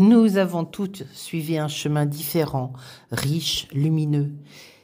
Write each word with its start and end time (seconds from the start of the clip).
nous 0.00 0.38
avons 0.38 0.64
toutes 0.64 1.04
suivi 1.12 1.58
un 1.58 1.68
chemin 1.68 2.06
différent, 2.06 2.72
riche, 3.12 3.68
lumineux. 3.70 4.32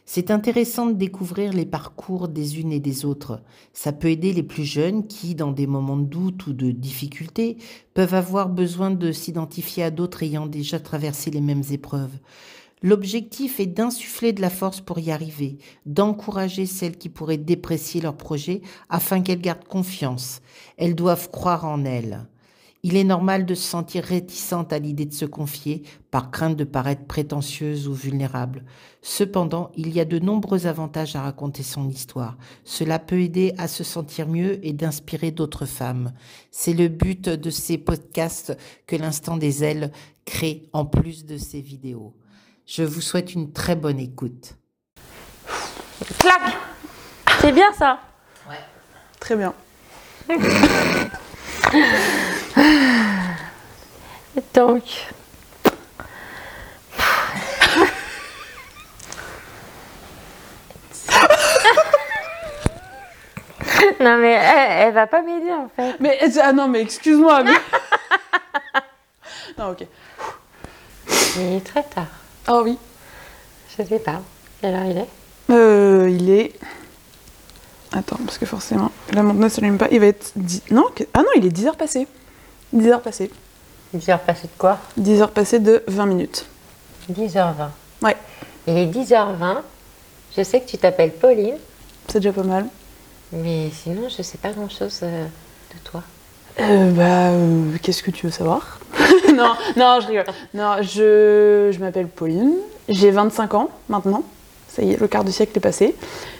C'est 0.04 0.30
intéressant 0.30 0.86
de 0.86 0.92
découvrir 0.92 1.54
les 1.54 1.64
parcours 1.64 2.28
des 2.28 2.60
unes 2.60 2.70
et 2.70 2.80
des 2.80 3.06
autres. 3.06 3.40
Ça 3.72 3.92
peut 3.92 4.10
aider 4.10 4.34
les 4.34 4.42
plus 4.42 4.66
jeunes 4.66 5.06
qui, 5.06 5.34
dans 5.34 5.52
des 5.52 5.66
moments 5.66 5.96
de 5.96 6.04
doute 6.04 6.46
ou 6.46 6.52
de 6.52 6.70
difficulté, 6.70 7.56
peuvent 7.94 8.12
avoir 8.12 8.50
besoin 8.50 8.90
de 8.90 9.10
s'identifier 9.10 9.84
à 9.84 9.90
d'autres 9.90 10.22
ayant 10.22 10.44
déjà 10.44 10.78
traversé 10.80 11.30
les 11.30 11.40
mêmes 11.40 11.64
épreuves. 11.70 12.18
L'objectif 12.82 13.58
est 13.58 13.64
d'insuffler 13.64 14.34
de 14.34 14.42
la 14.42 14.50
force 14.50 14.82
pour 14.82 14.98
y 14.98 15.10
arriver, 15.10 15.56
d'encourager 15.86 16.66
celles 16.66 16.98
qui 16.98 17.08
pourraient 17.08 17.38
déprécier 17.38 18.02
leur 18.02 18.18
projet 18.18 18.60
afin 18.90 19.22
qu'elles 19.22 19.40
gardent 19.40 19.64
confiance. 19.66 20.42
Elles 20.76 20.94
doivent 20.94 21.30
croire 21.30 21.64
en 21.64 21.86
elles. 21.86 22.26
Il 22.88 22.96
est 22.96 23.02
normal 23.02 23.46
de 23.46 23.56
se 23.56 23.68
sentir 23.68 24.04
réticente 24.04 24.72
à 24.72 24.78
l'idée 24.78 25.06
de 25.06 25.12
se 25.12 25.24
confier 25.24 25.82
par 26.12 26.30
crainte 26.30 26.54
de 26.54 26.62
paraître 26.62 27.04
prétentieuse 27.04 27.88
ou 27.88 27.94
vulnérable. 27.94 28.64
Cependant, 29.02 29.72
il 29.74 29.92
y 29.92 29.98
a 29.98 30.04
de 30.04 30.20
nombreux 30.20 30.68
avantages 30.68 31.16
à 31.16 31.22
raconter 31.22 31.64
son 31.64 31.88
histoire. 31.88 32.36
Cela 32.62 33.00
peut 33.00 33.20
aider 33.20 33.52
à 33.58 33.66
se 33.66 33.82
sentir 33.82 34.28
mieux 34.28 34.64
et 34.64 34.72
d'inspirer 34.72 35.32
d'autres 35.32 35.66
femmes. 35.66 36.12
C'est 36.52 36.74
le 36.74 36.86
but 36.86 37.28
de 37.28 37.50
ces 37.50 37.76
podcasts 37.76 38.56
que 38.86 38.94
l'Instant 38.94 39.36
des 39.36 39.64
ailes 39.64 39.90
crée 40.24 40.68
en 40.72 40.84
plus 40.84 41.24
de 41.24 41.38
ces 41.38 41.60
vidéos. 41.60 42.14
Je 42.66 42.84
vous 42.84 43.00
souhaite 43.00 43.34
une 43.34 43.52
très 43.52 43.74
bonne 43.74 43.98
écoute. 43.98 44.54
Clac 46.20 46.56
C'est 47.40 47.50
bien 47.50 47.72
ça? 47.76 47.98
Ouais. 48.48 48.60
Très 49.18 49.34
bien. 49.34 49.52
Donc. 54.54 54.82
non 64.00 64.16
mais 64.18 64.32
elle, 64.32 64.88
elle 64.88 64.94
va 64.94 65.06
pas 65.06 65.22
m'aider 65.22 65.52
en 65.52 65.70
fait. 65.74 65.96
Mais 66.00 66.18
ah 66.42 66.52
non, 66.52 66.68
mais 66.68 66.82
excuse-moi. 66.82 67.42
Mais... 67.44 67.52
non, 69.58 69.70
ok. 69.72 69.86
Il 71.36 71.56
est 71.56 71.66
très 71.66 71.82
tard. 71.82 72.06
Ah 72.46 72.60
oui. 72.62 72.78
Je 73.78 73.84
sais 73.84 73.98
pas. 73.98 74.22
Quelle 74.60 74.74
heure 74.74 74.84
il 74.84 74.98
est? 74.98 75.08
Euh, 75.50 76.08
il 76.10 76.30
est. 76.30 76.52
Attends, 77.92 78.18
parce 78.24 78.38
que 78.38 78.46
forcément, 78.46 78.90
la 79.12 79.22
montre 79.22 79.40
ne 79.40 79.48
s'allume 79.48 79.78
pas. 79.78 79.88
Il 79.90 80.00
va 80.00 80.06
être. 80.06 80.32
10... 80.36 80.64
Non, 80.70 80.86
ah 81.14 81.18
non, 81.18 81.28
il 81.36 81.46
est 81.46 81.50
10 81.50 81.66
heures 81.66 81.76
passées. 81.76 82.06
10 82.76 82.88
heures 82.90 83.00
passées. 83.02 83.30
10 83.94 84.08
heures 84.10 84.20
passées 84.20 84.46
de 84.48 84.58
quoi? 84.58 84.78
10 84.96 85.22
heures 85.22 85.30
passées 85.30 85.58
de 85.60 85.82
20 85.88 86.06
minutes. 86.06 86.46
10h20. 87.10 87.68
Ouais, 88.02 88.16
Il 88.66 88.76
est 88.76 88.86
10h20. 88.86 89.58
Je 90.36 90.42
sais 90.42 90.60
que 90.60 90.66
tu 90.68 90.76
t'appelles 90.76 91.12
Pauline, 91.12 91.56
c'est 92.08 92.18
déjà 92.20 92.32
pas 92.32 92.42
mal. 92.42 92.66
mais 93.32 93.70
sinon 93.70 94.08
je 94.08 94.22
sais 94.22 94.36
pas 94.38 94.50
grand 94.50 94.68
chose 94.68 95.00
de 95.00 95.78
toi. 95.84 96.02
Euh, 96.60 96.90
bah, 96.92 97.30
euh, 97.30 97.76
qu'est-ce 97.82 98.02
que 98.02 98.10
tu 98.10 98.26
veux 98.26 98.32
savoir? 98.32 98.78
Non, 99.34 99.52
non, 99.76 99.98
je 100.00 100.06
rigole. 100.06 100.24
Non, 100.54 100.76
je, 100.80 101.70
je 101.72 101.78
m'appelle 101.80 102.06
Pauline. 102.08 102.54
J'ai 102.88 103.10
25 103.10 103.52
ans 103.54 103.68
maintenant. 103.88 104.22
Ça 104.68 104.82
y 104.82 104.92
est, 104.92 105.00
le 105.00 105.08
quart 105.08 105.24
de 105.24 105.30
siècle 105.30 105.52
est 105.56 105.60
passé. 105.60 105.94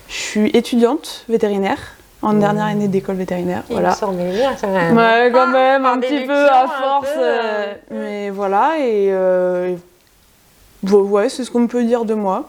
Je 0.08 0.14
suis 0.14 0.50
étudiante 0.50 1.24
vétérinaire 1.28 1.78
en 2.22 2.34
dernière 2.34 2.64
année 2.64 2.88
d'école 2.88 3.16
vétérinaire. 3.16 3.62
Il 3.68 3.74
voilà. 3.74 3.90
me 3.90 4.32
bien 4.32 4.54
quand 4.60 4.68
même. 4.68 4.96
Ouais, 4.96 5.30
quand 5.32 5.44
Ah, 5.48 5.52
même, 5.52 5.86
un 5.86 5.98
petit 5.98 6.24
peu 6.26 6.46
à 6.48 6.66
force. 6.66 7.08
peu, 7.12 7.18
euh, 7.20 7.64
euh, 7.66 7.74
mais 7.90 8.30
voilà, 8.30 8.78
et. 8.78 9.08
euh, 9.10 9.68
et- 9.74 9.78
bon, 10.82 11.02
ouais, 11.02 11.28
c'est 11.28 11.44
ce 11.44 11.50
qu'on 11.50 11.66
peut 11.66 11.84
dire 11.84 12.04
de 12.04 12.14
moi. 12.14 12.44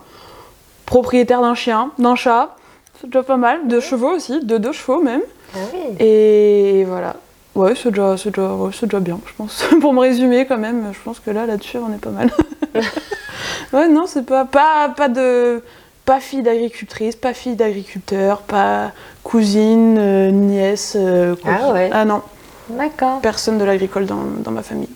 Propriétaire 0.85 1.41
d'un 1.41 1.55
chien, 1.55 1.91
d'un 2.00 2.16
chat, 2.16 2.55
c'est 3.01 3.07
déjà 3.07 3.23
pas 3.23 3.38
mal. 3.38 3.67
De 3.67 3.79
chevaux 3.79 4.11
aussi, 4.16 4.44
de 4.44 4.57
deux 4.57 4.72
chevaux 4.72 5.01
même. 5.03 5.22
Ah 5.53 5.59
oui. 5.73 6.05
Et 6.05 6.85
voilà. 6.88 7.16
Ouais, 7.55 7.73
c'est 7.75 7.89
déjà, 7.89 8.16
c'est 8.17 8.29
déjà, 8.29 8.53
ouais, 8.53 8.72
c'est 8.73 8.85
déjà 8.85 8.99
bien, 8.99 9.19
je 9.25 9.34
pense. 9.38 9.63
Pour 9.81 9.91
me 9.94 9.99
résumer, 9.99 10.45
quand 10.45 10.57
même, 10.57 10.91
je 10.94 10.99
pense 11.03 11.19
que 11.19 11.31
là, 11.31 11.45
là-dessus, 11.45 11.78
on 11.78 11.94
est 11.94 11.97
pas 11.99 12.11
mal. 12.11 12.29
ouais, 13.73 13.88
non, 13.89 14.05
c'est 14.07 14.25
pas, 14.25 14.45
pas, 14.45 14.89
pas 14.95 15.09
de. 15.09 15.61
Pas 16.07 16.22
fille 16.22 16.41
d'agricultrice, 16.41 17.18
pas 17.18 17.34
fille 17.34 17.56
d'agriculteur, 17.57 18.40
pas 18.41 18.94
cousine, 19.23 19.97
euh, 20.00 20.31
nièce. 20.31 20.94
euh. 20.95 21.35
Ah 21.45 21.73
ouais. 21.73 21.90
Ah 21.91 22.06
non, 22.06 22.22
D'accord. 22.69 23.19
personne 23.22 23.57
de 23.57 23.66
l'agricole 23.66 24.06
dans, 24.06 24.23
dans 24.40 24.51
ma 24.51 24.63
famille. 24.63 24.88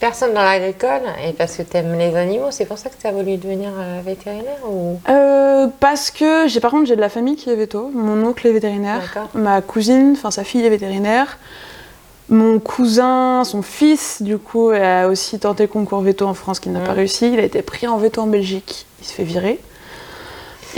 Personne 0.00 0.32
dans 0.32 0.42
l'agricole, 0.42 1.02
et 1.26 1.34
parce 1.34 1.56
que 1.56 1.62
tu 1.62 1.76
aimes 1.76 1.98
les 1.98 2.16
animaux, 2.16 2.50
c'est 2.50 2.64
pour 2.64 2.78
ça 2.78 2.88
que 2.88 2.94
tu 2.98 3.06
as 3.06 3.12
voulu 3.12 3.36
devenir 3.36 3.68
euh, 3.78 4.00
vétérinaire 4.04 4.58
ou? 4.66 4.98
Parce 5.78 6.10
que 6.10 6.48
j'ai 6.48 6.60
par 6.60 6.70
contre 6.70 6.86
j'ai 6.86 6.96
de 6.96 7.00
la 7.02 7.08
famille 7.10 7.36
qui 7.36 7.50
est 7.50 7.54
veto. 7.54 7.90
Mon 7.94 8.24
oncle 8.26 8.46
est 8.46 8.52
vétérinaire, 8.52 9.28
ma 9.34 9.60
cousine, 9.60 10.12
enfin 10.16 10.30
sa 10.30 10.42
fille 10.44 10.64
est 10.64 10.70
vétérinaire. 10.70 11.38
Mon 12.30 12.58
cousin, 12.60 13.44
son 13.44 13.60
fils, 13.62 14.20
du 14.20 14.38
coup, 14.38 14.70
a 14.70 15.06
aussi 15.06 15.38
tenté 15.38 15.68
concours 15.68 16.00
veto 16.00 16.26
en 16.26 16.34
France, 16.34 16.58
qui 16.60 16.70
n'a 16.70 16.80
pas 16.80 16.92
Mm. 16.92 16.96
réussi. 16.96 17.32
Il 17.32 17.38
a 17.38 17.44
été 17.44 17.62
pris 17.62 17.86
en 17.86 17.98
veto 17.98 18.20
en 18.22 18.26
Belgique. 18.26 18.86
Il 19.00 19.06
se 19.06 19.12
fait 19.12 19.22
virer. 19.22 19.60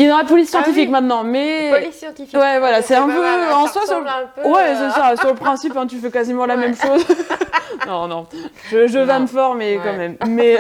Il 0.00 0.09
dans 0.09 0.16
la 0.19 0.25
police 0.25 0.48
Ah 0.54 0.59
scientifique 0.62 0.86
oui. 0.86 0.92
maintenant, 0.92 1.25
mais 1.25 1.70
Police 1.72 1.97
scientifique. 1.97 2.34
Ouais, 2.38 2.59
voilà, 2.60 2.82
c'est 2.82 2.94
un 2.94 3.06
peu 3.06 3.20
mal, 3.20 3.53
en 3.53 3.66
ça 3.66 3.72
soi. 3.72 3.82
Sur... 3.86 4.04
peu, 4.42 4.48
Ouais, 4.48 4.75
c'est 4.75 4.91
ça. 4.91 5.16
Sur 5.16 5.28
le 5.31 5.34
principe, 5.34 5.76
hein, 5.76 5.86
tu 5.88 5.97
fais 5.98 6.10
quasiment 6.10 6.47
la 6.47 6.56
même 6.56 6.76
chose. 6.76 7.04
non, 7.86 8.06
non. 8.06 8.26
Je, 8.70 8.87
je 8.87 8.98
vanne 9.00 9.26
fort, 9.26 9.54
mais 9.56 9.76
Ouais. 9.76 9.82
quand 9.84 9.94
même. 9.97 10.16
Mais, 10.28 10.58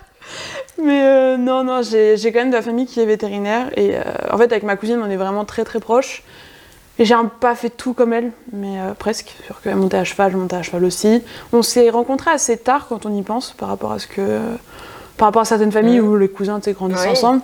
mais 0.82 1.02
euh, 1.04 1.36
non, 1.36 1.64
non, 1.64 1.80
j'ai 1.82 2.16
quand 2.32 2.38
même 2.40 2.50
de 2.50 2.56
la 2.56 2.62
famille 2.62 2.86
qui 2.86 3.00
est 3.00 3.06
vétérinaire. 3.06 3.68
Et 3.76 3.96
euh, 3.96 4.00
en 4.30 4.36
fait, 4.38 4.44
avec 4.52 4.62
ma 4.62 4.76
cousine, 4.76 5.00
on 5.04 5.10
est 5.10 5.16
vraiment 5.16 5.44
très 5.44 5.64
très 5.64 5.80
proches. 5.80 6.22
Et 6.98 7.04
j'ai 7.04 7.14
pas 7.40 7.54
fait 7.54 7.68
tout 7.68 7.92
comme 7.92 8.12
elle, 8.12 8.32
mais 8.52 8.80
euh, 8.80 8.94
presque. 8.98 9.34
Sur 9.44 9.60
qu'elle 9.60 9.76
montait 9.76 9.98
à 9.98 10.04
cheval, 10.04 10.32
je 10.32 10.36
montais 10.36 10.56
à 10.56 10.62
cheval 10.62 10.84
aussi. 10.84 11.22
On 11.52 11.62
s'est 11.62 11.90
rencontrés 11.90 12.30
assez 12.30 12.56
tard 12.56 12.86
quand 12.88 13.04
on 13.06 13.12
y 13.14 13.22
pense, 13.22 13.52
par 13.52 13.68
rapport 13.68 13.92
à 13.92 13.98
ce 13.98 14.06
que. 14.06 14.38
Par 15.18 15.28
rapport 15.28 15.42
à 15.42 15.46
certaines 15.46 15.72
familles 15.72 16.00
Mhm. 16.00 16.08
où 16.08 16.16
les 16.16 16.28
cousins 16.28 16.60
sais, 16.62 16.72
grandissent 16.74 17.02
Oui. 17.04 17.08
ensemble. 17.10 17.40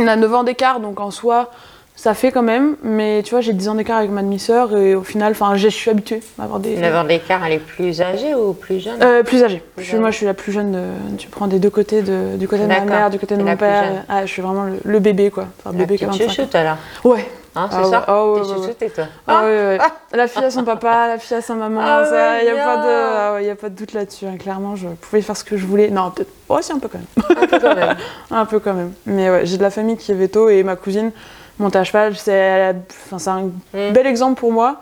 On 0.00 0.06
a 0.06 0.16
9 0.16 0.34
ans 0.34 0.44
d'écart, 0.44 0.80
donc 0.80 1.00
en 1.00 1.10
soi, 1.10 1.50
ça 1.96 2.14
fait 2.14 2.30
quand 2.30 2.42
même. 2.42 2.76
Mais 2.82 3.22
tu 3.24 3.30
vois, 3.30 3.40
j'ai 3.40 3.52
10 3.52 3.68
ans 3.68 3.74
d'écart 3.74 3.98
avec 3.98 4.10
ma 4.10 4.22
demi-sœur 4.22 4.76
et 4.76 4.94
au 4.94 5.02
final, 5.02 5.32
enfin, 5.32 5.56
je 5.56 5.68
suis 5.68 5.90
habituée 5.90 6.20
à 6.38 6.44
avoir 6.44 6.60
des. 6.60 6.76
L'avant 6.76 7.04
d'écart, 7.04 7.44
elle 7.44 7.54
est 7.54 7.58
plus 7.58 8.00
âgée 8.00 8.34
ou 8.34 8.52
plus 8.52 8.78
jeune? 8.80 9.02
Euh, 9.02 9.22
plus 9.22 9.42
âgée. 9.42 9.62
Plus 9.74 9.84
Je 9.84 9.88
suis- 9.90 9.98
moi, 9.98 10.10
je 10.10 10.16
suis 10.16 10.26
la 10.26 10.34
plus 10.34 10.52
jeune. 10.52 10.72
de- 10.72 11.16
tu 11.18 11.28
prends 11.28 11.46
des 11.48 11.58
deux 11.58 11.70
côtés, 11.70 12.02
de- 12.02 12.36
du 12.36 12.46
côté 12.46 12.62
de 12.62 12.68
ma 12.68 12.80
mère, 12.80 13.10
du 13.10 13.18
côté 13.18 13.36
de 13.36 13.42
mon 13.42 13.56
père. 13.56 14.04
Ah, 14.08 14.24
je 14.24 14.30
suis 14.30 14.42
vraiment 14.42 14.64
le, 14.64 14.78
le 14.84 14.98
bébé, 15.00 15.30
quoi. 15.30 15.46
Enfin, 15.58 15.72
La 15.72 15.78
bébé 15.84 15.98
qui 15.98 16.04
a 16.04 16.08
petite 16.08 16.22
25 16.22 16.30
ans. 16.30 16.34
chouchoute 16.36 16.54
alors. 16.54 16.76
Ouais. 17.04 17.26
Hein, 17.58 17.68
c'est 17.70 17.76
Ah 17.76 17.82
ouais, 17.82 17.90
ça 17.90 18.04
ah 18.06 18.26
ouais, 18.26 18.74
T'es 18.78 18.84
ouais, 18.86 18.90
toi 18.90 19.04
Ah, 19.26 19.42
ouais, 19.42 19.48
ouais. 19.48 19.78
La 20.12 20.28
fille 20.28 20.44
à 20.44 20.50
son 20.50 20.62
papa, 20.64 21.08
la 21.08 21.18
fille 21.18 21.36
à 21.36 21.40
sa 21.42 21.54
maman, 21.54 21.80
Ah 21.82 22.38
il 22.40 22.44
n'y 22.52 22.58
a, 22.58 22.64
ah 22.68 23.36
a 23.36 23.54
pas 23.56 23.68
de 23.68 23.74
doute 23.74 23.92
là-dessus. 23.94 24.26
hein. 24.26 24.36
Clairement, 24.38 24.76
je 24.76 24.86
pouvais 24.88 25.22
faire 25.22 25.36
ce 25.36 25.42
que 25.44 25.56
je 25.56 25.66
voulais. 25.66 25.90
Non, 25.90 26.10
peut-être. 26.10 26.30
Si, 26.62 26.72
un 26.72 26.78
peu 26.78 26.88
quand 26.88 26.98
même. 26.98 27.36
Un 27.42 27.46
peu 27.46 27.58
quand 27.58 27.74
même. 27.74 27.96
Un 28.30 28.44
peu 28.46 28.58
quand 28.60 28.74
même. 28.74 28.92
Mais 29.06 29.28
ouais, 29.30 29.46
j'ai 29.46 29.56
de 29.56 29.62
la 29.62 29.70
famille 29.70 29.96
qui 29.96 30.12
est 30.12 30.14
veto 30.14 30.48
et 30.48 30.62
ma 30.62 30.76
cousine 30.76 31.10
monte 31.58 31.74
à 31.76 31.82
cheval. 31.84 32.14
C'est 32.16 32.74
enfin, 33.06 33.18
c'est 33.18 33.30
un 33.30 33.42
Mm. 33.74 33.92
bel 33.92 34.06
exemple 34.06 34.38
pour 34.40 34.52
moi. 34.52 34.76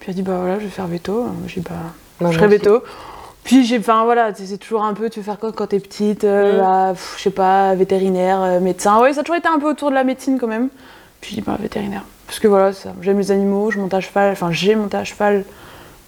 Puis 0.00 0.10
elle 0.10 0.16
dit 0.16 0.22
bah 0.22 0.38
voilà, 0.40 0.58
je 0.58 0.64
vais 0.64 0.70
faire 0.70 0.86
veto. 0.88 1.26
J'ai 1.46 1.60
bah 1.60 1.74
je 2.20 2.32
serai 2.32 2.48
veto. 2.48 2.82
Puis 3.44 3.64
j'ai, 3.64 3.78
enfin 3.78 4.04
voilà, 4.04 4.34
c'est 4.34 4.44
c'est 4.44 4.58
toujours 4.58 4.82
un 4.84 4.92
peu, 4.92 5.08
tu 5.08 5.20
veux 5.20 5.24
faire 5.24 5.38
quoi 5.38 5.52
quand 5.52 5.68
t'es 5.68 5.78
petite 5.78 6.24
euh, 6.24 6.54
Mm. 6.54 6.60
bah, 6.60 6.88
pff, 6.94 7.14
Je 7.18 7.22
sais 7.22 7.30
pas, 7.30 7.74
vétérinaire, 7.76 8.42
euh, 8.42 8.60
médecin. 8.60 9.00
Ouais, 9.00 9.12
ça 9.12 9.20
a 9.20 9.22
toujours 9.22 9.36
été 9.36 9.46
un 9.48 9.58
peu 9.60 9.68
autour 9.70 9.90
de 9.90 9.94
la 9.94 10.02
médecine 10.04 10.36
quand 10.40 10.48
même. 10.48 10.68
Puis 11.20 11.40
bah 11.46 11.56
vétérinaire. 11.58 12.02
Parce 12.26 12.38
que 12.38 12.48
voilà, 12.48 12.72
j'aime 13.00 13.18
les 13.18 13.30
animaux, 13.30 13.70
je 13.70 13.78
monte 13.78 13.94
à 13.94 14.00
cheval. 14.00 14.32
Enfin, 14.32 14.50
j'ai 14.50 14.74
monté 14.74 14.96
à 14.96 15.04
cheval 15.04 15.44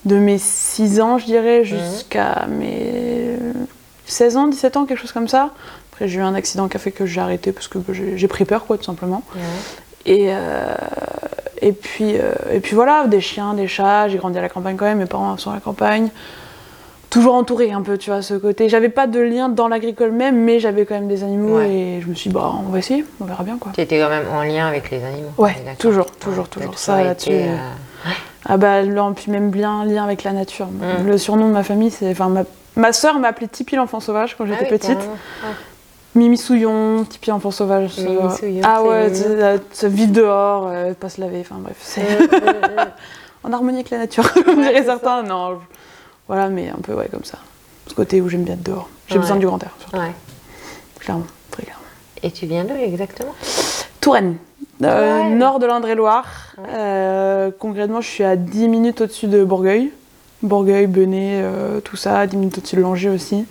de 0.05 0.17
mes 0.17 0.39
6 0.39 1.01
ans, 1.01 1.19
je 1.19 1.27
dirais, 1.27 1.65
jusqu'à 1.65 2.47
mes 2.49 3.37
16 4.07 4.37
ans, 4.37 4.49
17 4.49 4.77
ans, 4.77 4.87
quelque 4.87 5.01
chose 5.01 5.13
comme 5.13 5.29
ça. 5.29 5.51
Après, 5.93 6.09
j'ai 6.09 6.19
eu 6.19 6.23
un 6.23 6.35
accident 6.35 6.69
qui 6.69 6.77
a 6.77 6.81
fait 6.81 6.93
que 6.93 7.07
j'ai 7.07 7.21
arrêté 7.21 7.53
parce 7.53 7.69
que 7.69 7.79
j'ai 7.93 8.29
pris 8.29 8.45
peur, 8.45 8.67
quoi, 8.67 8.79
tout 8.79 8.85
simplement. 8.85 9.23
Ouais. 9.35 9.43
Et, 10.07 10.27
euh, 10.29 10.75
et, 11.61 11.73
puis, 11.73 12.17
euh, 12.17 12.33
et 12.53 12.61
puis 12.61 12.75
voilà, 12.75 13.07
des 13.07 13.21
chiens, 13.21 13.55
des 13.55 13.69
chats. 13.69 14.09
J'ai 14.09 14.19
grandi 14.19 14.39
à 14.39 14.43
la 14.43 14.49
campagne 14.49 14.77
quand 14.77 14.87
même, 14.87 14.99
mes 14.99 15.07
parents 15.07 15.37
sont 15.37 15.51
à 15.51 15.55
la 15.55 15.61
campagne. 15.61 16.09
Toujours 17.11 17.35
entourée 17.35 17.73
un 17.73 17.81
peu, 17.81 17.97
tu 17.97 18.11
vois, 18.11 18.21
ce 18.21 18.35
côté. 18.35 18.69
J'avais 18.69 18.91
pas 18.91 19.07
de 19.07 19.19
lien 19.19 19.49
dans 19.49 19.67
l'agricole 19.69 20.13
même, 20.13 20.37
mais 20.45 20.61
j'avais 20.61 20.85
quand 20.85 20.95
même 20.95 21.09
des 21.09 21.25
animaux 21.25 21.57
Ouais. 21.57 21.71
et 21.71 22.01
je 22.03 22.07
me 22.07 22.15
suis 22.15 22.29
dit, 22.29 22.35
bah, 22.35 22.53
on 22.67 22.69
va 22.71 22.79
essayer, 22.81 23.05
on 23.21 23.25
verra 23.25 23.45
bien, 23.45 23.57
quoi. 23.57 23.73
Tu 23.75 23.81
étais 23.81 23.99
quand 23.99 24.11
même 24.11 24.27
en 24.31 24.43
lien 24.43 24.67
avec 24.69 24.91
les 24.91 25.03
animaux. 25.03 25.31
Ouais, 25.39 25.57
toujours, 25.79 26.11
toujours, 26.13 26.45
Ouais, 26.45 26.51
toujours. 26.51 26.79
Ça, 26.79 27.03
là-dessus, 27.03 27.31
euh, 27.33 27.47
euh, 27.55 28.11
Ah 28.45 28.57
bah, 28.59 28.83
là, 28.83 29.11
puis 29.17 29.33
même 29.33 29.51
bien 29.51 29.87
lien 29.87 30.05
avec 30.05 30.23
la 30.23 30.33
nature. 30.33 30.67
Mm. 30.67 31.07
Le 31.07 31.17
surnom 31.19 31.49
de 31.49 31.53
ma 31.55 31.63
famille, 31.63 31.91
c'est. 31.91 32.11
Enfin, 32.11 32.29
ma, 32.29 32.43
ma 32.77 32.93
soeur 32.93 33.19
m'appelait 33.19 33.49
Tipi 33.49 33.77
l'enfant 33.77 34.01
sauvage 34.01 34.37
quand 34.37 34.45
j'étais 34.45 34.59
ah 34.61 34.69
oui, 34.71 34.79
petite. 34.79 34.99
Mimi 36.15 36.37
Souillon, 36.37 37.05
Tipi 37.05 37.31
l'enfant 37.31 37.51
sauvage. 37.51 37.91
ça- 37.95 38.03
Mimi 38.03 38.31
Souillon, 38.37 38.61
ah 38.65 38.83
ouais, 38.83 39.11
euh, 39.27 39.59
se 39.73 39.87
vivre 39.87 40.13
dehors, 40.13 40.69
euh, 40.71 40.93
pas 40.93 41.09
se 41.09 41.21
laver, 41.23 41.41
enfin 41.41 41.57
bref. 41.59 41.77
C'est 41.81 42.03
en 43.45 43.53
harmonie 43.53 43.79
avec 43.79 43.91
la 43.91 43.99
nature, 43.99 44.31
comme 44.45 44.61
diraient 44.61 44.85
certains. 44.85 45.23
Non, 45.23 45.53
je- 45.55 45.57
voilà, 46.29 46.49
mais 46.49 46.69
un 46.69 46.81
peu, 46.83 46.95
ouais, 46.95 47.09
comme 47.11 47.25
ça. 47.25 47.39
ce 47.87 47.95
côté 47.95 48.21
où 48.21 48.29
j'aime 48.29 48.45
bien 48.45 48.55
être 48.55 48.63
dehors. 48.63 48.89
J'ai 49.09 49.15
Ouais. 49.15 49.21
besoin 49.21 49.37
du 49.39 49.47
grand 49.47 49.63
air, 49.63 49.71
surtout, 49.81 49.97
Ouais. 49.97 50.13
clairement, 51.01 51.25
très 51.51 51.63
clairement. 51.63 51.83
Et 52.23 52.31
tu 52.31 52.45
viens 52.47 52.65
d'où 52.65 52.75
exactement? 52.75 53.35
Touraine, 54.01 54.37
euh, 54.83 55.23
nord 55.31 55.59
de 55.59 55.65
l'Indre-et-Loire. 55.67 56.55
Euh, 56.69 57.51
concrètement, 57.59 58.01
je 58.03 58.09
suis 58.09 58.25
à 58.25 58.37
10 58.37 58.69
minutes 58.69 59.01
au-dessus 59.01 59.27
de 59.27 59.43
Bourgueil. 59.43 59.91
Bourgueil, 60.43 60.87
Benet, 60.87 61.41
euh, 61.43 61.81
tout 61.81 61.97
ça, 61.97 62.27
10 62.27 62.37
minutes 62.37 62.59
au-dessus 62.59 62.77
de 62.77 62.83
Langeais 62.83 63.09
aussi. 63.09 63.47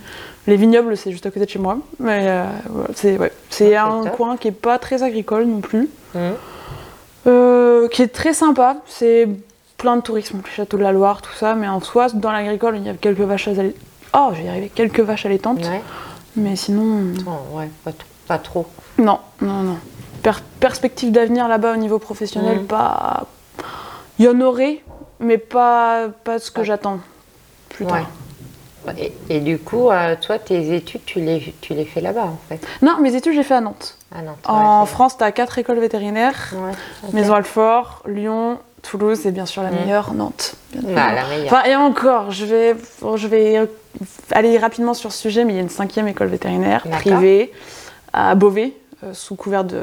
Les 0.45 0.55
vignobles, 0.55 0.95
c'est 0.95 1.11
juste 1.11 1.25
à 1.25 1.31
côté 1.31 1.45
de 1.45 1.49
chez 1.49 1.59
moi. 1.59 1.79
Mais 1.99 2.31
c'est 2.93 3.17
ouais. 3.17 3.75
un 3.75 4.03
top. 4.03 4.15
coin 4.15 4.37
qui 4.37 4.47
est 4.49 4.51
pas 4.51 4.77
très 4.79 5.01
agricole 5.03 5.45
non 5.45 5.59
plus. 5.61 5.89
Euh, 7.25 7.87
qui 7.89 8.01
est 8.03 8.07
très 8.07 8.33
sympa. 8.33 8.77
C'est 8.85 9.27
plein 9.77 9.95
de 9.97 10.01
tourisme, 10.01 10.41
le 10.43 10.49
château 10.49 10.77
de 10.77 10.83
la 10.83 10.91
Loire, 10.91 11.21
tout 11.21 11.33
ça. 11.33 11.53
Mais 11.55 11.67
en 11.67 11.79
soi, 11.79 12.07
dans 12.13 12.31
l'agricole, 12.31 12.77
il 12.77 12.83
y 12.83 12.89
a 12.89 12.93
quelques 12.93 13.19
vaches 13.21 13.47
allaitantes. 13.47 13.81
Oh, 14.13 14.29
je 14.33 14.37
vais 14.41 14.45
y 14.45 14.49
arriver. 14.49 14.71
Quelques 14.73 14.99
vaches 15.01 15.25
allaitantes. 15.25 15.59
Ouais. 15.65 15.81
Mais 16.35 16.55
sinon, 16.55 17.13
Oh, 17.25 17.57
ouais, 17.57 17.69
pas, 17.83 17.91
trop- 17.91 18.07
pas 18.27 18.37
trop. 18.37 18.67
non, 18.97 19.19
non, 19.41 19.61
non. 19.63 19.77
Per- 20.23 20.41
perspective 20.59 21.11
d'avenir 21.11 21.47
là-bas 21.47 21.73
au 21.73 21.77
niveau 21.77 21.99
professionnel, 21.99 22.59
Mhm. 22.59 22.65
pas. 22.67 23.25
Il 24.19 24.25
y 24.25 24.27
en 24.27 24.39
aurait, 24.41 24.83
mais 25.19 25.37
pas, 25.37 26.07
pas 26.23 26.39
ce 26.39 26.49
que 26.51 26.63
j'attends 26.63 26.99
plus 27.69 27.85
Ouais. 27.85 27.91
tard. 27.91 28.07
Et, 28.97 29.11
et 29.29 29.39
du 29.41 29.59
coup, 29.59 29.89
euh, 29.91 30.15
toi, 30.19 30.39
tes 30.39 30.73
études, 30.75 31.03
tu 31.05 31.19
les, 31.19 31.53
tu 31.59 31.73
les 31.73 31.83
fais 31.83 31.99
là-bas, 31.99 32.23
en 32.25 32.39
fait? 32.47 32.65
Non, 32.81 32.97
mes 33.01 33.15
études, 33.15 33.33
j'ai 33.33 33.43
fait 33.43 33.55
à 33.55 33.61
Nantes. 33.61 33.97
Ah 34.15 34.21
non. 34.21 34.31
En 34.45 34.85
France, 34.85 35.17
tu 35.17 35.23
as 35.25 35.31
quatre 35.33 35.57
écoles 35.59 35.79
vétérinaires 35.79 36.53
Ouais. 36.53 36.71
ok. 37.05 37.13
Maison 37.13 37.33
Alfort, 37.33 38.01
Lyon, 38.07 38.59
Toulouse 38.83 39.25
et 39.25 39.31
bien 39.31 39.45
sûr 39.45 39.63
la 39.63 39.69
Mhm. 39.71 39.75
meilleure, 39.79 40.13
Nantes. 40.13 40.55
bien 40.73 40.95
Bah, 40.95 41.13
la 41.13 41.27
meilleure. 41.27 41.45
Enfin, 41.53 41.63
et 41.69 41.75
encore, 41.75 42.31
je 42.31 42.45
vais, 42.45 42.75
je 43.15 43.27
vais 43.27 43.67
aller 44.31 44.57
rapidement 44.57 44.93
sur 44.93 45.11
ce 45.11 45.19
sujet, 45.19 45.43
mais 45.45 45.53
il 45.53 45.55
y 45.55 45.59
a 45.59 45.63
une 45.63 45.69
cinquième 45.69 46.07
école 46.07 46.27
vétérinaire 46.27 46.83
privée 46.91 47.51
à 48.13 48.35
Beauvais, 48.35 48.73
euh, 49.03 49.13
sous 49.13 49.35
couvert 49.35 49.63
de, 49.63 49.81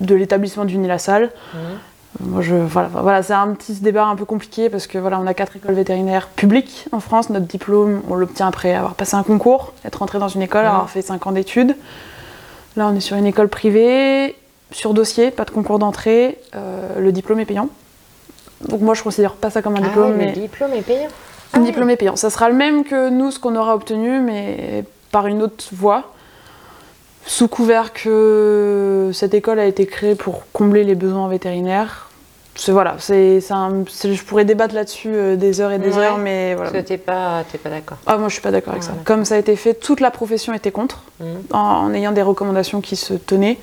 de 0.00 0.14
l'établissement 0.14 0.64
du 0.64 0.78
Nil-la-Salle. 0.78 1.30
Mhm. 1.54 1.60
Moi, 2.20 2.42
je, 2.42 2.54
voilà, 2.54 2.88
voilà, 2.92 3.22
c'est 3.22 3.32
un 3.32 3.48
petit 3.54 3.72
débat 3.74 4.04
un 4.04 4.16
peu 4.16 4.26
compliqué 4.26 4.68
parce 4.68 4.86
que 4.86 4.98
voilà, 4.98 5.18
on 5.18 5.26
a 5.26 5.32
quatre 5.34 5.56
écoles 5.56 5.74
vétérinaires 5.74 6.28
publiques 6.28 6.86
en 6.92 7.00
France. 7.00 7.30
Notre 7.30 7.46
diplôme, 7.46 8.02
on 8.10 8.14
l'obtient 8.14 8.46
après 8.48 8.74
avoir 8.74 8.94
passé 8.94 9.16
un 9.16 9.22
concours, 9.22 9.72
être 9.84 9.96
rentré 9.96 10.18
dans 10.18 10.28
une 10.28 10.42
école, 10.42 10.62
Mhm. 10.64 10.68
avoir 10.68 10.90
fait 10.90 11.02
cinq 11.02 11.26
ans 11.26 11.32
d'études. 11.32 11.74
Là, 12.76 12.86
on 12.92 12.94
est 12.96 13.00
sur 13.00 13.16
une 13.16 13.26
école 13.26 13.48
privée, 13.48 14.36
sur 14.72 14.94
dossier, 14.94 15.30
pas 15.30 15.44
de 15.44 15.50
concours 15.50 15.78
d'entrée. 15.78 16.38
euh, 16.54 16.98
le 16.98 17.12
diplôme 17.12 17.40
est 17.40 17.44
payant. 17.44 17.68
Donc 18.68 18.80
moi, 18.80 18.94
je 18.94 19.02
considère 19.02 19.32
pas 19.34 19.50
ça 19.50 19.62
comme 19.62 19.74
un 19.76 19.80
Ah 19.82 19.88
diplôme, 19.88 20.10
ouais, 20.10 20.16
mais 20.16 20.26
le 20.34 20.40
diplôme 20.40 20.72
est 20.74 20.82
payant. 20.82 21.08
un 21.54 21.58
Ah 21.58 21.58
diplôme 21.60 21.90
est 21.90 21.96
payant. 21.96 22.16
Ça 22.16 22.30
sera 22.30 22.48
le 22.48 22.54
même 22.54 22.84
que 22.84 23.08
nous, 23.10 23.30
ce 23.30 23.38
qu'on 23.38 23.56
aura 23.56 23.74
obtenu, 23.74 24.20
mais 24.20 24.84
par 25.10 25.26
une 25.26 25.42
autre 25.42 25.64
voie. 25.72 26.12
Sous 27.24 27.46
couvert 27.46 27.92
que 27.92 29.10
cette 29.14 29.32
école 29.34 29.60
a 29.60 29.66
été 29.66 29.86
créée 29.86 30.16
pour 30.16 30.42
combler 30.52 30.82
les 30.82 30.96
besoins 30.96 31.28
vétérinaires. 31.28 32.08
C'est 32.56 32.72
voilà, 32.72 32.96
c'est, 32.98 33.40
je 33.40 34.22
pourrais 34.24 34.44
débattre 34.44 34.74
là-dessus 34.74 35.08
euh, 35.14 35.36
des 35.36 35.60
heures 35.60 35.72
et 35.72 35.78
des 35.78 35.96
Ouais. 35.96 36.04
heures, 36.04 36.18
mais 36.18 36.54
voilà. 36.54 36.70
Parce 36.70 36.82
que 36.82 36.88
t'es 36.88 36.98
pas, 36.98 37.44
pas 37.62 37.70
d'accord. 37.70 37.96
Ah, 38.06 38.18
moi, 38.18 38.28
je 38.28 38.34
suis 38.34 38.42
pas 38.42 38.50
d'accord 38.50 38.72
avec 38.74 38.82
ça. 38.82 38.92
Comme 39.04 39.24
ça 39.24 39.36
a 39.36 39.38
été 39.38 39.56
fait, 39.56 39.72
toute 39.74 40.00
la 40.00 40.10
profession 40.10 40.52
était 40.52 40.70
contre, 40.72 41.02
en, 41.52 41.58
en 41.58 41.94
ayant 41.94 42.12
des 42.12 42.20
recommandations 42.22 42.80
qui 42.82 42.96
se 42.96 43.14
tenaient. 43.14 43.58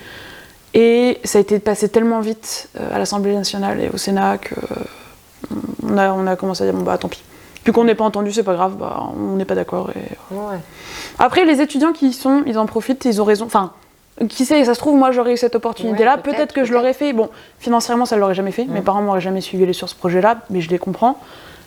Et 0.74 1.20
ça 1.24 1.40
a 1.40 1.42
été 1.42 1.60
passé 1.60 1.90
tellement 1.90 2.20
vite 2.20 2.70
euh, 2.80 2.96
à 2.96 3.00
l'Assemblée 3.00 3.36
nationale 3.36 3.82
et 3.82 3.90
au 3.90 3.98
Sénat 3.98 4.38
que 4.38 4.54
euh, 4.54 5.56
on 5.84 5.98
a, 5.98 6.12
on 6.12 6.28
a 6.28 6.36
commencé 6.36 6.64
à 6.64 6.68
dire 6.68 6.76
bon 6.76 6.84
bah 6.84 6.98
tant 6.98 7.08
pis. 7.08 7.22
Vu 7.66 7.72
qu'on 7.74 7.84
n'est 7.84 7.96
pas 7.96 8.06
entendu, 8.06 8.32
c'est 8.32 8.44
pas 8.44 8.54
grave, 8.54 8.76
bah, 8.78 9.04
on 9.20 9.36
n'est 9.36 9.46
pas 9.46 9.56
d'accord. 9.56 9.90
Et... 9.92 10.34
Ouais. 10.34 10.58
Après, 11.18 11.44
les 11.46 11.60
étudiants 11.60 11.92
qui 11.92 12.08
y 12.08 12.14
sont, 12.14 12.44
ils 12.46 12.58
en 12.58 12.66
profitent, 12.66 13.04
ils 13.06 13.22
ont 13.22 13.26
raison. 13.26 13.46
Enfin, 13.46 13.74
qui 14.30 14.46
sait, 14.46 14.64
ça 14.64 14.74
se 14.74 14.80
trouve, 14.80 14.98
moi 14.98 15.12
j'aurais 15.12 15.34
eu 15.34 15.38
cette 15.38 15.56
opportunité-là. 15.56 16.16
Ouais, 16.16 16.22
peut-être, 16.22 16.54
que 16.54 16.64
je 16.64 16.72
l'aurais 16.74 16.94
fait. 16.94 17.12
Bon, 17.14 17.30
financièrement, 17.60 18.06
ça 18.06 18.16
ne 18.16 18.22
l'aurait 18.22 18.34
jamais 18.36 18.52
fait. 18.52 18.66
Mes 18.66 18.82
parents 18.82 19.02
m'auraient 19.02 19.22
jamais 19.22 19.42
suivi 19.42 19.74
sur 19.74 19.90
ce 19.90 19.96
projet-là, 19.96 20.40
mais 20.50 20.62
je 20.62 20.70
les 20.70 20.80
comprends. 20.80 21.20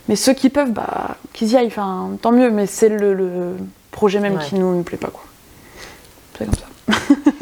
Mais 0.09 0.17
ceux 0.17 0.33
qui 0.33 0.49
peuvent, 0.49 0.73
bah, 0.73 1.17
qu'ils 1.33 1.53
y 1.53 1.57
aillent, 1.57 1.67
enfin, 1.67 2.11
tant 2.23 2.33
mieux. 2.33 2.51
Mais 2.51 2.67
c'est 2.67 2.89
le, 2.89 3.15
le 3.15 3.57
projet 3.91 4.19
même 4.21 4.35
Ouais. 4.37 4.45
qui 4.45 4.55
nous 4.55 4.77
ne 4.77 4.83
plaît 4.83 4.97
pas, 4.99 5.09
quoi. 5.09 5.23
C'est 6.39 6.45
comme 6.47 6.55
ça. 6.55 6.67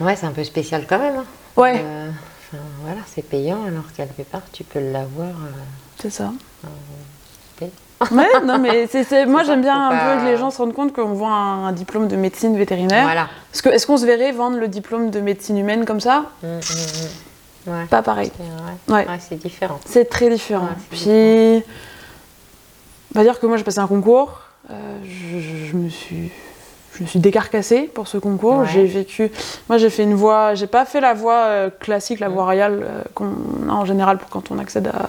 Ouais, 0.00 0.16
c'est 0.16 0.26
un 0.26 0.32
peu 0.32 0.44
spécial 0.44 0.86
quand 0.88 0.98
même. 0.98 1.16
hein. 1.16 1.24
Ouais. 1.56 1.82
Euh, 1.84 2.08
enfin, 2.08 2.62
voilà, 2.82 3.00
c'est 3.06 3.22
payant 3.22 3.64
alors 3.66 3.84
quelque 3.96 4.22
part 4.22 4.42
tu 4.52 4.64
peux 4.64 4.80
l'avoir. 4.80 5.28
euh, 5.28 5.50
C'est 5.98 6.10
ça. 6.10 6.32
Ouais, 8.10 8.26
non, 8.46 8.58
mais 8.58 8.86
c'est, 8.86 9.04
c'est- 9.04 9.26
moi 9.26 9.42
j'aime 9.44 9.60
bien 9.60 9.88
un 9.88 9.90
pas- 9.90 10.14
peu 10.16 10.20
que 10.22 10.26
les 10.30 10.38
gens 10.38 10.50
se 10.50 10.56
rendent 10.56 10.72
compte 10.72 10.94
qu'on 10.94 11.12
voit 11.12 11.28
un, 11.32 11.66
un 11.66 11.72
diplôme 11.72 12.08
de 12.08 12.16
médecine 12.16 12.56
vétérinaire. 12.56 13.02
Voilà. 13.04 13.28
Parce 13.52 13.60
que, 13.60 13.68
est-ce 13.68 13.86
qu'on 13.86 13.98
se 13.98 14.06
verrait 14.06 14.32
vendre 14.32 14.56
le 14.56 14.68
diplôme 14.68 15.10
de 15.10 15.20
médecine 15.20 15.58
humaine 15.58 15.84
comme 15.84 16.00
ça? 16.00 16.24
Mm, 16.42 16.46
mm, 16.46 16.50
mm. 17.66 17.70
Ouais. 17.70 17.84
Pas 17.90 18.00
pareil. 18.00 18.32
C'est 18.88 18.92
ouais. 18.94 19.06
Ouais. 19.06 19.36
Différent. 19.36 19.78
C'est 19.84 20.06
très 20.08 20.30
différent. 20.30 20.70
Puis, 20.90 21.62
on 23.14 23.18
va 23.18 23.22
dire 23.22 23.38
que 23.38 23.46
moi 23.46 23.58
j'ai 23.58 23.64
passé 23.64 23.80
un 23.80 23.86
concours. 23.86 24.40
euh, 24.70 24.98
je, 25.04 25.38
je- 25.40 25.66
je 25.66 25.76
me 25.76 25.90
suis, 25.90 26.30
je 27.00 27.04
me 27.04 27.08
suis 27.08 27.18
décarcassée 27.18 27.90
pour 27.92 28.06
ce 28.06 28.18
concours. 28.18 28.58
Ouais. 28.58 28.66
J'ai 28.72 28.84
vécu. 28.84 29.32
Moi 29.68 29.78
j'ai 29.78 29.88
fait 29.90 30.02
une 30.04 30.14
voie. 30.14 30.54
J'ai 30.54 30.66
pas 30.66 30.84
fait 30.84 31.00
la 31.00 31.14
voie 31.14 31.44
euh, 31.46 31.70
classique, 31.70 32.20
la 32.20 32.28
voie 32.28 32.42
Mm. 32.42 32.44
royale 32.44 32.80
euh, 32.84 33.02
qu'on 33.14 33.32
a 33.68 33.72
en 33.72 33.84
général 33.86 34.18
pour 34.18 34.28
quand 34.28 34.50
on 34.50 34.58
accède 34.58 34.88
à, 34.88 35.08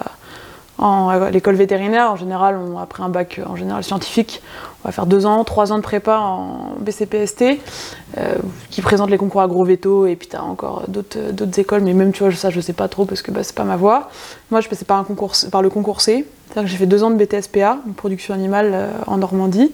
en- 0.82 1.08
à 1.10 1.30
l'école 1.30 1.54
vétérinaire. 1.54 2.10
En 2.10 2.16
général, 2.16 2.56
on, 2.56 2.78
après 2.78 3.02
un 3.02 3.10
bac 3.10 3.38
euh, 3.38 3.44
en 3.46 3.56
général 3.56 3.84
scientifique, 3.84 4.42
on 4.82 4.88
va 4.88 4.92
faire 4.92 5.04
deux 5.06 5.26
ans, 5.26 5.44
trois 5.44 5.70
ans 5.70 5.76
de 5.76 5.82
prépa 5.82 6.16
en 6.16 6.72
BCPST, 6.80 7.60
euh, 8.16 8.34
qui 8.70 8.80
présente 8.80 9.10
les 9.10 9.18
concours 9.18 9.42
agro-véto, 9.42 10.06
et 10.06 10.16
puis 10.16 10.28
tu 10.28 10.34
as 10.36 10.42
encore 10.42 10.84
d'autres 10.88 11.60
écoles, 11.60 11.82
mais 11.82 11.92
même 11.92 12.10
tu 12.12 12.24
vois, 12.24 12.32
ça 12.32 12.48
je 12.50 12.60
sais 12.60 12.72
pas 12.72 12.88
trop 12.88 13.04
parce 13.04 13.20
que 13.22 13.30
bah, 13.30 13.42
c'est 13.44 13.54
pas 13.54 13.64
ma 13.64 13.76
voie. 13.76 14.08
Moi, 14.50 14.60
je 14.62 14.68
passais 14.68 14.84
par, 14.86 14.98
un 14.98 15.04
concours, 15.04 15.34
par 15.52 15.60
le 15.62 15.68
concours 15.68 16.00
C, 16.00 16.26
c'est-à-dire 16.48 16.62
que 16.64 16.70
j'ai 16.70 16.78
fait 16.78 16.86
deux 16.86 17.04
ans 17.04 17.10
de 17.10 17.16
BTSPA, 17.16 17.76
production 17.96 18.32
animale 18.34 18.88
en 19.06 19.18
Normandie. 19.18 19.70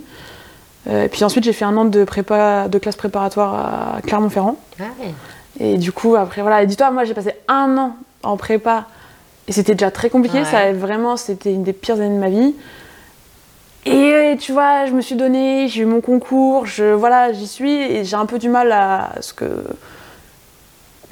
Euh, 0.86 1.04
et 1.04 1.08
puis 1.08 1.24
ensuite, 1.24 1.44
j'ai 1.44 1.52
fait 1.52 1.64
un 1.64 1.76
an 1.76 1.84
de, 1.84 2.04
prépa, 2.04 2.68
de 2.68 2.78
classe 2.78 2.96
préparatoire 2.96 3.96
à 3.96 4.00
Clermont-Ferrand. 4.02 4.56
Ah 4.80 4.84
ouais. 5.00 5.12
Et 5.60 5.76
du 5.76 5.92
coup, 5.92 6.14
après, 6.16 6.40
voilà. 6.42 6.62
Et 6.62 6.66
dis-toi, 6.66 6.90
moi, 6.90 7.04
j'ai 7.04 7.14
passé 7.14 7.32
un 7.48 7.76
an 7.76 7.96
en 8.22 8.36
prépa. 8.36 8.84
Et 9.48 9.52
c'était 9.52 9.74
déjà 9.74 9.90
très 9.90 10.08
compliqué. 10.10 10.38
Ouais. 10.38 10.44
Ça, 10.44 10.72
vraiment, 10.72 11.16
c'était 11.16 11.52
une 11.52 11.62
des 11.64 11.72
pires 11.72 11.96
années 11.96 12.14
de 12.14 12.20
ma 12.20 12.28
vie. 12.30 12.54
Et 13.86 14.12
euh, 14.12 14.36
tu 14.36 14.52
vois, 14.52 14.86
je 14.86 14.92
me 14.92 15.00
suis 15.00 15.14
donné, 15.16 15.68
j'ai 15.68 15.82
eu 15.82 15.86
mon 15.86 16.00
concours, 16.00 16.66
je, 16.66 16.92
voilà, 16.92 17.32
j'y 17.32 17.46
suis. 17.46 17.72
Et 17.72 18.04
j'ai 18.04 18.16
un 18.16 18.26
peu 18.26 18.38
du 18.38 18.48
mal 18.48 18.70
à 18.72 19.10
ce 19.20 19.32
que. 19.32 19.64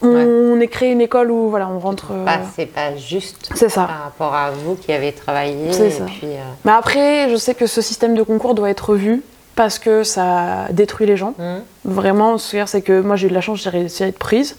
On, 0.02 0.08
Ouais. 0.08 0.26
on 0.26 0.66
créé 0.66 0.92
une 0.92 1.00
école 1.00 1.30
où, 1.30 1.48
voilà, 1.48 1.68
on 1.68 1.78
rentre. 1.78 2.08
euh, 2.12 2.24
Bah, 2.24 2.40
c'est 2.54 2.66
pas 2.66 2.94
juste 2.96 3.48
c'est 3.54 3.70
ça. 3.70 3.84
par 3.86 4.02
rapport 4.04 4.34
à 4.34 4.50
vous 4.50 4.74
qui 4.74 4.92
avez 4.92 5.12
travaillé. 5.12 5.72
C'est 5.72 5.86
et 5.86 5.90
ça. 5.90 6.04
Puis, 6.04 6.26
euh, 6.26 6.36
Mais 6.66 6.72
après, 6.72 7.30
je 7.30 7.36
sais 7.36 7.54
que 7.54 7.66
ce 7.66 7.80
système 7.80 8.14
de 8.14 8.22
concours 8.22 8.54
doit 8.54 8.68
être 8.68 8.90
revu 8.90 9.22
parce 9.56 9.78
que 9.80 10.04
ça 10.04 10.66
détruit 10.70 11.06
les 11.06 11.16
gens. 11.16 11.34
hum, 11.38 11.60
Vraiment, 11.84 12.38
ce 12.38 12.64
c'est 12.66 12.82
que 12.82 13.00
moi 13.00 13.16
j'ai 13.16 13.26
eu 13.26 13.30
de 13.30 13.34
la 13.34 13.40
chance, 13.40 13.60
j'ai 13.62 13.70
réussi 13.70 14.04
à 14.04 14.06
être 14.06 14.18
prise. 14.18 14.56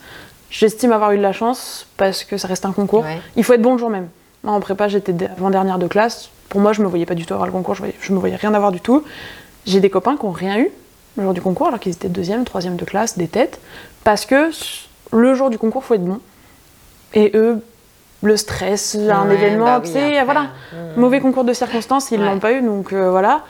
J'estime 0.49 0.91
avoir 0.91 1.11
eu 1.11 1.17
de 1.17 1.21
la 1.21 1.33
chance 1.33 1.87
parce 1.97 2.23
que 2.23 2.37
ça 2.37 2.47
reste 2.47 2.65
un 2.65 2.71
concours. 2.71 3.03
ouais. 3.03 3.21
Il 3.35 3.43
faut 3.43 3.53
être 3.53 3.61
bon 3.61 3.73
le 3.73 3.77
jour 3.77 3.89
même. 3.89 4.07
Moi 4.43 4.53
en 4.53 4.59
prépa, 4.59 4.87
j'étais 4.87 5.13
avant-dernière 5.37 5.77
de 5.77 5.87
classe. 5.87 6.29
Pour 6.49 6.61
moi, 6.61 6.71
je 6.73 6.81
me 6.81 6.87
voyais 6.87 7.05
pas 7.05 7.15
du 7.15 7.25
tout 7.25 7.33
avoir 7.33 7.45
le 7.47 7.51
concours, 7.51 7.75
je, 7.75 7.79
voyais, 7.79 7.95
je 7.99 8.13
me 8.13 8.19
voyais 8.19 8.35
rien 8.37 8.53
avoir 8.53 8.71
du 8.71 8.79
tout. 8.79 9.03
J'ai 9.65 9.79
des 9.81 9.89
copains 9.89 10.15
qui 10.17 10.25
n'ont 10.25 10.31
rien 10.31 10.57
eu 10.59 10.69
le 11.17 11.23
jour 11.23 11.33
du 11.33 11.41
concours, 11.41 11.67
alors 11.67 11.79
qu'ils 11.79 11.91
étaient 11.91 12.07
deuxième, 12.09 12.45
troisième 12.45 12.77
de 12.77 12.85
classe, 12.85 13.17
des 13.17 13.27
têtes, 13.27 13.59
parce 14.05 14.25
que 14.25 14.49
le 15.11 15.33
jour 15.33 15.49
du 15.49 15.57
concours, 15.57 15.83
faut 15.83 15.95
être 15.95 16.05
bon. 16.05 16.19
Et 17.13 17.31
eux, 17.35 17.61
le 18.23 18.37
stress, 18.37 18.95
un 18.95 19.27
Ouais, 19.27 19.33
événement, 19.35 19.65
bah 19.65 19.81
tu 19.83 19.91
sais, 19.91 20.23
voilà. 20.23 20.41
hum, 20.73 21.01
Mauvais 21.01 21.19
concours 21.19 21.43
de 21.43 21.51
circonstances, 21.53 22.11
ils 22.11 22.19
Ouais. 22.19 22.25
l'ont 22.25 22.39
pas 22.39 22.53
eu, 22.53 22.61
donc 22.61 22.93
euh, 22.93 23.09
voilà. 23.11 23.41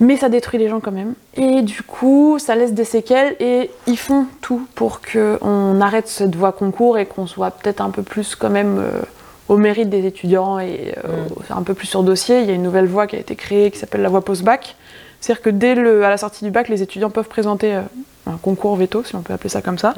Mais 0.00 0.16
ça 0.16 0.28
détruit 0.28 0.58
les 0.58 0.68
gens 0.68 0.80
quand 0.80 0.90
même. 0.92 1.14
Et 1.36 1.62
du 1.62 1.82
coup, 1.82 2.38
ça 2.40 2.56
laisse 2.56 2.72
des 2.72 2.84
séquelles 2.84 3.36
et 3.38 3.70
ils 3.86 3.96
font 3.98 4.26
tout 4.40 4.66
pour 4.74 5.00
qu'on 5.00 5.80
arrête 5.80 6.08
cette 6.08 6.34
voie 6.34 6.52
concours 6.52 6.98
et 6.98 7.06
qu'on 7.06 7.26
soit 7.26 7.52
peut-être 7.52 7.80
un 7.80 7.90
peu 7.90 8.02
plus 8.02 8.34
quand 8.34 8.50
même 8.50 8.78
euh, 8.78 9.00
au 9.48 9.56
mérite 9.56 9.90
des 9.90 10.04
étudiants 10.04 10.58
et 10.58 10.94
euh, 11.04 11.26
un 11.50 11.62
peu 11.62 11.74
plus 11.74 11.86
sur 11.86 12.02
dossier. 12.02 12.40
Il 12.40 12.46
y 12.46 12.50
a 12.50 12.54
une 12.54 12.62
nouvelle 12.64 12.86
voie 12.86 13.06
qui 13.06 13.14
a 13.14 13.20
été 13.20 13.36
créée 13.36 13.70
qui 13.70 13.78
s'appelle 13.78 14.02
la 14.02 14.08
voie 14.08 14.24
post-bac. 14.24 14.74
C'est-à-dire 15.20 15.42
que 15.42 15.50
dès 15.50 15.74
le, 15.76 16.04
à 16.04 16.10
la 16.10 16.18
sortie 16.18 16.44
du 16.44 16.50
bac, 16.50 16.68
les 16.68 16.82
étudiants 16.82 17.10
peuvent 17.10 17.28
présenter 17.28 17.74
euh, 17.76 17.80
un 18.26 18.36
concours 18.36 18.74
veto, 18.76 19.04
si 19.04 19.14
on 19.14 19.22
peut 19.22 19.32
appeler 19.32 19.48
ça 19.50 19.62
comme 19.62 19.78
ça. 19.78 19.94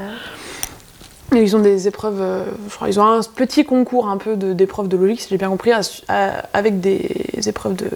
Et 1.35 1.43
ils 1.43 1.57
ont 1.57 1.61
des 1.61 1.89
épreuves, 1.89 2.23
je 2.71 2.75
crois, 2.77 2.89
ils 2.89 3.01
ont 3.01 3.05
un 3.05 3.21
petit 3.35 3.65
concours 3.65 4.09
un 4.09 4.17
peu 4.19 4.37
de- 4.37 4.53
d'épreuves 4.53 4.87
de, 4.89 4.97
logique, 4.97 5.21
si 5.23 5.29
j'ai 5.31 5.39
bien 5.39 5.49
compris, 5.49 5.73
à- 5.73 5.81
à- 6.09 6.45
avec 6.53 6.81
des 6.81 7.09
épreuves 7.47 7.75
de- 7.75 7.91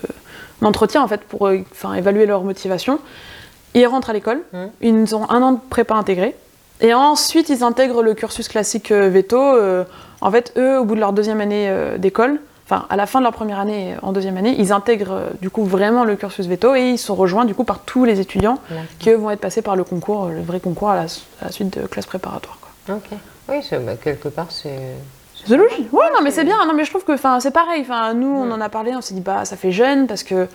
d'entretien 0.62 1.02
en 1.02 1.09
fait 1.09 1.21
pour 1.23 1.47
euh, 1.49 1.59
enfin, 1.73 1.95
évaluer 1.95 2.26
leur 2.26 2.43
motivation. 2.43 2.99
Ils 3.75 3.87
rentrent 3.87 4.11
à 4.11 4.12
l'école, 4.12 4.40
Mhm. 4.52 4.71
ils 4.83 5.14
ont 5.17 5.31
un 5.31 5.43
an 5.43 5.52
de 5.52 5.59
prépa 5.71 5.95
intégré, 5.95 6.35
et 6.81 6.93
ensuite 6.95 7.49
ils 7.49 7.62
intègrent 7.62 8.02
le 8.02 8.14
cursus 8.14 8.49
classique 8.49 8.90
euh, 8.90 9.09
veto. 9.09 9.38
euh, 9.38 9.85
en 10.21 10.31
fait, 10.31 10.52
eux, 10.57 10.79
au 10.81 10.85
bout 10.85 10.95
de 10.97 11.00
leur 11.00 11.12
deuxième 11.14 11.40
année 11.40 11.73
d'école, 11.99 12.40
enfin 12.67 12.85
à 12.90 12.97
la 12.97 13.07
fin 13.07 13.21
de 13.21 13.25
leur 13.25 13.33
première 13.33 13.59
année, 13.59 13.95
en 14.02 14.12
deuxième 14.12 14.37
année, 14.37 14.55
ils 14.59 14.71
intègrent 14.73 15.29
du 15.40 15.49
coup 15.49 15.64
vraiment 15.64 16.05
le 16.05 16.14
cursus 16.17 16.47
veto 16.47 16.75
et 16.75 16.90
ils 16.90 16.99
sont 16.99 17.14
rejoints 17.14 17.47
du 17.47 17.55
coup 17.55 17.64
par 17.64 17.79
tous 17.81 18.05
les 18.05 18.21
étudiants 18.21 18.59
D'accord. 18.69 18.85
qui 18.99 19.11
eux 19.11 19.17
vont 19.17 19.31
être 19.31 19.40
passés 19.40 19.62
par 19.62 19.76
le 19.76 19.85
concours, 19.85 20.26
le 20.26 20.43
vrai 20.43 20.61
concours 20.61 20.90
à 20.90 20.97
la, 20.97 21.02
à 21.40 21.45
la 21.47 21.52
suite 21.52 21.79
de 21.81 21.87
classe 21.87 22.05
préparatoire. 22.07 22.59
Quoi. 22.61 22.97
Ok. 22.97 23.19
Oui, 23.49 23.61
bah, 23.85 23.95
quelque 23.97 24.29
part, 24.29 24.49
c'est. 24.50 24.79
C'est 25.47 25.56
logique. 25.56 25.92
Ouais, 25.92 26.06
non, 26.14 26.20
mais 26.23 26.30
c'est 26.30 26.44
bien. 26.44 26.64
Non, 26.66 26.75
mais 26.75 26.85
je 26.85 26.90
trouve 26.90 27.04
que, 27.04 27.16
c'est 27.40 27.50
pareil. 27.50 27.82
Enfin, 27.82 28.14
nous, 28.14 28.28
on 28.28 28.50
en 28.50 28.61
a 28.61 28.68
parlé. 28.68 28.92
On 28.94 29.00
s'est 29.00 29.14
dit, 29.14 29.20
bah, 29.20 29.44
ça 29.44 29.56
fait 29.56 29.73
jeune 29.73 30.06
parce 30.06 30.23
que 30.23 30.47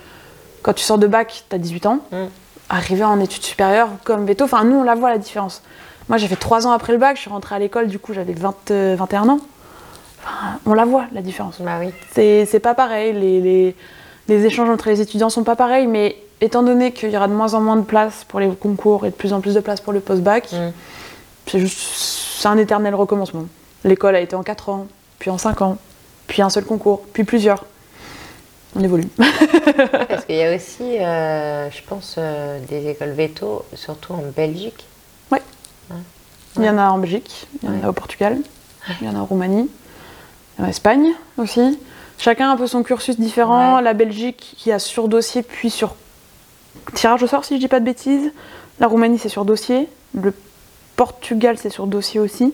quand 0.62 0.74
tu 0.74 0.84
sors 0.84 0.98
de 0.98 1.08
bac, 1.08 1.44
t'as 1.50 1.58
18 1.58 1.86
ans. 1.86 2.00
Mm. 2.12 2.26
Arriver 2.70 3.04
en 3.04 3.20
études 3.20 3.44
supérieures 3.44 3.90
comme 4.04 4.26
veto, 4.26 4.46
enfin, 4.46 4.64
nous, 4.64 4.78
on 4.78 4.84
la 4.84 4.96
voit 4.96 5.10
la 5.12 5.18
différence. 5.18 5.62
Moi, 6.10 6.18
j'ai 6.18 6.28
fait 6.28 6.36
3 6.36 6.68
ans 6.68 6.72
après 6.72 6.94
le 6.94 7.00
bac. 7.00 7.16
Je 7.18 7.22
suis 7.22 7.30
rentrée 7.30 7.56
à 7.56 7.60
l'école. 7.60 7.88
Du 7.88 8.00
coup, 8.00 8.14
j'avais 8.14 8.34
20, 8.34 8.56
euh, 8.72 8.96
21 8.98 9.30
ans. 9.30 9.40
Enfin, 10.24 10.60
on 10.66 10.74
la 10.74 10.86
voit 10.86 11.06
la 11.14 11.22
différence. 11.22 11.60
Bah 11.62 11.78
oui. 11.80 11.90
C'est 12.14 12.46
c'est 12.46 12.60
pas 12.60 12.74
pareil. 12.74 13.14
Les, 13.14 13.42
les, 13.42 13.76
les 14.28 14.46
échanges 14.46 14.70
entre 14.70 14.90
les 14.90 15.02
étudiants 15.02 15.30
sont 15.30 15.44
pas 15.44 15.56
pareils. 15.56 15.86
Mais 15.88 16.18
étant 16.42 16.64
donné 16.64 16.92
qu'il 16.92 17.10
y 17.12 17.18
aura 17.18 17.28
de 17.28 17.34
moins 17.34 17.54
en 17.54 17.62
moins 17.62 17.76
de 17.76 17.84
place 17.84 18.24
pour 18.28 18.40
les 18.40 18.50
concours 18.50 19.06
et 19.06 19.10
de 19.12 19.16
plus 19.16 19.34
en 19.34 19.42
plus 19.42 19.54
de 19.56 19.60
place 19.60 19.82
pour 19.82 19.94
le 19.94 20.00
post-bac, 20.00 20.52
Mm. 20.52 20.72
c'est 21.48 21.60
juste 21.60 21.80
c'est 22.40 22.48
un 22.48 22.58
éternel 22.58 22.94
recommencement. 22.96 23.46
L'école 23.86 24.16
a 24.16 24.20
été 24.20 24.36
en 24.36 24.44
4 24.44 24.70
ans, 24.70 24.88
puis 25.20 25.30
en 25.30 25.38
5 25.38 25.62
ans, 25.62 25.78
puis 26.28 26.42
un 26.42 26.50
seul 26.50 26.66
concours, 26.66 27.04
puis 27.14 27.24
plusieurs. 27.24 27.66
On 28.76 28.84
évolue. 28.84 29.08
Parce 30.10 30.26
qu'il 30.26 30.36
y 30.36 30.44
a 30.44 30.54
aussi, 30.54 30.98
euh, 31.00 31.72
je 31.72 31.82
pense, 31.88 32.16
euh, 32.18 32.60
des 32.68 32.90
écoles 32.90 33.12
veto, 33.12 33.64
surtout 33.74 34.14
en 34.14 34.24
Belgique. 34.36 34.86
Il 36.58 36.64
y 36.64 36.70
en 36.70 36.78
a 36.78 36.88
en 36.90 36.98
Belgique, 36.98 37.48
il 37.62 37.68
y 37.68 37.72
en 37.72 37.76
a 37.76 37.82
Ouais. 37.82 37.88
au 37.88 37.92
Portugal, 37.94 38.38
il 39.02 39.08
y 39.08 39.10
en 39.10 39.16
a 39.16 39.20
en 39.20 39.26
Roumanie, 39.26 39.70
il 40.58 40.60
y 40.60 40.62
en 40.62 40.64
a 40.64 40.68
en 40.68 40.70
Espagne 40.70 41.10
aussi. 41.38 41.78
Chacun 42.18 42.50
a 42.50 42.54
un 42.54 42.56
peu 42.56 42.66
son 42.66 42.82
cursus 42.82 43.20
différent. 43.20 43.76
Ouais. 43.76 43.82
La 43.82 43.92
Belgique 43.94 44.56
qui 44.58 44.72
a 44.72 44.80
sur 44.80 45.10
dossier 45.10 45.44
puis 45.44 45.70
sur 45.70 45.96
tirage 46.94 47.22
au 47.24 47.28
sort 47.28 47.44
si 47.44 47.56
je 47.56 47.60
dis 47.60 47.68
pas 47.68 47.82
de 47.82 47.86
bêtises. 47.86 48.32
La 48.80 48.88
Roumanie 48.88 49.20
c'est 49.20 49.28
sur 49.28 49.44
dossier. 49.44 49.90
Le 50.14 50.34
Portugal 50.96 51.58
c'est 51.58 51.70
sur 51.70 51.88
dossier 51.88 52.22
aussi. 52.22 52.54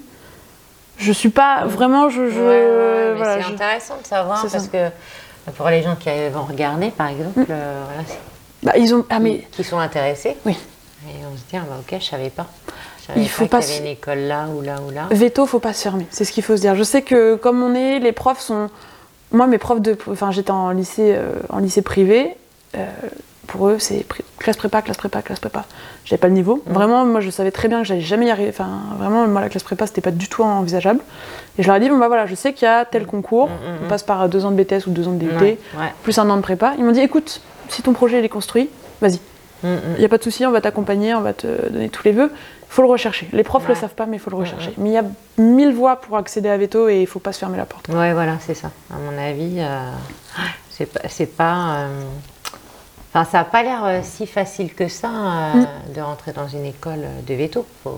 Je 1.02 1.12
suis 1.12 1.30
pas 1.30 1.66
vraiment 1.66 2.10
je, 2.10 2.30
je- 2.30 2.40
Ouais, 2.40 2.48
ouais, 2.48 3.14
voilà, 3.18 3.38
c'est 3.38 3.48
je- 3.50 3.54
intéressant 3.54 3.96
de 4.02 4.08
savoir 4.08 4.42
parce 4.42 4.54
ça. 4.66 4.68
que 4.72 5.52
pour 5.58 5.68
les 5.70 5.82
gens 5.82 5.96
qui 5.96 6.10
vont 6.32 6.44
regarder, 6.44 6.92
par 6.92 7.08
exemple, 7.08 7.46
euh, 7.50 7.84
voilà, 7.88 8.04
bah, 8.64 8.74
ils 8.78 8.94
ont 8.94 9.04
ah 9.10 9.20
mais 9.20 9.48
qui 9.52 9.64
sont 9.64 9.80
intéressés. 9.80 10.38
Oui. 10.46 10.56
Et 11.08 11.14
on 11.26 11.36
se 11.36 11.42
dit, 11.50 11.56
ah 11.56 11.62
bah 11.68 11.78
ok, 11.80 12.00
je 12.00 12.06
savais 12.06 12.30
pas. 12.30 12.46
Je 13.02 13.08
savais 13.08 13.22
Il 13.22 13.28
faut 13.30 13.48
pas 13.48 13.58
pas 13.58 13.64
qu'il 13.64 13.72
y 13.74 13.78
avait 13.78 13.78
se- 13.80 13.84
une 13.88 13.94
école 13.98 14.20
là 14.20 14.46
ou 14.56 14.62
là 14.62 14.76
ou 14.88 14.92
là. 14.92 15.08
Veto, 15.10 15.48
faut 15.48 15.60
pas 15.60 15.74
se 15.74 15.82
fermer, 15.82 16.06
c'est 16.12 16.24
ce 16.26 16.32
qu'il 16.32 16.44
faut 16.44 16.56
se 16.56 16.62
dire. 16.62 16.76
Je 16.76 16.84
sais 16.84 17.02
que 17.02 17.36
comme 17.36 17.64
on 17.64 17.74
est, 17.74 17.98
les 18.00 18.12
profs 18.12 18.40
sont. 18.42 18.70
Moi, 19.32 19.48
mes 19.48 19.58
profs 19.58 19.82
de. 19.82 19.98
Enfin, 20.12 20.30
j'étais 20.30 20.52
en 20.52 20.70
lycée, 20.72 21.16
euh, 21.16 21.32
en 21.50 21.58
lycée 21.60 21.82
privé. 21.82 22.36
euh, 22.78 22.86
pour 23.52 23.68
eux, 23.68 23.80
c'est 23.80 24.06
classe 24.40 24.56
prépa, 24.56 24.82
classe 24.82 24.96
prépa, 24.96 25.22
classe 25.22 25.42
prépa. 25.42 25.66
J'avais 26.06 26.20
pas 26.20 26.30
le 26.30 26.34
niveau. 26.34 26.64
Mm. 26.66 26.72
Vraiment, 26.74 27.06
moi, 27.06 27.20
je 27.20 27.30
savais 27.30 27.52
très 27.52 27.68
bien 27.68 27.82
que 27.82 27.88
j'allais 27.88 28.00
jamais 28.00 28.28
y 28.28 28.32
arriver. 28.32 28.50
Enfin, 28.50 28.70
vraiment, 28.98 29.28
moi, 29.28 29.42
la 29.42 29.50
classe 29.50 29.64
prépa, 29.64 29.86
c'était 29.88 30.00
pas 30.00 30.12
du 30.12 30.30
tout 30.30 30.42
envisageable. 30.42 31.02
Et 31.58 31.64
je 31.64 31.68
leur 31.68 31.76
ai 31.76 31.82
dit, 31.82 31.90
bon, 31.90 31.98
bah 31.98 32.08
voilà, 32.08 32.26
je 32.28 32.36
sais 32.36 32.54
qu'il 32.54 32.66
y 32.66 32.72
a 32.72 32.86
tel 32.86 33.06
concours. 33.06 33.50
Mm, 33.50 33.52
mm, 33.52 33.78
On 33.82 33.86
mm. 33.86 33.90
passe 33.90 34.04
par 34.04 34.30
deux 34.30 34.46
ans 34.46 34.52
de 34.52 34.56
BTS 34.64 34.88
ou 34.88 34.92
deux 34.92 35.06
ans 35.10 35.12
de 35.12 35.18
DUT, 35.18 35.30
Ouais, 35.38 35.58
plus 36.04 36.18
un 36.18 36.30
an 36.30 36.38
de 36.38 36.42
prépa. 36.42 36.74
Ils 36.78 36.86
m'ont 36.86 36.94
dit, 36.94 37.02
écoute, 37.02 37.42
si 37.68 37.82
ton 37.82 37.92
projet 37.92 38.20
il 38.20 38.26
est 38.26 38.30
construit, 38.30 38.70
vas-y. 39.02 39.20
Mm, 39.64 39.68
mm. 39.68 39.80
Il 39.96 40.00
n'y 40.00 40.06
a 40.06 40.10
pas 40.10 40.18
de 40.18 40.24
souci, 40.24 40.46
on 40.46 40.52
va 40.52 40.62
t'accompagner, 40.62 41.14
on 41.14 41.22
va 41.22 41.34
te 41.34 41.70
donner 41.70 41.90
tous 41.90 42.06
les 42.06 42.14
vœux. 42.14 42.32
Il 42.34 42.74
faut 42.74 42.84
le 42.84 42.88
rechercher. 42.88 43.28
Les 43.34 43.44
profs 43.44 43.68
le 43.68 43.74
Ouais. 43.74 43.80
savent 43.80 43.96
pas, 43.96 44.06
mais 44.06 44.16
il 44.16 44.20
faut 44.20 44.30
le 44.32 44.38
rechercher. 44.38 44.74
Mais 44.78 44.92
il 44.92 44.94
y 44.94 44.98
a 44.98 45.04
mille 45.38 45.74
voies 45.74 45.98
pour 45.98 46.16
accéder 46.16 46.48
à 46.48 46.56
Veto 46.56 46.88
et 46.88 47.02
il 47.02 47.08
faut 47.08 47.20
pas 47.20 47.34
se 47.34 47.40
fermer 47.40 47.58
la 47.58 47.66
porte. 47.66 47.90
Ouais, 47.90 48.14
voilà, 48.14 48.38
c'est 48.40 48.54
ça. 48.54 48.72
À 48.90 48.96
mon 48.98 49.18
avis, 49.22 49.58
euh, 49.60 49.90
c'est 50.70 50.86
pas. 50.86 51.02
c'est 51.10 51.26
pas, 51.26 51.80
euh, 51.80 52.04
Enfin, 53.14 53.30
ça 53.30 53.40
n'a 53.40 53.44
pas 53.44 53.62
l'air 53.64 53.84
euh, 53.84 54.00
si 54.04 54.26
facile 54.26 54.74
que 54.74 54.88
ça 54.88 55.10
euh, 55.10 55.54
Mm. 55.56 55.94
de 55.96 56.02
rentrer 56.02 56.32
dans 56.32 56.48
une 56.48 56.66
école 56.66 57.02
de 57.28 57.34
veto. 57.34 57.66
Il 57.70 57.84
faut, 57.84 57.98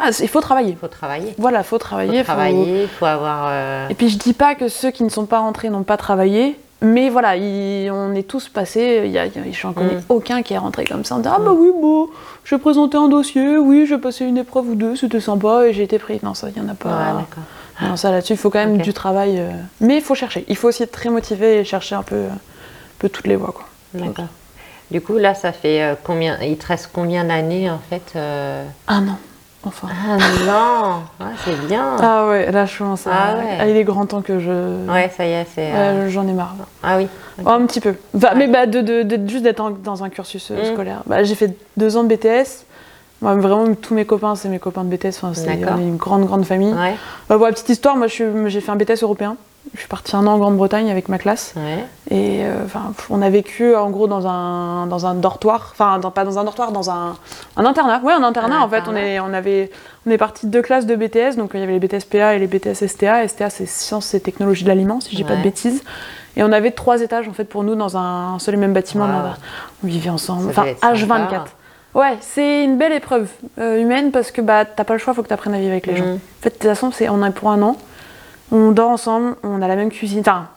Ah, 0.00 0.10
il 0.20 0.28
faut 0.28 0.40
travailler. 0.40 0.76
faut 0.80 0.86
travailler. 0.88 1.34
Voilà, 1.38 1.58
il 1.60 1.64
faut 1.64 1.76
Il 1.76 1.78
faut 1.80 1.84
travailler. 1.84 2.18
faut- 2.20 2.24
travailler, 2.24 2.82
il 2.82 2.88
faut 2.88 3.04
avoir. 3.06 3.46
euh, 3.50 3.88
Et 3.88 3.94
puis 3.94 4.08
je 4.08 4.16
dis 4.18 4.32
pas 4.32 4.54
que 4.54 4.68
ceux 4.68 4.90
qui 4.92 5.02
ne 5.04 5.08
sont 5.08 5.26
pas 5.26 5.40
rentrés 5.40 5.70
n'ont 5.70 5.82
pas 5.82 5.96
travaillé, 5.96 6.58
mais 6.80 7.10
voilà, 7.10 7.36
il- 7.36 7.90
on 7.90 8.14
est 8.14 8.22
tous 8.22 8.48
passés. 8.48 9.02
Il 9.04 9.10
y 9.10 9.18
a, 9.18 9.26
il 9.26 9.32
je 9.52 9.66
n'en 9.66 9.72
connais 9.72 9.96
Mm. 9.96 10.02
aucun 10.08 10.42
qui 10.42 10.54
est 10.54 10.58
rentré 10.58 10.84
comme 10.84 11.04
ça 11.04 11.16
en 11.16 11.18
disant 11.18 11.34
Ah 11.36 11.40
bah 11.40 11.52
oui, 11.52 11.70
bon, 11.80 12.08
j'ai 12.44 12.58
présenté 12.58 12.96
un 12.96 13.08
dossier, 13.08 13.58
oui, 13.58 13.86
j'ai 13.88 13.98
passé 13.98 14.24
une 14.24 14.38
épreuve 14.38 14.68
ou 14.70 14.74
deux, 14.76 14.94
c'était 14.94 15.20
sympa 15.20 15.66
et 15.66 15.72
j'ai 15.72 15.82
été 15.82 15.98
pris. 15.98 16.20
Non, 16.22 16.34
ça, 16.34 16.48
il 16.54 16.56
y 16.62 16.64
en 16.64 16.68
a 16.68 16.74
pas. 16.74 16.88
Ouais. 17.80 17.88
Non, 17.88 17.96
ça 17.96 18.12
là-dessus, 18.12 18.34
il 18.34 18.38
faut 18.38 18.50
quand 18.50 18.60
même 18.60 18.78
du 18.78 18.92
travail. 18.94 19.40
euh, 19.40 19.50
Mais 19.80 19.96
il 19.96 20.02
faut 20.02 20.14
chercher. 20.14 20.44
Il 20.46 20.56
faut 20.56 20.68
aussi 20.68 20.84
être 20.84 20.92
très 20.92 21.10
motivé 21.10 21.58
et 21.58 21.64
chercher 21.64 21.96
un 21.96 22.04
peu, 22.04 22.14
un 22.32 22.38
peu 23.00 23.08
toutes 23.08 23.26
les 23.26 23.34
voies. 23.36 23.52
Quoi. 23.52 23.64
D'accord. 23.94 24.26
Du 24.90 25.00
coup, 25.00 25.16
là, 25.18 25.34
ça 25.34 25.52
fait 25.52 25.82
euh, 25.82 25.94
combien 26.02 26.38
Il 26.42 26.56
te 26.56 26.66
reste 26.66 26.90
combien 26.92 27.24
d'années 27.24 27.70
en 27.70 27.80
fait 27.90 28.12
euh, 28.16 28.64
Un 28.86 29.08
an, 29.08 29.18
enfin. 29.64 29.88
Ah 29.90 30.16
non 30.46 31.02
Ah, 31.20 31.24
C'est 31.44 31.66
bien 31.66 31.96
Ah 32.00 32.26
ouais, 32.28 32.52
là 32.52 32.66
je 32.66 32.78
commence 32.78 33.06
à. 33.06 33.10
Ah 33.12 33.34
ouais. 33.38 33.56
Ah, 33.60 33.66
il 33.68 33.76
est 33.76 33.84
grand 33.84 34.06
temps 34.06 34.20
que 34.22 34.38
je. 34.38 34.86
Ouais, 34.90 35.10
ça 35.16 35.26
y 35.26 35.30
est, 35.30 35.46
c'est. 35.54 35.72
euh, 35.72 36.08
J'en 36.10 36.26
ai 36.28 36.32
marre. 36.32 36.54
Ah 36.82 36.96
oui. 36.98 37.08
Oh, 37.44 37.48
un 37.48 37.66
petit 37.66 37.80
peu. 37.80 37.94
Enfin, 38.16 38.34
Mais 38.36 38.46
bah, 38.46 38.66
de, 38.66 38.80
de- 38.82 39.02
de- 39.02 39.28
juste 39.28 39.42
d'être 39.42 39.70
dans 39.82 40.04
un 40.04 40.08
cursus 40.10 40.50
Mm. 40.50 40.72
scolaire. 40.72 41.02
Bah, 41.06 41.24
j'ai 41.24 41.34
fait 41.34 41.56
deux 41.76 41.96
ans 41.96 42.04
de 42.04 42.08
BTS. 42.14 42.64
Moi, 43.22 43.34
vraiment, 43.36 43.74
tous 43.74 43.94
mes 43.94 44.04
copains, 44.04 44.34
c'est 44.36 44.48
mes 44.50 44.58
copains 44.58 44.84
de 44.84 44.94
BTS. 44.94 45.16
Enfin, 45.16 45.32
c'est 45.34 45.54
une 45.54 45.96
grande, 45.96 46.26
grande 46.26 46.44
famille. 46.44 46.74
Ouais, 46.74 46.94
Bah, 47.28 47.36
pour 47.36 47.46
la 47.46 47.52
petite 47.52 47.70
histoire, 47.70 47.96
moi, 47.96 48.06
j'ai 48.06 48.60
fait 48.60 48.70
un 48.70 48.76
BTS 48.76 49.02
européen. 49.02 49.36
Je 49.72 49.78
suis 49.80 49.88
partie 49.88 50.14
un 50.14 50.26
an 50.26 50.34
en 50.34 50.38
Grande-Bretagne 50.38 50.90
avec 50.90 51.08
ma 51.08 51.18
classe. 51.18 51.54
ouais. 51.56 51.84
Et 52.10 52.44
euh, 52.44 52.64
on 53.10 53.22
a 53.22 53.30
vécu 53.30 53.74
en 53.74 53.88
gros 53.90 54.06
dans 54.06 54.26
un, 54.26 54.86
dans 54.86 55.06
un 55.06 55.14
dortoir. 55.14 55.70
Enfin, 55.72 55.98
dans- 55.98 56.10
pas 56.10 56.24
dans 56.24 56.38
un 56.38 56.44
dortoir, 56.44 56.70
dans 56.70 56.90
un, 56.90 57.16
un 57.56 57.64
internat. 57.64 58.00
Ouais, 58.04 58.12
un 58.12 58.22
internat 58.22 58.60
en 58.62 58.68
fait. 58.68 58.82
On 58.86 58.94
est, 58.94 59.18
on, 59.20 59.32
avait, 59.32 59.70
on 60.06 60.10
est 60.10 60.18
parti 60.18 60.46
de 60.46 60.50
deux 60.52 60.62
classes 60.62 60.86
de 60.86 60.94
BTS. 60.94 61.36
Donc 61.36 61.52
il 61.54 61.60
y 61.60 61.62
avait 61.62 61.72
les 61.72 61.80
BTS 61.80 62.04
PA 62.10 62.34
et 62.34 62.38
les 62.38 62.46
BTS 62.46 62.86
STA. 62.86 63.26
STA, 63.26 63.48
c'est 63.50 63.66
Sciences 63.66 64.12
et 64.14 64.20
Technologies 64.20 64.64
de 64.64 64.68
l'Aliment, 64.68 65.00
si 65.00 65.10
je 65.12 65.16
dis 65.16 65.24
pas 65.24 65.36
de 65.36 65.42
bêtises. 65.42 65.82
Et 66.36 66.42
on 66.42 66.52
avait 66.52 66.72
trois 66.72 67.00
étages 67.00 67.28
en 67.28 67.32
fait 67.32 67.44
pour 67.44 67.62
nous 67.64 67.74
dans 67.74 67.96
un 67.96 68.38
seul 68.40 68.54
et 68.54 68.58
même 68.58 68.72
bâtiment. 68.74 69.06
Wow. 69.06 69.30
On 69.82 69.86
vivait 69.86 70.10
ensemble. 70.10 70.50
Enfin, 70.50 70.62
devait 70.62 70.72
être 70.72 70.82
H24. 70.86 71.06
sympa. 71.08 71.44
Ouais, 71.94 72.16
c'est 72.20 72.64
une 72.64 72.76
belle 72.76 72.92
épreuve 72.92 73.28
euh, 73.60 73.80
humaine 73.80 74.10
parce 74.10 74.30
que 74.32 74.40
bah, 74.40 74.64
t'as 74.64 74.82
pas 74.84 74.94
le 74.94 74.98
choix, 74.98 75.14
faut 75.14 75.22
que 75.22 75.28
tu 75.28 75.34
apprennes 75.34 75.54
à 75.54 75.58
vivre 75.58 75.70
avec 75.70 75.86
les 75.86 75.96
gens. 75.96 76.04
Mhm. 76.06 76.14
En 76.16 76.42
fait, 76.42 76.50
de 76.50 76.54
toute 76.54 76.64
façon, 76.64 76.90
c'est, 76.92 77.08
on 77.08 77.24
est 77.24 77.30
pour 77.30 77.50
un 77.50 77.62
an, 77.62 77.76
on 78.52 78.70
dort 78.72 78.90
ensemble, 78.90 79.36
on 79.42 79.62
a 79.62 79.68
la 79.68 79.76
même 79.76 79.90
cuisine, 79.90 80.20
enfin, 80.20 80.48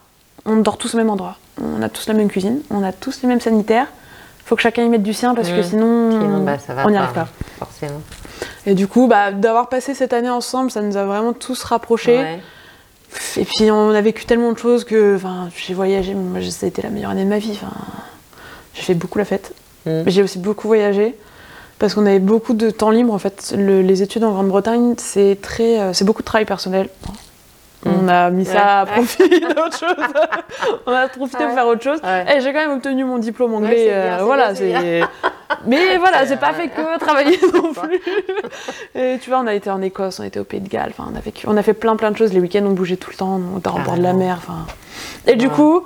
on 0.46 0.58
dort 0.58 0.77
tous 0.77 0.94
au 0.94 0.98
même 0.98 1.10
endroit, 1.10 1.38
on 1.62 1.82
a 1.82 1.89
tous 1.89 2.08
la 2.08 2.13
même 2.13 2.27
cuisine, 2.29 2.62
on 2.70 2.84
a 2.84 2.91
tous 2.91 3.22
les 3.22 3.27
mêmes 3.27 3.41
sanitaires. 3.41 3.88
Faut 4.46 4.56
que 4.56 4.62
chacun 4.62 4.84
y 4.84 4.89
mette 4.89 5.03
du 5.03 5.13
sien 5.13 5.36
parce 5.36 5.50
que 5.50 5.58
Mhm. 5.58 5.63
sinon, 5.63 6.12
Sinon, 6.12 6.44
bah, 6.44 6.58
ça 6.58 6.74
va 6.74 6.86
on 6.86 6.89
n'y 6.89 6.96
arrive 6.98 7.12
pas. 7.13 7.27
Forcément. 7.60 8.00
Et 8.65 8.75
du 8.75 8.88
coup, 8.88 9.08
bah, 9.08 9.32
d'avoir 9.34 9.67
passé 9.67 9.94
cette 9.94 10.13
année 10.13 10.29
ensemble, 10.29 10.72
ça 10.72 10.82
nous 10.82 10.96
a 10.96 11.03
vraiment 11.03 11.34
tous 11.34 11.63
rapprochés. 11.63 12.17
Ouais. 12.17 12.39
Et 13.38 13.44
puis 13.46 13.72
on 13.72 13.89
a 13.91 14.01
vécu 14.01 14.25
tellement 14.25 14.51
de 14.53 14.58
choses 14.58 14.84
que, 14.86 15.15
enfin, 15.17 15.50
j'ai 15.56 15.74
voyagé, 15.74 16.13
moi, 16.13 16.39
ça 16.50 16.65
a 16.65 16.70
été 16.70 16.82
la 16.82 16.89
meilleure 16.89 17.12
année 17.12 17.25
de 17.25 17.29
ma 17.29 17.39
vie. 17.39 17.51
Enfin, 17.62 17.74
j'ai 18.74 18.84
fait 18.84 18.94
beaucoup 18.94 19.17
la 19.17 19.25
fête. 19.25 19.53
Mais 19.86 20.03
j'ai 20.12 20.22
aussi 20.24 20.38
beaucoup 20.39 20.67
voyagé 20.67 21.15
parce 21.79 21.94
qu'on 21.94 22.06
avait 22.06 22.20
beaucoup 22.20 22.53
de 22.53 22.70
temps 22.70 22.89
libre. 22.89 23.13
En 23.13 23.20
fait, 23.20 23.53
Le- 23.58 23.82
les 23.82 24.01
études 24.01 24.24
en 24.25 24.32
Grande-Bretagne, 24.32 24.96
c'est 24.98 25.38
très, 25.41 25.79
euh, 25.79 25.94
c'est 25.94 26.03
beaucoup 26.06 26.22
de 26.22 26.27
travail 26.27 26.46
personnel. 26.46 26.89
On 28.03 28.08
a 28.08 28.29
mis 28.29 28.46
ça 28.46 28.82
à 28.82 28.86
Ouais. 28.86 28.91
profit 28.91 29.39
d'autre 29.39 29.77
chose. 29.79 29.96
On 30.86 30.91
a 30.91 31.08
profité 31.08 31.38
Ouais. 31.39 31.46
pour 31.46 31.53
faire 31.56 31.67
autre 31.67 31.84
chose. 31.84 32.00
Ouais. 32.03 32.38
Et 32.38 32.41
j'ai 32.41 32.53
quand 32.53 32.60
même 32.60 32.72
obtenu 32.77 33.03
mon 33.03 33.17
diplôme 33.17 33.51
Ouais, 33.51 33.58
anglais. 33.58 33.77
c'est 33.77 34.08
bien, 34.08 34.17
c'est 34.17 34.24
voilà, 34.24 34.46
bien, 34.53 34.56
c'est 34.56 34.74
c'est. 34.82 35.01
Mais 35.65 35.98
voilà, 36.00 36.20
C'est, 36.24 36.29
j'ai 36.29 36.36
pas 36.38 36.53
fait 36.53 36.70
que 36.70 37.00
travailler 37.00 37.39
non 37.53 37.74
plus. 37.74 38.01
Et 38.96 39.17
tu 39.22 39.29
vois, 39.29 39.39
on 39.39 39.48
a 39.48 39.53
été 39.53 39.70
en 39.70 39.82
Écosse, 39.82 40.20
on 40.20 40.24
a 40.24 40.27
été 40.27 40.39
au 40.39 40.44
Pays 40.44 40.60
de 40.62 40.70
Galles. 40.70 40.91
Enfin, 40.98 41.10
on 41.12 41.15
a 41.15 41.20
vécu, 41.22 41.46
on 41.50 41.56
a 41.58 41.63
fait 41.63 41.74
plein 41.74 41.96
plein 41.96 42.12
de 42.12 42.17
choses. 42.17 42.34
Les 42.34 42.39
week-ends, 42.39 42.63
on 42.65 42.72
bougeait 42.72 42.98
tout 42.98 43.10
le 43.12 43.17
temps. 43.17 43.39
On 43.53 43.60
était 43.60 43.70
en 43.70 43.79
bord 43.79 43.96
de 43.98 44.03
la 44.03 44.13
mer. 44.13 44.38
Enfin. 44.39 44.65
Et 45.25 45.36
du 45.36 45.50
coup, 45.50 45.84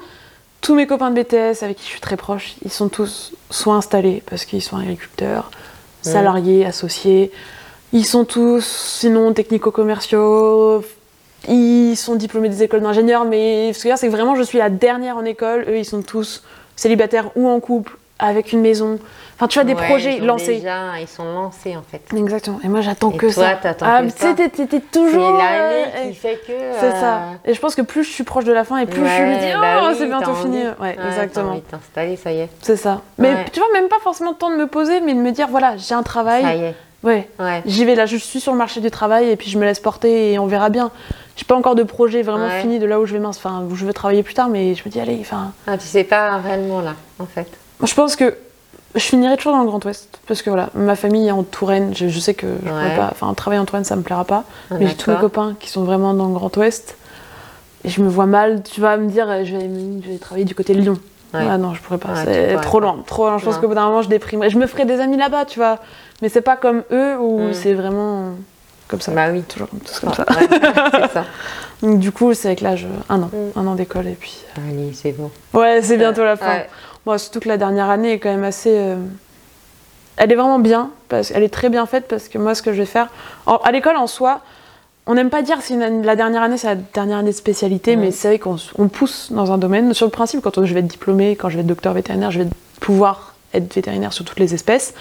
tous 0.62 0.76
mes 0.76 0.88
copains 0.88 1.12
de 1.12 1.22
BTS 1.22 1.64
avec 1.64 1.78
qui 1.78 1.84
je 1.86 1.90
suis 1.90 2.02
très 2.02 2.18
proche, 2.18 2.56
ils 2.64 2.72
sont 2.72 2.90
tous 2.90 3.34
soit 3.50 3.76
installés 3.76 4.22
parce 4.30 4.46
qu'ils 4.46 4.62
sont 4.62 4.78
agriculteurs, 4.78 5.52
salariés, 6.02 6.66
associés. 6.66 7.32
Ils 7.94 8.06
sont 8.06 8.24
tous, 8.26 8.64
sinon, 8.66 9.34
technico-commerciaux. 9.34 10.84
Ils 11.48 11.96
sont 11.96 12.16
diplômés 12.16 12.50
des 12.50 12.64
écoles 12.64 12.82
d'ingénieurs, 12.82 13.26
mais 13.26 13.74
ce 13.74 13.78
que 13.80 13.84
je 13.84 13.88
veux 13.88 13.90
dire, 13.94 13.98
c'est 13.98 14.08
que 14.08 14.12
vraiment, 14.12 14.36
je 14.36 14.44
suis 14.44 14.58
la 14.60 14.70
dernière 14.70 15.18
en 15.18 15.26
école. 15.26 15.66
Eux, 15.68 15.78
ils 15.78 15.86
sont 15.86 16.02
tous 16.02 16.44
célibataires 16.76 17.32
ou 17.36 17.48
en 17.48 17.60
couple, 17.60 17.98
avec 18.20 18.52
une 18.52 18.62
maison. 18.62 19.00
Enfin, 19.36 19.48
tu 19.48 19.58
vois, 19.58 19.64
des 19.64 19.74
Ouais, 19.74 19.88
projets 19.88 20.18
ils 20.18 20.26
lancés. 20.26 20.58
déjà- 20.58 21.00
ils 21.02 21.08
sont 21.08 21.24
lancés 21.26 21.76
en 21.76 21.82
fait. 21.82 22.02
Exactement. 22.16 22.60
Et 22.64 22.68
moi, 22.68 22.82
j'attends 22.82 23.10
que 23.10 23.26
toi, 23.26 23.44
ça. 23.44 23.56
t'attends 23.60 23.88
ah, 23.90 24.04
que 24.04 24.10
ça. 24.12 24.34
t'es- 24.36 24.50
t'es 24.50 24.68
C'est 24.70 24.92
toujours. 24.92 25.32
l'année 25.34 25.86
euh, 25.96 26.08
qui 26.10 26.14
fait 26.14 26.40
que. 26.46 26.54
C'est 26.80 26.86
euh, 26.86 27.00
ça. 27.02 27.22
Et 27.44 27.56
je 27.56 27.60
pense 27.60 27.74
que 27.74 27.82
plus 27.82 28.04
je 28.04 28.12
suis 28.12 28.24
proche 28.24 28.46
de 28.46 28.54
la 28.54 28.64
fin 28.64 28.78
et 28.78 28.86
plus 28.86 28.98
je 28.98 29.02
me 29.02 29.40
dis, 29.40 29.46
ouais, 29.48 29.54
oh, 29.58 29.60
bah 29.60 29.88
oui, 29.90 29.96
c'est 29.98 30.06
bientôt 30.06 30.32
t'as 30.32 30.42
fini. 30.44 30.60
Ouais, 30.80 30.96
t'as 30.96 31.08
exactement. 31.08 31.52
envie 31.54 31.62
de 31.62 32.16
ça 32.18 32.32
y 32.32 32.40
est. 32.42 32.50
C'est 32.62 32.76
ça. 32.76 33.02
Mais 33.18 33.30
Ouais. 33.34 33.46
tu 33.52 33.60
vois, 33.60 33.70
même 33.74 33.88
pas 33.88 34.00
forcément 34.04 34.30
le 34.30 34.38
temps 34.38 34.52
de 34.52 34.58
me 34.58 34.68
poser, 34.68 35.02
mais 35.02 35.16
de 35.16 35.20
me 35.20 35.32
dire, 35.32 35.48
voilà, 35.50 35.76
j'ai 35.78 35.96
un 35.96 36.04
travail. 36.04 36.44
Ça 36.44 36.54
y 36.56 36.64
est. 36.66 36.76
Ouais. 37.04 37.28
Ouais. 37.40 37.64
J'y 37.66 37.84
vais 37.84 37.96
là, 37.96 38.06
je 38.06 38.18
suis 38.18 38.40
sur 38.40 38.52
le 38.52 38.60
marché 38.60 38.80
du 38.80 38.92
travail 38.92 39.28
et 39.32 39.36
puis 39.36 39.50
je 39.50 39.58
me 39.58 39.66
laisse 39.66 39.80
porter 39.80 40.34
et 40.34 40.38
on 40.40 40.46
verra 40.46 40.70
bien. 40.70 40.92
J'ai 41.42 41.46
pas 41.48 41.56
encore 41.56 41.74
de 41.74 41.82
projet 41.82 42.22
vraiment 42.22 42.46
Ouais. 42.46 42.62
fini 42.62 42.78
de 42.78 42.86
là 42.86 43.00
où 43.00 43.08
je 43.08 43.14
vais 43.14 43.20
mince, 43.20 43.38
enfin 43.38 43.64
où 43.68 43.76
je 43.76 43.84
veux 43.84 43.94
travailler 43.94 44.22
plus 44.22 44.36
tard, 44.36 44.48
mais 44.48 44.76
je 44.76 44.84
me 44.86 44.92
dis 44.92 45.00
allez, 45.00 45.18
enfin, 45.22 45.54
Ah, 45.66 45.76
tu 45.76 45.88
sais 45.88 46.04
pas 46.04 46.38
réellement 46.38 46.82
là, 46.82 46.94
en 47.18 47.26
fait. 47.26 47.48
je 47.84 47.94
pense 47.96 48.16
que 48.16 48.36
je 48.94 49.00
finirai 49.00 49.38
toujours 49.38 49.54
dans 49.54 49.62
le 49.62 49.66
Grand 49.68 49.84
Ouest 49.86 50.20
parce 50.28 50.44
que 50.44 50.52
voilà, 50.52 50.70
ma 50.76 50.96
famille 50.96 51.28
est 51.30 51.32
en 51.32 51.42
Touraine, 51.42 51.94
je, 51.96 52.10
je 52.10 52.20
sais 52.20 52.36
que 52.36 52.46
je 52.64 52.70
pourrais 52.70 52.90
Ouais. 52.90 52.96
pas, 52.96 53.10
enfin 53.12 53.34
travailler 53.34 53.60
en 53.60 53.66
Touraine 53.66 53.86
ça 53.86 53.96
me 53.96 54.04
plaira 54.04 54.24
pas, 54.24 54.44
Ah, 54.70 54.76
mais 54.80 54.86
j'ai 54.88 54.94
tous 54.96 55.10
mes 55.10 55.18
copains 55.18 55.56
qui 55.60 55.70
sont 55.70 55.84
vraiment 55.84 56.14
dans 56.14 56.28
le 56.28 56.34
Grand 56.34 56.56
Ouest 56.58 56.96
et 57.84 57.90
je 57.90 58.02
me 58.04 58.08
vois 58.10 58.28
mal, 58.28 58.62
tu 58.62 58.80
vas 58.80 58.98
me 58.98 59.08
dire 59.10 59.26
je 59.44 59.58
vais, 59.58 59.70
je 60.04 60.10
vais 60.12 60.18
travailler 60.20 60.46
du 60.46 60.54
côté 60.54 60.76
de 60.76 60.80
Lyon. 60.82 61.00
Ouais. 61.34 61.40
Ah 61.50 61.58
non, 61.58 61.74
je 61.74 61.82
pourrais 61.82 61.98
pas, 61.98 62.10
Ouais, 62.10 62.24
c'est 62.26 62.62
trop 62.62 62.80
loin, 62.82 63.00
trop 63.08 63.26
loin. 63.26 63.38
Je 63.40 63.46
pense 63.46 63.58
qu'au 63.58 63.68
bout 63.70 63.74
d'un 63.74 63.86
moment 63.88 64.02
je 64.04 64.10
déprimerai. 64.10 64.50
Je 64.52 64.60
me 64.60 64.68
ferai 64.68 64.84
des 64.86 65.00
amis 65.00 65.16
là-bas, 65.18 65.46
tu 65.46 65.58
vois, 65.58 65.80
mais 66.22 66.28
c'est 66.30 66.42
pas 66.42 66.58
comme 66.58 66.84
eux 66.92 67.18
où 67.18 67.40
Mm. 67.50 67.54
c'est 67.54 67.74
vraiment 67.74 68.32
comme 68.92 69.02
ça. 69.02 69.12
Bah 69.14 69.30
oui. 69.32 69.42
Toujours 69.44 69.68
tous 69.86 70.00
comme 70.02 70.14
ça. 70.14 70.26
Ouais, 70.30 70.48
c'est 70.92 71.12
ça. 71.14 71.26
Donc 71.82 71.98
du 72.00 72.12
coup, 72.12 72.34
c'est 72.36 72.50
avec 72.50 72.62
l'âge 72.62 72.86
euh, 72.86 72.90
un 73.10 73.24
an, 73.24 73.30
Mm. 73.34 73.60
un 73.60 73.68
an 73.68 73.76
d'école 73.76 74.08
et 74.08 74.14
puis. 74.20 74.44
Allez, 74.58 74.92
c'est 74.94 75.14
bon. 75.14 75.32
Ouais, 75.54 75.82
c'est 75.82 75.98
bientôt 75.98 76.24
la 76.24 76.36
fin. 76.38 76.48
Ouais. 76.50 76.70
Bon, 77.06 77.18
surtout 77.18 77.40
que 77.40 77.48
la 77.50 77.58
dernière 77.58 77.90
année 77.90 78.12
est 78.14 78.20
quand 78.20 78.30
même 78.30 78.44
assez. 78.44 78.70
euh, 78.78 78.98
Elle 80.18 80.32
est 80.32 80.36
vraiment 80.36 80.60
bien, 80.60 80.92
parce 81.10 81.30
qu'elle 81.30 81.42
est 81.44 81.50
très 81.54 81.70
bien 81.70 81.86
faite 81.88 82.06
parce 82.08 82.28
que 82.28 82.38
moi, 82.38 82.54
ce 82.54 82.62
que 82.62 82.74
je 82.74 82.78
vais 82.78 82.86
faire. 82.86 83.08
en- 83.48 83.56
À 83.58 83.72
l'école 83.72 83.96
en 83.98 84.06
soi, 84.06 84.42
on 85.08 85.16
n'aime 85.16 85.32
pas 85.32 85.42
dire 85.42 85.58
une 85.72 85.82
année- 85.82 86.06
la 86.06 86.16
dernière 86.16 86.44
année, 86.44 86.58
c'est 86.58 86.68
la 86.68 86.76
dernière 86.76 87.18
année 87.18 87.32
de 87.32 87.36
spécialité, 87.36 87.96
mais 87.96 88.12
c'est 88.12 88.28
vrai 88.28 88.38
qu'on 88.40 88.58
on 88.78 88.88
pousse 88.88 89.32
dans 89.32 89.52
un 89.52 89.58
domaine. 89.58 89.94
Sur 89.96 90.06
le 90.06 90.12
principe, 90.12 90.42
quand 90.42 90.64
je 90.64 90.74
vais 90.74 90.82
être 90.82 90.88
diplômée, 90.88 91.36
quand 91.36 91.50
je 91.50 91.56
vais 91.56 91.62
être 91.62 91.68
docteur 91.68 91.94
vétérinaire, 91.94 92.30
je 92.30 92.42
vais 92.42 92.48
pouvoir 92.80 93.34
être 93.56 93.74
vétérinaire 93.74 94.14
sur 94.14 94.24
toutes 94.24 94.40
les 94.40 94.54
espèces, 94.54 94.94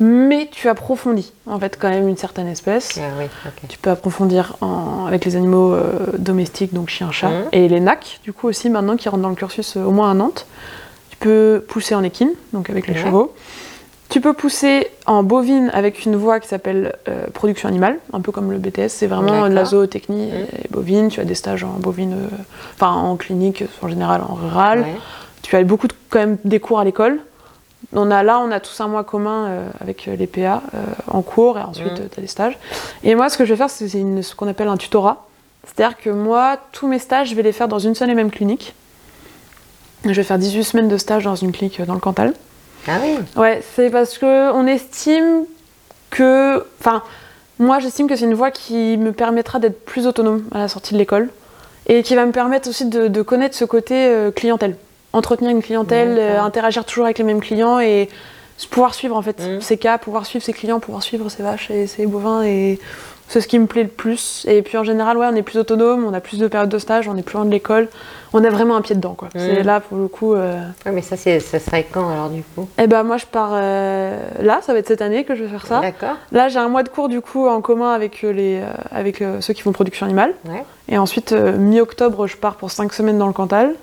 mais 0.00 0.48
tu 0.50 0.68
approfondis 0.68 1.32
en 1.46 1.58
fait 1.60 1.78
quand 1.80 1.88
même 1.88 2.08
une 2.08 2.16
certaine 2.16 2.48
espèce. 2.48 2.98
Ah 3.00 3.06
oui. 3.18 3.26
Tu 3.68 3.78
peux 3.78 3.90
approfondir 3.90 4.56
en- 4.60 5.06
avec 5.06 5.24
les 5.24 5.36
animaux 5.36 5.72
euh, 5.72 6.06
domestiques, 6.18 6.74
donc 6.74 6.88
chien, 6.88 7.10
chat, 7.12 7.28
Mhm. 7.30 7.44
et 7.52 7.68
les 7.68 7.80
NAC, 7.80 8.20
du 8.24 8.32
coup 8.32 8.48
aussi 8.48 8.70
maintenant 8.70 8.96
qui 8.96 9.08
rentrent 9.08 9.22
dans 9.22 9.28
le 9.28 9.34
cursus 9.36 9.76
euh, 9.76 9.84
au 9.84 9.90
moins 9.90 10.10
à 10.10 10.14
Nantes. 10.14 10.46
Tu 11.10 11.16
peux 11.18 11.64
pousser 11.68 11.94
en 11.94 12.02
équine, 12.02 12.32
donc 12.52 12.70
avec 12.70 12.86
les 12.88 12.94
Ouais. 12.94 13.00
chevaux. 13.02 13.32
Tu 14.10 14.20
peux 14.20 14.32
pousser 14.34 14.88
en 15.06 15.22
bovine 15.22 15.70
avec 15.72 16.04
une 16.04 16.14
voie 16.14 16.38
qui 16.38 16.46
s'appelle 16.46 16.94
euh, 17.08 17.26
production 17.32 17.68
animale, 17.68 17.98
un 18.12 18.20
peu 18.20 18.32
comme 18.32 18.50
le 18.52 18.58
BTS. 18.58 18.88
C'est 18.88 19.06
vraiment 19.06 19.48
de 19.48 19.54
la 19.54 19.64
zootechnie 19.64 20.26
Mhm. 20.26 20.34
et 20.64 20.68
bovine. 20.70 21.08
Tu 21.08 21.20
as 21.20 21.24
des 21.24 21.34
stages 21.34 21.64
en 21.64 21.78
bovine, 21.80 22.16
enfin 22.74 22.92
en 22.92 23.16
clinique, 23.16 23.64
en 23.82 23.88
général 23.88 24.20
en 24.28 24.34
rural. 24.34 24.80
Ouais. 24.80 24.94
Tu 25.42 25.56
as 25.56 25.64
beaucoup 25.64 25.88
de, 25.88 25.94
quand 26.10 26.18
même 26.18 26.36
des 26.44 26.60
cours 26.60 26.78
à 26.80 26.84
l'école. 26.84 27.20
On 27.92 28.10
a 28.10 28.22
là, 28.22 28.40
on 28.40 28.50
a 28.50 28.60
tous 28.60 28.80
un 28.80 28.88
mois 28.88 29.04
commun 29.04 29.46
euh, 29.46 29.68
avec 29.80 30.08
euh, 30.08 30.16
les 30.16 30.26
PA 30.26 30.62
euh, 30.74 30.78
en 31.10 31.22
cours 31.22 31.58
et 31.58 31.62
ensuite 31.62 31.92
Mhm. 32.00 32.08
tu 32.12 32.18
as 32.18 32.22
des 32.22 32.26
stages. 32.28 32.58
Et 33.02 33.14
moi, 33.14 33.28
ce 33.28 33.36
que 33.38 33.44
je 33.44 33.50
vais 33.52 33.56
faire, 33.56 33.70
c'est 33.70 33.88
ce 33.88 34.34
qu'on 34.34 34.48
appelle 34.48 34.68
un 34.68 34.76
tutorat. 34.76 35.26
C'est-à-dire 35.66 35.96
que 35.96 36.10
moi, 36.10 36.56
tous 36.72 36.86
mes 36.86 36.98
stages, 36.98 37.30
je 37.30 37.34
vais 37.34 37.42
les 37.42 37.52
faire 37.52 37.68
dans 37.68 37.78
une 37.78 37.94
seule 37.94 38.10
et 38.10 38.14
même 38.14 38.30
clinique. 38.30 38.74
Je 40.04 40.12
vais 40.12 40.22
faire 40.22 40.38
18 40.38 40.64
semaines 40.64 40.88
de 40.88 40.96
stage 40.98 41.24
dans 41.24 41.34
une 41.36 41.52
clinique 41.52 41.80
dans 41.82 41.94
le 41.94 42.00
Cantal. 42.00 42.34
Ah 42.86 42.98
oui. 43.02 43.16
Ouais, 43.36 43.62
c'est 43.74 43.88
parce 43.90 44.18
que 44.18 44.52
on 44.52 44.66
estime 44.66 45.44
que. 46.10 46.64
Enfin, 46.80 47.02
moi, 47.58 47.78
j'estime 47.78 48.08
que 48.08 48.16
c'est 48.16 48.24
une 48.26 48.34
voie 48.34 48.50
qui 48.50 48.96
me 48.98 49.12
permettra 49.12 49.58
d'être 49.58 49.84
plus 49.84 50.06
autonome 50.06 50.44
à 50.52 50.58
la 50.58 50.68
sortie 50.68 50.92
de 50.92 50.98
l'école 50.98 51.30
et 51.86 52.02
qui 52.02 52.14
va 52.14 52.26
me 52.26 52.32
permettre 52.32 52.68
aussi 52.68 52.86
de, 52.86 53.08
de 53.08 53.22
connaître 53.22 53.56
ce 53.56 53.64
côté 53.64 54.12
clientèle. 54.36 54.76
Entretenir 55.14 55.50
une 55.52 55.62
clientèle, 55.62 56.16
euh, 56.18 56.40
interagir 56.42 56.84
toujours 56.84 57.04
avec 57.04 57.18
les 57.18 57.24
mêmes 57.24 57.40
clients 57.40 57.78
et 57.80 58.08
pouvoir 58.70 58.94
suivre 58.94 59.16
en 59.16 59.22
fait 59.22 59.42
ses 59.60 59.78
cas, 59.78 59.96
pouvoir 59.98 60.26
suivre 60.26 60.44
ses 60.44 60.52
clients, 60.52 60.80
pouvoir 60.80 61.02
suivre 61.02 61.28
ses 61.28 61.42
vaches 61.42 61.70
et 61.70 61.86
ses 61.86 62.06
bovins 62.06 62.42
et 62.42 62.78
c'est 63.26 63.40
ce 63.40 63.48
qui 63.48 63.58
me 63.58 63.66
plaît 63.66 63.84
le 63.84 63.88
plus. 63.88 64.44
Et 64.48 64.60
puis 64.62 64.76
en 64.76 64.84
général, 64.84 65.16
ouais, 65.16 65.26
on 65.30 65.34
est 65.34 65.42
plus 65.42 65.58
autonome, 65.58 66.04
on 66.04 66.12
a 66.12 66.20
plus 66.20 66.38
de 66.38 66.46
périodes 66.46 66.68
de 66.68 66.78
stage, 66.78 67.08
on 67.08 67.16
est 67.16 67.22
plus 67.22 67.36
loin 67.36 67.44
de 67.46 67.50
l'école, 67.50 67.88
on 68.34 68.44
a 68.44 68.50
vraiment 68.50 68.76
un 68.76 68.82
pied 68.82 68.94
dedans 68.94 69.14
quoi. 69.14 69.28
C'est 69.34 69.62
là 69.62 69.80
pour 69.80 69.96
le 69.98 70.08
coup. 70.08 70.34
euh, 70.34 70.60
Ouais, 70.84 70.92
mais 70.92 71.00
ça, 71.00 71.16
c'est, 71.16 71.40
ça 71.40 71.58
serait 71.58 71.86
quand 71.90 72.08
alors 72.10 72.28
du 72.28 72.42
coup? 72.42 72.68
Eh 72.78 72.86
ben 72.86 73.02
moi 73.02 73.16
je 73.16 73.26
pars 73.26 73.50
euh, 73.54 74.18
là, 74.40 74.60
ça 74.62 74.72
va 74.72 74.78
être 74.80 74.88
cette 74.88 75.00
année 75.02 75.24
que 75.24 75.34
je 75.34 75.44
vais 75.44 75.48
faire 75.50 75.66
ça. 75.66 75.80
D'accord. 75.80 76.16
Là 76.32 76.48
j'ai 76.48 76.58
un 76.58 76.68
mois 76.68 76.82
de 76.82 76.88
cours 76.90 77.08
du 77.08 77.20
coup 77.22 77.46
en 77.48 77.60
commun 77.60 77.92
avec, 77.92 78.22
les, 78.22 78.60
euh, 78.62 78.66
avec 78.90 79.22
ceux 79.40 79.54
qui 79.54 79.62
font 79.62 79.72
production 79.72 80.06
animale. 80.06 80.32
Ouais. 80.48 80.64
Et 80.88 80.98
ensuite 80.98 81.32
mi-octobre 81.32 82.26
je 82.26 82.36
pars 82.36 82.56
pour 82.56 82.70
5 82.70 82.92
semaines 82.92 83.18
dans 83.18 83.26
le 83.28 83.32
Cantal. 83.32 83.74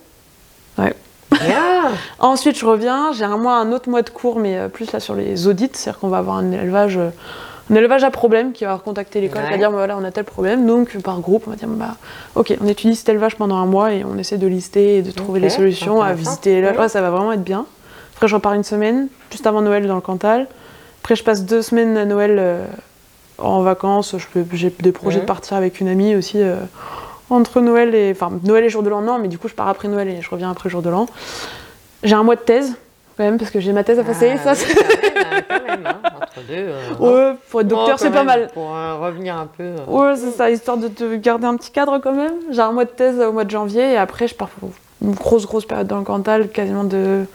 Bien. 1.31 1.91
Ensuite 2.19 2.57
je 2.57 2.65
reviens, 2.65 3.11
j'ai 3.13 3.23
un 3.25 3.37
mois, 3.37 3.55
un 3.55 3.71
autre 3.71 3.89
mois 3.89 4.01
de 4.01 4.09
cours 4.09 4.37
mais 4.39 4.57
euh, 4.57 4.67
plus 4.67 4.91
là 4.91 4.99
sur 4.99 5.15
les 5.15 5.47
audits, 5.47 5.69
c'est-à-dire 5.73 5.99
qu'on 5.99 6.09
va 6.09 6.17
avoir 6.19 6.37
un 6.37 6.51
élevage, 6.51 6.97
euh, 6.97 7.09
un 7.71 7.75
élevage 7.75 8.03
à 8.03 8.11
problème 8.11 8.51
qui 8.51 8.65
va 8.65 8.79
contacter 8.83 9.21
l'école, 9.21 9.43
qui 9.45 9.51
va 9.51 9.57
dire 9.57 9.71
bah, 9.71 9.77
voilà 9.77 9.97
on 9.97 10.03
a 10.03 10.11
tel 10.11 10.23
problème, 10.25 10.65
donc 10.67 10.97
par 11.01 11.19
groupe 11.19 11.43
on 11.47 11.51
va 11.51 11.55
dire 11.55 11.67
bah 11.69 11.95
ok 12.35 12.55
on 12.61 12.67
étudie 12.67 12.95
cet 12.95 13.09
élevage 13.09 13.35
pendant 13.37 13.55
un 13.57 13.65
mois 13.65 13.93
et 13.93 14.03
on 14.03 14.17
essaie 14.17 14.37
de 14.37 14.47
lister 14.47 14.97
et 14.97 15.01
de 15.01 15.11
trouver 15.11 15.39
Ok, 15.39 15.43
les 15.43 15.49
solutions, 15.49 16.01
à 16.01 16.13
visiter 16.13 16.55
l'élevage, 16.55 16.77
Ouais. 16.77 16.89
Ça 16.89 17.01
va 17.01 17.09
vraiment 17.09 17.31
être 17.31 17.43
bien. 17.43 17.65
Après 18.15 18.27
je 18.27 18.35
repars 18.35 18.53
une 18.53 18.63
semaine, 18.63 19.07
juste 19.31 19.47
avant 19.47 19.61
Noël 19.61 19.87
dans 19.87 19.95
le 19.95 20.01
Cantal. 20.01 20.47
Après 21.01 21.15
je 21.15 21.23
passe 21.23 21.43
deux 21.45 21.61
semaines 21.61 21.97
à 21.97 22.05
Noël 22.05 22.35
euh, 22.39 22.65
en 23.39 23.61
vacances, 23.63 24.15
j'ai 24.53 24.69
des 24.81 24.91
projets 24.91 25.21
de 25.21 25.25
partir 25.25 25.57
avec 25.57 25.79
une 25.79 25.87
amie 25.87 26.15
aussi. 26.15 26.37
euh, 26.37 26.57
entre 27.31 27.61
Noël 27.61 27.95
et 27.95 28.11
enfin 28.11 28.31
Noël 28.43 28.63
et 28.65 28.69
jour 28.69 28.83
de 28.83 28.89
l'an 28.89 29.01
non 29.01 29.17
mais 29.17 29.27
du 29.27 29.37
coup 29.39 29.47
je 29.47 29.53
pars 29.55 29.67
après 29.67 29.87
Noël 29.87 30.07
et 30.09 30.21
je 30.21 30.29
reviens 30.29 30.51
après 30.51 30.69
jour 30.69 30.81
de 30.81 30.89
l'an 30.89 31.07
j'ai 32.03 32.13
un 32.15 32.23
mois 32.23 32.35
de 32.35 32.41
thèse 32.41 32.75
quand 33.17 33.23
même 33.23 33.37
parce 33.37 33.51
que 33.51 33.59
j'ai 33.59 33.71
ma 33.73 33.83
thèse 33.83 33.99
à 33.99 34.03
passer 34.03 34.33
Ah 34.35 34.37
ça 34.37 34.51
oui, 34.53 34.57
c'est- 34.67 34.75
quand 35.47 35.67
même, 35.67 35.85
hein, 35.85 35.97
entre 36.15 36.47
deux. 36.47 36.53
euh, 36.53 36.79
hein. 36.91 36.95
ouais 37.31 37.35
pour 37.49 37.61
être 37.61 37.67
docteur 37.67 37.95
Oh, 37.99 38.01
c'est 38.01 38.11
pas 38.11 38.23
mal 38.23 38.49
Pour 38.53 38.75
euh, 38.75 38.95
revenir 38.97 39.35
un 39.37 39.47
peu. 39.47 39.63
euh, 39.63 39.85
ouais 39.87 40.15
c'est 40.15 40.31
ça 40.31 40.49
histoire 40.51 40.77
de 40.77 40.87
te 40.87 41.15
garder 41.15 41.45
un 41.45 41.55
petit 41.57 41.71
cadre 41.71 41.97
quand 41.99 42.13
même 42.13 42.33
j'ai 42.51 42.61
un 42.61 42.71
mois 42.71 42.85
de 42.85 42.89
thèse 42.91 43.19
au 43.19 43.31
mois 43.31 43.43
de 43.43 43.51
janvier 43.51 43.93
et 43.93 43.97
après 43.97 44.27
je 44.27 44.35
pars 44.35 44.49
pour 44.49 44.69
une 45.01 45.13
grosse 45.13 45.45
grosse 45.45 45.65
période 45.65 45.87
dans 45.87 45.97
le 45.97 46.03
Cantal 46.03 46.49
quasiment 46.49 46.83
de 46.83 47.25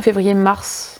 février 0.00 0.34
mars 0.34 0.99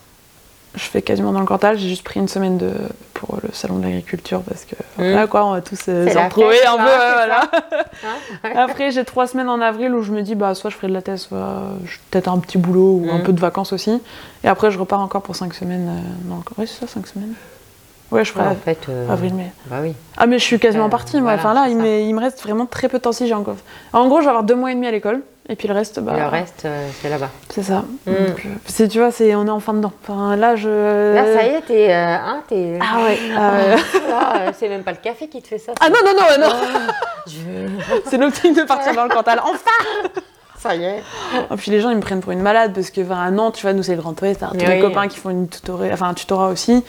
je 0.74 0.80
fais 0.84 1.02
quasiment 1.02 1.32
dans 1.32 1.40
le 1.40 1.46
Cantal 1.46 1.78
j'ai 1.78 1.88
juste 1.88 2.04
pris 2.04 2.20
une 2.20 2.28
semaine 2.28 2.56
de 2.56 2.70
pour 3.14 3.38
le 3.42 3.48
salon 3.52 3.78
de 3.78 3.84
l'agriculture 3.84 4.40
parce 4.42 4.64
que 4.64 4.76
Mhm. 5.02 5.14
là 5.14 5.26
quoi 5.26 5.44
on 5.44 5.52
va 5.52 5.60
tous 5.60 5.78
euh, 5.88 6.06
retrouver 6.24 6.64
un 6.66 6.76
peu 6.76 6.78
là, 6.78 6.84
ouais, 6.86 6.98
c'est 7.00 7.14
voilà 7.14 7.50
hein. 8.04 8.52
Après, 8.56 8.90
j'ai 8.90 9.04
trois 9.04 9.26
semaines 9.26 9.48
en 9.48 9.60
avril 9.60 9.94
où 9.94 10.02
je 10.02 10.12
me 10.12 10.22
dis, 10.22 10.34
bah, 10.34 10.54
soit 10.54 10.70
je 10.70 10.76
ferai 10.76 10.88
de 10.88 10.92
la 10.94 11.02
thèse, 11.02 11.22
soit 11.22 11.62
je- 11.84 11.98
peut-être 12.10 12.28
un 12.28 12.38
petit 12.38 12.56
boulot 12.58 13.00
ou 13.04 13.10
un 13.10 13.18
Mhm. 13.18 13.22
peu 13.24 13.32
de 13.32 13.40
vacances 13.40 13.72
aussi. 13.72 14.00
Et 14.44 14.48
après, 14.48 14.70
je 14.70 14.78
repars 14.78 15.00
encore 15.00 15.22
pour 15.22 15.36
cinq 15.36 15.52
semaines. 15.54 15.88
euh, 15.88 16.28
dans 16.30 16.36
le- 16.36 16.42
Ouais, 16.58 16.66
c'est 16.66 16.80
ça, 16.80 16.86
cinq 16.86 17.06
semaines 17.06 17.34
Ouais, 18.10 18.24
je 18.24 18.32
ferai 18.32 18.44
Ouais, 18.44 18.50
en 18.50 18.54
fait. 18.56 18.78
euh, 18.88 19.08
avril-mai. 19.10 19.52
Bah 19.66 19.76
oui. 19.82 19.94
Ah, 20.16 20.26
mais 20.26 20.38
je 20.38 20.44
suis 20.44 20.58
quasiment 20.58 20.86
Euh, 20.86 20.88
partie, 20.88 21.16
moi. 21.20 21.36
voilà, 21.36 21.38
enfin, 21.38 21.54
là, 21.54 21.68
il, 21.68 22.08
il 22.08 22.14
me 22.14 22.20
reste 22.20 22.42
vraiment 22.42 22.66
très 22.66 22.88
peu 22.88 22.98
de 22.98 23.02
temps 23.02 23.12
si 23.12 23.26
j'ai 23.28 23.34
encore. 23.34 23.56
En 23.92 24.08
gros, 24.08 24.18
je 24.18 24.22
vais 24.24 24.28
avoir 24.30 24.42
deux 24.44 24.56
mois 24.56 24.72
et 24.72 24.74
demi 24.74 24.86
à 24.86 24.90
l'école. 24.90 25.20
Et 25.50 25.56
puis 25.56 25.66
le 25.68 25.74
reste, 25.74 25.98
bah. 26.00 26.12
Et 26.16 26.20
le 26.20 26.26
reste, 26.28 26.62
euh, 26.64 26.88
c'est 27.02 27.08
là-bas. 27.10 27.28
C'est 27.48 27.64
ça. 27.64 27.82
Donc, 28.06 28.16
euh, 28.16 28.48
c'est, 28.66 28.86
tu 28.86 28.98
vois, 29.00 29.10
c'est, 29.10 29.34
on 29.34 29.46
est 29.46 29.50
en 29.50 29.58
fin 29.58 29.74
dedans. 29.74 29.92
Enfin, 30.02 30.36
là, 30.36 30.54
je. 30.54 31.14
Là, 31.14 31.24
ça 31.36 31.42
y 31.44 31.48
est, 31.48 31.60
t'es. 31.62 31.90
euh, 31.92 32.14
hein, 32.16 32.42
t'es... 32.48 32.78
Ah 32.80 33.02
ouais. 33.04 33.18
ah. 33.36 33.52
Là, 34.08 34.32
euh, 34.42 34.50
c'est 34.56 34.68
même 34.68 34.84
pas 34.84 34.92
le 34.92 34.98
café 34.98 35.26
qui 35.28 35.42
te 35.42 35.48
fait 35.48 35.58
ça. 35.58 35.72
Ah 35.80 35.88
non, 35.88 35.96
non, 36.06 36.12
non, 36.12 36.46
non. 36.48 36.54
Je- 37.26 38.00
C'est 38.08 38.16
l'optique 38.16 38.56
de 38.56 38.62
partir 38.62 38.94
dans 38.94 39.02
le 39.04 39.10
Cantal. 39.10 39.40
Enfin 39.44 39.58
Ça 40.56 40.74
y 40.76 40.84
est. 40.84 40.98
Et 41.50 41.56
puis 41.56 41.70
les 41.70 41.80
gens 41.80 41.88
ils 41.90 41.96
me 41.96 42.02
prennent 42.02 42.20
pour 42.20 42.32
une 42.32 42.42
malade 42.42 42.72
parce 42.74 42.90
que 42.90 43.00
enfin, 43.00 43.18
à 43.20 43.30
Nantes, 43.30 43.54
tu 43.56 43.62
vois, 43.62 43.72
nous 43.72 43.82
c'est 43.82 43.96
le 43.96 44.02
Grand 44.02 44.20
Ouest, 44.22 44.40
tous 44.40 44.56
Oui. 44.58 44.66
mes 44.68 44.78
copains 44.80 45.08
qui 45.08 45.18
font 45.18 45.30
une 45.30 45.46
tutoré- 45.48 45.90
enfin, 45.92 46.08
un 46.10 46.14
tutorat 46.14 46.48
aussi. 46.48 46.84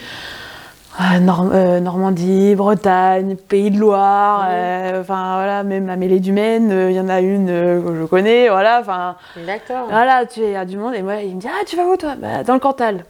Ah, 0.97 1.15
euh, 1.15 1.79
Normandie, 1.79 2.53
Bretagne, 2.55 3.35
Pays 3.37 3.71
de 3.71 3.79
Loire, 3.79 4.45
euh, 4.49 5.01
enfin 5.01 5.35
voilà, 5.35 5.63
même 5.63 5.87
la 5.87 5.95
mêlée 5.95 6.19
du 6.19 6.31
Maine, 6.33 6.69
euh, 6.71 6.91
il 6.91 6.97
y 6.97 6.99
en 6.99 7.07
a 7.09 7.21
une 7.21 7.47
que 7.47 7.95
je 8.01 8.05
connais, 8.05 8.49
voilà, 8.49 8.79
enfin 8.81 9.15
D'accord. 9.37 9.87
voilà, 9.89 10.25
tu 10.25 10.41
es, 10.41 10.47
il 10.47 10.51
y 10.51 10.55
a 10.55 10.65
du 10.65 10.77
monde 10.77 10.93
et 10.93 11.01
moi 11.01 11.15
il 11.21 11.35
me 11.35 11.39
dit 11.41 11.47
ah 11.49 11.63
tu 11.65 11.77
vas 11.77 11.85
où 11.85 11.95
toi? 11.95 12.15
Bah 12.17 12.43
dans 12.43 12.53
le 12.53 12.59
Cantal. 12.59 13.05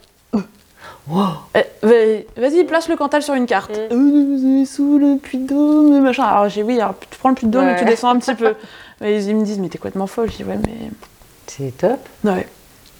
Wow. 1.10 1.26
Va- 1.82 1.90
Vas-y, 2.38 2.64
place 2.66 2.88
le 2.88 2.96
Cantal 2.96 3.24
sur 3.24 3.34
une 3.34 3.48
carte. 3.48 3.72
C'est 3.74 4.66
sous 4.66 5.00
le 5.00 5.18
puits 5.18 5.40
de 5.40 5.48
Dôme, 5.48 6.02
machin. 6.02 6.24
Alors 6.24 6.48
j'ai 6.50 6.62
oui, 6.62 6.80
alors, 6.80 6.94
tu 7.10 7.18
prends 7.18 7.30
le 7.30 7.36
puits 7.36 7.48
de 7.48 7.52
Dôme 7.52 7.68
et 7.68 7.76
tu 7.76 7.86
descends 7.86 8.10
un 8.10 8.20
petit 8.20 8.36
peu. 8.36 8.54
Et 9.04 9.18
ils 9.18 9.36
me 9.36 9.44
disent 9.44 9.58
mais 9.58 9.68
t'es 9.70 9.80
complètement 9.80 10.06
folle. 10.06 10.30
Je 10.30 10.38
dis 10.38 10.44
ouais 10.44 10.60
mais 10.64 10.92
C'est 11.48 11.76
top. 11.76 12.00
ouais. 12.24 12.48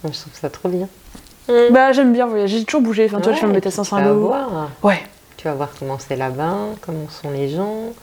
Je 0.04 0.10
trouve 0.10 0.34
ça 0.34 0.50
trop 0.50 0.68
bien. 0.70 0.88
Bah 1.72 1.92
j'aime 1.92 2.14
bien 2.14 2.26
voyager, 2.28 2.60
j'ai 2.60 2.66
toujours 2.66 2.82
bougé. 2.82 3.06
Enfin, 3.06 3.20
toi, 3.22 3.34
je 3.34 3.40
en 3.46 3.84
tu 3.84 3.90
vas 3.90 3.98
Saint-Lô. 4.02 4.20
voir. 4.28 4.70
Ouais. 4.84 5.02
Tu 5.38 5.48
vas 5.48 5.54
voir 5.56 5.70
comment 5.80 5.98
c'est 5.98 6.16
là-bas, 6.16 6.54
comment 6.86 7.10
sont 7.10 7.32
les 7.32 7.50
gens. 7.50 7.94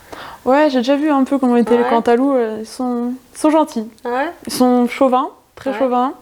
Ouais, 0.45 0.69
j'ai 0.71 0.79
déjà 0.79 0.97
vu 0.97 1.09
un 1.11 1.23
peu 1.25 1.39
comment 1.39 1.57
étaient 1.57 1.77
les. 1.77 1.85
Cantalous. 1.85 2.35
euh, 2.35 2.59
Ils 2.61 2.67
sont, 2.67 3.13
ils 3.35 3.39
sont 3.39 3.51
gentils. 3.51 3.89
Ouais. 4.05 4.31
Ils 4.47 4.53
sont 4.53 4.89
chauvins, 4.89 5.29
très 5.55 5.73
chauvins. 5.73 6.15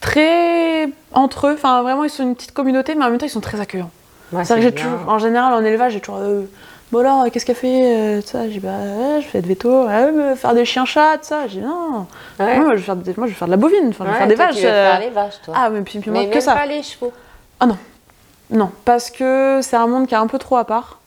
Très 0.00 0.88
entre 1.12 1.48
eux. 1.48 1.54
Enfin, 1.54 1.82
vraiment, 1.82 2.04
ils 2.04 2.10
sont 2.10 2.22
une 2.22 2.34
petite 2.34 2.52
communauté, 2.52 2.94
mais 2.94 3.04
en 3.04 3.10
même 3.10 3.18
temps, 3.18 3.26
ils 3.26 3.30
sont 3.30 3.40
très 3.40 3.60
accueillants. 3.60 3.90
C'est 4.32 4.44
vrai 4.44 4.56
que 4.56 4.62
j'ai 4.62 4.72
toujours, 4.74 4.98
en 5.08 5.18
général, 5.18 5.52
en 5.54 5.64
élevage, 5.64 5.92
j'ai 5.92 6.00
toujours. 6.00 6.20
euh, 6.20 6.42
bon 6.92 6.98
alors, 7.00 7.22
euh, 7.22 7.30
qu'est-ce 7.30 7.46
qu'elle 7.46 7.56
fait 7.56 7.96
euh, 7.96 8.20
tout 8.20 8.28
ça, 8.28 8.44
J'ai 8.44 8.54
dit, 8.54 8.60
bah, 8.60 8.70
ouais, 8.70 9.20
je 9.20 9.26
fais 9.26 9.42
de 9.42 9.46
veto, 9.46 9.86
ouais, 9.86 10.12
mais 10.12 10.36
faire 10.36 10.54
des 10.54 10.64
chiens-chats, 10.64 11.18
tout 11.18 11.24
ça. 11.24 11.46
J'ai 11.46 11.60
dit, 11.60 11.66
non. 11.66 12.06
Ouais. 12.38 12.58
Moi, 12.58 12.70
je 12.70 12.76
vais 12.76 12.82
faire 12.82 12.96
des, 12.96 13.14
moi, 13.16 13.26
je 13.26 13.32
vais 13.32 13.38
faire 13.38 13.48
de 13.48 13.52
la 13.52 13.56
bovine, 13.56 13.88
enfin, 13.88 14.04
je 14.06 14.10
vais 14.10 14.18
faire 14.18 14.26
des 14.28 14.34
toi, 14.34 14.46
vaches. 14.46 14.56
Tu 14.56 14.62
veux 14.62 14.68
euh. 14.68 14.90
faire 14.90 15.00
les 15.00 15.10
vaches, 15.10 15.42
toi. 15.44 15.54
Ah, 15.56 15.70
mais 15.70 15.82
puis, 15.82 15.98
puis 15.98 16.10
moi, 16.10 16.22
mais 16.22 16.30
que 16.30 16.40
ça. 16.40 16.54
pas 16.54 16.66
les 16.66 16.82
chevaux. 16.82 17.12
Non, 18.50 18.70
parce 18.84 19.10
que 19.10 19.58
c'est 19.62 19.76
un 19.76 19.88
monde 19.88 20.06
qui 20.06 20.14
est 20.14 20.18
un 20.18 20.28
peu 20.28 20.38
trop 20.38 20.56
à 20.56 20.64
part. 20.64 21.00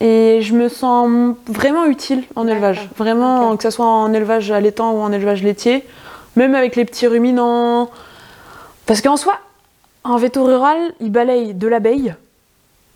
Et 0.00 0.40
je 0.42 0.54
me 0.54 0.68
sens 0.68 1.34
vraiment 1.46 1.86
utile 1.86 2.24
en 2.34 2.46
élevage. 2.46 2.88
Vraiment, 2.96 3.56
que 3.56 3.62
ce 3.62 3.70
soit 3.70 3.86
en 3.86 4.12
élevage 4.12 4.50
allaitant 4.50 4.92
ou 4.92 5.00
en 5.00 5.12
élevage 5.12 5.42
laitier, 5.42 5.86
même 6.34 6.54
avec 6.54 6.76
les 6.76 6.84
petits 6.84 7.06
ruminants. 7.06 7.90
Parce 8.86 9.00
qu'en 9.00 9.16
soi, 9.16 9.38
en 10.04 10.16
veto 10.16 10.44
rural, 10.44 10.78
ils 11.00 11.10
balayent 11.10 11.54
de 11.54 11.66
l'abeille, 11.66 12.14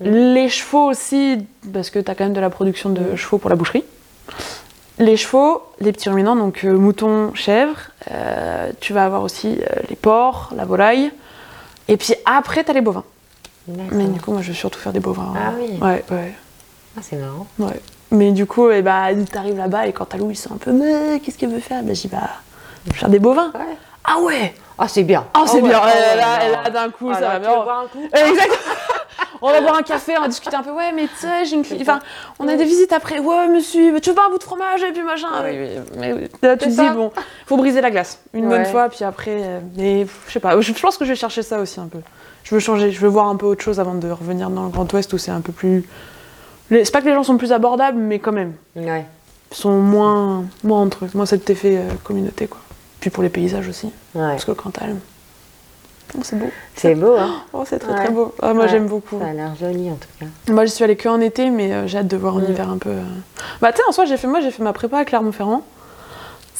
les 0.00 0.48
chevaux 0.48 0.90
aussi, 0.90 1.46
parce 1.72 1.90
que 1.90 1.98
tu 1.98 2.10
as 2.10 2.14
quand 2.14 2.24
même 2.24 2.32
de 2.32 2.40
la 2.40 2.50
production 2.50 2.90
de 2.90 3.16
chevaux 3.16 3.38
pour 3.38 3.50
la 3.50 3.56
boucherie. 3.56 3.84
Les 4.98 5.16
chevaux, 5.16 5.62
les 5.80 5.92
petits 5.92 6.10
ruminants, 6.10 6.36
donc 6.36 6.64
euh, 6.64 6.72
moutons, 6.72 7.32
chèvres. 7.34 7.90
euh, 8.10 8.70
tu 8.80 8.92
vas 8.92 9.04
avoir 9.04 9.22
aussi 9.22 9.48
euh, 9.48 9.80
les 9.88 9.96
porcs, 9.96 10.52
la 10.54 10.64
volaille. 10.64 11.10
Et 11.88 11.96
puis 11.96 12.14
après, 12.24 12.64
tu 12.64 12.70
as 12.70 12.74
les 12.74 12.80
bovins. 12.82 13.04
Mais 13.66 14.04
du 14.06 14.20
coup, 14.20 14.32
moi, 14.32 14.42
je 14.42 14.48
vais 14.48 14.54
surtout 14.58 14.78
faire 14.78 14.92
des 14.92 15.00
bovins. 15.00 15.32
Ah 15.36 15.52
oui. 15.58 15.78
Ouais, 15.80 16.04
ouais. 16.10 16.34
Ah, 16.96 17.00
c'est 17.02 17.16
marrant. 17.16 17.46
Ouais. 17.58 17.80
Mais 18.10 18.32
du 18.32 18.44
coup, 18.46 18.68
eh 18.70 18.82
bah, 18.82 19.08
t'arrives 19.30 19.56
là-bas 19.56 19.86
et 19.86 19.92
quand 19.92 20.06
t'as 20.06 20.18
Louis, 20.18 20.34
c'est 20.36 20.50
un 20.52 20.56
peu, 20.56 20.72
mais 20.72 21.20
qu'est-ce 21.20 21.38
qu'elle 21.38 21.52
veut 21.52 21.60
faire? 21.60 21.82
Bah, 21.82 21.94
je 21.94 22.00
dis, 22.02 22.08
bah, 22.08 22.30
je 22.86 22.92
vais 22.92 22.98
faire 22.98 23.08
des 23.08 23.20
bovins. 23.20 23.52
Ouais. 23.54 23.76
Ah 24.04 24.18
ouais 24.20 24.54
Ah, 24.82 24.88
c'est 24.88 25.02
bien. 25.02 25.26
Ah, 25.34 25.44
c'est 25.46 25.60
ouais, 25.60 25.68
bien. 25.68 25.78
ah 25.82 25.86
ouais, 25.86 25.92
Eh, 26.14 26.50
là, 26.64 26.70
d'un 26.70 26.90
coup, 26.90 27.10
Ah, 27.12 27.14
ça 27.14 27.20
va 27.20 27.38
bien. 27.38 27.50
veux 27.50 27.62
boire 27.64 27.80
un 27.80 27.86
coup 27.88 28.02
Exact. 28.12 28.58
on 29.42 29.50
va 29.50 29.60
boire 29.60 29.76
un 29.76 29.82
café, 29.82 30.14
on 30.16 30.22
va 30.22 30.28
discuter 30.28 30.56
un 30.56 30.62
peu. 30.62 30.70
Ouais, 30.70 30.90
mais 30.94 31.02
tu 31.06 31.16
sais, 31.26 31.44
j'ai 31.44 31.56
une 31.56 31.64
Enfin, 31.82 32.00
on 32.38 32.48
a 32.48 32.56
des 32.56 32.64
visites 32.64 32.92
après. 32.92 33.18
Ouais, 33.18 33.46
monsieur, 33.48 33.92
mais 33.92 34.00
tu 34.00 34.08
veux 34.08 34.14
pas 34.16 34.26
un 34.26 34.30
bout 34.30 34.38
de 34.38 34.42
fromage 34.42 34.82
et 34.82 34.90
puis 34.92 35.02
machin 35.02 35.28
Oui, 35.44 35.50
oui, 35.52 35.68
mais 35.98 36.12
oui. 36.14 36.28
Là, 36.42 36.56
tu 36.56 36.64
te 36.64 36.70
dis, 36.70 36.88
bon, 36.94 37.12
faut 37.46 37.58
briser 37.58 37.80
la 37.82 37.90
glace 37.90 38.20
une 38.32 38.48
bonne 38.48 38.60
Ouais. 38.62 38.64
fois, 38.64 38.88
puis 38.88 39.04
après. 39.04 39.36
euh, 39.42 39.60
Mais 39.76 40.06
je 40.26 40.32
sais 40.32 40.40
pas, 40.40 40.58
je 40.58 40.72
pense 40.80 40.96
que 40.96 41.04
je 41.04 41.10
vais 41.10 41.16
chercher 41.16 41.42
ça 41.42 41.60
aussi 41.60 41.78
un 41.78 41.86
peu. 41.88 41.98
Je 42.44 42.54
veux 42.54 42.60
changer, 42.60 42.90
je 42.90 43.00
veux 43.00 43.08
voir 43.08 43.28
un 43.28 43.36
peu 43.36 43.44
autre 43.46 43.62
chose 43.62 43.78
avant 43.80 43.94
de 43.94 44.10
revenir 44.10 44.48
dans 44.48 44.64
le 44.64 44.70
Grand 44.70 44.90
Ouest 44.94 45.12
où 45.12 45.18
c'est 45.18 45.30
un 45.30 45.42
peu 45.42 45.52
plus. 45.52 45.86
C'est 46.70 46.90
pas 46.90 47.02
que 47.02 47.06
les 47.06 47.14
gens 47.14 47.22
sont 47.22 47.36
plus 47.36 47.52
abordables, 47.52 47.98
mais 47.98 48.18
quand 48.18 48.32
même 48.32 48.54
Ouais. 48.76 49.04
sont 49.52 49.72
moins, 49.78 50.44
moins 50.64 50.80
entre 50.80 51.04
eux, 51.04 51.08
moins 51.14 51.26
cet 51.26 51.50
effet 51.50 51.76
euh, 51.76 51.90
communauté 52.02 52.46
quoi. 52.46 52.60
Puis 53.00 53.10
pour 53.10 53.22
les 53.22 53.28
paysages 53.30 53.68
aussi, 53.68 53.86
Ouais. 54.14 54.30
parce 54.32 54.44
que 54.44 54.50
le 54.50 54.54
Cantal, 54.56 54.96
oh, 56.16 56.20
c'est 56.22 56.38
beau. 56.38 56.50
C'est 56.76 56.94
beau, 56.94 57.16
hein 57.16 57.42
Oh, 57.52 57.64
c'est 57.66 57.78
très 57.78 57.92
Ouais. 57.92 57.98
très 58.04 58.10
beau. 58.10 58.34
Ah, 58.42 58.52
moi 58.52 58.64
Ouais. 58.64 58.70
j'aime 58.70 58.86
beaucoup. 58.86 59.18
Ça 59.18 59.28
a 59.28 59.32
l'air 59.32 59.54
joli, 59.58 59.90
en 59.90 59.94
tout 59.96 60.08
cas. 60.18 60.52
Moi 60.52 60.64
j'y 60.66 60.72
suis 60.72 60.84
allée 60.84 60.96
que 60.96 61.08
en 61.08 61.20
été, 61.20 61.48
mais 61.50 61.72
euh, 61.72 61.86
j'ai 61.86 61.98
hâte 61.98 62.08
de 62.08 62.16
voir 62.16 62.36
en 62.36 62.40
Mm. 62.40 62.50
hiver 62.50 62.68
un 62.70 62.78
peu. 62.78 62.90
euh. 62.90 63.02
Bah 63.62 63.72
tu 63.72 63.78
sais, 63.78 63.84
en 63.88 63.92
soi 63.92 64.04
j'ai 64.04 64.16
fait 64.16 64.26
moi 64.26 64.40
j'ai 64.40 64.50
fait 64.50 64.62
ma 64.62 64.72
prépa 64.72 64.98
à 64.98 65.04
Clermont-Ferrand. 65.04 65.62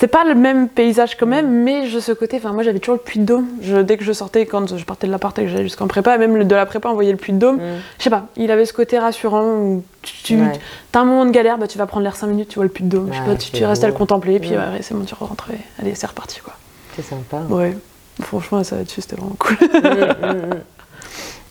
C'est 0.01 0.09
pas 0.09 0.25
le 0.25 0.35
même 0.35 0.71
paysage 0.71 1.15
quand 1.19 1.27
même, 1.27 1.63
mais 1.63 1.87
je 1.87 1.99
ce 1.99 2.13
côté, 2.13 2.39
enfin 2.39 2.53
moi 2.53 2.63
j'avais 2.63 2.79
toujours 2.79 2.95
le 2.95 3.03
puits 3.03 3.21
de 3.21 3.27
Dôme. 3.27 3.47
Je, 3.61 3.77
dès 3.77 3.99
que 3.99 4.03
je 4.05 4.13
sortais, 4.15 4.47
quand 4.47 4.75
je 4.75 4.83
partais 4.87 5.07
de 5.07 5.13
l'appart 5.13 5.39
et 5.39 5.43
que 5.43 5.49
j'allais 5.49 5.65
jusqu'en 5.65 5.89
prépa, 5.89 6.17
même 6.17 6.39
le- 6.39 6.47
de 6.47 6.55
la 6.55 6.65
prépa 6.65 6.89
on 6.89 6.95
voyait 6.95 7.11
le 7.13 7.19
puits 7.19 7.35
de 7.35 7.39
Dôme. 7.39 7.57
Mm. 7.57 7.61
Je 7.99 8.05
sais 8.05 8.09
pas, 8.09 8.25
il 8.39 8.51
avait 8.51 8.65
ce 8.65 8.73
côté 8.73 8.99
rassurant 8.99 9.45
où 9.45 9.85
tu, 10.01 10.37
Ouais. 10.41 10.53
t'as 10.91 11.01
un 11.01 11.05
moment 11.05 11.27
de 11.27 11.31
galère, 11.31 11.59
bah, 11.59 11.69
tu 11.69 11.77
vas 11.77 11.85
prendre 11.85 12.05
l'air 12.05 12.17
5 12.17 12.29
minutes, 12.29 12.49
tu 12.49 12.55
vois 12.55 12.65
le 12.65 12.71
puits 12.71 12.85
de 12.85 12.89
Dôme. 12.89 13.11
je 13.13 13.19
sais 13.19 13.25
pas, 13.27 13.35
tu, 13.37 13.51
tu 13.51 13.63
restes 13.67 13.85
à 13.85 13.89
le 13.89 13.93
contempler, 13.93 14.37
et 14.37 14.41
puis 14.41 14.53
Mm. 14.53 14.55
ouais, 14.55 14.81
c'est 14.81 14.95
bon, 14.95 15.05
tu 15.05 15.13
rentres. 15.15 15.49
et 15.53 15.59
Allez, 15.83 15.95
c'est 15.95 16.07
reparti 16.07 16.41
quoi. 16.41 16.55
C'est 16.97 17.03
sympa. 17.05 17.43
Ouais, 17.51 17.77
franchement, 18.23 18.65
ça 18.65 18.77
là-dessus 18.77 19.03
c'était 19.03 19.17
vraiment 19.17 19.37
cool. 19.39 19.57
Mm. 19.61 20.61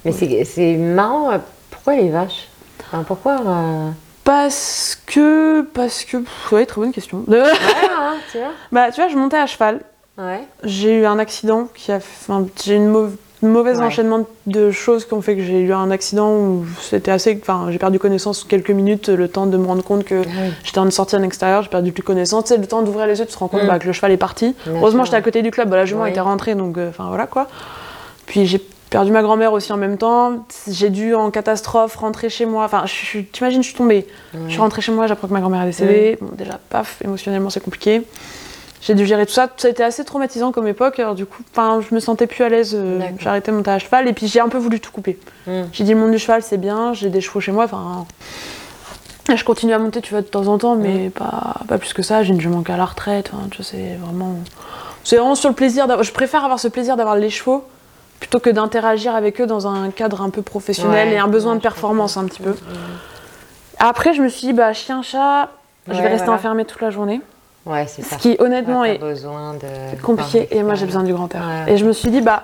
Mais 0.05 0.11
c'est 0.11 0.43
c'est 0.45 0.75
marrant. 0.75 1.31
euh, 1.33 1.37
Pourquoi 1.69 1.95
les 1.97 2.09
vaches? 2.09 2.47
Enfin, 2.81 3.03
Pourquoi 3.03 3.41
euh, 3.45 3.89
Parce 4.29 4.95
que. 5.07 5.61
Parce 5.73 6.03
que. 6.03 6.17
Ouais, 6.51 6.67
très 6.67 6.79
bonne 6.79 6.91
question. 6.91 7.23
Ouais, 7.27 7.39
hein, 7.41 8.13
tu 8.31 8.37
vois 8.37 8.49
bah, 8.71 8.91
tu 8.91 9.01
vois, 9.01 9.09
je 9.09 9.15
montais 9.17 9.37
à 9.37 9.47
cheval. 9.47 9.79
Ouais. 10.19 10.41
J'ai 10.63 10.99
eu 10.99 11.05
un 11.07 11.17
accident 11.17 11.67
qui 11.73 11.91
a. 11.91 11.99
fait- 11.99 12.31
Enfin, 12.31 12.45
j'ai 12.63 12.75
une 12.75 12.87
mauvaise. 12.89 13.15
Mauvais 13.41 13.77
Ouais. 13.77 13.85
enchaînement 13.85 14.27
de 14.47 14.69
choses 14.69 15.05
qui 15.05 15.13
ont 15.13 15.21
fait 15.21 15.37
que 15.37 15.41
j'ai 15.41 15.61
eu 15.61 15.71
un 15.71 15.91
accident 15.91 16.29
où 16.35 16.65
c'était 16.81 17.09
assez. 17.09 17.39
Enfin, 17.41 17.67
j'ai 17.71 17.79
perdu 17.79 17.97
connaissance 17.97 18.43
quelques 18.43 18.69
minutes, 18.69 19.07
le 19.07 19.29
temps 19.29 19.45
de 19.45 19.55
me 19.55 19.65
rendre 19.65 19.81
compte 19.81 20.03
que 20.03 20.15
oui. 20.25 20.53
j'étais 20.65 20.79
en 20.79 20.91
sortie 20.91 21.15
en 21.15 21.23
extérieur, 21.23 21.63
j'ai 21.63 21.69
perdu 21.69 21.93
plus 21.93 22.03
connaissance. 22.03 22.43
Tu 22.43 22.47
sais, 22.49 22.57
le 22.57 22.67
temps 22.67 22.81
d'ouvrir 22.81 23.07
les 23.07 23.17
yeux, 23.17 23.25
tu 23.25 23.31
te 23.33 23.39
rends 23.39 23.47
compte 23.47 23.63
Mm. 23.63 23.67
bah, 23.67 23.79
que 23.79 23.87
le 23.87 23.93
cheval 23.93 24.11
est 24.11 24.17
parti. 24.17 24.53
Bien 24.65 24.75
Heureusement, 24.75 25.05
j'étais 25.05 25.15
à 25.15 25.21
côté 25.21 25.41
du 25.41 25.51
club, 25.51 25.69
bah, 25.69 25.77
la 25.77 25.85
jument 25.85 26.03
Oui. 26.03 26.09
était 26.09 26.19
rentrée, 26.19 26.53
donc 26.53 26.77
euh, 26.77 26.89
enfin 26.89 27.05
voilà 27.07 27.27
quoi. 27.27 27.47
Puis 28.25 28.45
j'ai 28.45 28.61
perdu 28.89 29.11
ma 29.11 29.21
grand-mère 29.21 29.53
aussi 29.53 29.71
en 29.71 29.77
même 29.77 29.97
temps. 29.97 30.45
J'ai 30.67 30.89
dû 30.89 31.13
en 31.15 31.31
catastrophe 31.31 31.95
rentrer 31.95 32.29
chez 32.29 32.45
moi. 32.45 32.65
Enfin, 32.65 32.85
t'imagines, 33.31 33.61
je 33.61 33.67
suis 33.67 33.77
tombée. 33.77 34.07
Je 34.45 34.51
suis 34.51 34.59
rentrée 34.59 34.81
chez 34.81 34.91
moi, 34.91 35.07
j'apprends 35.07 35.27
que 35.27 35.33
ma 35.33 35.39
grand-mère 35.41 35.61
est 35.63 35.67
décédée. 35.67 36.17
Bon, 36.21 36.29
déjà, 36.35 36.59
paf, 36.69 37.01
émotionnellement, 37.03 37.49
c'est 37.49 37.63
compliqué. 37.63 38.03
J'ai 38.81 38.95
dû 38.95 39.05
gérer 39.05 39.25
tout 39.25 39.33
ça. 39.33 39.49
Ça 39.57 39.67
a 39.67 39.71
été 39.71 39.83
assez 39.83 40.05
traumatisant 40.05 40.51
comme 40.51 40.67
époque. 40.67 40.99
Alors, 40.99 41.13
du 41.13 41.25
coup, 41.25 41.43
enfin, 41.51 41.81
je 41.87 41.93
me 41.93 41.99
sentais 41.99 42.27
plus 42.27 42.43
à 42.43 42.49
l'aise. 42.49 42.73
euh, 42.75 42.99
j'ai 43.19 43.27
arrêté 43.27 43.51
de 43.51 43.57
monter 43.57 43.71
à 43.71 43.79
cheval 43.79 44.07
et 44.07 44.13
puis 44.13 44.27
j'ai 44.27 44.39
un 44.39 44.47
peu 44.49 44.57
voulu 44.57 44.79
tout 44.79 44.91
couper. 44.91 45.19
J'ai 45.73 45.83
dit, 45.83 45.93
le 45.93 45.99
monde 45.99 46.11
du 46.11 46.19
cheval, 46.19 46.41
c'est 46.43 46.57
bien. 46.57 46.93
J'ai 46.93 47.09
des 47.09 47.21
chevaux 47.21 47.41
chez 47.41 47.51
moi. 47.51 47.65
Enfin, 47.65 48.05
je 49.35 49.43
continue 49.43 49.73
à 49.73 49.79
monter, 49.79 50.01
tu 50.01 50.11
vois, 50.11 50.21
de 50.21 50.27
temps 50.27 50.47
en 50.47 50.57
temps, 50.57 50.75
mais 50.75 51.09
pas, 51.09 51.55
pas 51.67 51.77
plus 51.77 51.93
que 51.93 52.01
ça. 52.01 52.23
J'ai 52.23 52.33
une 52.33 52.39
est 52.39 52.69
à 52.71 52.77
la 52.77 52.85
retraite. 52.85 53.31
Enfin, 53.33 53.47
tu 53.51 53.57
vois, 53.57 53.65
c'est 53.65 53.97
vraiment. 54.01 54.35
C'est 55.03 55.17
vraiment 55.17 55.35
sur 55.35 55.49
le 55.49 55.55
plaisir 55.55 55.87
d'avoir. 55.87 56.03
Je 56.03 56.13
préfère 56.13 56.43
avoir 56.43 56.59
ce 56.59 56.67
plaisir 56.67 56.95
d'avoir 56.95 57.15
les 57.15 57.29
chevaux 57.29 57.65
plutôt 58.19 58.39
que 58.39 58.49
d'interagir 58.49 59.15
avec 59.15 59.39
eux 59.41 59.45
dans 59.47 59.67
un 59.67 59.89
cadre 59.91 60.21
un 60.21 60.29
peu 60.29 60.41
professionnel 60.41 61.07
Ouais, 61.09 61.13
et 61.15 61.17
un 61.19 61.27
besoin 61.27 61.53
ouais, 61.53 61.57
de 61.57 61.63
performance 61.63 62.17
un 62.17 62.25
petit 62.25 62.41
peu. 62.41 62.53
Après, 63.79 64.13
je 64.13 64.21
me 64.21 64.27
suis 64.27 64.47
dit, 64.47 64.53
bah, 64.53 64.73
chien, 64.73 65.01
chat, 65.01 65.49
je 65.87 65.93
vais 65.93 66.01
rester 66.07 66.25
voilà. 66.25 66.33
enfermée 66.33 66.65
toute 66.65 66.81
la 66.81 66.89
journée. 66.89 67.21
Ouais, 67.65 67.87
c'est 67.87 68.01
Ce 68.01 68.09
ça. 68.11 68.15
qui, 68.17 68.35
honnêtement, 68.39 68.81
Ouais, 68.81 68.95
est 68.95 68.99
besoin 68.99 69.53
de. 69.53 70.01
compliqué. 70.01 70.47
Et 70.51 70.63
moi, 70.63 70.75
j'ai 70.75 70.85
besoin 70.85 71.03
du 71.03 71.13
grand 71.13 71.33
air. 71.33 71.41
Ouais. 71.65 71.73
Et 71.73 71.77
je 71.77 71.85
me 71.85 71.93
suis 71.93 72.09
dit, 72.09 72.21
bah, 72.21 72.43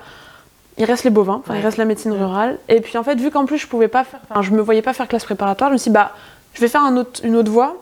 il 0.77 0.85
reste 0.85 1.03
les 1.03 1.09
bovins, 1.09 1.41
il 1.49 1.61
reste 1.61 1.77
la 1.77 1.85
médecine 1.85 2.11
rurale. 2.13 2.57
Et 2.69 2.79
puis, 2.81 2.97
en 2.97 3.03
fait, 3.03 3.15
vu 3.15 3.31
qu'en 3.31 3.45
plus, 3.45 3.57
je 3.57 3.67
pouvais 3.67 3.87
pas 3.87 4.03
faire, 4.03 4.19
enfin, 4.29 4.41
je 4.41 4.51
me 4.51 4.61
voyais 4.61 4.81
pas 4.81 4.93
faire 4.93 5.07
classe 5.07 5.23
préparatoire, 5.25 5.69
je 5.69 5.73
me 5.73 5.77
suis 5.77 5.89
dit, 5.89 5.93
bah, 5.93 6.11
je 6.53 6.61
vais 6.61 6.67
faire 6.67 6.83
un 6.83 6.95
autre, 6.97 7.21
une 7.23 7.35
autre 7.35 7.51
voie, 7.51 7.75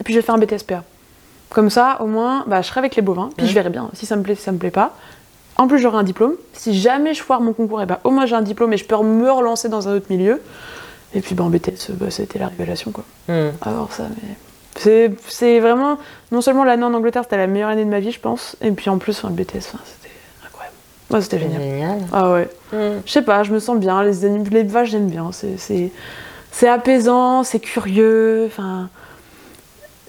et 0.00 0.04
puis 0.04 0.14
je 0.14 0.18
vais 0.18 0.24
faire 0.24 0.34
un 0.34 0.38
BTSPA. 0.38 0.82
Comme 1.50 1.70
ça, 1.70 1.98
au 2.00 2.06
moins, 2.06 2.44
bah, 2.46 2.62
je 2.62 2.68
serai 2.68 2.78
avec 2.80 2.96
les 2.96 3.02
bovins, 3.02 3.30
puis 3.36 3.46
je 3.46 3.54
verrai 3.54 3.70
bien 3.70 3.90
si 3.94 4.06
ça 4.06 4.16
me 4.16 4.22
plaît, 4.22 4.34
si 4.34 4.42
ça 4.42 4.52
me 4.52 4.58
plaît 4.58 4.70
pas. 4.70 4.92
En 5.56 5.68
plus, 5.68 5.78
j'aurai 5.78 5.98
un 5.98 6.02
diplôme. 6.02 6.34
Si 6.52 6.74
jamais 6.74 7.14
je 7.14 7.22
foire 7.22 7.40
mon 7.40 7.52
concours, 7.52 7.80
et 7.80 7.86
bah, 7.86 8.00
au 8.04 8.10
moins 8.10 8.26
j'ai 8.26 8.34
un 8.34 8.42
diplôme 8.42 8.72
et 8.72 8.76
je 8.76 8.84
peux 8.84 8.96
me 8.96 9.30
relancer 9.30 9.68
dans 9.68 9.88
un 9.88 9.94
autre 9.94 10.06
milieu. 10.10 10.40
Et 11.14 11.20
puis, 11.20 11.36
en 11.38 11.48
BTS, 11.48 11.92
c'était 12.10 12.38
la 12.38 12.48
révélation, 12.48 12.90
quoi. 12.90 13.04
Mm. 13.28 13.50
Alors 13.62 13.92
ça, 13.92 14.04
mais 14.10 14.36
c'est 15.28 15.60
vraiment 15.60 15.98
non 16.32 16.40
seulement 16.40 16.64
l'année 16.64 16.82
en 16.82 16.92
Angleterre, 16.92 17.22
c'était 17.22 17.36
la 17.36 17.46
meilleure 17.46 17.68
année 17.68 17.84
de 17.84 17.90
ma 17.90 18.00
vie, 18.00 18.10
je 18.10 18.18
pense, 18.18 18.56
et 18.60 18.72
puis 18.72 18.90
en 18.90 18.98
plus 18.98 19.16
enfin, 19.18 19.28
le 19.28 19.34
BTS, 19.36 19.58
enfin, 19.58 19.78
c'était 19.84 20.12
incroyable. 20.44 20.74
Ouais, 21.10 21.20
c'était 21.20 21.38
génial. 21.38 21.62
Génial. 21.62 21.98
Ah 22.12 22.32
ouais. 22.32 22.48
Mm. 22.72 23.02
Je 23.06 23.12
sais 23.12 23.22
pas, 23.22 23.44
je 23.44 23.52
me 23.52 23.60
sens 23.60 23.78
bien. 23.78 24.02
Les 24.02 24.62
vaches, 24.64 24.90
j'aime 24.90 25.08
bien. 25.08 25.30
C'est 25.32 26.68
apaisant, 26.68 27.44
c'est 27.44 27.60
curieux. 27.60 28.44
Enfin, 28.46 28.88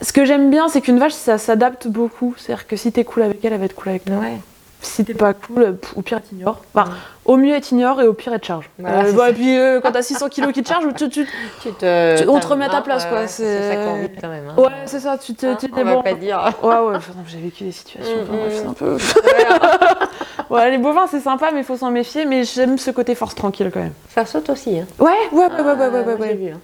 ce 0.02 0.12
que 0.12 0.26
j'aime 0.26 0.50
bien, 0.50 0.68
c'est 0.70 0.82
qu'une 0.82 0.98
vache, 0.98 1.14
ça 1.14 1.38
s'adapte 1.38 1.88
beaucoup. 1.88 2.34
C'est-à-dire 2.38 2.66
que 2.66 2.76
si 2.76 2.92
t'es 2.92 3.04
cool 3.04 3.22
avec 3.22 3.46
elle, 3.46 3.54
elle 3.54 3.60
va 3.60 3.66
être 3.66 3.76
cool 3.76 3.90
avec 3.90 4.06
toi. 4.06 4.18
Ouais. 4.18 4.38
Si 4.86 5.04
t'es 5.04 5.14
pas 5.16 5.34
cool, 5.34 5.78
au 5.96 6.02
pire, 6.02 6.18
elle 6.22 6.24
t'ignore. 6.30 6.62
Enfin, 6.74 6.92
au 7.26 7.38
mieux, 7.38 7.54
elle 7.56 7.62
t'ignore 7.62 8.00
et 8.02 8.08
au 8.08 8.14
pire, 8.14 8.32
elle 8.34 8.40
te 8.40 8.46
charge. 8.46 8.70
Voilà, 8.78 9.04
Euh, 9.06 9.28
et 9.30 9.34
puis, 9.34 9.58
euh, 9.58 9.82
quand 9.82 9.92
t'as 9.92 10.04
600 10.04 10.30
kilos 10.30 10.54
qui 10.54 10.62
te 10.64 10.70
chargent, 10.70 10.86
tu, 10.96 11.10
tu, 11.10 11.28
Tu 11.62 11.72
te, 11.74 12.22
Tu- 12.22 12.30
on 12.30 12.40
te 12.40 12.48
remet 12.48 12.66
à 12.66 12.70
ta 12.70 12.82
place, 12.82 13.06
quoi, 13.06 13.28
c'est- 13.28 13.72
ça 13.72 13.76
qu'on 13.78 14.02
vit 14.02 14.10
quand 14.22 14.30
même. 14.30 14.50
hein. 14.50 14.62
Ouais, 14.62 14.70
c'est 14.86 15.00
ça, 15.00 15.18
tu 15.18 15.34
te 15.34 15.46
Hein, 15.48 15.58
on 15.60 15.76
t'es 15.76 15.84
va 15.84 16.04
pas 16.04 16.14
dire. 16.14 16.54
Ouais, 16.62 16.70
ouais, 16.70 16.96
enfin, 16.96 17.14
j'ai 17.28 17.40
vécu 17.40 17.64
des 17.66 17.72
situations. 17.72 18.16
Mm, 18.16 18.22
enfin, 18.22 18.34
bref, 18.38 18.54
mm. 18.54 18.58
c'est 18.62 18.68
un 18.68 18.74
peu. 18.74 18.98
ouais, 20.50 20.72
les 20.72 20.78
bovins, 20.78 21.08
c'est 21.10 21.20
sympa, 21.20 21.50
mais 21.54 21.60
il 21.60 21.64
faut 21.66 21.78
s'en 21.78 21.92
méfier. 21.92 22.26
Mais 22.26 22.44
j'aime 22.44 22.78
ce 22.78 22.92
côté 22.92 23.16
force 23.16 23.36
tranquille 23.36 23.70
quand 23.74 23.80
même. 23.82 23.94
Ça 24.14 24.26
saute 24.26 24.50
aussi. 24.50 24.80
Hein. 24.80 24.86
Ouais, 25.00 25.12
ouais, 25.32 25.46
ouais, 25.48 25.62
ouais, 25.62 25.74
ouais, 25.74 25.90
ouais, 25.90 26.16
Ah, 26.18 26.22
ouais, 26.22 26.34
vu, 26.36 26.52
hein. 26.52 26.60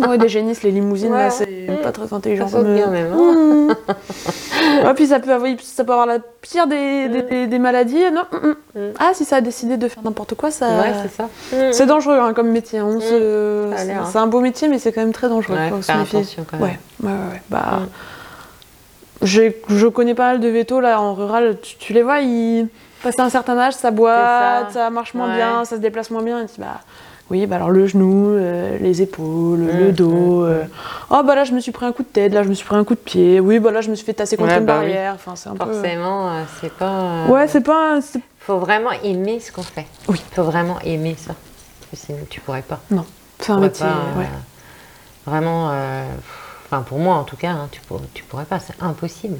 Ouais. 0.00 0.06
Ouais, 0.08 0.18
des 0.18 0.28
génisses, 0.28 0.62
les 0.62 0.70
limousines, 0.70 1.12
Ouais, 1.12 1.30
c'est 1.30 1.46
pas 1.82 1.92
très 1.92 2.12
intelligent. 2.12 2.46
Ça 2.46 2.58
saute 2.58 2.64
comme, 2.64 2.74
bien 2.74 2.88
euh, 2.88 2.90
même, 2.90 3.12
hein. 3.12 3.74
mm. 4.82 4.86
ouais, 4.86 4.94
puis 4.94 5.06
ça 5.06 5.20
peut, 5.20 5.32
avoir, 5.32 5.50
ça 5.62 5.84
peut 5.84 5.92
avoir 5.92 6.06
la 6.06 6.18
pire 6.40 6.66
des, 6.66 7.08
des, 7.08 7.22
des- 7.22 7.46
des 7.46 7.58
maladies. 7.58 8.10
Non, 8.12 8.22
mm, 8.32 8.46
mm. 8.46 8.54
Mm. 8.80 8.92
Ah, 8.98 9.10
si 9.14 9.24
ça 9.24 9.36
a 9.36 9.40
décidé 9.40 9.76
de 9.76 9.88
faire 9.88 10.02
n'importe 10.02 10.34
quoi, 10.34 10.50
ça. 10.50 10.66
Ouais, 10.68 10.92
c'est 11.02 11.14
ça. 11.16 11.28
C'est 11.72 11.86
dangereux 11.86 12.18
hein, 12.18 12.32
comme 12.34 12.48
métier. 12.50 12.80
On 12.82 13.00
se- 13.00 13.70
l'air, 13.86 14.02
hein. 14.02 14.08
C'est 14.10 14.18
un 14.18 14.26
beau 14.26 14.40
métier, 14.40 14.68
mais 14.68 14.78
c'est 14.78 14.92
quand 14.92 15.00
même 15.00 15.12
très 15.12 15.28
dangereux. 15.28 15.56
Ouais, 15.56 15.70
se 15.80 15.86
faire 15.86 16.00
attention 16.00 16.44
quand 16.50 16.58
même. 16.58 16.68
Ouais, 16.68 16.78
ouais, 17.02 17.10
ouais. 17.32 17.42
Bah, 17.50 17.80
je 19.22 19.86
connais 19.88 20.14
pas 20.14 20.28
mal 20.32 20.40
de 20.40 20.48
vétos 20.48 20.80
là 20.80 21.00
en 21.00 21.14
rural. 21.14 21.56
Tu, 21.62 21.76
tu 21.76 21.92
les 21.92 22.02
vois, 22.02 22.20
ils 22.20 22.68
passent 23.02 23.18
un 23.18 23.30
certain 23.30 23.58
âge, 23.58 23.74
ça 23.74 23.90
boite, 23.90 24.68
ça. 24.70 24.72
ça. 24.72 24.90
marche 24.90 25.14
moins 25.14 25.28
Ouais. 25.28 25.36
bien, 25.36 25.64
ça 25.64 25.76
se 25.76 25.80
déplace 25.80 26.10
moins 26.10 26.22
bien. 26.22 26.42
Et 26.42 26.46
tu 26.46 26.60
bah 26.60 26.80
oui, 27.30 27.44
bah 27.46 27.56
alors 27.56 27.70
le 27.70 27.86
genou, 27.86 28.28
euh, 28.30 28.78
les 28.80 29.02
épaules, 29.02 29.60
le 29.60 29.88
Mm, 29.88 29.92
dos. 29.92 30.40
mm, 30.40 30.48
euh, 30.48 30.64
Oh 31.10 31.22
bah 31.24 31.34
là 31.34 31.44
je 31.44 31.52
me 31.52 31.60
suis 31.60 31.72
pris 31.72 31.84
un 31.84 31.92
coup 31.92 32.02
de 32.02 32.08
tête, 32.08 32.32
là 32.32 32.42
je 32.42 32.48
me 32.48 32.54
suis 32.54 32.64
pris 32.66 32.76
un 32.76 32.84
coup 32.84 32.94
de 32.94 33.00
pied. 33.00 33.38
Oui, 33.38 33.58
bah 33.58 33.70
là 33.70 33.82
je 33.82 33.90
me 33.90 33.94
suis 33.94 34.06
fait 34.06 34.14
tasser 34.14 34.36
contre 34.38 34.52
Ouais, 34.52 34.58
une 34.58 34.64
bah 34.64 34.78
oui. 34.80 34.86
barrière. 34.86 35.12
Enfin, 35.14 35.36
c'est 35.36 35.50
un 35.50 35.54
peu. 35.54 35.70
Forcément, 35.72 36.30
euh, 36.30 36.42
c'est 36.60 36.72
pas. 36.72 37.26
Ouais, 37.28 37.46
c'est 37.46 37.60
pas. 37.60 37.96
un- 37.96 38.00
Faut 38.40 38.58
vraiment 38.58 38.92
aimer 39.04 39.40
ce 39.40 39.52
qu'on 39.52 39.62
fait. 39.62 39.86
Oui. 40.08 40.22
Faut 40.34 40.42
vraiment 40.44 40.78
aimer 40.80 41.16
ça. 41.18 41.34
Parce 41.80 41.90
que 41.90 41.96
sinon, 42.06 42.18
tu 42.30 42.40
pourrais 42.40 42.62
pas. 42.62 42.80
C'est 43.40 43.52
un 43.52 43.58
métier. 43.60 43.84
pas, 43.84 44.18
ouais. 44.18 44.26
Vraiment. 45.26 45.70
Enfin, 46.70 46.82
pour 46.82 46.98
moi 46.98 47.16
en 47.16 47.24
tout 47.24 47.36
cas, 47.36 47.50
hein, 47.50 47.68
tu, 47.70 47.80
pour- 47.82 48.00
tu 48.14 48.24
pourrais 48.24 48.44
pas. 48.46 48.58
C'est 48.58 48.74
impossible. 48.82 49.36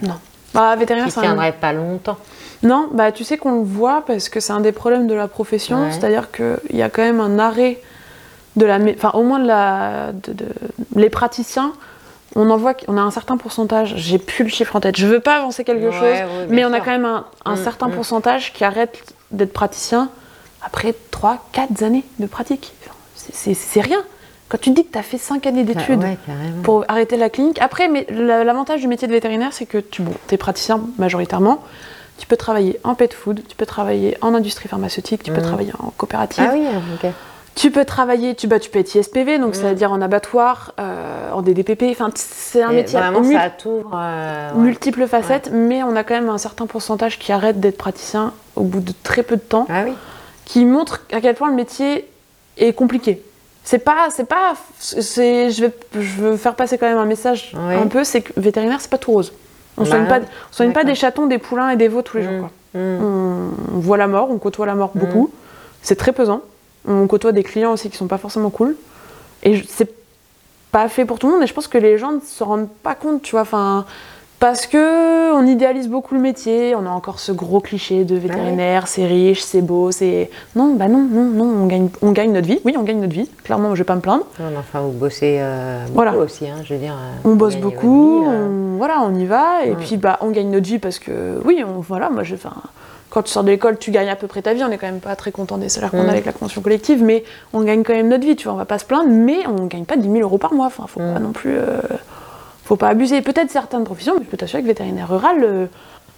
Bah, 0.55 0.75
vétérinaire, 0.77 1.09
un 1.17 1.21
tiendrais 1.23 1.53
pas 1.53 1.73
longtemps. 1.73 2.17
Non, 2.63 2.89
bah 2.93 3.13
tu 3.13 3.23
sais 3.25 3.37
qu'on 3.39 3.59
le 3.59 3.63
voit 3.65 4.03
parce 4.07 4.29
que 4.29 4.41
c'est 4.41 4.53
un 4.53 4.61
des 4.61 4.73
problèmes 4.73 5.07
de 5.07 5.15
la 5.15 5.29
profession, 5.29 5.83
Ouais. 5.85 5.93
c'est-à-dire 5.93 6.31
qu'il 6.33 6.77
y 6.77 6.83
a 6.83 6.89
quand 6.91 7.03
même 7.03 7.21
un 7.21 7.39
arrêt 7.39 7.81
de 8.57 8.67
la, 8.67 8.79
enfin 8.97 9.11
au 9.15 9.23
moins 9.23 9.39
de 9.39 9.47
la, 9.47 10.11
de- 10.13 10.33
de- 10.33 10.47
les 10.97 11.11
praticiens, 11.11 11.73
on 12.35 12.51
en 12.51 12.57
voit 12.57 12.75
qu'on 12.75 12.97
a 12.99 13.01
un 13.01 13.11
certain 13.13 13.37
pourcentage. 13.37 13.95
J'ai 13.97 14.19
plus 14.19 14.43
le 14.45 14.51
chiffre 14.51 14.75
en 14.75 14.81
tête. 14.81 14.97
Je 14.97 15.07
veux 15.07 15.21
pas 15.21 15.37
avancer 15.37 15.63
quelque 15.65 15.87
Ouais, 15.87 15.93
chose, 15.93 16.03
ouais, 16.03 16.47
mais 16.51 16.65
on 16.65 16.73
a 16.73 16.81
quand 16.81 16.91
même 16.91 17.05
un, 17.05 17.27
un 17.45 17.55
Mm, 17.55 17.65
certain 17.65 17.89
mm. 17.89 17.93
pourcentage 17.93 18.53
qui 18.53 18.65
arrête 18.65 19.15
d'être 19.31 19.53
praticien 19.53 20.09
après 20.63 20.95
3, 21.13 21.47
4 21.53 21.83
années 21.85 22.05
de 22.19 22.27
pratique. 22.27 22.73
C'est 23.15 23.81
rien. 23.81 24.03
Quand 24.49 24.59
tu 24.59 24.71
te 24.71 24.77
dis 24.77 24.87
que 24.87 24.93
tu 24.93 24.99
as 24.99 25.03
fait 25.03 25.19
5 25.19 25.47
années 25.47 25.65
d'études 25.65 26.01
Ouais, 26.03 26.17
carrément. 26.27 26.63
pour 26.63 26.85
arrêter 26.89 27.17
la 27.19 27.29
clinique. 27.29 27.61
Après, 27.61 27.89
mais 27.89 28.07
la- 28.09 28.45
l'avantage 28.45 28.81
du 28.81 28.89
métier 28.89 29.07
de 29.07 29.13
vétérinaire, 29.13 29.53
c'est 29.53 29.67
que 29.67 29.79
tu 29.79 30.01
bon, 30.03 30.13
es 30.31 30.37
praticien 30.39 30.81
majoritairement. 30.97 31.63
Tu 32.19 32.27
peux 32.27 32.37
travailler 32.37 32.81
en 32.83 32.95
pet 32.95 33.13
food, 33.13 33.43
tu 33.47 33.55
peux 33.57 33.67
travailler 33.67 34.17
en 34.23 34.35
industrie 34.35 34.69
pharmaceutique, 34.69 35.23
tu 35.23 35.31
peux 35.33 35.41
Mhm. 35.41 35.47
travailler 35.47 35.73
en 35.79 35.91
coopérative. 35.97 36.45
Ah 36.49 36.53
oui, 36.55 36.65
ok. 37.03 37.11
Tu 37.55 37.71
peux 37.73 37.85
travailler, 37.85 38.35
tu, 38.37 38.47
bah, 38.47 38.59
tu 38.61 38.71
peux 38.71 38.79
être 38.79 38.95
ISPV, 38.95 39.39
donc 39.39 39.49
Mhm. 39.49 39.55
c'est-à-dire 39.55 39.93
en 39.93 40.01
abattoir, 40.01 40.73
euh, 40.81 41.31
en 41.33 41.43
DDPP. 41.43 41.89
Enfin, 41.91 42.11
c'est 42.15 42.63
un 42.63 42.71
Et 42.71 42.77
métier 42.77 42.99
Vraiment, 42.99 43.21
mul- 43.21 43.37
ça 43.37 43.51
euh, 43.67 44.53
ouais. 44.55 44.59
multiples 44.61 45.07
facettes, 45.09 45.51
mais 45.53 45.83
on 45.83 45.95
a 45.97 46.05
quand 46.05 46.15
même 46.15 46.29
un 46.31 46.39
certain 46.39 46.67
pourcentage 46.67 47.19
qui 47.19 47.33
arrête 47.33 47.61
d'être 47.61 47.77
praticien 47.77 48.33
au 48.57 48.63
bout 48.63 48.81
de 48.81 48.93
très 49.03 49.23
peu 49.25 49.37
de 49.37 49.41
temps, 49.43 49.67
Ah 49.69 49.83
oui. 49.85 49.93
qui 50.45 50.65
montre 50.65 51.03
à 51.13 51.21
quel 51.21 51.35
point 51.35 51.49
le 51.51 51.57
métier 51.57 52.09
est 52.57 52.73
compliqué. 52.73 53.23
C'est 53.71 53.81
pas, 53.81 54.09
c'est 54.09 54.25
pas, 54.25 54.55
c'est, 54.79 55.51
je 55.51 55.67
vais, 55.67 55.73
je 55.93 56.23
veux 56.23 56.37
faire 56.39 56.55
passer 56.55 56.79
quand 56.79 56.89
même 56.89 56.97
un 56.97 57.05
message 57.05 57.53
Oui. 57.55 57.75
un 57.75 57.87
peu, 57.87 58.03
c'est 58.03 58.23
que 58.23 58.33
vétérinaire, 58.41 58.81
c'est 58.81 58.89
pas 58.89 58.97
tout 58.97 59.13
rose. 59.13 59.35
On 59.77 59.83
Bah 59.83 59.91
soigne 59.91 60.07
pas, 60.07 60.21
non, 60.21 60.25
on 60.25 60.55
soigne 60.55 60.73
pas 60.73 60.85
des 60.85 60.95
chatons, 60.95 61.27
des 61.27 61.37
poulains 61.37 61.69
et 61.69 61.77
des 61.77 61.89
veaux 61.89 62.01
tous 62.01 62.17
les 62.17 62.23
jours. 62.23 62.33
Mm, 62.33 62.39
quoi. 62.39 62.51
mm. 62.73 63.03
On, 63.75 63.79
voit 63.79 63.99
la 63.99 64.07
mort, 64.07 64.31
on 64.31 64.39
côtoie 64.39 64.65
la 64.65 64.75
mort 64.75 64.93
Mm. 64.95 64.99
beaucoup. 65.01 65.31
C'est 65.83 65.97
très 65.97 66.13
pesant. 66.13 66.41
On 66.87 67.07
côtoie 67.07 67.33
des 67.33 67.43
clients 67.43 67.73
aussi 67.73 67.91
qui 67.91 67.99
sont 67.99 68.07
pas 68.07 68.17
forcément 68.17 68.49
cool. 68.49 68.75
Et 69.43 69.63
c'est 69.69 69.93
pas 70.73 70.89
fait 70.89 71.05
pour 71.05 71.19
tout 71.19 71.27
le 71.27 71.35
monde. 71.35 71.43
Et 71.43 71.47
je 71.47 71.53
pense 71.53 71.69
que 71.69 71.77
les 71.77 71.99
gens 71.99 72.13
ne 72.13 72.21
se 72.21 72.43
rendent 72.43 72.71
pas 72.83 72.95
compte, 72.95 73.21
tu 73.21 73.33
vois. 73.33 73.43
Enfin, 73.43 73.85
parce 74.41 74.67
que 74.67 75.33
on 75.35 75.47
idéalise 75.47 75.89
beaucoup 75.89 76.15
le 76.15 76.21
métier. 76.21 76.75
On 76.77 76.87
a 76.87 76.91
encore 76.91 77.19
ce 77.19 77.33
gros 77.33 77.61
cliché 77.61 78.05
de 78.05 78.17
vétérinaire, 78.17 78.87
c'est 78.87 79.07
riche, 79.07 79.41
c'est 79.43 79.63
beau, 79.63 79.91
c'est 79.91 80.31
non, 80.57 80.75
bah 80.75 80.89
non, 80.89 81.07
non, 81.11 81.25
non. 81.25 81.63
On 81.63 81.67
gagne, 81.67 81.89
on 82.03 82.13
gagne 82.13 82.33
notre 82.33 82.47
vie. 82.47 82.61
Oui, 82.65 82.75
on 82.79 82.83
gagne 82.83 83.01
notre 83.01 83.13
vie. 83.15 83.29
Clairement, 83.45 83.75
je 83.75 83.81
vais 83.81 83.85
pas 83.87 83.97
me 83.97 84.01
plaindre. 84.01 84.25
Non, 84.39 84.47
mais 84.51 84.57
enfin, 84.59 84.81
vous 84.81 84.93
bossez 84.93 85.39
euh, 85.41 85.83
beaucoup 85.85 85.95
Voilà. 85.95 86.17
aussi, 86.17 86.47
hein, 86.49 86.57
je 86.65 86.75
veux 86.75 86.81
dire. 86.81 86.93
euh, 86.95 87.29
On 87.31 87.35
bosse 87.35 87.57
beaucoup, 87.57 88.21
vie, 88.23 88.27
euh. 88.29 88.75
on, 88.75 88.77
voilà, 88.79 89.01
on 89.03 89.15
y 89.15 89.27
va, 89.27 89.65
et 89.65 89.71
Ouais. 89.71 89.77
puis 89.81 89.97
bah, 89.97 90.19
on 90.21 90.31
gagne 90.31 90.51
notre 90.51 90.67
vie 90.67 90.79
parce 90.79 90.99
que, 90.99 91.41
oui, 91.45 91.65
on, 91.67 91.81
voilà, 91.81 92.09
moi, 92.11 92.23
je, 92.23 92.35
enfin, 92.37 92.53
quand 93.11 93.23
tu 93.23 93.31
sors 93.33 93.43
de 93.43 93.49
l'école, 93.51 93.79
tu 93.79 93.91
gagnes 93.91 94.09
à 94.11 94.17
peu 94.17 94.27
près 94.29 94.43
ta 94.43 94.53
vie, 94.55 94.63
on 94.63 94.71
est 94.71 94.79
quand 94.79 94.87
même 94.87 95.01
pas 95.01 95.17
très 95.17 95.33
content 95.33 95.57
des 95.59 95.69
salaires 95.69 95.91
qu'on 95.91 96.07
a 96.07 96.11
avec 96.11 96.27
la 96.27 96.33
convention 96.33 96.61
collective, 96.63 97.03
mais 97.03 97.25
on 97.53 97.63
gagne 97.63 97.83
quand 97.83 97.95
même 97.95 98.09
notre 98.09 98.25
vie, 98.25 98.37
tu 98.37 98.45
vois, 98.45 98.53
on 98.55 98.57
va 98.59 98.67
pas 98.67 98.79
se 98.79 98.85
plaindre, 98.85 99.09
mais 99.11 99.47
on 99.47 99.67
gagne 99.67 99.85
pas 99.85 99.97
10 99.97 100.03
000 100.09 100.21
euros 100.21 100.39
par 100.39 100.53
mois, 100.55 100.67
enfin, 100.67 100.85
faut 100.87 101.01
pas 101.01 101.19
non 101.19 101.33
plus, 101.33 101.57
euh, 101.57 101.81
faut 102.69 102.77
pas 102.77 102.89
abuser. 102.89 103.23
Peut-être 103.23 103.51
certaines 103.51 103.85
professions, 103.85 104.15
mais 104.19 104.25
je 104.25 104.29
peux 104.31 104.37
t'assurer 104.37 104.63
que 104.63 104.67
vétérinaire 104.69 105.09
rural, 105.09 105.43
euh, 105.43 105.67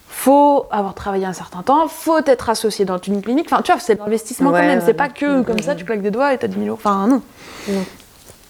faut 0.08 0.66
avoir 0.72 0.94
travaillé 0.94 1.24
un 1.24 1.32
certain 1.32 1.62
temps, 1.62 1.86
faut 1.86 2.18
être 2.26 2.50
associé 2.50 2.84
dans 2.84 2.98
une 2.98 3.22
clinique, 3.22 3.46
enfin, 3.50 3.62
tu 3.62 3.70
vois, 3.70 3.80
c'est 3.80 3.94
de 3.94 4.00
l'investissement 4.00 4.50
Ouais, 4.50 4.58
quand 4.60 4.66
même, 4.66 4.78
ouais, 4.80 4.84
c'est 4.84 4.92
pas 4.94 5.08
que 5.08 5.40
Mm, 5.40 5.44
comme 5.44 5.56
mm, 5.56 5.62
ça, 5.62 5.74
tu 5.76 5.84
claques 5.84 6.02
des 6.02 6.10
doigts 6.10 6.34
et 6.34 6.38
t'as 6.38 6.48
10 6.48 6.54
000 6.56 6.66
euros, 6.66 6.76
enfin, 6.82 7.06
non. 7.06 7.22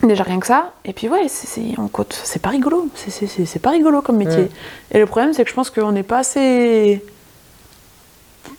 Déjà 0.02 0.22
rien 0.24 0.40
que 0.40 0.46
ça, 0.46 0.70
et 0.86 0.94
puis 0.94 1.10
ouais, 1.10 1.28
c'est, 1.28 1.74
on 1.78 1.88
côte, 1.88 2.18
c'est 2.24 2.40
pas 2.40 2.48
rigolo, 2.48 2.88
c'est, 2.94 3.10
c'est- 3.10 3.26
c'est- 3.26 3.44
c'est 3.44 3.58
pas 3.58 3.68
rigolo 3.70 4.00
comme 4.00 4.16
métier. 4.16 4.50
Et 4.92 4.98
le 4.98 5.04
problème, 5.04 5.34
c'est 5.34 5.44
que 5.44 5.50
je 5.50 5.54
pense 5.54 5.68
qu'on 5.68 5.92
n'est 5.92 6.02
pas 6.02 6.20
assez 6.20 7.04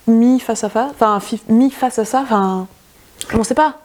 mis 0.08 0.40
face 0.40 0.64
à 0.64 0.70
face, 0.70 0.92
enfin 0.92 1.20
fi- 1.20 1.42
mis 1.50 1.72
face 1.72 1.98
à 1.98 2.06
ça, 2.06 2.20
enfin, 2.22 2.68
on 3.34 3.44
sait 3.44 3.56
pas. 3.56 3.80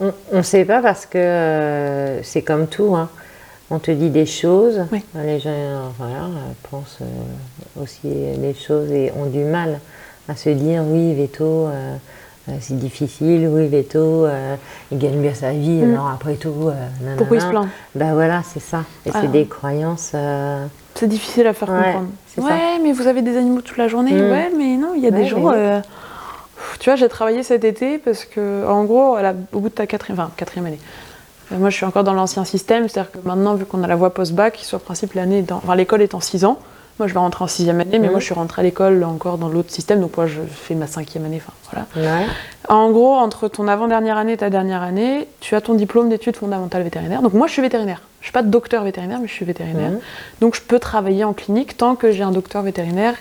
On 0.00 0.12
ne 0.32 0.42
sait 0.42 0.64
pas 0.66 0.82
parce 0.82 1.06
que 1.06 1.16
euh, 1.16 2.22
c'est 2.22 2.42
comme 2.42 2.66
tout. 2.66 2.94
hein. 2.96 3.08
On 3.74 3.78
te 3.78 3.90
dit 3.90 4.10
des 4.10 4.26
choses, 4.26 4.80
Oui. 4.92 5.02
les 5.14 5.40
gens 5.40 5.48
euh, 5.48 5.80
voilà, 5.98 6.24
euh, 6.24 6.52
pensent 6.70 6.98
euh, 7.00 7.82
aussi 7.82 8.00
des 8.04 8.52
choses 8.52 8.90
et 8.92 9.10
ont 9.18 9.24
du 9.24 9.44
mal 9.44 9.80
à 10.28 10.36
se 10.36 10.50
dire 10.50 10.82
oui, 10.86 11.14
Veto, 11.14 11.44
euh, 11.68 11.96
euh, 12.50 12.52
c'est 12.60 12.76
difficile, 12.78 13.48
oui, 13.50 13.68
Veto, 13.68 14.26
euh, 14.26 14.56
il 14.90 14.98
gagne 14.98 15.22
bien 15.22 15.32
sa 15.32 15.52
vie, 15.52 15.70
Mm. 15.82 15.94
alors 15.94 16.10
après 16.10 16.34
tout, 16.34 16.52
euh, 16.68 16.72
nanana. 17.00 17.16
Pourquoi 17.16 17.38
il 17.38 17.40
se 17.40 17.46
plaint? 17.46 17.66
Ben 17.94 18.12
voilà, 18.12 18.42
c'est 18.52 18.60
ça. 18.60 18.84
Et 19.06 19.10
Ah. 19.14 19.20
c'est 19.22 19.30
des 19.32 19.46
croyances. 19.46 20.12
euh, 20.14 20.66
C'est 20.94 21.08
difficile 21.08 21.46
à 21.46 21.54
faire 21.54 21.70
Ouais, 21.70 21.82
comprendre. 21.82 22.08
c'est 22.26 22.42
Ouais, 22.42 22.50
ça. 22.50 22.56
mais 22.82 22.92
vous 22.92 23.06
avez 23.06 23.22
des 23.22 23.38
animaux 23.38 23.62
toute 23.62 23.78
la 23.78 23.88
journée. 23.88 24.12
Mm. 24.12 24.30
Ouais, 24.30 24.50
mais 24.54 24.76
non, 24.76 24.92
il 24.94 25.02
y 25.02 25.06
a 25.06 25.10
des 25.10 25.32
Ouais, 25.32 25.54
euh, 25.56 25.80
pff, 25.80 26.78
Tu 26.78 26.90
vois, 26.90 26.96
j'ai 26.96 27.08
travaillé 27.08 27.42
cet 27.42 27.64
été 27.64 27.96
parce 27.96 28.26
que, 28.26 28.66
en 28.68 28.84
gros, 28.84 29.14
à 29.14 29.22
la- 29.22 29.34
au 29.54 29.60
bout 29.60 29.70
de 29.70 29.74
ta 29.74 29.86
quatrième, 29.86 30.20
enfin, 30.20 30.30
quatrième 30.36 30.66
année. 30.66 30.78
Euh, 31.52 31.58
Moi, 31.58 31.70
je 31.70 31.76
suis 31.76 31.84
encore 31.86 32.04
dans 32.04 32.14
l'ancien 32.14 32.44
système, 32.44 32.88
c'est-à-dire 32.88 33.12
que 33.12 33.18
maintenant, 33.26 33.54
vu 33.54 33.64
qu'on 33.64 33.82
a 33.82 33.86
la 33.86 33.96
voie 33.96 34.12
post-bac, 34.14 34.56
sur 34.62 34.78
le 34.78 34.82
principe, 34.82 35.14
l'année, 35.14 35.44
en- 35.50 35.56
enfin, 35.56 35.74
l'école 35.74 36.02
est 36.02 36.14
en 36.14 36.20
6 36.20 36.44
ans. 36.44 36.58
Moi, 36.98 37.08
je 37.08 37.14
vais 37.14 37.20
rentrer 37.20 37.42
en 37.44 37.48
sixième 37.48 37.80
année, 37.80 37.98
mais 37.98 38.06
Mhm. 38.06 38.10
moi, 38.10 38.20
je 38.20 38.24
suis 38.26 38.34
rentrée 38.34 38.60
à 38.60 38.62
l'école 38.64 39.02
encore 39.04 39.38
dans 39.38 39.48
l'autre 39.48 39.70
système, 39.70 40.00
donc 40.00 40.14
moi, 40.16 40.26
je 40.26 40.40
fais 40.48 40.74
ma 40.74 40.86
cinquième 40.86 41.24
année. 41.24 41.40
Enfin, 41.44 41.86
voilà. 41.94 42.10
ouais. 42.20 42.26
En 42.68 42.90
gros, 42.90 43.14
entre 43.14 43.48
ton 43.48 43.66
avant-dernière 43.66 44.18
année 44.18 44.32
et 44.32 44.36
ta 44.36 44.50
dernière 44.50 44.82
année, 44.82 45.26
tu 45.40 45.54
as 45.56 45.62
ton 45.62 45.72
diplôme 45.74 46.10
d'études 46.10 46.36
fondamentales 46.36 46.82
vétérinaires. 46.82 47.22
Donc 47.22 47.32
moi, 47.32 47.46
je 47.46 47.52
suis 47.54 47.62
vétérinaire. 47.62 48.02
Je 48.20 48.26
suis 48.26 48.32
pas 48.32 48.42
docteur 48.42 48.84
vétérinaire, 48.84 49.18
mais 49.20 49.26
je 49.26 49.32
suis 49.32 49.46
vétérinaire. 49.46 49.90
Mhm. 49.92 50.00
Donc 50.42 50.54
je 50.54 50.60
peux 50.60 50.78
travailler 50.78 51.24
en 51.24 51.32
clinique 51.32 51.76
tant 51.78 51.96
que 51.96 52.12
j'ai 52.12 52.22
un 52.22 52.30
docteur 52.30 52.62
vétérinaire 52.62 53.14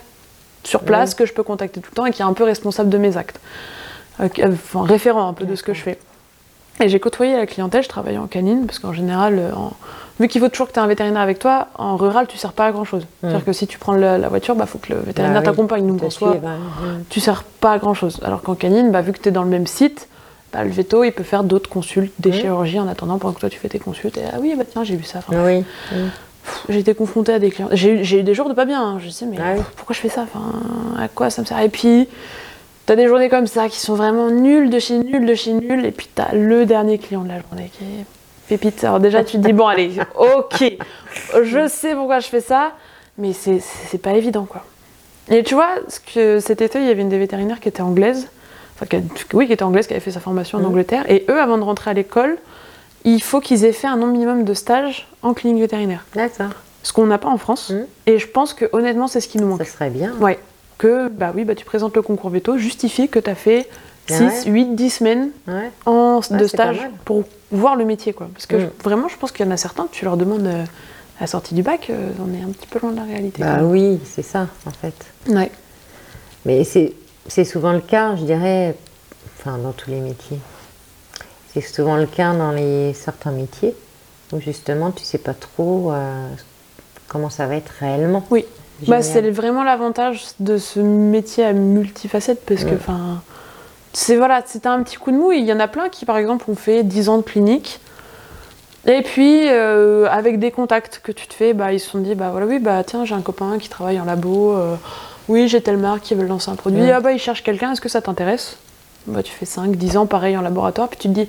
sur 0.64 0.82
place 0.82 1.16
que 1.16 1.26
je 1.26 1.34
peux 1.34 1.42
contacter 1.42 1.80
tout 1.80 1.90
le 1.92 1.96
temps 1.96 2.06
et 2.06 2.12
qui 2.12 2.22
est 2.22 2.26
un 2.26 2.34
peu 2.34 2.44
responsable 2.44 2.90
de 2.90 2.98
mes 3.00 3.16
actes. 3.18 3.40
Euh, 4.20 4.28
euh, 4.40 4.52
Enfin, 4.52 4.84
référent 4.84 5.28
un 5.28 5.34
peu 5.34 5.46
de 5.46 5.56
ce 5.56 5.64
que 5.64 5.74
je 5.74 5.82
fais. 5.82 5.98
Et 6.80 6.90
j'ai 6.90 7.00
côtoyé 7.00 7.36
la 7.38 7.46
clientèle, 7.46 7.84
je 7.84 7.90
travaillais 7.90 8.18
en 8.18 8.28
canine, 8.28 8.66
parce 8.66 8.80
qu'en 8.80 8.94
général, 8.94 9.38
euh, 9.38 9.52
en- 9.56 9.74
vu 10.20 10.28
qu'il 10.28 10.42
faut 10.42 10.50
toujours 10.50 10.68
que 10.68 10.74
tu 10.74 10.80
aies 10.80 10.82
un 10.84 10.88
vétérinaire 10.88 11.22
avec 11.22 11.38
toi, 11.38 11.68
en 11.78 11.96
rural, 11.96 12.26
tu 12.28 12.38
sers 12.38 12.54
pas 12.54 12.66
à 12.68 12.72
grand 12.72 12.86
chose. 12.86 13.06
C'est-à-dire 13.22 13.46
que 13.46 13.54
si 13.54 13.68
tu 13.68 13.78
prends 13.78 13.94
la 13.94 14.18
voiture, 14.30 14.56
il 14.56 14.58
bah, 14.58 14.66
faut 14.66 14.78
que 14.80 14.94
le 14.94 15.00
vétérinaire 15.00 15.42
Bah 15.42 15.50
oui, 15.50 15.56
t'accompagne. 15.56 15.88
Donc 15.88 16.02
en 16.04 16.10
soi. 16.10 16.36
Mm. 16.36 17.04
tu 17.10 17.20
sers 17.20 17.44
pas 17.44 17.74
à 17.74 17.78
grand 17.78 17.94
chose. 17.94 18.20
Alors 18.24 18.42
qu'en 18.42 18.56
canine, 18.56 18.92
bah, 18.92 19.02
vu 19.02 19.12
que 19.14 19.20
tu 19.20 19.30
es 19.30 19.32
dans 19.32 19.44
le 19.44 19.50
même 19.50 19.68
site, 19.68 20.08
bah, 20.54 20.64
le 20.64 20.70
veto, 20.72 21.04
il 21.04 21.12
peut 21.12 21.24
faire 21.24 21.44
d'autres 21.44 21.70
consultes, 21.70 22.14
des 22.20 22.32
chirurgies 22.32 22.80
en 22.80 22.88
attendant 22.88 23.18
pendant 23.20 23.34
que 23.34 23.40
toi 23.42 23.50
tu 23.50 23.60
fais 23.60 23.70
tes 23.70 23.80
consultes. 23.80 24.18
Et 24.18 24.24
ah 24.34 24.38
oui, 24.40 24.54
bah 24.58 24.64
tiens, 24.70 24.84
j'ai 24.84 24.96
vu 24.96 25.04
ça. 25.04 25.20
Enfin, 25.20 25.34
Oui. 25.46 25.64
J'ai 26.70 26.80
été 26.80 26.96
confrontée 26.96 27.34
à 27.34 27.40
des 27.40 27.52
clients. 27.52 27.70
J'ai 27.72 28.20
eu- 28.20 28.24
des 28.24 28.34
jours 28.34 28.50
de 28.50 28.54
pas 28.56 28.66
bien. 28.66 28.82
hein. 28.84 28.98
Je 29.00 29.06
me 29.06 29.12
dis, 29.12 29.26
mais 29.28 29.38
Ah 29.40 29.54
oui. 29.58 29.62
pourquoi 29.78 29.94
je 29.96 30.00
fais 30.00 30.10
ça 30.10 30.24
enfin, 30.24 30.42
À 31.00 31.08
quoi 31.08 31.30
ça 31.30 31.42
me 31.44 31.48
sert? 31.48 31.60
Et 31.60 31.70
puis, 31.70 32.08
t'as 32.92 32.98
des 32.98 33.08
journées 33.08 33.30
comme 33.30 33.48
ça 33.48 33.70
qui 33.70 33.80
sont 33.80 33.96
vraiment 33.96 34.30
nulles 34.32 34.70
de 34.70 34.78
chez 34.78 34.98
nul, 34.98 35.26
de 35.26 35.34
chez 35.34 35.54
nul. 35.54 35.86
Et 35.86 35.92
puis, 35.92 36.10
t'as 36.14 36.34
le 36.34 36.66
dernier 36.66 36.98
client 36.98 37.22
de 37.22 37.30
la 37.30 37.40
journée 37.40 37.72
qui 37.72 37.86
est 37.86 38.06
pépite. 38.50 38.84
Alors, 38.84 39.00
déjà, 39.00 39.24
tu 39.24 39.38
te 39.38 39.48
dis, 39.48 39.54
bon, 39.54 39.66
allez, 39.66 39.92
ok, 40.20 40.74
je 41.42 41.68
sais 41.70 41.96
pourquoi 41.96 42.20
je 42.20 42.28
fais 42.28 42.42
ça, 42.42 42.74
mais 43.18 43.32
c'est- 43.32 43.62
pas 44.02 44.12
évident, 44.12 44.44
quoi. 44.44 44.66
Et 45.30 45.42
tu 45.44 45.54
vois, 45.54 45.70
ce 45.88 46.02
que 46.02 46.42
cet 46.42 46.62
été, 46.62 46.80
il 46.80 46.86
y 46.86 46.90
avait 46.90 47.02
une 47.02 47.08
des 47.08 47.18
vétérinaires 47.18 47.62
qui 47.62 47.70
était 47.70 47.82
anglaise, 47.82 48.28
enfin, 48.76 48.86
qui 48.88 48.98
a- 48.98 49.00
oui, 49.36 49.48
qui 49.48 49.54
était 49.54 49.64
anglaise, 49.64 49.88
qui 49.88 49.94
avait 49.94 50.02
fait 50.02 50.12
sa 50.12 50.20
formation 50.20 50.58
en 50.58 50.62
Mhm. 50.62 50.68
Angleterre. 50.68 51.06
Et 51.10 51.24
eux, 51.30 51.40
avant 51.40 51.58
de 51.58 51.64
rentrer 51.64 51.92
à 51.92 51.94
l'école, 51.94 52.38
il 53.06 53.24
faut 53.24 53.40
qu'ils 53.40 53.64
aient 53.64 53.72
fait 53.72 53.88
un 53.88 53.96
nombre 53.96 54.12
minimum 54.12 54.44
de 54.44 54.54
stages 54.54 55.08
en 55.22 55.34
clinique 55.34 55.62
vétérinaire. 55.62 56.04
D'accord. 56.14 56.50
Ce 56.84 56.92
qu'on 56.92 57.06
n'a 57.06 57.18
pas 57.20 57.30
en 57.30 57.38
France. 57.38 57.70
Mhm. 57.70 57.86
Et 58.08 58.20
je 58.20 58.28
pense 58.28 58.54
que 58.54 58.66
honnêtement, 58.74 59.08
c'est 59.08 59.22
ce 59.22 59.30
qui 59.30 59.38
nous 59.38 59.48
manque. 59.48 59.64
Ça 59.64 59.72
serait 59.72 59.90
bien. 59.92 60.12
Ouais. 60.20 60.38
Que 60.82 61.10
bah 61.10 61.32
oui, 61.36 61.46
bah 61.46 61.54
tu 61.54 61.64
présentes 61.64 61.96
le 61.96 62.02
concours 62.02 62.32
veto, 62.32 62.58
justifie 62.58 63.08
que 63.08 63.20
tu 63.20 63.30
as 63.30 63.36
fait 63.36 63.70
Ah 64.10 64.14
6, 64.18 64.24
ouais. 64.24 64.52
8, 64.52 64.76
10 64.76 64.90
semaines 64.90 65.30
Ouais. 65.48 65.70
en, 65.86 66.22
Ouais, 66.32 66.38
de 66.40 66.48
stage 66.48 66.80
pour 67.06 67.24
voir 67.52 67.76
le 67.76 67.86
métier 67.86 68.14
quoi. 68.14 68.30
Parce 68.34 68.48
que 68.48 68.60
je- 68.60 68.66
vraiment, 68.84 69.08
je 69.08 69.16
pense 69.16 69.32
qu'il 69.32 69.46
y 69.46 69.48
en 69.48 69.52
a 69.52 69.58
certains, 69.58 69.88
tu 69.92 70.06
leur 70.06 70.18
demandes 70.18 70.48
euh, 70.48 70.64
à 71.20 71.22
la 71.22 71.28
sortie 71.28 71.54
du 71.54 71.62
bac, 71.62 71.92
euh, 71.92 72.10
on 72.20 72.34
est 72.34 72.42
un 72.44 72.50
petit 72.52 72.66
peu 72.66 72.80
loin 72.80 72.90
de 72.94 72.96
la 72.96 73.04
réalité. 73.04 73.44
Bah 73.44 73.60
oui, 73.62 74.00
c'est 74.06 74.24
ça, 74.24 74.48
en 74.66 74.72
fait. 74.72 74.96
Ouais. 75.28 75.52
Mais 76.46 76.64
c'est 76.64 76.94
c'est 77.28 77.46
souvent 77.46 77.74
le 77.74 77.82
cas, 77.82 78.16
je 78.16 78.24
dirais, 78.24 78.76
enfin 79.38 79.60
dans 79.60 79.74
tous 79.74 79.92
les 79.92 80.00
métiers. 80.00 80.40
C'est 81.54 81.62
souvent 81.62 81.96
le 81.98 82.08
cas 82.08 82.34
dans 82.34 82.52
les 82.52 82.96
certains 82.96 83.30
métiers 83.32 83.76
où 84.34 84.40
justement 84.40 84.90
tu 84.90 85.04
sais 85.04 85.20
pas 85.20 85.36
trop 85.36 85.92
euh, 85.92 86.28
comment 87.08 87.30
ça 87.30 87.46
va 87.46 87.56
être 87.58 87.72
réellement. 87.80 88.26
Oui. 88.32 88.46
Bah, 88.88 89.02
c'est 89.02 89.30
vraiment 89.30 89.64
l'avantage 89.64 90.24
de 90.40 90.58
ce 90.58 90.80
métier 90.80 91.44
à 91.46 91.54
multifacette 91.54 92.44
parce 92.46 92.64
que 92.64 92.76
enfin 92.76 93.22
c'est 93.94 94.16
voilà, 94.16 94.42
c'était 94.46 94.68
un 94.70 94.82
petit 94.84 94.98
coup 94.98 95.12
de 95.12 95.18
mou. 95.18 95.32
Il 95.34 95.46
y 95.46 95.52
en 95.54 95.60
a 95.60 95.68
plein 95.68 95.90
qui 95.90 96.06
par 96.06 96.18
exemple 96.18 96.46
ont 96.50 96.56
fait 96.56 96.84
10 96.84 97.10
ans 97.10 97.18
de 97.18 97.24
clinique. 97.24 97.80
Et 98.88 99.02
puis 99.04 99.48
euh, 99.50 100.08
avec 100.10 100.40
des 100.40 100.50
contacts 100.50 101.02
que 101.04 101.12
tu 101.12 101.28
te 101.28 101.34
fais, 101.34 101.54
bah, 101.54 101.72
ils 101.74 101.80
se 101.80 101.90
sont 101.90 102.00
dit 102.00 102.16
bah 102.16 102.30
voilà 102.32 102.48
oui 102.48 102.58
bah 102.60 102.84
tiens 102.84 103.06
j'ai 103.06 103.14
un 103.14 103.22
copain 103.22 103.58
qui 103.60 103.70
travaille 103.70 104.00
en 104.00 104.06
labo, 104.06 104.54
euh, 104.54 104.76
oui 105.30 105.48
j'ai 105.48 105.62
telle 105.62 105.78
marque 105.78 106.02
qui 106.02 106.16
veut 106.16 106.26
lancer 106.26 106.50
un 106.50 106.56
produit, 106.56 106.82
Mm. 106.82 106.92
ah 106.96 107.00
bah 107.00 107.12
il 107.12 107.20
cherche 107.20 107.44
quelqu'un, 107.44 107.74
est-ce 107.74 107.82
que 107.82 107.90
ça 107.90 108.02
t'intéresse? 108.02 108.58
Bah, 109.08 109.22
tu 109.24 109.32
fais 109.32 109.46
5, 109.46 109.76
10 109.76 109.98
ans 109.98 110.06
pareil 110.08 110.36
en 110.38 110.42
laboratoire, 110.42 110.88
puis 110.88 110.98
tu 111.00 111.10
te 111.10 111.14
dis 111.14 111.28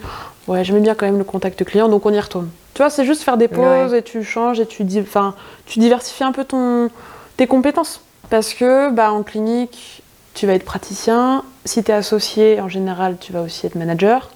ouais 0.48 0.64
j'aimais 0.64 0.80
bien 0.80 0.94
quand 0.94 1.04
même 1.04 1.18
le 1.18 1.24
contact 1.24 1.62
client 1.64 1.88
donc 1.90 2.06
on 2.06 2.12
y 2.12 2.20
retourne. 2.20 2.48
Tu 2.72 2.78
vois 2.80 2.88
c'est 2.88 3.04
juste 3.04 3.22
faire 3.22 3.36
des 3.36 3.48
pauses 3.48 3.90
Ouais. 3.92 3.98
et 3.98 4.02
tu 4.02 4.24
changes 4.24 4.58
et 4.60 4.64
tu 4.66 4.86
enfin 5.00 5.34
tu 5.66 5.78
diversifies 5.78 6.24
un 6.24 6.32
peu 6.32 6.44
ton 6.44 6.88
tes 7.42 7.48
compétences. 7.48 8.00
Parce 8.30 8.54
que 8.54 8.90
bah, 8.90 9.10
en 9.12 9.22
clinique, 9.24 10.02
tu 10.34 10.46
vas 10.46 10.54
être 10.54 10.64
praticien. 10.64 11.42
Si 11.64 11.82
tu 11.82 11.90
es 11.90 11.94
associé, 11.94 12.60
en 12.60 12.68
général, 12.68 13.16
tu 13.20 13.32
vas 13.32 13.42
aussi 13.42 13.66
être 13.66 13.74
manager. 13.74 14.30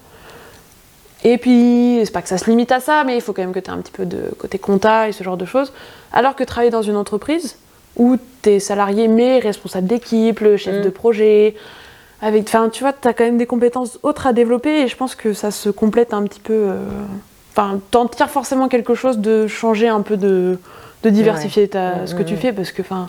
Et 1.24 1.38
puis, 1.38 2.00
c'est 2.04 2.12
pas 2.12 2.20
que 2.22 2.28
ça 2.28 2.36
se 2.38 2.50
limite 2.50 2.72
à 2.72 2.80
ça, 2.80 3.04
mais 3.04 3.14
il 3.16 3.20
faut 3.20 3.32
quand 3.32 3.42
même 3.42 3.52
que 3.52 3.60
tu 3.60 3.70
aies 3.70 3.74
un 3.74 3.78
petit 3.80 3.92
peu 3.92 4.04
de 4.06 4.30
côté 4.38 4.58
compta 4.58 5.08
et 5.08 5.12
ce 5.12 5.22
genre 5.24 5.36
de 5.36 5.46
choses. 5.46 5.72
Alors 6.12 6.34
que 6.34 6.44
travailler 6.44 6.70
dans 6.70 6.82
une 6.82 6.96
entreprise 6.96 7.56
où 7.96 8.16
tu 8.42 8.50
es 8.50 8.60
salarié 8.60 9.08
mais 9.08 9.38
responsable 9.38 9.86
d'équipe, 9.86 10.40
le 10.40 10.56
chef 10.56 10.80
Mm. 10.80 10.82
de 10.84 10.90
projet, 10.90 11.54
avec, 12.20 12.44
enfin, 12.48 12.68
tu 12.68 12.82
vois, 12.82 12.92
tu 12.92 13.06
as 13.08 13.14
quand 13.14 13.24
même 13.24 13.38
des 13.38 13.46
compétences 13.46 13.98
autres 14.02 14.26
à 14.26 14.32
développer 14.32 14.82
et 14.82 14.88
je 14.88 14.96
pense 14.96 15.14
que 15.14 15.32
ça 15.32 15.50
se 15.50 15.70
complète 15.70 16.12
un 16.12 16.24
petit 16.24 16.40
peu. 16.40 16.52
euh, 16.54 16.82
Enfin, 17.58 17.80
t'en 17.90 18.06
tires 18.06 18.28
forcément 18.28 18.68
quelque 18.68 18.94
chose 18.94 19.16
de 19.18 19.46
changer 19.46 19.88
un 19.88 20.02
peu 20.02 20.18
de, 20.18 20.58
de 21.10 21.14
diversifier 21.14 21.68
ta- 21.68 22.06
ce 22.06 22.14
que 22.14 22.22
tu 22.22 22.36
fais 22.36 22.52
parce 22.52 22.70
que, 22.72 22.82
enfin, 22.82 23.08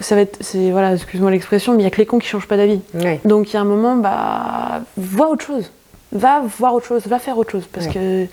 ça 0.00 0.14
va 0.14 0.22
être, 0.22 0.38
c'est 0.40 0.70
voilà, 0.70 0.94
excuse-moi 0.94 1.30
l'expression, 1.30 1.72
mais 1.74 1.80
il 1.82 1.84
y 1.84 1.86
a 1.86 1.90
que 1.90 1.96
les 1.98 2.06
cons 2.06 2.18
qui 2.18 2.28
changent 2.28 2.48
pas 2.48 2.56
d'avis. 2.56 2.80
Donc 3.24 3.50
il 3.50 3.54
y 3.54 3.56
a 3.56 3.60
un 3.60 3.64
moment, 3.64 3.96
bah, 3.96 4.80
vois 4.96 5.28
autre 5.28 5.44
chose. 5.44 5.70
Va 6.12 6.40
voir 6.58 6.74
autre 6.74 6.86
chose, 6.86 7.06
va 7.06 7.18
faire 7.18 7.36
autre 7.38 7.50
chose. 7.50 7.66
Parce 7.72 7.86
que 7.92 8.26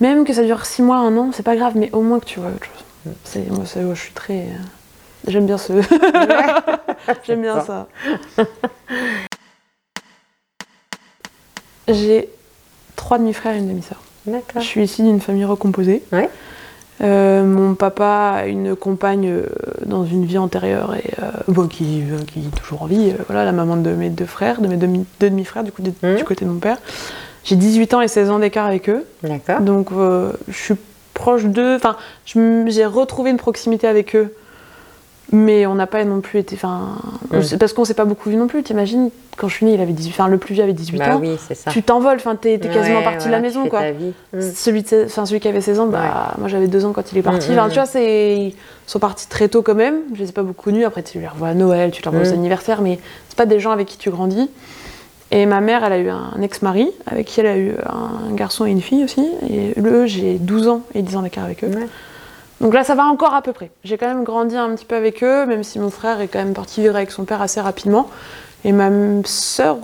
même 0.00 0.24
que 0.24 0.32
ça 0.32 0.42
dure 0.42 0.66
six 0.66 0.82
mois, 0.82 0.96
un 0.96 1.16
an, 1.16 1.30
c'est 1.32 1.42
pas 1.44 1.56
grave, 1.56 1.72
mais 1.76 1.90
au 1.92 2.00
moins 2.02 2.18
que 2.20 2.24
tu 2.26 2.40
vois 2.40 2.50
autre 2.50 2.64
chose. 2.66 3.12
C'est, 3.24 3.48
moi, 3.50 3.64
c'est- 3.66 3.82
je 3.88 3.94
suis 4.00 4.12
très. 4.12 4.34
euh, 4.40 5.28
J'aime 5.28 5.46
bien 5.46 5.58
ce. 5.58 5.72
J'aime 7.26 7.42
bien 7.42 7.60
ça. 7.64 7.86
J'ai 11.88 12.28
trois 12.96 13.18
demi-frères 13.18 13.54
et 13.54 13.58
une 13.58 13.68
demi-sœur. 13.68 14.00
Je 14.62 14.66
suis 14.66 14.82
issue 14.84 15.02
d'une 15.02 15.20
famille 15.20 15.44
recomposée. 15.44 16.02
Euh, 17.02 17.44
mon 17.44 17.74
papa 17.74 18.34
a 18.36 18.46
une 18.46 18.76
compagne 18.76 19.26
euh, 19.30 19.46
dans 19.86 20.04
une 20.04 20.26
vie 20.26 20.36
antérieure 20.38 20.94
et 20.94 21.10
euh, 21.22 21.30
bon, 21.48 21.66
qui, 21.66 22.02
qui 22.26 22.40
est 22.40 22.54
toujours 22.62 22.82
en 22.82 22.86
vie. 22.86 23.12
voilà, 23.26 23.44
la 23.44 23.52
maman 23.52 23.76
de 23.76 23.90
mes 23.92 24.10
deux 24.10 24.26
frères, 24.26 24.60
de 24.60 24.68
mes 24.68 24.76
demi- 24.76 25.06
deux 25.18 25.30
demi-frères 25.30 25.64
du, 25.64 25.72
coup, 25.72 25.80
de- 25.82 26.16
du 26.16 26.24
côté 26.24 26.44
de 26.44 26.50
mon 26.50 26.58
père. 26.58 26.76
J'ai 27.44 27.56
18 27.56 27.94
ans 27.94 28.00
et 28.02 28.08
16 28.08 28.28
ans 28.30 28.38
d'écart 28.38 28.66
avec 28.66 28.90
eux. 28.90 29.06
D'accord. 29.22 29.60
Donc 29.60 29.88
je 30.48 30.52
suis 30.56 30.74
proche 31.14 31.44
d'eux. 31.44 31.74
Enfin, 31.76 31.96
j'ai 32.26 32.84
retrouvé 32.84 33.30
une 33.30 33.38
proximité 33.38 33.86
avec 33.88 34.14
eux. 34.14 34.34
Mais 35.32 35.64
on 35.66 35.76
n'a 35.76 35.86
pas 35.86 36.02
non 36.04 36.20
plus 36.20 36.40
été. 36.40 36.56
Enfin, 36.56 36.88
parce 37.60 37.72
qu'on 37.72 37.84
s'est 37.84 37.94
pas 37.94 38.04
beaucoup 38.04 38.30
vu 38.30 38.36
non 38.36 38.48
plus. 38.48 38.64
T'imagines, 38.64 39.10
quand 39.36 39.46
je 39.46 39.54
suis 39.54 39.66
née, 39.66 39.74
il 39.74 39.80
avait 39.80 39.92
18 39.92 40.10
Enfin, 40.10 40.26
le 40.26 40.38
plus 40.38 40.54
vieux 40.54 40.64
avait 40.64 40.72
18 40.72 40.98
Bah 40.98 41.14
ans. 41.14 41.18
oui, 41.20 41.36
c'est 41.46 41.54
ça. 41.54 41.70
Tu 41.70 41.84
t'envoles, 41.84 42.16
enfin, 42.16 42.34
t'es 42.34 42.58
t'es 42.58 42.68
quasiment 42.68 42.98
Ouais, 42.98 43.04
parti 43.04 43.26
de 43.28 43.32
la 43.32 43.38
maison, 43.38 43.68
quoi. 43.68 43.78
ta 43.80 43.92
vie. 43.92 44.12
Mm. 44.32 44.40
Celui, 44.54 44.82
de 44.82 45.04
enfin, 45.06 45.26
celui 45.26 45.38
qui 45.38 45.46
avait 45.46 45.60
16 45.60 45.78
ans, 45.80 45.86
bah, 45.86 46.34
moi 46.38 46.48
j'avais 46.48 46.66
2 46.66 46.84
ans 46.84 46.92
quand 46.92 47.12
il 47.12 47.18
est 47.18 47.22
parti. 47.22 47.50
Mm, 47.50 47.52
Enfin, 47.52 47.66
mm, 47.66 47.70
tu 47.70 47.74
vois, 47.76 47.86
c'est... 47.86 48.36
ils 48.38 48.54
sont 48.88 48.98
partis 48.98 49.28
très 49.28 49.46
tôt 49.48 49.62
quand 49.62 49.76
même. 49.76 49.98
Je 50.14 50.20
les 50.20 50.30
ai 50.30 50.32
pas 50.32 50.42
beaucoup 50.42 50.64
connus. 50.64 50.84
Après, 50.84 51.04
tu 51.04 51.20
les 51.20 51.28
revois 51.28 51.48
à 51.48 51.54
Noël, 51.54 51.92
tu 51.92 52.02
les 52.02 52.10
revois 52.10 52.26
aux 52.26 52.30
Mm. 52.32 52.34
anniversaires, 52.38 52.82
mais 52.82 52.98
c'est 53.28 53.38
pas 53.38 53.46
des 53.46 53.60
gens 53.60 53.70
avec 53.70 53.86
qui 53.86 53.98
tu 53.98 54.10
grandis. 54.10 54.50
Et 55.30 55.46
ma 55.46 55.60
mère, 55.60 55.84
elle 55.84 55.92
a 55.92 55.98
eu 55.98 56.08
un 56.08 56.42
ex-mari 56.42 56.88
avec 57.06 57.28
qui 57.28 57.38
elle 57.38 57.46
a 57.46 57.56
eu 57.56 57.74
un 57.86 58.34
garçon 58.34 58.66
et 58.66 58.70
une 58.70 58.80
fille 58.82 59.04
aussi. 59.04 59.24
Et 59.48 59.74
eux, 59.80 60.06
j'ai 60.06 60.38
12 60.40 60.66
ans 60.66 60.80
et 60.92 61.02
10 61.02 61.14
ans 61.14 61.22
d'écart 61.22 61.44
avec 61.44 61.62
eux. 61.62 61.68
Ouais. 61.68 61.86
Donc 62.60 62.74
là, 62.74 62.84
ça 62.84 62.94
va 62.94 63.04
encore 63.04 63.34
à 63.34 63.42
peu 63.42 63.52
près. 63.52 63.70
J'ai 63.84 63.96
quand 63.96 64.06
même 64.06 64.24
grandi 64.24 64.56
un 64.56 64.74
petit 64.74 64.84
peu 64.84 64.94
avec 64.96 65.22
eux, 65.24 65.46
même 65.46 65.62
si 65.64 65.78
mon 65.78 65.90
frère 65.90 66.20
est 66.20 66.28
quand 66.28 66.38
même 66.40 66.52
parti 66.52 66.80
vivre 66.82 66.96
avec 66.96 67.10
son 67.10 67.24
père 67.24 67.40
assez 67.40 67.60
rapidement. 67.60 68.08
Et 68.64 68.72
ma 68.72 68.90
sœur. 69.24 69.78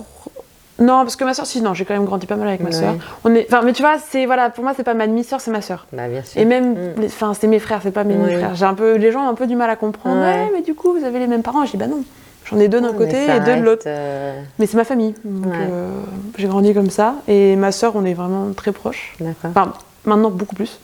Non, 0.79 0.99
parce 1.01 1.15
que 1.15 1.23
ma 1.23 1.33
sœur, 1.33 1.47
si, 1.47 1.59
non, 1.63 1.73
j'ai 1.73 1.85
quand 1.85 1.95
même 1.95 2.05
grandi 2.05 2.27
pas 2.27 2.35
mal 2.35 2.47
avec 2.47 2.59
ma 2.59 2.67
Ouais. 2.67 2.71
sœur. 2.71 2.93
On 3.23 3.33
est... 3.33 3.47
Enfin, 3.51 3.63
mais 3.63 3.73
tu 3.73 3.81
vois, 3.81 3.95
c'est, 3.97 4.27
voilà, 4.27 4.51
pour 4.51 4.63
moi, 4.63 4.73
c'est 4.77 4.83
pas 4.83 4.93
ma 4.93 5.07
demi-sœur, 5.07 5.41
c'est 5.41 5.49
ma 5.49 5.61
sœur. 5.63 5.87
Bah 5.91 6.07
bien 6.07 6.21
sûr. 6.21 6.39
Et 6.39 6.45
même, 6.45 6.73
Mm. 6.73 6.99
les- 7.01 7.07
enfin, 7.07 7.33
c'est 7.33 7.47
mes 7.47 7.57
frères, 7.57 7.79
c'est 7.81 7.89
pas 7.89 8.03
mes 8.03 8.13
demi-frères. 8.13 8.53
J'ai 8.53 8.65
un 8.65 8.75
peu, 8.75 8.93
les 8.95 9.11
gens 9.11 9.25
ont 9.25 9.29
un 9.29 9.33
peu 9.33 9.47
du 9.47 9.55
mal 9.55 9.71
à 9.71 9.75
comprendre. 9.75 10.17
Ouais. 10.21 10.33
Ouais, 10.43 10.51
mais 10.53 10.61
du 10.61 10.75
coup, 10.75 10.93
vous 10.93 11.03
avez 11.03 11.17
les 11.17 11.25
mêmes 11.25 11.41
parents. 11.41 11.65
Je 11.65 11.71
dis, 11.71 11.77
bah 11.77 11.87
non, 11.87 12.03
j'en 12.45 12.59
ai 12.59 12.67
deux 12.67 12.79
d'un 12.79 12.93
côté 12.93 13.17
et 13.25 13.39
deux 13.39 13.55
de 13.55 13.61
l'autre. 13.63 13.83
euh, 13.87 14.39
Mais 14.59 14.67
c'est 14.67 14.77
ma 14.77 14.83
famille. 14.83 15.15
Donc, 15.25 15.51
Ouais. 15.51 15.59
euh, 15.71 15.89
j'ai 16.37 16.47
grandi 16.47 16.75
comme 16.75 16.91
ça. 16.91 17.15
Et 17.27 17.55
ma 17.55 17.71
sœur, 17.71 17.93
on 17.95 18.05
est 18.05 18.13
vraiment 18.13 18.53
très 18.55 18.71
proches. 18.71 19.15
D'accord. 19.19 19.49
Enfin, 19.49 19.73
maintenant, 20.05 20.29
beaucoup 20.29 20.55
plus. 20.55 20.79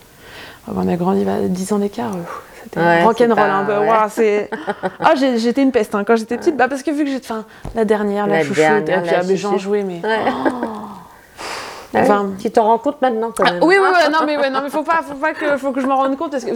On 0.68 0.88
a 0.88 0.96
grandi 0.96 1.28
à 1.28 1.40
10 1.48 1.74
ans 1.74 1.80
d'écart. 1.80 2.14
euh, 2.14 2.20
C'était 2.64 2.80
Ouais, 2.80 3.04
rock'n'roll 3.04 3.40
un 3.50 3.64
peu. 3.66 3.78
ouais. 3.80 3.88
Ouah, 3.90 4.08
c'est... 4.10 4.50
Ah, 5.00 5.14
j'ai- 5.16 5.38
j'étais 5.38 5.62
une 5.62 5.72
peste 5.72 5.94
hein, 5.96 6.04
quand 6.06 6.16
j'étais 6.16 6.38
petite. 6.38 6.56
Bah, 6.56 6.68
parce 6.70 6.84
que 6.84 6.92
vu 6.92 7.04
que 7.04 7.10
j'étais 7.12 7.30
enfin, 7.32 7.46
la 7.76 7.84
dernière, 7.86 8.26
la, 8.28 8.38
La 8.38 8.42
chouchoute, 8.44 8.56
dernière, 8.58 9.00
et 9.00 9.02
puis 9.02 9.12
la 9.12 9.20
ah, 9.20 9.24
mais 9.28 9.36
j'en 9.38 9.58
jouais, 9.58 9.84
mais. 9.84 10.02
Ouais. 10.04 10.20
Oh. 10.30 10.68
Enfin, 11.96 12.30
Tu 12.40 12.50
t'en 12.50 12.64
rends 12.64 12.80
compte 12.80 13.00
maintenant 13.04 13.32
quand 13.38 13.44
ah, 13.46 13.52
même. 13.54 13.64
oui, 13.64 13.76
oui, 13.80 13.88
oui, 13.88 14.12
non, 14.12 14.20
mais 14.26 14.36
ouais, 14.38 14.50
non, 14.50 14.62
mais 14.64 14.70
faut 14.72 14.82
pas, 14.82 15.02
faut 15.08 15.14
pas 15.14 15.34
que, 15.34 15.58
faut 15.58 15.72
que 15.72 15.80
je 15.80 15.86
m'en 15.86 15.98
rende 15.98 16.18
compte 16.18 16.32
parce 16.32 16.44
que 16.44 16.50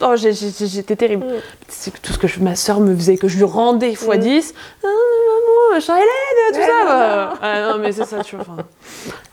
oh, 0.00 0.16
j'ai- 0.16 0.32
j'ai- 0.32 0.66
j'étais 0.66 0.96
terrible. 0.96 1.24
Mm. 1.26 1.34
C'est 1.68 2.02
tout 2.02 2.12
ce 2.12 2.18
que 2.18 2.26
je- 2.26 2.40
ma 2.40 2.56
soeur 2.56 2.80
me 2.80 2.92
faisait, 2.96 3.16
que 3.16 3.28
je 3.28 3.36
lui 3.36 3.44
rendais 3.44 3.92
x 3.92 4.04
Mm. 4.08 4.16
10. 4.16 4.54
Ah, 4.82 4.86
maman, 4.88 5.74
machin, 5.74 5.94
Hélène, 5.94 6.52
tout 6.54 6.58
Ouais, 6.58 6.66
ça. 6.66 6.82
non, 6.82 6.88
bah. 6.88 7.34
Ah, 7.40 7.60
non, 7.72 7.78
mais 7.78 7.92
c'est 7.92 8.04
ça, 8.04 8.24
tu 8.24 8.34
vois. 8.34 8.44
Enfin, 8.48 8.62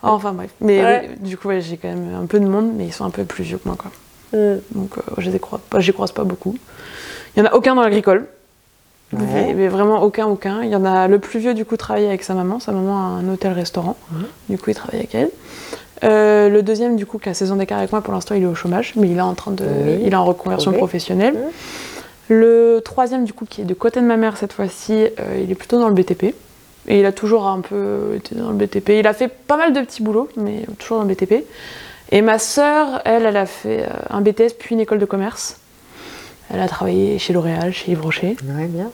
enfin 0.02 0.32
bref. 0.32 0.50
Mais 0.60 0.80
Ouais. 0.84 1.08
oui, 1.10 1.28
du 1.28 1.36
coup, 1.36 1.48
j'ai 1.58 1.76
quand 1.76 1.88
même 1.88 2.14
un 2.22 2.26
peu 2.26 2.38
de 2.38 2.46
monde, 2.46 2.70
mais 2.76 2.84
ils 2.84 2.92
sont 2.92 3.04
un 3.06 3.10
peu 3.10 3.24
plus 3.24 3.42
vieux 3.42 3.58
que 3.58 3.66
moi, 3.66 3.76
quoi. 3.76 3.90
Mm. 4.32 4.56
Donc, 4.72 4.98
euh, 4.98 5.02
je 5.18 5.30
les 5.30 5.38
croise 5.38 5.60
pas, 5.68 5.80
j'y 5.80 5.92
croise 5.92 6.12
pas 6.12 6.24
beaucoup. 6.24 6.56
Il 7.36 7.40
y 7.40 7.42
en 7.42 7.46
a 7.46 7.54
aucun 7.54 7.74
dans 7.74 7.82
l'agricole. 7.82 8.26
Mais, 9.12 9.54
mais 9.54 9.68
vraiment 9.68 10.02
aucun, 10.02 10.26
aucun. 10.26 10.62
Il 10.62 10.68
y 10.68 10.76
en 10.76 10.84
a 10.84 11.08
le 11.08 11.18
plus 11.18 11.40
vieux, 11.40 11.54
du 11.54 11.64
coup, 11.64 11.78
travaille 11.78 12.06
avec 12.06 12.22
sa 12.22 12.34
maman. 12.34 12.60
Sa 12.60 12.72
maman 12.72 12.98
a 12.98 13.02
un 13.20 13.28
hôtel-restaurant. 13.32 13.96
Du 14.50 14.58
coup, 14.58 14.70
il 14.70 14.74
travaille 14.74 15.00
avec 15.00 15.14
elle. 15.14 15.30
Euh, 16.04 16.48
le 16.48 16.62
deuxième, 16.62 16.96
du 16.96 17.06
coup, 17.06 17.18
qui 17.18 17.28
a 17.28 17.34
16 17.34 17.52
ans 17.52 17.56
d'écart 17.56 17.78
avec 17.78 17.90
moi, 17.90 18.02
pour 18.02 18.12
l'instant, 18.12 18.34
il 18.34 18.42
est 18.42 18.46
au 18.46 18.54
chômage, 18.54 18.92
mais 18.96 19.08
il 19.08 19.16
est 19.16 19.22
en 19.22 19.34
train 19.34 19.50
de, 19.50 19.64
Oui. 19.64 19.98
il 20.02 20.12
est 20.12 20.16
en 20.16 20.24
reconversion 20.24 20.72
professionnelle. 20.72 21.36
Le 22.28 22.82
troisième, 22.84 23.24
du 23.24 23.32
coup, 23.32 23.46
qui 23.48 23.62
est 23.62 23.64
de 23.64 23.74
côté 23.74 24.00
de 24.00 24.04
ma 24.06 24.18
mère 24.18 24.36
cette 24.36 24.52
fois-ci, 24.52 24.92
euh, 24.92 25.40
il 25.42 25.50
est 25.50 25.54
plutôt 25.54 25.80
dans 25.80 25.88
le 25.88 25.94
BTP. 25.94 26.34
Et 26.86 27.00
il 27.00 27.06
a 27.06 27.12
toujours 27.12 27.46
un 27.46 27.60
peu 27.60 28.14
été 28.16 28.34
dans 28.34 28.50
le 28.50 28.56
BTP. 28.56 28.90
Il 28.90 29.06
a 29.06 29.14
fait 29.14 29.28
pas 29.28 29.56
mal 29.56 29.72
de 29.72 29.80
petits 29.80 30.02
boulots, 30.02 30.28
mais 30.36 30.64
toujours 30.78 30.98
dans 30.98 31.04
le 31.04 31.14
BTP. 31.14 31.44
Et 32.10 32.22
ma 32.22 32.38
sœur, 32.38 33.02
elle, 33.04 33.26
elle 33.26 33.36
a 33.36 33.46
fait 33.46 33.82
euh, 33.82 33.86
un 34.10 34.20
BTS 34.20 34.54
puis 34.58 34.74
une 34.74 34.80
école 34.80 34.98
de 34.98 35.04
commerce. 35.04 35.58
Elle 36.52 36.60
a 36.60 36.68
travaillé 36.68 37.18
chez 37.18 37.32
L'Oréal, 37.32 37.72
chez 37.72 37.92
Yves 37.92 38.00
Rocher. 38.02 38.36
Ouais, 38.44 38.66
bien. 38.66 38.90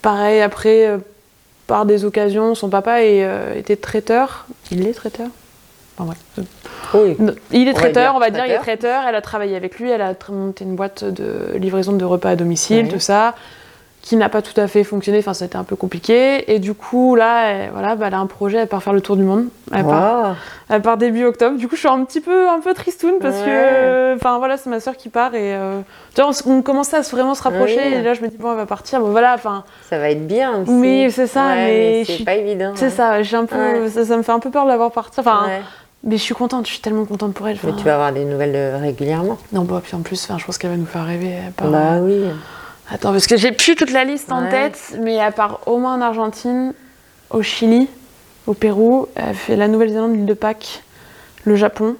Pareil, 0.00 0.40
après, 0.40 0.86
euh, 0.86 0.98
par 1.66 1.86
des 1.86 2.04
occasions, 2.04 2.54
son 2.54 2.68
papa 2.68 3.02
est, 3.02 3.24
euh, 3.24 3.54
était 3.58 3.74
traiteur. 3.76 4.46
Il 4.70 4.86
est 4.86 4.92
traiteur? 4.92 5.26
Enfin, 5.98 6.12
bref. 6.36 6.46
Oui. 6.94 7.16
Non, 7.18 7.34
Il 7.50 7.66
est 7.66 7.70
On 7.70 7.74
va 7.74 7.80
traiteur, 7.80 8.02
dire 8.02 8.14
on 8.14 8.18
va 8.20 8.30
dire, 8.30 8.46
il 8.46 8.52
est 8.52 8.58
traiteur. 8.58 9.02
Elle 9.08 9.14
a 9.16 9.20
travaillé 9.22 9.56
avec 9.56 9.78
lui, 9.80 9.90
elle 9.90 10.02
a 10.02 10.14
monté 10.30 10.64
une 10.64 10.76
boîte 10.76 11.04
de 11.04 11.56
livraison 11.56 11.92
de 11.92 12.04
repas 12.04 12.30
à 12.30 12.36
domicile, 12.36 12.84
Ouais. 12.86 12.92
tout 12.92 13.00
ça, 13.00 13.34
qui 14.02 14.16
n'a 14.16 14.28
pas 14.28 14.42
tout 14.42 14.58
à 14.60 14.66
fait 14.66 14.82
fonctionné. 14.82 15.20
Enfin, 15.20 15.32
c'était 15.32 15.56
un 15.56 15.62
peu 15.64 15.76
compliqué. 15.76 16.52
Et 16.52 16.58
du 16.58 16.74
coup, 16.74 17.14
là, 17.14 17.46
elle, 17.46 17.70
voilà, 17.70 17.94
bah, 17.94 18.06
elle 18.08 18.14
a 18.14 18.18
un 18.18 18.26
projet, 18.26 18.58
elle 18.58 18.66
part 18.66 18.82
faire 18.82 18.92
le 18.92 19.00
tour 19.00 19.16
du 19.16 19.22
monde. 19.22 19.46
Elle, 19.72 19.84
part, 19.84 20.36
elle 20.68 20.82
part 20.82 20.96
début 20.96 21.24
octobre. 21.24 21.56
Du 21.56 21.68
coup, 21.68 21.76
je 21.76 21.80
suis 21.80 21.88
un 21.88 22.04
petit 22.04 22.20
peu, 22.20 22.48
un 22.48 22.58
peu 22.60 22.74
tristoune 22.74 23.14
parce 23.20 23.36
Ouais. 23.36 23.44
que, 23.44 23.50
euh, 23.50 24.16
enfin, 24.16 24.38
voilà, 24.38 24.56
c'est 24.56 24.68
ma 24.68 24.80
soeur 24.80 24.96
qui 24.96 25.08
part 25.08 25.34
et 25.36 25.54
euh, 25.54 25.80
tu 26.14 26.20
vois, 26.20 26.32
on, 26.46 26.62
commençait 26.62 26.96
à 26.96 27.00
vraiment 27.02 27.34
se 27.34 27.42
rapprocher. 27.44 27.94
Et 27.94 28.02
là, 28.02 28.12
je 28.14 28.22
me 28.22 28.28
dis 28.28 28.36
bon, 28.36 28.50
elle 28.50 28.56
va 28.56 28.66
partir. 28.66 28.98
Bon, 29.00 29.10
voilà, 29.10 29.34
enfin. 29.34 29.62
Ça 29.88 29.98
va 29.98 30.10
être 30.10 30.26
bien 30.26 30.62
aussi. 30.62 30.72
Oui, 30.72 31.10
c'est 31.10 31.28
ça, 31.28 31.46
Ouais, 31.46 31.54
mais 31.54 32.04
c'est 32.04 32.24
pas 32.24 32.34
évident. 32.34 32.72
C'est 32.74 32.86
hein. 32.86 32.90
ça, 32.90 33.22
j'ai 33.22 33.36
un 33.36 33.46
peu, 33.46 33.88
ça, 33.88 34.04
ça 34.04 34.16
me 34.16 34.22
fait 34.22 34.32
un 34.32 34.40
peu 34.40 34.50
peur 34.50 34.64
de 34.64 34.68
la 34.68 34.76
voir 34.76 34.90
partir. 34.90 35.20
Enfin, 35.20 35.46
mais 36.04 36.16
je 36.16 36.22
suis 36.22 36.34
contente, 36.34 36.66
je 36.66 36.72
suis 36.72 36.80
tellement 36.80 37.04
contente 37.04 37.34
pour 37.34 37.46
elle. 37.46 37.56
Mais 37.62 37.72
tu 37.76 37.84
vas 37.84 37.94
avoir 37.94 38.12
des 38.12 38.24
nouvelles 38.24 38.56
euh, 38.56 38.78
régulièrement. 38.80 39.38
Non, 39.52 39.62
bah, 39.62 39.80
puis 39.80 39.94
en 39.94 40.00
plus, 40.00 40.26
je 40.36 40.44
pense 40.44 40.58
qu'elle 40.58 40.70
va 40.70 40.76
nous 40.76 40.86
faire 40.86 41.06
rêver. 41.06 41.36
part- 41.56 41.70
Bah 41.70 41.98
oui. 42.00 42.24
Attends, 42.90 43.12
parce 43.12 43.26
que 43.26 43.36
j'ai 43.36 43.52
plus 43.52 43.74
toute 43.74 43.90
la 43.90 44.04
liste 44.04 44.30
en 44.32 44.42
Ouais. 44.44 44.50
tête, 44.50 44.96
mais 45.00 45.14
elle 45.14 45.32
part 45.32 45.60
au 45.66 45.78
moins 45.78 45.94
en 45.94 46.00
Argentine, 46.00 46.74
au 47.30 47.42
Chili, 47.42 47.88
au 48.46 48.54
Pérou, 48.54 49.06
elle 49.14 49.34
fait 49.34 49.56
la 49.56 49.68
Nouvelle-Zélande, 49.68 50.14
l'île 50.14 50.26
de 50.26 50.34
Pâques, 50.34 50.82
le 51.44 51.56
Japon. 51.56 51.96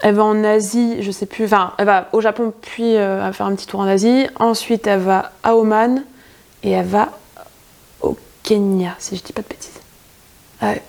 Elle 0.00 0.14
va 0.14 0.24
en 0.24 0.44
Asie, 0.44 1.02
je 1.02 1.10
sais 1.10 1.26
plus, 1.26 1.44
enfin, 1.46 1.72
elle 1.76 1.86
va 1.86 2.08
au 2.12 2.20
Japon, 2.20 2.52
puis 2.62 2.96
euh, 2.96 3.16
elle 3.16 3.22
va 3.26 3.32
faire 3.32 3.46
un 3.46 3.54
petit 3.54 3.66
tour 3.66 3.80
en 3.80 3.86
Asie. 3.88 4.26
Ensuite, 4.38 4.86
elle 4.86 5.00
va 5.00 5.32
à 5.42 5.56
Oman 5.56 6.02
et 6.62 6.70
elle 6.70 6.86
va 6.86 7.08
au 8.00 8.16
Kenya, 8.44 8.94
si 8.98 9.16
je 9.16 9.22
dis 9.24 9.32
pas 9.32 9.42
de 9.42 9.48
bêtises. 9.48 9.80
Ouais. 10.62 10.80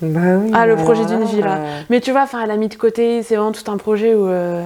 Bah 0.00 0.20
oui. 0.38 0.50
Ah, 0.54 0.66
le 0.66 0.76
bah 0.76 0.82
projet 0.82 1.04
d'une 1.04 1.24
vie, 1.24 1.40
là. 1.42 1.58
euh, 1.58 1.80
Mais 1.90 2.00
tu 2.00 2.10
vois, 2.10 2.22
enfin, 2.22 2.42
elle 2.42 2.50
a 2.50 2.56
mis 2.56 2.68
de 2.68 2.74
côté, 2.74 3.22
c'est 3.22 3.36
vraiment 3.36 3.52
tout 3.52 3.70
un 3.70 3.76
projet 3.76 4.14
où 4.14 4.26
euh, 4.26 4.64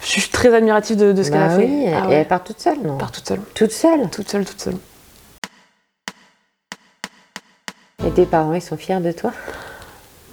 je 0.00 0.06
suis 0.06 0.22
très 0.30 0.54
admirative 0.54 0.96
de, 0.96 1.12
de 1.12 1.22
ce 1.22 1.30
qu'elle 1.30 1.40
bah 1.40 1.46
a 1.46 1.58
fait. 1.58 1.64
oui, 1.66 1.86
Ah 1.88 2.04
Et 2.04 2.08
ouais. 2.08 2.14
elle 2.16 2.28
part 2.28 2.42
toute 2.44 2.60
seule, 2.60 2.78
non? 2.82 2.96
Part 2.96 3.12
toute 3.12 3.26
seule, 3.28 3.40
Toute 3.54 3.72
seule? 3.72 4.08
toute 4.10 4.28
seule, 4.30 4.44
toute 4.46 4.60
seule. 4.60 4.76
Et 8.06 8.10
tes 8.10 8.26
parents, 8.26 8.54
ils 8.54 8.62
sont 8.62 8.76
fiers 8.76 9.00
de 9.00 9.12
toi? 9.12 9.32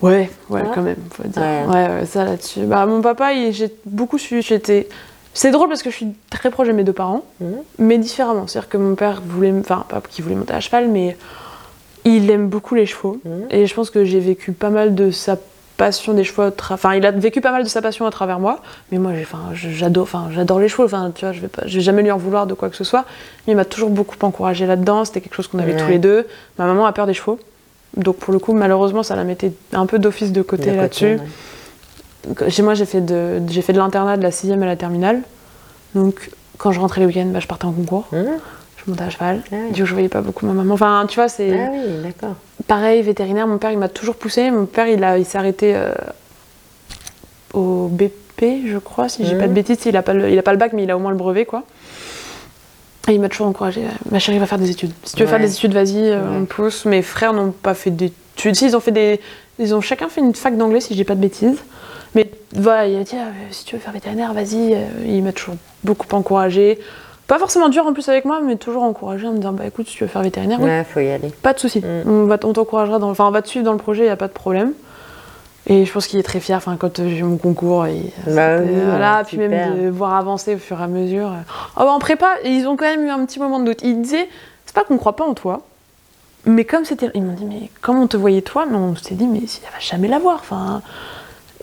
Ouais, 0.02 0.30
ouais, 0.50 0.62
quand 0.74 0.82
même, 0.84 0.98
faut 1.12 1.24
dire. 1.24 1.42
Ouais. 1.42 1.66
Ouais, 1.68 1.88
ouais, 2.00 2.06
ça 2.06 2.26
là-dessus. 2.26 2.62
Bah, 2.62 2.86
mon 2.86 3.02
papa, 3.02 3.32
j'ai 3.52 3.74
beaucoup 3.86 4.18
suivi. 4.18 4.42
J'étais. 4.42 4.88
C'est 5.34 5.52
drôle 5.52 5.68
parce 5.68 5.82
que 5.84 5.90
je 5.90 5.96
suis 5.96 6.16
très 6.30 6.50
proche 6.52 6.68
de 6.68 6.74
mes 6.74 6.84
deux 6.84 6.94
parents, 6.94 7.24
Mhm. 7.42 7.56
mais 7.80 7.98
différemment. 7.98 8.46
C'est-à-dire 8.48 8.70
que 8.70 8.78
mon 8.78 8.96
père 8.96 9.22
voulait, 9.26 9.54
enfin, 9.60 9.84
pas 9.90 10.02
qu'il 10.02 10.24
voulait 10.24 10.36
monter 10.36 10.54
à 10.54 10.60
cheval, 10.62 10.88
mais 10.90 11.18
il 12.06 12.30
aime 12.30 12.48
beaucoup 12.48 12.76
les 12.76 12.86
chevaux. 12.86 13.20
Mhm. 13.26 13.48
Et 13.50 13.66
je 13.66 13.74
pense 13.74 13.90
que 13.90 14.06
j'ai 14.06 14.20
vécu 14.20 14.52
pas 14.52 14.70
mal 14.70 14.96
de 14.96 15.12
sa 15.12 15.38
passion 15.78 16.14
des 16.14 16.24
chevaux. 16.24 16.50
Enfin, 16.70 16.96
il 16.96 17.06
a 17.06 17.12
vécu 17.12 17.42
pas 17.42 17.52
mal 17.52 17.64
de 17.64 17.68
sa 17.68 17.82
passion 17.82 18.06
à 18.06 18.12
travers 18.12 18.40
moi. 18.40 18.62
Mais 18.92 18.98
moi, 18.98 19.12
j'adore, 19.54 20.08
j'adore 20.32 20.60
les 20.60 20.70
chevaux. 20.70 20.86
Enfin, 20.86 21.12
tu 21.14 21.26
vois, 21.26 21.34
je 21.34 21.42
vais 21.42 21.48
pas, 21.48 21.64
je 21.66 21.76
vais 21.76 21.84
jamais 21.84 22.02
lui 22.02 22.12
en 22.12 22.18
vouloir 22.18 22.48
de 22.48 22.54
quoi 22.54 22.70
que 22.70 22.76
ce 22.76 22.84
soit. 22.84 23.06
Mais 23.46 23.54
il 23.54 23.56
m'a 23.56 23.66
toujours 23.66 23.90
beaucoup 23.90 24.16
encouragé 24.22 24.66
là-dedans. 24.66 25.04
C'était 25.06 25.22
quelque 25.22 25.36
chose 25.36 25.48
qu'on 25.48 25.60
avait 25.60 25.76
tous 25.76 25.90
les 25.90 26.00
deux. 26.00 26.28
Ma 26.58 26.66
maman 26.66 26.86
a 26.86 26.94
peur 26.94 27.08
des 27.08 27.14
chevaux. 27.14 27.40
Donc 27.98 28.18
pour 28.18 28.34
le 28.34 28.40
coup, 28.40 28.54
malheureusement, 28.54 29.04
ça 29.04 29.16
la 29.16 29.24
mettait 29.24 29.54
un 29.74 29.86
peu 29.86 30.00
d'office 30.00 30.32
de 30.32 30.42
côté 30.42 30.72
De 30.72 30.76
là-dessus. 30.76 31.18
ouais. 31.18 32.50
Chez 32.50 32.64
moi, 32.64 32.74
j'ai 32.74 32.86
fait 32.86 33.02
de, 33.02 33.40
j'ai 33.50 33.62
fait 33.62 33.74
de 33.74 33.78
l'internat 33.78 34.18
de 34.18 34.24
la 34.24 34.32
6 34.32 34.52
à 34.52 34.56
la 34.56 34.76
terminale. 34.76 35.22
Donc 35.94 36.32
quand 36.58 36.72
je 36.72 36.80
rentrais 36.80 37.02
les 37.02 37.08
week-ends, 37.08 37.28
bah, 37.28 37.40
je 37.40 37.48
partais 37.48 37.66
en 37.66 37.72
concours. 37.72 38.08
Mmh. 38.12 38.24
Je 38.86 38.92
montais 38.92 39.04
à 39.04 39.10
cheval. 39.10 39.42
Ah. 39.52 39.56
Du 39.72 39.82
coup, 39.82 39.88
je 39.88 39.94
voyais 39.94 40.10
pas 40.10 40.22
beaucoup 40.22 40.46
ma 40.46 40.54
maman. 40.54 40.74
Enfin, 40.76 41.06
tu 41.10 41.16
vois, 41.16 41.28
c'est 41.28 41.52
Ah 41.52 41.70
oui, 41.72 42.04
d'accord. 42.04 42.36
pareil, 42.68 43.02
vétérinaire. 43.02 43.48
Mon 43.48 43.58
père, 43.58 43.72
il 43.72 43.78
m'a 43.80 43.90
toujours 43.90 44.16
poussé. 44.16 44.52
Mon 44.52 44.66
père, 44.66 44.88
il, 44.88 45.04
a, 45.04 45.18
il 45.18 45.26
s'est 45.26 45.38
arrêté 45.38 45.74
euh, 45.76 45.92
au 47.54 47.88
BP, 47.88 48.68
je 48.68 48.78
crois, 48.78 49.10
si 49.10 49.26
j'ai 49.26 49.34
Mhm. 49.34 49.40
pas 49.40 49.48
de 49.48 49.54
bêtises. 49.54 49.78
Il 49.86 49.98
a 49.98 50.02
pas, 50.02 50.14
le, 50.14 50.30
il 50.30 50.38
a 50.38 50.44
pas 50.44 50.52
le 50.52 50.58
bac, 50.58 50.74
mais 50.74 50.84
il 50.84 50.92
a 50.92 50.98
au 50.98 51.00
moins 51.00 51.12
le 51.12 51.18
brevet, 51.18 51.46
quoi. 51.46 51.64
Et 53.08 53.14
il 53.14 53.22
m'a 53.22 53.30
toujours 53.30 53.48
encouragé. 53.48 53.82
euh, 53.82 53.88
Ma 54.12 54.20
chérie 54.20 54.40
va 54.40 54.46
faire 54.48 54.58
des 54.58 54.70
études. 54.72 54.92
Si 55.04 55.14
tu 55.14 55.20
veux 55.20 55.26
Ouais. 55.26 55.32
faire 55.32 55.40
des 55.40 55.54
études, 55.54 55.74
vas-y, 55.74 55.98
euh, 56.12 56.22
Ouais. 56.22 56.38
on 56.42 56.46
pousse. 56.46 56.86
Mes 56.86 57.02
frères 57.02 57.34
n'ont 57.34 57.52
pas 57.52 57.74
fait 57.74 57.92
d'études. 57.92 58.56
Si, 58.56 58.66
ils 58.66 58.76
ont 58.76 58.80
fait 58.80 58.92
des. 58.92 59.20
Ils 59.60 59.74
ont 59.74 59.82
chacun 59.82 60.10
fait 60.10 60.22
une 60.22 60.34
fac 60.36 60.58
d'anglais, 60.58 60.82
si 60.82 60.90
je 60.90 60.96
dis 60.96 61.04
pas 61.06 61.16
de 61.16 61.22
bêtises. 61.22 61.58
Mais 62.14 62.30
voilà, 62.54 62.88
il 62.88 62.98
a 63.00 63.04
dit, 63.04 63.16
ah, 63.16 63.28
si 63.52 63.64
tu 63.66 63.76
veux 63.76 63.82
faire 63.82 63.94
vétérinaire, 63.94 64.34
vas-y. 64.34 64.76
Il 65.06 65.22
m'a 65.24 65.32
toujours 65.34 65.56
beaucoup 65.84 66.08
encouragé. 66.16 66.80
Pas 67.28 67.40
forcément 67.40 67.70
dur 67.70 67.86
en 67.88 67.94
plus 67.94 68.08
avec 68.08 68.26
moi, 68.26 68.40
mais 68.44 68.56
toujours 68.56 68.84
encouragé 68.84 69.28
en 69.28 69.32
me 69.32 69.38
disant, 69.38 69.54
bah 69.54 69.66
écoute, 69.66 69.88
si 69.88 69.96
tu 69.96 70.04
veux 70.04 70.10
faire 70.10 70.22
vétérinaire, 70.22 70.60
oui, 70.60 70.66
Ouais, 70.70 70.84
faut 70.84 71.00
y 71.00 71.10
aller. 71.10 71.30
pas 71.42 71.54
de 71.54 71.60
souci. 71.60 71.80
Mm. 71.80 72.08
On 72.10 72.26
va, 72.26 72.38
on 72.44 72.54
t'encouragera 72.54 73.00
dans, 73.00 73.10
enfin, 73.10 73.26
on 73.28 73.32
va 73.32 73.42
te 73.42 73.48
suivre 73.48 73.66
dans 73.66 73.72
le 73.72 73.80
projet, 73.80 74.04
il 74.04 74.06
n'y 74.06 74.12
a 74.12 74.16
pas 74.16 74.28
de 74.28 74.34
problème. 74.34 74.74
Et 75.68 75.84
je 75.86 75.92
pense 75.92 76.06
qu'il 76.06 76.20
est 76.20 76.24
très 76.24 76.40
fier. 76.40 76.56
Enfin, 76.58 76.76
quand 76.78 77.00
euh, 77.00 77.10
j'ai 77.10 77.18
eu 77.18 77.24
mon 77.24 77.38
concours, 77.38 77.88
et, 77.88 78.14
Bah 78.28 78.60
c'était- 78.60 78.70
oui, 78.72 78.80
voilà, 78.88 79.24
puis 79.26 79.38
super. 79.38 79.50
même 79.50 79.82
de 79.86 79.90
voir 79.90 80.14
avancer 80.14 80.54
au 80.54 80.60
fur 80.60 80.80
et 80.80 80.84
à 80.84 80.88
mesure. 80.88 81.32
Oh, 81.78 81.80
bah, 81.80 81.92
en 81.92 81.98
prépa, 81.98 82.28
ils 82.44 82.68
ont 82.68 82.76
quand 82.76 82.86
même 82.86 83.04
eu 83.04 83.10
un 83.10 83.26
petit 83.26 83.40
moment 83.40 83.60
de 83.60 83.66
doute. 83.66 83.80
Ils 83.82 84.00
disaient, 84.02 84.30
c'est 84.68 84.76
pas 84.76 84.84
qu'on 84.84 84.98
croit 84.98 85.16
pas 85.16 85.24
en 85.26 85.34
toi, 85.34 85.62
mais 86.46 86.64
comme 86.66 86.86
c'était, 86.86 87.10
ils 87.16 87.24
m'ont 87.24 87.34
dit, 87.34 87.46
mais 87.46 87.72
comme 87.82 87.98
on 88.00 88.06
te 88.06 88.18
voyait 88.18 88.44
toi, 88.44 88.68
mais 88.70 88.78
on 88.78 88.96
s'est 88.96 89.16
dit, 89.16 89.26
mais 89.26 89.40
elle 89.40 89.72
va 89.74 89.80
jamais 89.80 90.08
l'avoir. 90.08 90.36
Enfin, 90.36 90.84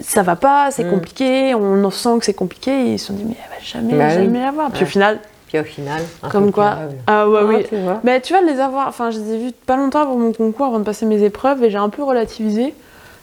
ça 0.01 0.23
va 0.25 0.35
pas, 0.35 0.73
c'est 0.73 0.83
Mm. 0.83 0.91
compliqué. 0.91 1.55
On 1.55 1.85
en 1.85 1.91
sent 1.93 2.19
que 2.19 2.25
c'est 2.25 2.35
compliqué. 2.35 2.73
Et 2.73 2.93
ils 2.95 2.99
se 2.99 3.07
sont 3.07 3.13
dit, 3.13 3.25
mais 3.25 3.37
elle 3.45 3.57
va 3.57 3.63
jamais, 3.65 3.95
Bah 3.97 4.07
oui. 4.19 4.25
jamais 4.25 4.41
l'avoir. 4.41 4.71
Puis 4.73 4.81
Ouais. 4.81 4.87
au 4.89 4.91
final, 4.91 5.21
Puis 5.53 5.61
au 5.61 5.65
final, 5.65 6.01
comme 6.31 6.51
quoi, 6.51 6.77
ah 7.07 7.29
ouais, 7.29 7.39
Ah, 7.41 7.45
oui. 7.45 7.67
tu 7.69 7.77
vois. 7.77 8.01
Mais 8.05 8.23
tu 8.23 8.33
vois, 8.33 8.43
de 8.43 8.49
les 8.49 8.59
avoir, 8.59 8.89
enfin, 8.89 9.11
je 9.11 9.19
les 9.19 9.35
ai 9.35 9.39
vus 9.39 9.53
pas 9.67 9.77
longtemps 9.77 10.01
avant 10.01 10.17
mon 10.17 10.33
concours, 10.33 10.65
avant 10.67 10.79
de 10.79 10.85
passer 10.85 11.05
mes 11.05 11.23
épreuves, 11.23 11.63
et 11.63 11.69
j'ai 11.71 11.77
un 11.77 11.91
peu 11.91 12.03
relativisé. 12.03 12.73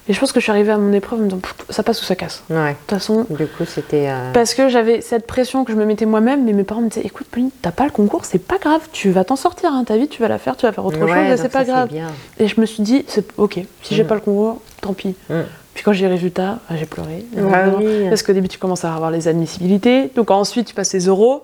Et 0.07 0.13
je 0.13 0.19
pense 0.19 0.32
que 0.32 0.39
je 0.39 0.43
suis 0.43 0.51
arrivée 0.51 0.71
à 0.71 0.77
mon 0.77 0.91
épreuve 0.93 1.19
en 1.19 1.23
me 1.23 1.30
disant, 1.30 1.41
ça 1.69 1.82
passe 1.84 2.01
ou 2.01 2.05
ça 2.05 2.15
casse. 2.15 2.43
Ouais. 2.49 2.71
De 2.71 2.75
toute 2.77 2.89
façon, 2.89 3.25
Du 3.30 3.45
coup, 3.47 3.65
c'était. 3.65 4.07
euh, 4.09 4.32
parce 4.34 4.53
que 4.53 4.67
j'avais 4.69 5.01
cette 5.01 5.25
pression 5.27 5.63
que 5.65 5.71
je 5.71 5.77
me 5.77 5.86
mettais 5.86 6.05
moi-même, 6.05 6.45
mais 6.45 6.53
mes 6.53 6.63
parents 6.63 6.82
me 6.82 6.89
disaient, 6.89 7.05
écoute, 7.05 7.27
Pauline, 7.32 7.49
t'as 7.63 7.71
pas 7.71 7.86
le 7.86 7.91
concours, 7.91 8.25
c'est 8.25 8.38
pas 8.43 8.57
grave, 8.59 8.82
tu 8.91 9.09
vas 9.11 9.23
t'en 9.23 9.36
sortir, 9.36 9.71
hein, 9.73 9.84
ta 9.84 9.97
vie, 9.97 10.07
tu 10.07 10.21
vas 10.21 10.27
la 10.27 10.38
faire, 10.39 10.55
tu 10.55 10.65
vas 10.67 10.71
faire 10.71 10.86
autre 10.86 10.99
ouais, 10.99 11.07
chose, 11.30 11.38
c'est 11.38 11.38
ça, 11.43 11.49
pas 11.49 11.63
grave. 11.63 11.89
bien. 11.89 12.07
Et 12.39 12.47
je 12.47 12.59
me 12.61 12.65
suis 12.67 12.82
dit, 12.84 13.05
c'est 13.07 13.25
ok, 13.38 13.59
si 13.84 13.95
j'ai 13.95 14.03
Mm. 14.03 14.07
pas 14.07 14.15
le 14.15 14.21
concours, 14.21 14.61
tant 14.82 14.93
pis. 14.93 15.15
Mm. 15.30 15.34
Puis 15.75 15.84
quand 15.84 15.93
j'ai 15.93 16.05
les 16.07 16.11
résultats, 16.13 16.57
bah, 16.69 16.75
j'ai 16.77 16.86
pleuré. 16.88 17.23
Ah 17.53 17.69
oui. 17.77 18.09
Parce 18.09 18.23
qu'au 18.23 18.34
début, 18.34 18.49
tu 18.49 18.57
commences 18.57 18.84
à 18.86 18.93
avoir 18.93 19.11
les 19.11 19.27
admissibilités. 19.30 20.11
Donc 20.15 20.30
ensuite, 20.32 20.67
tu 20.67 20.73
passes 20.75 20.91
les 20.93 21.05
euros. 21.05 21.43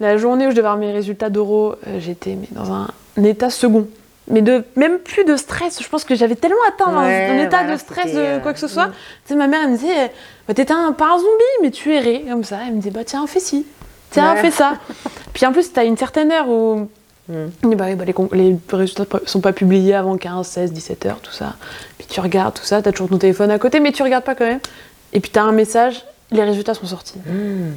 La 0.00 0.16
journée 0.16 0.46
où 0.46 0.50
je 0.50 0.56
devais 0.56 0.66
avoir 0.66 0.78
mes 0.78 0.92
résultats 0.92 1.30
d'euros, 1.30 1.74
euh, 1.86 1.98
j'étais 2.00 2.36
dans 2.50 2.72
un, 2.72 2.88
un 3.18 3.24
état 3.24 3.50
second. 3.50 3.86
Mais 4.28 4.40
de, 4.40 4.64
même 4.76 4.98
plus 4.98 5.24
de 5.24 5.36
stress. 5.36 5.82
Je 5.82 5.88
pense 5.88 6.04
que 6.04 6.14
j'avais 6.14 6.36
tellement 6.36 6.56
atteint 6.68 6.86
un- 6.90 7.04
Ouais, 7.04 7.26
un, 7.26 7.38
état 7.44 7.58
voilà, 7.58 7.74
de 7.74 7.78
stress 7.80 8.12
de 8.12 8.18
euh, 8.18 8.38
quoi 8.38 8.52
que 8.52 8.58
ce 8.60 8.68
soit. 8.68 8.86
Tu 8.86 8.92
sais, 9.32 9.34
ma 9.34 9.48
mère, 9.48 9.60
elle 9.64 9.70
me 9.72 9.76
disait, 9.76 10.12
bah, 10.48 10.54
t'étais 10.54 10.72
un, 10.72 10.92
pas 10.92 11.06
un 11.06 11.18
zombie, 11.18 11.62
mais 11.62 11.70
tu 11.70 11.92
errais 11.92 12.22
comme 12.28 12.44
ça. 12.44 12.58
Elle 12.66 12.72
me 12.74 12.78
disait, 12.78 12.90
bah 12.90 13.04
tiens, 13.04 13.26
fais 13.26 13.40
ci. 13.40 13.66
Tiens, 14.10 14.34
Ouais. 14.34 14.40
fais 14.40 14.50
ça. 14.50 14.74
Puis 15.32 15.44
en 15.46 15.52
plus, 15.52 15.72
t'as 15.72 15.84
une 15.84 15.96
certaine 15.96 16.30
heure 16.32 16.48
où 16.48 16.88
Mm. 17.28 17.74
bah, 17.76 17.94
bah, 17.94 18.04
les, 18.04 18.14
les 18.32 18.56
résultats 18.72 19.04
ne 19.22 19.26
sont 19.28 19.40
pas 19.40 19.52
publiés 19.52 19.94
avant 19.94 20.16
15, 20.16 20.44
16, 20.46 20.72
17 20.72 21.06
heures, 21.06 21.20
tout 21.20 21.30
ça. 21.32 21.54
Puis 21.96 22.08
tu 22.10 22.18
regardes 22.20 22.54
tout 22.54 22.64
ça, 22.64 22.82
t'as 22.82 22.90
toujours 22.90 23.08
ton 23.10 23.18
téléphone 23.18 23.50
à 23.52 23.58
côté, 23.60 23.78
mais 23.78 23.92
tu 23.92 24.02
regardes 24.02 24.24
pas 24.24 24.34
quand 24.34 24.44
même. 24.44 24.58
Et 25.12 25.20
puis 25.20 25.30
t'as 25.30 25.42
un 25.42 25.52
message, 25.52 26.04
les 26.32 26.42
résultats 26.42 26.74
sont 26.74 26.86
sortis. 26.86 27.18
Mm. 27.24 27.74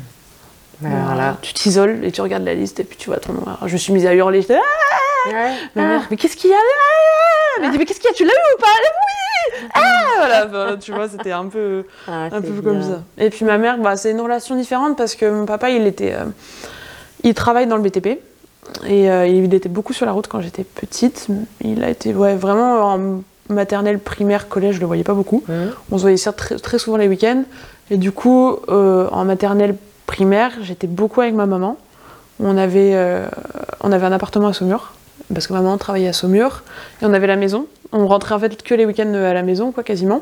Tu 1.41 1.53
t'isoles 1.53 2.03
et 2.03 2.11
tu 2.11 2.21
regardes 2.21 2.43
la 2.43 2.53
liste 2.53 2.79
et 2.79 2.83
puis 2.83 2.97
tu 2.97 3.09
vois 3.09 3.17
ton 3.19 3.33
nom. 3.33 3.43
Alors, 3.45 3.59
je 3.67 3.73
me 3.73 3.77
suis 3.77 3.93
mise 3.93 4.05
à 4.05 4.13
hurler. 4.13 4.41
J'étais, 4.41 4.55
Ah 4.59 5.29
Ouais. 5.29 5.51
Ma 5.75 5.83
Ah. 5.83 5.87
mère, 5.87 6.07
mais 6.11 6.17
qu'est-ce 6.17 6.35
qu'il 6.37 6.49
y 6.51 6.53
a 6.53 6.57
là 6.57 6.61
Elle 7.57 7.67
me 7.67 7.71
dit, 7.71 7.77
mais 7.79 7.85
qu'est-ce 7.85 7.99
qu'il 7.99 8.09
y 8.09 8.13
a 8.13 8.15
Tu 8.15 8.23
l'as 8.25 8.31
eu 8.31 8.55
ou 8.55 8.59
pas 8.61 8.67
Oui 8.83 9.67
Ah 9.73 10.03
Voilà, 10.19 10.45
bah, 10.45 10.77
tu 10.79 10.91
vois, 10.91 11.07
c'était 11.09 11.31
un 11.31 11.45
peu 11.47 11.83
Ah, 12.07 12.25
un 12.31 12.41
peu 12.41 12.49
bien. 12.49 12.61
comme 12.61 12.81
ça. 12.83 13.01
Et 13.17 13.29
puis 13.31 13.43
ma 13.45 13.57
mère, 13.57 13.77
bah, 13.79 13.95
c'est 13.97 14.11
une 14.11 14.21
relation 14.21 14.55
différente 14.55 14.97
parce 14.97 15.15
que 15.15 15.25
mon 15.29 15.45
papa, 15.45 15.69
il 15.71 15.87
était, 15.87 16.13
euh, 16.13 16.25
il 17.23 17.33
travaille 17.33 17.65
dans 17.67 17.77
le 17.77 17.81
BTP 17.81 18.19
et 18.87 19.09
euh, 19.09 19.25
il 19.27 19.51
était 19.53 19.69
beaucoup 19.69 19.93
sur 19.93 20.05
la 20.05 20.11
route 20.11 20.27
quand 20.27 20.41
j'étais 20.41 20.63
petite. 20.63 21.27
Il 21.63 21.83
a 21.83 21.89
été, 21.89 22.13
ouais, 22.13 22.35
vraiment 22.35 22.93
en 22.93 23.21
maternelle, 23.49 23.99
primaire, 23.99 24.47
collège, 24.47 24.75
je 24.75 24.79
le 24.81 24.85
voyais 24.85 25.03
pas 25.03 25.13
beaucoup. 25.13 25.43
On 25.91 25.97
se 25.97 26.01
voyait 26.03 26.17
très 26.61 26.77
souvent 26.79 26.97
les 26.97 27.07
week-ends. 27.07 27.43
Et 27.91 27.97
du 27.97 28.11
coup, 28.11 28.57
euh, 28.69 29.07
en 29.11 29.25
maternelle, 29.25 29.75
primaire, 30.05 30.51
j'étais 30.61 30.87
beaucoup 30.87 31.21
avec 31.21 31.33
ma 31.33 31.45
maman. 31.45 31.77
On 32.39 32.57
avait, 32.57 32.91
euh, 32.93 33.27
on 33.81 33.91
avait 33.91 34.05
un 34.05 34.11
appartement 34.11 34.47
à 34.47 34.53
Saumur 34.53 34.93
parce 35.33 35.47
que 35.47 35.53
ma 35.53 35.61
maman 35.61 35.77
travaillait 35.77 36.09
à 36.09 36.13
Saumur 36.13 36.63
et 37.01 37.05
on 37.05 37.13
avait 37.13 37.27
la 37.27 37.35
maison. 37.35 37.67
On 37.91 38.07
rentrait 38.07 38.35
en 38.35 38.39
fait 38.39 38.61
que 38.61 38.75
les 38.75 38.85
week-ends 38.85 39.13
à 39.13 39.33
la 39.33 39.43
maison, 39.43 39.71
quoi, 39.71 39.83
quasiment. 39.83 40.21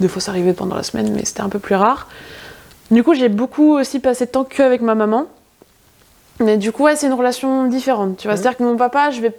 Des 0.00 0.08
fois, 0.08 0.20
ça 0.20 0.32
arrivait 0.32 0.52
pendant 0.52 0.74
la 0.74 0.82
semaine, 0.82 1.12
mais 1.14 1.24
c'était 1.24 1.42
un 1.42 1.48
peu 1.48 1.58
plus 1.58 1.74
rare. 1.74 2.08
Du 2.90 3.02
coup, 3.04 3.14
j'ai 3.14 3.28
beaucoup 3.28 3.78
aussi 3.78 4.00
passé 4.00 4.26
de 4.26 4.30
temps 4.30 4.44
que 4.44 4.62
avec 4.62 4.82
ma 4.82 4.94
maman. 4.94 5.26
Mais 6.40 6.56
du 6.56 6.72
coup, 6.72 6.84
ouais, 6.84 6.96
c'est 6.96 7.06
une 7.06 7.12
relation 7.12 7.66
différente. 7.68 8.16
Tu 8.16 8.26
vois, 8.26 8.36
c'est-à-dire 8.36 8.58
que 8.58 8.64
mon 8.64 8.76
papa, 8.76 9.10
je 9.10 9.20
vais 9.20 9.32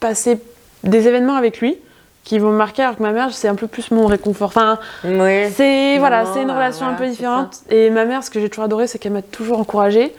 passer 0.00 0.38
des 0.82 1.08
événements 1.08 1.36
avec 1.36 1.60
lui 1.60 1.78
qui 2.24 2.38
vont 2.38 2.50
me 2.50 2.56
marquer, 2.56 2.82
alors 2.82 2.96
que 2.96 3.02
ma 3.02 3.12
mère, 3.12 3.32
c'est 3.32 3.48
un 3.48 3.54
peu 3.54 3.66
plus 3.66 3.90
mon 3.90 4.06
réconfort. 4.06 4.48
Enfin, 4.48 4.78
c'est 5.02 5.98
voilà, 5.98 6.24
c'est 6.32 6.42
une 6.42 6.50
relation 6.50 6.86
un 6.86 6.94
peu 6.94 7.06
différente. 7.06 7.58
Et 7.70 7.90
ma 7.90 8.04
mère, 8.06 8.24
ce 8.24 8.30
que 8.30 8.40
j'ai 8.40 8.48
toujours 8.48 8.64
adoré, 8.64 8.86
c'est 8.86 8.98
qu'elle 8.98 9.12
m'a 9.12 9.22
toujours 9.22 9.58
encouragée. 9.60 10.14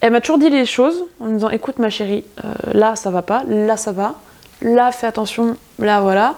Elle 0.00 0.12
m'a 0.12 0.20
toujours 0.20 0.38
dit 0.38 0.50
les 0.50 0.66
choses 0.66 1.04
en 1.20 1.26
me 1.26 1.34
disant 1.34 1.50
écoute 1.50 1.78
ma 1.78 1.90
chérie, 1.90 2.24
euh, 2.44 2.48
là 2.72 2.94
ça 2.94 3.10
va 3.10 3.22
pas, 3.22 3.42
là 3.48 3.76
ça 3.76 3.90
va, 3.90 4.14
là 4.62 4.92
fais 4.92 5.08
attention, 5.08 5.56
là 5.80 6.00
voilà, 6.00 6.34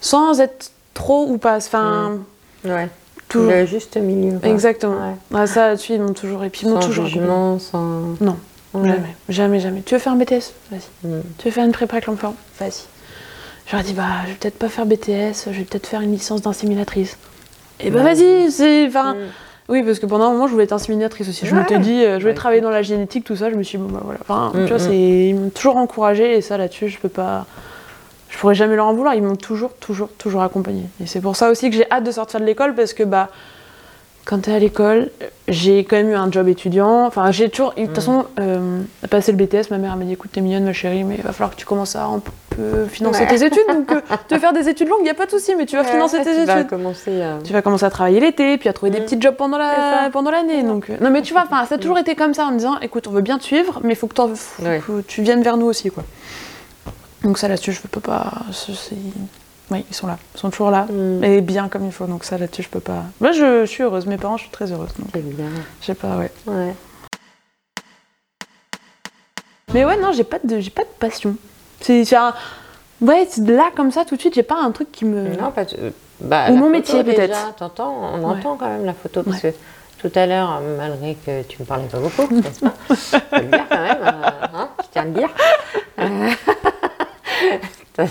sans 0.00 0.40
être 0.40 0.72
trop 0.94 1.26
ou 1.28 1.38
pas. 1.38 1.56
Enfin, 1.56 2.18
Ouais. 2.64 2.88
toujours. 3.28 3.52
Le 3.52 3.66
juste 3.66 3.96
milieu. 3.98 4.38
quoi. 4.40 4.48
Exactement. 4.48 4.94
Ouais. 4.94 5.14
Ah, 5.32 5.46
ça 5.46 5.68
là-dessus, 5.68 5.92
ils 5.94 6.00
m'ont 6.02 6.12
toujours. 6.12 6.42
Et 6.44 6.50
puis 6.50 6.62
ils 6.64 6.70
m'ont 6.70 6.80
toujours. 6.80 7.06
jugement, 7.06 7.58
sans. 7.60 8.14
Non, 8.20 8.36
Ouais. 8.72 8.88
Jamais, 8.88 9.14
jamais, 9.28 9.60
jamais. 9.60 9.82
Tu 9.82 9.94
veux 9.94 10.00
faire 10.00 10.14
un 10.14 10.16
BTS 10.16 10.52
Vas-y. 10.72 11.08
Mm. 11.08 11.20
Tu 11.38 11.44
veux 11.48 11.50
faire 11.52 11.64
une 11.64 11.70
prépa 11.72 11.94
avec 11.94 12.06
l'enfant? 12.06 12.34
Vas-y. 12.58 12.82
J'aurais 13.66 13.82
dit, 13.82 13.94
bah, 13.94 14.02
je 14.24 14.30
vais 14.30 14.36
peut-être 14.36 14.58
pas 14.58 14.68
faire 14.68 14.86
BTS, 14.86 15.46
je 15.50 15.58
vais 15.58 15.64
peut-être 15.64 15.86
faire 15.86 16.00
une 16.02 16.12
licence 16.12 16.42
d'inséminatrice. 16.42 17.16
Et 17.80 17.90
bah, 17.90 18.02
Ouais. 18.02 18.14
vas-y, 18.14 18.50
c'est. 18.50 18.86
Enfin, 18.86 19.14
Mm. 19.14 19.18
oui, 19.70 19.82
parce 19.82 19.98
que 19.98 20.06
pendant 20.06 20.26
un 20.26 20.32
moment, 20.32 20.46
je 20.46 20.52
voulais 20.52 20.64
être 20.64 20.72
inséminatrice 20.72 21.28
aussi. 21.28 21.46
Je 21.46 21.54
Ouais. 21.54 21.60
m'étais 21.62 21.78
dit, 21.78 22.04
euh, 22.04 22.20
je 22.20 22.24
vais 22.28 22.34
travailler 22.34 22.60
dans 22.60 22.70
la 22.70 22.82
génétique, 22.82 23.24
tout 23.24 23.36
ça. 23.36 23.50
Je 23.50 23.54
me 23.56 23.62
suis 23.62 23.78
dit, 23.78 23.84
bon, 23.84 23.90
bah 23.90 24.02
voilà. 24.04 24.20
Enfin, 24.22 24.52
Mm, 24.54 24.64
tu 24.66 24.68
vois, 24.68 24.76
mm. 24.76 24.80
c'est... 24.80 24.98
ils 25.28 25.34
m'ont 25.34 25.50
toujours 25.50 25.76
encouragé 25.76 26.36
et 26.36 26.40
ça, 26.42 26.56
là-dessus, 26.58 26.88
je 26.88 26.98
peux 26.98 27.08
pas. 27.08 27.46
Je 28.28 28.38
pourrais 28.38 28.54
jamais 28.56 28.74
leur 28.76 28.86
en 28.86 28.94
vouloir. 28.94 29.14
Ils 29.14 29.22
m'ont 29.22 29.36
toujours, 29.36 29.72
toujours, 29.74 30.08
toujours 30.18 30.42
accompagné. 30.42 30.82
Et 31.02 31.06
c'est 31.06 31.20
pour 31.20 31.36
ça 31.36 31.50
aussi 31.50 31.70
que 31.70 31.76
j'ai 31.76 31.90
hâte 31.90 32.04
de 32.04 32.10
sortir 32.10 32.40
de 32.40 32.44
l'école 32.44 32.74
parce 32.74 32.92
que, 32.92 33.02
bah, 33.04 33.28
quand 34.24 34.38
t'es 34.42 34.52
à 34.52 34.58
l'école, 34.58 35.10
j'ai 35.48 35.84
quand 35.84 35.96
même 35.96 36.08
eu 36.10 36.14
un 36.14 36.30
job 36.32 36.48
étudiant. 36.48 37.06
Enfin, 37.06 37.30
j'ai 37.30 37.48
toujours. 37.50 37.72
De 37.74 37.82
toute 37.82 37.90
Mm. 37.90 37.94
façon, 37.94 38.24
euh, 38.40 38.80
passer 39.10 39.32
le 39.32 39.38
BTS, 39.38 39.70
ma 39.70 39.78
mère 39.78 39.96
m'a 39.96 40.04
dit 40.04 40.12
écoute, 40.14 40.30
t'es 40.32 40.40
mignonne, 40.40 40.64
ma 40.64 40.72
chérie, 40.72 41.04
mais 41.04 41.16
il 41.16 41.22
va 41.22 41.32
falloir 41.32 41.50
que 41.50 41.56
tu 41.56 41.66
commences 41.66 41.94
à 41.96 42.04
un 42.06 42.20
peu 42.50 42.86
financer 42.86 43.20
Ouais. 43.22 43.26
tes 43.26 43.44
études. 43.44 43.66
Donc, 43.68 43.90
euh, 43.92 44.00
tu 44.28 44.34
veux 44.34 44.40
faire 44.40 44.52
des 44.54 44.68
études 44.68 44.88
longues, 44.88 45.00
il 45.00 45.04
n'y 45.04 45.10
a 45.10 45.14
pas 45.14 45.26
de 45.26 45.30
souci, 45.30 45.54
mais 45.56 45.66
tu 45.66 45.76
vas 45.76 45.84
financer 45.84 46.22
tes 46.22 46.34
tu 46.34 46.44
vas 46.44 46.60
études. 46.60 46.70
commencer 46.70 47.10
euh, 47.10 47.38
Tu 47.44 47.52
vas 47.52 47.60
commencer 47.62 47.84
à 47.84 47.90
travailler 47.90 48.20
l'été, 48.20 48.56
puis 48.56 48.68
à 48.68 48.72
trouver 48.72 48.90
des 48.90 49.00
Mm. 49.00 49.04
petits 49.04 49.20
jobs 49.20 49.34
pendant 49.36 49.58
C'est 49.58 50.04
la 50.04 50.10
pendant 50.10 50.30
l'année. 50.30 50.62
Donc 50.62 50.88
euh, 50.88 50.96
non 51.00 51.10
mais 51.10 51.20
tu 51.22 51.32
vois, 51.34 51.42
enfin 51.44 51.66
ça 51.66 51.74
a 51.74 51.78
toujours 51.78 51.98
été 51.98 52.14
comme 52.14 52.32
ça 52.32 52.46
en 52.46 52.52
me 52.52 52.56
disant 52.58 52.78
écoute, 52.80 53.06
on 53.08 53.10
veut 53.10 53.20
bien 53.22 53.38
te 53.38 53.44
suivre, 53.44 53.80
mais 53.82 53.92
il 53.92 53.96
faut 53.96 54.06
que, 54.06 54.14
t'en- 54.14 54.28
faut 54.34 54.64
Ouais. 54.64 54.80
que 54.86 55.00
tu 55.02 55.20
viennes 55.22 55.42
vers 55.42 55.56
nous 55.58 55.66
aussi 55.66 55.90
quoi. 55.90 56.04
Donc 57.24 57.38
ça 57.38 57.48
là-dessus, 57.48 57.72
je 57.72 57.80
peux 57.82 58.00
pas. 58.00 58.32
Oui, 59.74 59.84
ils 59.90 59.94
sont 59.94 60.06
là, 60.06 60.18
ils 60.34 60.38
sont 60.38 60.50
toujours 60.50 60.70
là. 60.70 60.86
mm, 60.88 61.24
Et 61.24 61.40
bien 61.40 61.68
comme 61.68 61.84
il 61.84 61.90
faut, 61.92 62.06
donc 62.06 62.22
ça 62.24 62.38
là-dessus 62.38 62.62
je 62.62 62.68
peux 62.68 62.78
pas. 62.80 63.02
Moi 63.20 63.32
je, 63.32 63.66
suis 63.66 63.82
heureuse, 63.82 64.06
mes 64.06 64.18
parents 64.18 64.36
je 64.36 64.42
suis 64.42 64.52
très 64.52 64.70
heureuse. 64.70 64.90
C'est 65.12 65.20
bien. 65.34 65.46
je 65.80 65.86
sais 65.86 65.94
pas, 65.94 66.16
ouais. 66.16 66.30
Ouais. 66.46 66.74
Mais 69.72 69.84
ouais, 69.84 69.96
non, 70.00 70.12
j'ai 70.12 70.22
pas 70.24 70.38
de, 70.44 70.60
j'ai 70.60 70.70
pas 70.70 70.82
de 70.84 70.88
passion. 71.00 71.34
C'est 71.80 72.14
un. 72.14 72.32
Ouais, 73.00 73.26
là 73.38 73.70
comme 73.74 73.90
ça 73.90 74.04
tout 74.04 74.14
de 74.14 74.20
suite, 74.20 74.34
j'ai 74.34 74.44
pas 74.44 74.60
un 74.62 74.70
truc 74.70 74.92
qui 74.92 75.04
me. 75.04 75.34
Non, 75.36 75.50
pas 75.50 75.64
de- 75.64 75.92
bah, 76.20 76.50
Ou 76.50 76.56
mon 76.56 76.70
métier, 76.70 77.02
peut-être. 77.02 77.56
T'entends, 77.56 77.92
on 78.14 78.18
Ouais. 78.20 78.24
entend 78.38 78.56
quand 78.56 78.68
même 78.68 78.84
la 78.84 78.94
photo 78.94 79.24
parce 79.24 79.42
Ouais. 79.42 79.52
que 80.00 80.08
tout 80.08 80.16
à 80.18 80.26
l'heure, 80.26 80.60
malgré 80.78 81.16
que 81.16 81.42
tu 81.42 81.60
me 81.60 81.66
parlais 81.66 81.86
pas 81.88 81.98
beaucoup, 81.98 82.28
n'est-ce 82.32 82.60
pas 82.60 82.72
Faut 82.94 83.36
le 83.36 83.42
dire 83.46 83.64
quand 83.68 83.82
même, 83.82 83.98
hein, 84.54 84.68
je 84.80 84.86
tiens 84.92 85.02
à 85.02 85.04
le 85.06 85.10
dire. 85.10 85.28
T'as 87.96 88.04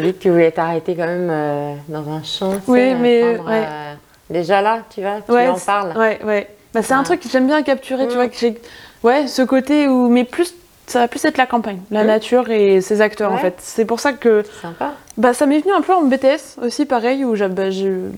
dit, 0.00 0.12
que 0.14 0.22
tu 0.22 0.30
voulais 0.30 0.52
t'arrêter 0.52 0.94
quand 0.94 1.06
même 1.06 1.28
euh, 1.30 1.74
dans 1.88 2.08
un 2.10 2.22
champ. 2.22 2.52
Oui, 2.68 2.94
mais, 2.94 3.34
prendre, 3.34 3.50
ouais. 3.50 3.64
euh, 3.68 3.94
déjà 4.30 4.62
là, 4.62 4.82
tu 4.94 5.00
vois, 5.00 5.20
tu 5.26 5.32
ouais, 5.32 5.48
en 5.48 5.56
c'est- 5.56 5.66
parles. 5.66 5.96
Ouais, 5.96 6.20
ouais. 6.24 6.48
Bah, 6.72 6.82
c'est 6.82 6.94
un 6.94 7.02
truc 7.02 7.20
que 7.20 7.28
j'aime 7.28 7.48
bien 7.48 7.62
capturer, 7.62 8.06
tu 8.06 8.12
Mm. 8.14 8.16
vois, 8.16 8.28
que 8.28 8.36
j'ai. 8.38 8.60
Ouais, 9.02 9.26
ce 9.26 9.42
côté 9.42 9.88
où. 9.88 10.08
Mais 10.08 10.24
plus. 10.24 10.54
ça 10.86 10.98
va 11.00 11.08
plus 11.08 11.24
être 11.24 11.38
la 11.38 11.46
campagne, 11.46 11.78
la 11.92 12.02
Mmh. 12.02 12.06
nature 12.08 12.50
et 12.50 12.80
ses 12.80 13.00
acteurs 13.00 13.32
en 13.32 13.36
fait. 13.38 13.54
C'est 13.58 13.84
pour 13.84 14.00
ça 14.00 14.12
que 14.12 14.42
Sympa. 14.60 14.94
bah, 15.16 15.32
ça 15.34 15.46
m'est 15.46 15.60
venu 15.60 15.72
un 15.72 15.82
peu 15.82 15.92
en 15.94 16.02
BTS 16.02 16.58
aussi, 16.62 16.84
pareil, 16.84 17.24
où 17.24 17.36
bah, 17.36 17.62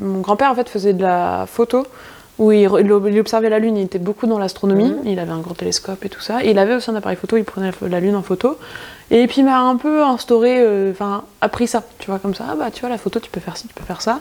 mon 0.00 0.20
grand-père 0.20 0.50
en 0.50 0.54
fait 0.54 0.70
faisait 0.70 0.94
de 0.94 1.02
la 1.02 1.44
photo, 1.46 1.86
où 2.38 2.50
il, 2.52 2.66
observait 3.20 3.50
la 3.50 3.58
Lune, 3.58 3.76
il 3.76 3.84
était 3.84 3.98
beaucoup 3.98 4.26
dans 4.26 4.38
l'astronomie, 4.38 4.90
Mhm. 4.90 4.98
il 5.06 5.18
avait 5.18 5.32
un 5.32 5.40
grand 5.40 5.54
télescope 5.54 6.04
et 6.04 6.08
tout 6.08 6.20
ça, 6.20 6.42
et 6.44 6.50
il 6.50 6.58
avait 6.58 6.74
aussi 6.74 6.90
un 6.90 6.94
appareil 6.96 7.16
photo, 7.16 7.36
il 7.36 7.44
prenait 7.44 7.70
la, 7.88 8.00
Lune 8.00 8.16
en 8.16 8.22
photo, 8.22 8.56
et 9.10 9.26
puis 9.26 9.42
il 9.42 9.44
m'a 9.44 9.60
un 9.60 9.76
peu 9.76 10.02
instauré, 10.02 10.56
euh, 10.60 10.90
enfin 10.92 11.24
appris 11.40 11.66
ça, 11.66 11.82
tu 11.98 12.06
vois, 12.10 12.18
comme 12.18 12.34
ça, 12.34 12.44
ah 12.50 12.54
bah 12.56 12.70
tu 12.72 12.80
vois, 12.80 12.88
la 12.88 12.98
photo, 12.98 13.20
tu 13.20 13.30
peux 13.30 13.40
faire 13.40 13.56
ci, 13.56 13.68
tu 13.68 13.74
peux 13.74 13.84
faire 13.84 14.00
ça. 14.00 14.20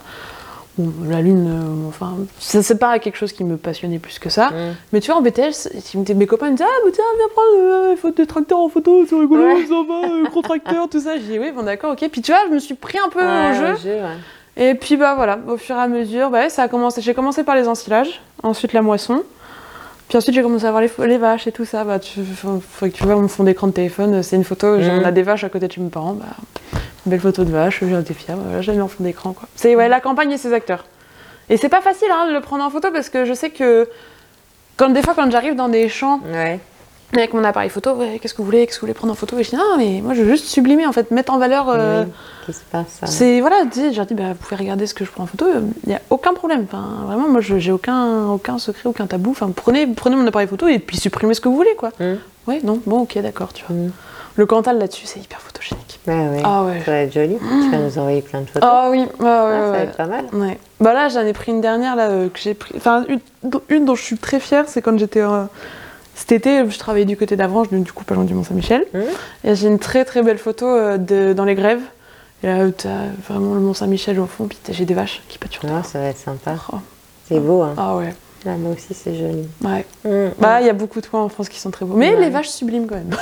Bon, 0.78 0.90
la 1.10 1.22
Lune, 1.22 1.50
euh, 1.50 1.90
enfin, 1.90 2.16
ça, 2.40 2.64
c'est 2.64 2.78
pas 2.78 2.98
quelque 3.00 3.18
chose 3.18 3.34
qui 3.34 3.44
me 3.44 3.58
passionnait 3.58 4.00
plus 4.00 4.20
que 4.20 4.30
ça. 4.30 4.52
Mm. 4.52 4.76
Mais 4.94 5.02
tu 5.02 5.12
vois, 5.12 5.20
en 5.20 5.22
BTS, 5.22 5.68
mes 6.16 6.26
copains 6.26 6.48
me 6.48 6.52
disaient 6.56 6.64
Ah, 6.66 6.80
bah 6.86 6.92
tiens, 6.94 7.04
viens 7.18 7.28
prendre 7.28 8.08
euh, 8.08 8.12
des 8.16 8.26
tracteurs 8.26 8.60
en 8.60 8.70
photo, 8.70 9.06
c'est 9.06 9.16
rigolo, 9.20 9.44
Ouais. 9.44 9.66
ça 9.66 9.74
va, 9.86 10.08
euh, 10.10 10.30
gros 10.30 10.42
tracteur, 10.42 10.88
tout 10.90 11.02
ça. 11.02 11.16
J'ai 11.18 11.24
dit 11.24 11.40
Oui, 11.40 11.52
bon, 11.52 11.64
d'accord, 11.64 11.92
ok. 11.92 12.08
Puis 12.10 12.22
tu 12.22 12.32
vois, 12.32 12.42
je 12.48 12.54
me 12.54 12.60
suis 12.60 12.76
pris 12.76 12.98
un 13.06 13.10
peu 13.10 13.20
Ouais, 13.20 13.52
au 13.52 13.54
jeu. 13.54 13.74
au 13.74 13.78
jeu, 13.78 13.96
ouais. 13.96 14.18
Et 14.58 14.76
puis, 14.76 14.98
bah 14.98 15.14
voilà, 15.16 15.40
au 15.48 15.58
fur 15.58 15.76
et 15.76 15.80
à 15.80 15.88
mesure, 15.88 16.30
bah, 16.30 16.50
ça 16.50 16.64
a 16.64 16.68
commencé. 16.68 17.02
J'ai 17.02 17.14
commencé 17.14 17.44
par 17.44 17.56
les 17.56 17.68
ensilages, 17.68 18.22
ensuite 18.44 18.74
la 18.74 18.82
moisson. 18.82 19.24
Puis 20.10 20.18
ensuite, 20.18 20.36
j'ai 20.36 20.42
commencé 20.42 20.66
à 20.66 20.72
voir 20.72 20.82
les, 20.84 20.92
les 21.08 21.18
vaches 21.18 21.48
et 21.48 21.54
tout 21.54 21.64
ça. 21.64 21.84
Bah, 21.86 22.00
tu, 22.00 22.22
faut, 22.24 22.62
faut 22.70 22.86
que 22.88 22.92
tu 22.92 23.04
vois 23.04 23.16
mon 23.16 23.30
fond 23.30 23.44
d'écran 23.46 23.68
de 23.68 23.72
téléphone, 23.72 24.22
c'est 24.24 24.36
une 24.36 24.44
photo, 24.44 24.76
on 24.76 25.04
a 25.06 25.12
des 25.12 25.24
vaches 25.24 25.46
à 25.46 25.50
côté 25.50 25.68
de 25.68 25.72
chez 25.72 25.80
mes 25.82 25.90
parents. 25.90 26.14
Bah, 26.14 26.26
une 27.06 27.10
belle 27.12 27.22
photo 27.22 27.44
de 27.46 27.50
vache, 27.52 27.82
j'en 27.84 28.02
étais 28.02 28.14
fière, 28.14 28.36
voilà, 28.38 28.62
j'ai 28.62 28.74
mis 28.74 28.82
en 28.82 28.88
fond 28.90 29.04
d'écran. 29.04 29.34
quoi. 29.34 29.48
C'est 29.56 29.76
ouais, 29.76 29.88
la 29.88 30.02
campagne 30.02 30.32
et 30.32 30.38
ses 30.38 30.54
acteurs. 30.54 30.86
Et 31.50 31.58
c'est 31.58 31.70
pas 31.70 31.82
facile 31.82 32.10
hein, 32.12 32.28
de 32.28 32.34
le 32.34 32.42
prendre 32.42 32.64
en 32.64 32.70
photo 32.70 32.90
parce 32.92 33.10
que 33.10 33.26
je 33.26 33.34
sais 33.34 33.50
que 33.50 33.90
quand, 34.78 34.90
des 34.90 35.02
fois, 35.02 35.14
quand 35.16 35.30
j'arrive 35.32 35.56
dans 35.56 35.70
des 35.70 35.88
champs 35.90 36.20
Ouais. 36.32 36.60
Avec 37.14 37.34
mon 37.34 37.44
appareil 37.44 37.70
photo, 37.70 37.92
ouais, 37.94 38.20
qu'est-ce 38.22 38.34
que 38.34 38.38
vous 38.40 38.46
voulez, 38.46 38.66
qu'est-ce 38.66 38.78
que 38.78 38.82
vous 38.82 38.88
voulez 38.88 38.94
prendre 38.94 39.12
en 39.14 39.16
photo? 39.16 39.38
Et 39.38 39.44
je 39.44 39.50
dis 39.50 39.56
non, 39.58 39.78
mais 39.78 40.02
moi 40.02 40.14
je 40.14 40.22
veux 40.24 40.30
juste 40.32 40.46
sublimer 40.46 40.86
en 40.88 40.92
fait, 40.94 41.12
mettre 41.12 41.34
en 41.34 41.38
valeur. 41.38 41.68
euh, 41.70 42.04
Oui. 42.06 42.12
Qu'est-ce 42.46 42.60
qui 42.60 42.66
se 42.66 42.70
passe 42.72 43.00
c'est 43.12 43.40
voilà, 43.42 43.64
tu 43.72 43.80
sais, 43.80 43.92
j'ai 43.94 44.06
dit 44.06 44.14
bah, 44.14 44.30
vous 44.30 44.36
pouvez 44.36 44.56
regarder 44.56 44.88
ce 44.88 44.94
que 44.94 45.04
je 45.06 45.12
prends 45.12 45.24
en 45.24 45.28
photo, 45.28 45.46
il 45.84 45.90
n'y 45.90 45.96
a 45.96 46.02
aucun 46.10 46.34
problème. 46.34 46.66
Enfin, 46.68 47.04
vraiment, 47.06 47.28
moi 47.30 47.42
je- 47.42 47.60
j'ai 47.60 47.72
aucun, 47.72 48.28
aucun 48.30 48.58
secret, 48.60 48.88
aucun 48.88 49.08
tabou. 49.08 49.32
Enfin, 49.32 49.52
prenez, 49.56 49.86
prenez 49.88 50.16
mon 50.16 50.26
appareil 50.26 50.48
photo 50.48 50.68
et 50.68 50.80
puis 50.80 50.98
supprimez 50.98 51.34
ce 51.34 51.42
que 51.42 51.50
vous 51.50 51.56
voulez 51.56 51.76
quoi. 51.78 51.90
Mm. 52.00 52.14
Ouais, 52.48 52.60
non, 52.64 52.80
bon, 52.86 53.00
ok, 53.02 53.18
d'accord, 53.22 53.54
tu 53.54 53.64
vois. 53.68 53.76
Mm. 53.76 53.92
Le 54.38 54.46
Cantal 54.46 54.80
là-dessus, 54.80 55.06
c'est 55.06 55.20
hyper 55.20 55.42
photogénique. 55.42 56.00
Ouais. 56.08 56.42
Ah 56.46 56.64
ouais. 56.64 56.82
Ça 56.86 56.92
va 56.92 56.98
être 57.00 57.14
joli. 57.14 57.36
Tu 57.38 57.70
vas 57.70 57.78
nous 57.78 57.98
envoyer 58.00 58.22
plein 58.22 58.40
de 58.42 58.46
photos. 58.48 58.64
Ah 58.72 58.88
oui, 58.90 59.00
ouais, 59.00 59.06
ouais, 59.26 59.30
Ah, 59.30 59.62
ça 59.66 59.72
va 59.72 59.78
être 59.80 59.98
pas 59.98 60.06
mal. 60.08 60.26
Ouais. 60.32 60.58
Bah 60.80 60.94
là, 60.94 61.10
j'en 61.10 61.20
ai 61.26 61.34
pris 61.34 61.52
une 61.52 61.60
dernière 61.62 61.98
là 61.98 62.08
euh, 62.10 62.30
que 62.30 62.40
j'ai 62.40 62.54
pris. 62.54 62.74
Enfin, 62.78 63.04
une, 63.10 63.20
une 63.70 63.84
dont 63.86 63.94
je 63.96 64.02
suis 64.02 64.18
très 64.18 64.40
fière, 64.40 64.70
c'est 64.70 64.82
quand 64.82 64.98
j'étais 64.98 65.20
euh, 65.20 65.44
cet 66.22 66.32
été, 66.34 66.70
je 66.70 66.78
travaillais 66.80 67.06
du 67.06 67.18
côté 67.18 67.36
d'Avranches, 67.36 67.70
donc 67.70 67.84
du 67.84 67.92
coup 67.92 68.04
pas 68.04 68.16
loin 68.16 68.24
du 68.26 68.34
Mont 68.34 68.44
Saint-Michel. 68.44 68.86
Mhm. 68.94 69.02
Et 69.44 69.56
j'ai 69.56 69.68
une 69.68 69.80
très 69.80 70.06
très 70.06 70.22
belle 70.22 70.38
photo 70.38 70.66
euh, 70.68 70.98
de, 70.98 71.34
dans 71.34 71.46
les 71.46 71.56
grèves. 71.56 71.82
Et 72.44 72.48
là, 72.48 72.72
t'as 72.76 72.90
vraiment 73.28 73.54
le 73.56 73.60
Mont 73.60 73.74
Saint-Michel 73.74 74.20
au 74.20 74.26
fond, 74.28 74.48
puis 74.48 74.58
j'ai 74.70 74.86
des 74.86 74.94
vaches 74.94 75.22
qui 75.28 75.38
pâturent. 75.38 75.64
Ah, 75.70 75.84
ça 75.84 76.00
va 76.00 76.06
être 76.06 76.18
sympa. 76.18 76.56
Oh. 76.72 76.78
C'est 77.28 77.40
beau, 77.40 77.62
hein. 77.62 77.74
Ah 77.78 77.96
ouais, 77.96 78.14
Là, 78.46 78.56
moi 78.58 78.74
aussi, 78.74 78.94
c'est 78.94 79.16
joli. 79.16 79.48
ouais. 79.64 79.86
Mm, 80.04 80.32
Bah, 80.40 80.62
il 80.62 80.68
y 80.68 80.70
a 80.70 80.74
beaucoup 80.74 81.02
de 81.02 81.06
coins 81.08 81.22
en 81.24 81.30
France 81.30 81.50
qui 81.50 81.60
sont 81.60 81.72
très 81.72 81.86
beaux. 81.86 81.96
Mais 81.96 82.14
Ouais. 82.16 82.22
les 82.22 82.30
vaches 82.30 82.50
sublimes 82.50 82.88
quand 82.88 82.96
même. 82.96 83.12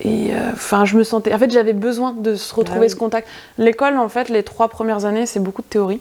Et 0.00 0.34
euh, 0.34 0.50
enfin, 0.52 0.84
je 0.84 0.96
me 0.96 1.04
sentais. 1.04 1.32
En 1.32 1.38
fait, 1.38 1.50
j'avais 1.50 1.72
besoin 1.72 2.12
de 2.12 2.34
se 2.34 2.52
retrouver 2.54 2.80
Ah 2.80 2.84
oui. 2.86 2.90
ce 2.90 2.96
contact. 2.96 3.28
L'école, 3.58 3.96
en 3.96 4.08
fait, 4.08 4.28
les 4.28 4.42
trois 4.42 4.68
premières 4.68 5.04
années, 5.04 5.24
c'est 5.26 5.40
beaucoup 5.40 5.62
de 5.62 5.66
théorie, 5.68 6.00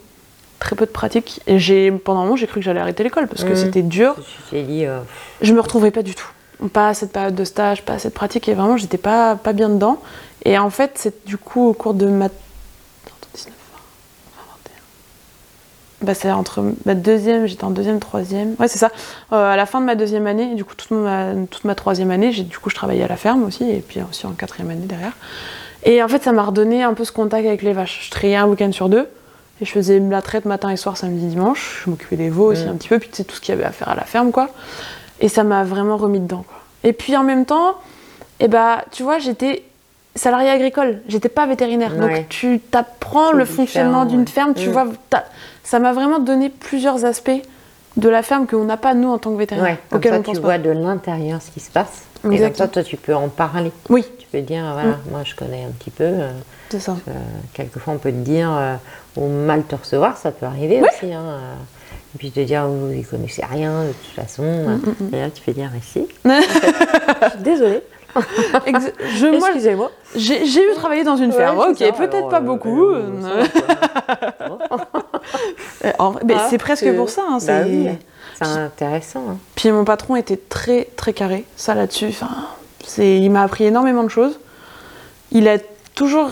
très 0.59 0.75
peu 0.75 0.85
de 0.85 0.91
pratique. 0.91 1.41
Et 1.45 1.59
j'ai, 1.59 1.91
pendant 1.91 2.21
un 2.21 2.23
moment, 2.23 2.35
j'ai 2.35 2.47
cru 2.47 2.59
que 2.59 2.65
j'allais 2.65 2.79
arrêter 2.79 3.03
l'école 3.03 3.27
parce 3.27 3.43
que 3.43 3.49
Mhm. 3.51 3.55
c'était 3.55 3.81
dur. 3.83 4.15
Dit, 4.51 4.85
euh, 4.85 4.99
Je 5.41 5.53
me 5.53 5.59
retrouvais 5.61 5.91
pas 5.91 6.01
du 6.01 6.15
tout. 6.15 6.27
Pas 6.71 6.89
à 6.89 6.93
cette 6.93 7.11
période 7.11 7.35
de 7.35 7.43
stage, 7.43 7.83
pas 7.83 7.93
à 7.93 7.99
cette 7.99 8.13
pratique. 8.13 8.47
Et 8.49 8.53
vraiment, 8.55 8.77
j'étais 8.77 8.97
pas, 8.97 9.35
pas 9.35 9.53
bien 9.53 9.69
dedans. 9.69 10.01
Et 10.45 10.57
en 10.57 10.69
fait, 10.69 10.91
c'est 10.95 11.25
du 11.25 11.37
coup 11.37 11.67
au 11.69 11.73
cours 11.73 11.93
de 11.93 12.05
ma. 12.07 12.25
Attends, 12.25 12.33
19, 13.35 13.53
20, 14.35 14.41
21. 15.93 15.93
Bah, 16.04 16.14
c'est 16.14 16.30
entre 16.32 16.62
ma 16.86 16.95
deuxième, 16.95 17.47
j'étais 17.47 17.64
en 17.64 17.70
deuxième, 17.70 17.99
troisième. 17.99 18.56
Ouais, 18.60 18.68
c'est 18.68 18.78
ça. 18.78 18.91
Euh, 19.32 19.51
à 19.54 19.56
la 19.56 19.66
fin 19.66 19.80
de 19.80 19.86
ma 19.86 19.95
deuxième 19.95 20.28
année, 20.28 20.54
du 20.56 20.66
coup, 20.66 20.76
toute 20.76 20.91
ma, 20.91 21.34
toute 21.49 21.64
ma 21.64 21.76
troisième 21.76 22.12
année, 22.12 22.34
j'ai 22.34 22.43
du 22.43 22.60
coup, 22.60 22.70
je 22.70 22.76
travaillais 22.76 23.04
à 23.04 23.08
la 23.08 23.16
ferme 23.16 23.43
aussi, 23.43 23.64
et 23.70 23.80
puis 23.80 24.01
aussi 24.10 24.26
en 24.28 24.32
quatrième 24.32 24.70
année 24.70 24.86
derrière. 24.86 25.14
Et 25.84 26.04
en 26.04 26.08
fait, 26.10 26.22
ça 26.24 26.34
m'a 26.34 26.43
redonné 26.43 26.84
un 26.84 26.93
peu 26.93 27.06
ce 27.06 27.12
contact 27.14 27.47
avec 27.47 27.62
les 27.62 27.72
vaches. 27.74 28.01
Je 28.06 28.12
trayais 28.12 28.36
un 28.36 28.47
week-end 28.47 28.72
sur 28.74 28.89
deux, 28.89 29.08
et 29.62 29.66
je 29.66 29.72
faisais 29.72 29.99
la 29.99 30.22
traite 30.22 30.43
matin 30.45 30.70
et 30.70 30.78
soir, 30.78 30.97
samedi, 30.97 31.26
dimanche. 31.28 31.84
Je 31.86 31.89
m'occupais 31.89 32.18
des 32.18 32.30
veaux 32.30 32.51
aussi 32.51 32.66
Mm. 32.66 32.70
un 32.70 32.74
petit 32.76 32.89
peu, 32.89 32.99
puis 32.99 33.10
c'est 33.14 33.24
tout 33.24 33.36
ce 33.36 33.41
qu'il 33.41 33.56
y 33.56 33.58
avait 33.58 33.66
à 33.66 33.72
faire 33.72 33.88
à 33.89 33.95
la 33.95 34.04
ferme, 34.04 34.32
quoi. 34.32 34.49
Et 35.22 35.30
ça 35.30 35.43
m'a 35.45 35.64
vraiment 35.64 35.95
remis 35.95 36.20
dedans, 36.20 36.43
quoi. 36.45 36.58
Et 36.84 36.91
puis 36.91 37.16
en 37.16 37.24
même 37.24 37.45
temps, 37.45 37.76
eh 38.41 38.49
bah, 38.49 38.84
tu 38.91 39.04
vois, 39.04 39.20
j'étais 39.20 39.64
salarié 40.16 40.49
agricole, 40.49 40.99
j'étais 41.07 41.30
pas 41.30 41.45
vétérinaire. 41.45 41.93
Ouais. 41.97 41.99
Donc 42.18 42.30
tu 42.30 42.59
t'apprends 42.59 43.32
le 43.32 43.45
fonctionnement 43.45 44.05
d'une 44.05 44.22
ouais. 44.22 44.26
ferme, 44.28 44.53
tu 44.53 44.70
Mm. 44.70 44.72
vois, 44.74 44.88
ça 45.64 45.80
m'a 45.80 45.93
vraiment 45.93 46.20
donné 46.20 46.49
plusieurs 46.49 47.05
aspects 47.05 47.32
de 47.97 48.09
la 48.09 48.24
ferme 48.24 48.47
qu'on 48.47 48.64
n'a 48.66 48.78
pas 48.78 48.93
nous 48.95 49.09
en 49.09 49.18
tant 49.20 49.32
que 49.32 49.38
vétérinaire, 49.38 49.78
ouais, 49.91 49.99
comme 50.01 50.03
ça, 50.03 50.18
on 50.20 50.22
tu 50.34 50.39
vois 50.39 50.51
pas. 50.53 50.57
de 50.59 50.72
l'intérieur 50.72 51.41
ce 51.41 51.51
qui 51.51 51.59
se 51.59 51.70
passe. 51.72 52.03
Et 52.18 52.22
comme 52.24 52.34
Exactement. 52.34 52.68
ça, 52.68 52.74
toi, 52.74 52.84
tu 52.84 52.97
peux 52.97 53.14
en 53.16 53.28
parler. 53.28 53.72
Oui, 53.89 54.05
Tu 54.18 54.28
peux 54.32 54.41
dire, 54.41 54.64
voilà, 54.74 54.97
moi, 55.11 55.22
je 55.26 55.36
connais 55.36 55.64
un 55.66 55.72
petit 55.72 55.91
peu. 55.91 56.05
euh, 56.05 56.32
c'est 56.70 56.80
ça. 56.80 56.95
Euh, 57.07 57.11
quelquefois, 57.53 57.93
on 57.93 57.97
peut 57.97 58.11
te 58.11 58.16
dire, 58.18 58.49
euh, 58.51 58.76
ou 59.18 59.28
mal 59.28 59.64
te 59.64 59.76
recevoir, 59.76 60.18
ça 60.18 60.32
peut 60.32 60.45
arriver 60.47 60.82
aussi. 60.82 61.14
Hein, 61.14 61.22
euh, 61.22 61.53
et 62.16 62.18
puis 62.18 62.32
te 62.32 62.39
dire, 62.39 62.66
vous 62.68 62.88
n'y 62.88 63.03
connaissez 63.03 63.43
rien 63.45 63.84
de 63.84 63.91
toute 63.91 64.16
façon. 64.16 64.43
Mm, 64.43 65.14
Et 65.14 65.20
là, 65.20 65.30
tu 65.30 65.41
peux 65.43 65.51
dire, 65.51 65.70
mais 65.74 65.82
si. 65.84 66.07
Je 66.26 67.30
suis 67.30 67.39
désolée. 67.43 67.82
Excusez-moi. 68.66 69.91
j'ai 70.16 70.43
eu 70.45 70.74
travaillé 70.76 71.03
dans 71.03 71.16
une 71.18 71.32
ferme, 71.32 71.57
Ouais, 71.57 71.68
ok, 71.70 71.78
peut-être 71.97 72.30
pas 72.30 72.38
euh, 72.38 72.41
beaucoup. 72.41 72.84
euh, 72.91 73.09
mais 76.26 76.36
Ah, 76.38 76.47
c'est 76.49 76.57
presque 76.57 76.93
pour 76.95 77.09
ça. 77.09 77.22
hein, 77.28 77.38
Bah 77.45 77.64
c'est- 77.64 77.64
oui, 77.66 77.89
intéressant. 78.41 79.24
hein. 79.32 79.38
Puis 79.55 79.72
mon 79.72 79.86
patron 79.86 80.16
était 80.16 80.38
très 80.38 80.88
très 80.95 81.14
carré, 81.14 81.45
ça 81.55 81.74
là-dessus. 81.76 82.07
Enfin, 82.09 82.30
il 82.97 83.30
m'a 83.32 83.43
appris 83.43 83.66
énormément 83.66 84.03
de 84.03 84.09
choses. 84.09 84.39
Il 85.32 85.47
a 85.47 85.57
toujours 85.95 86.30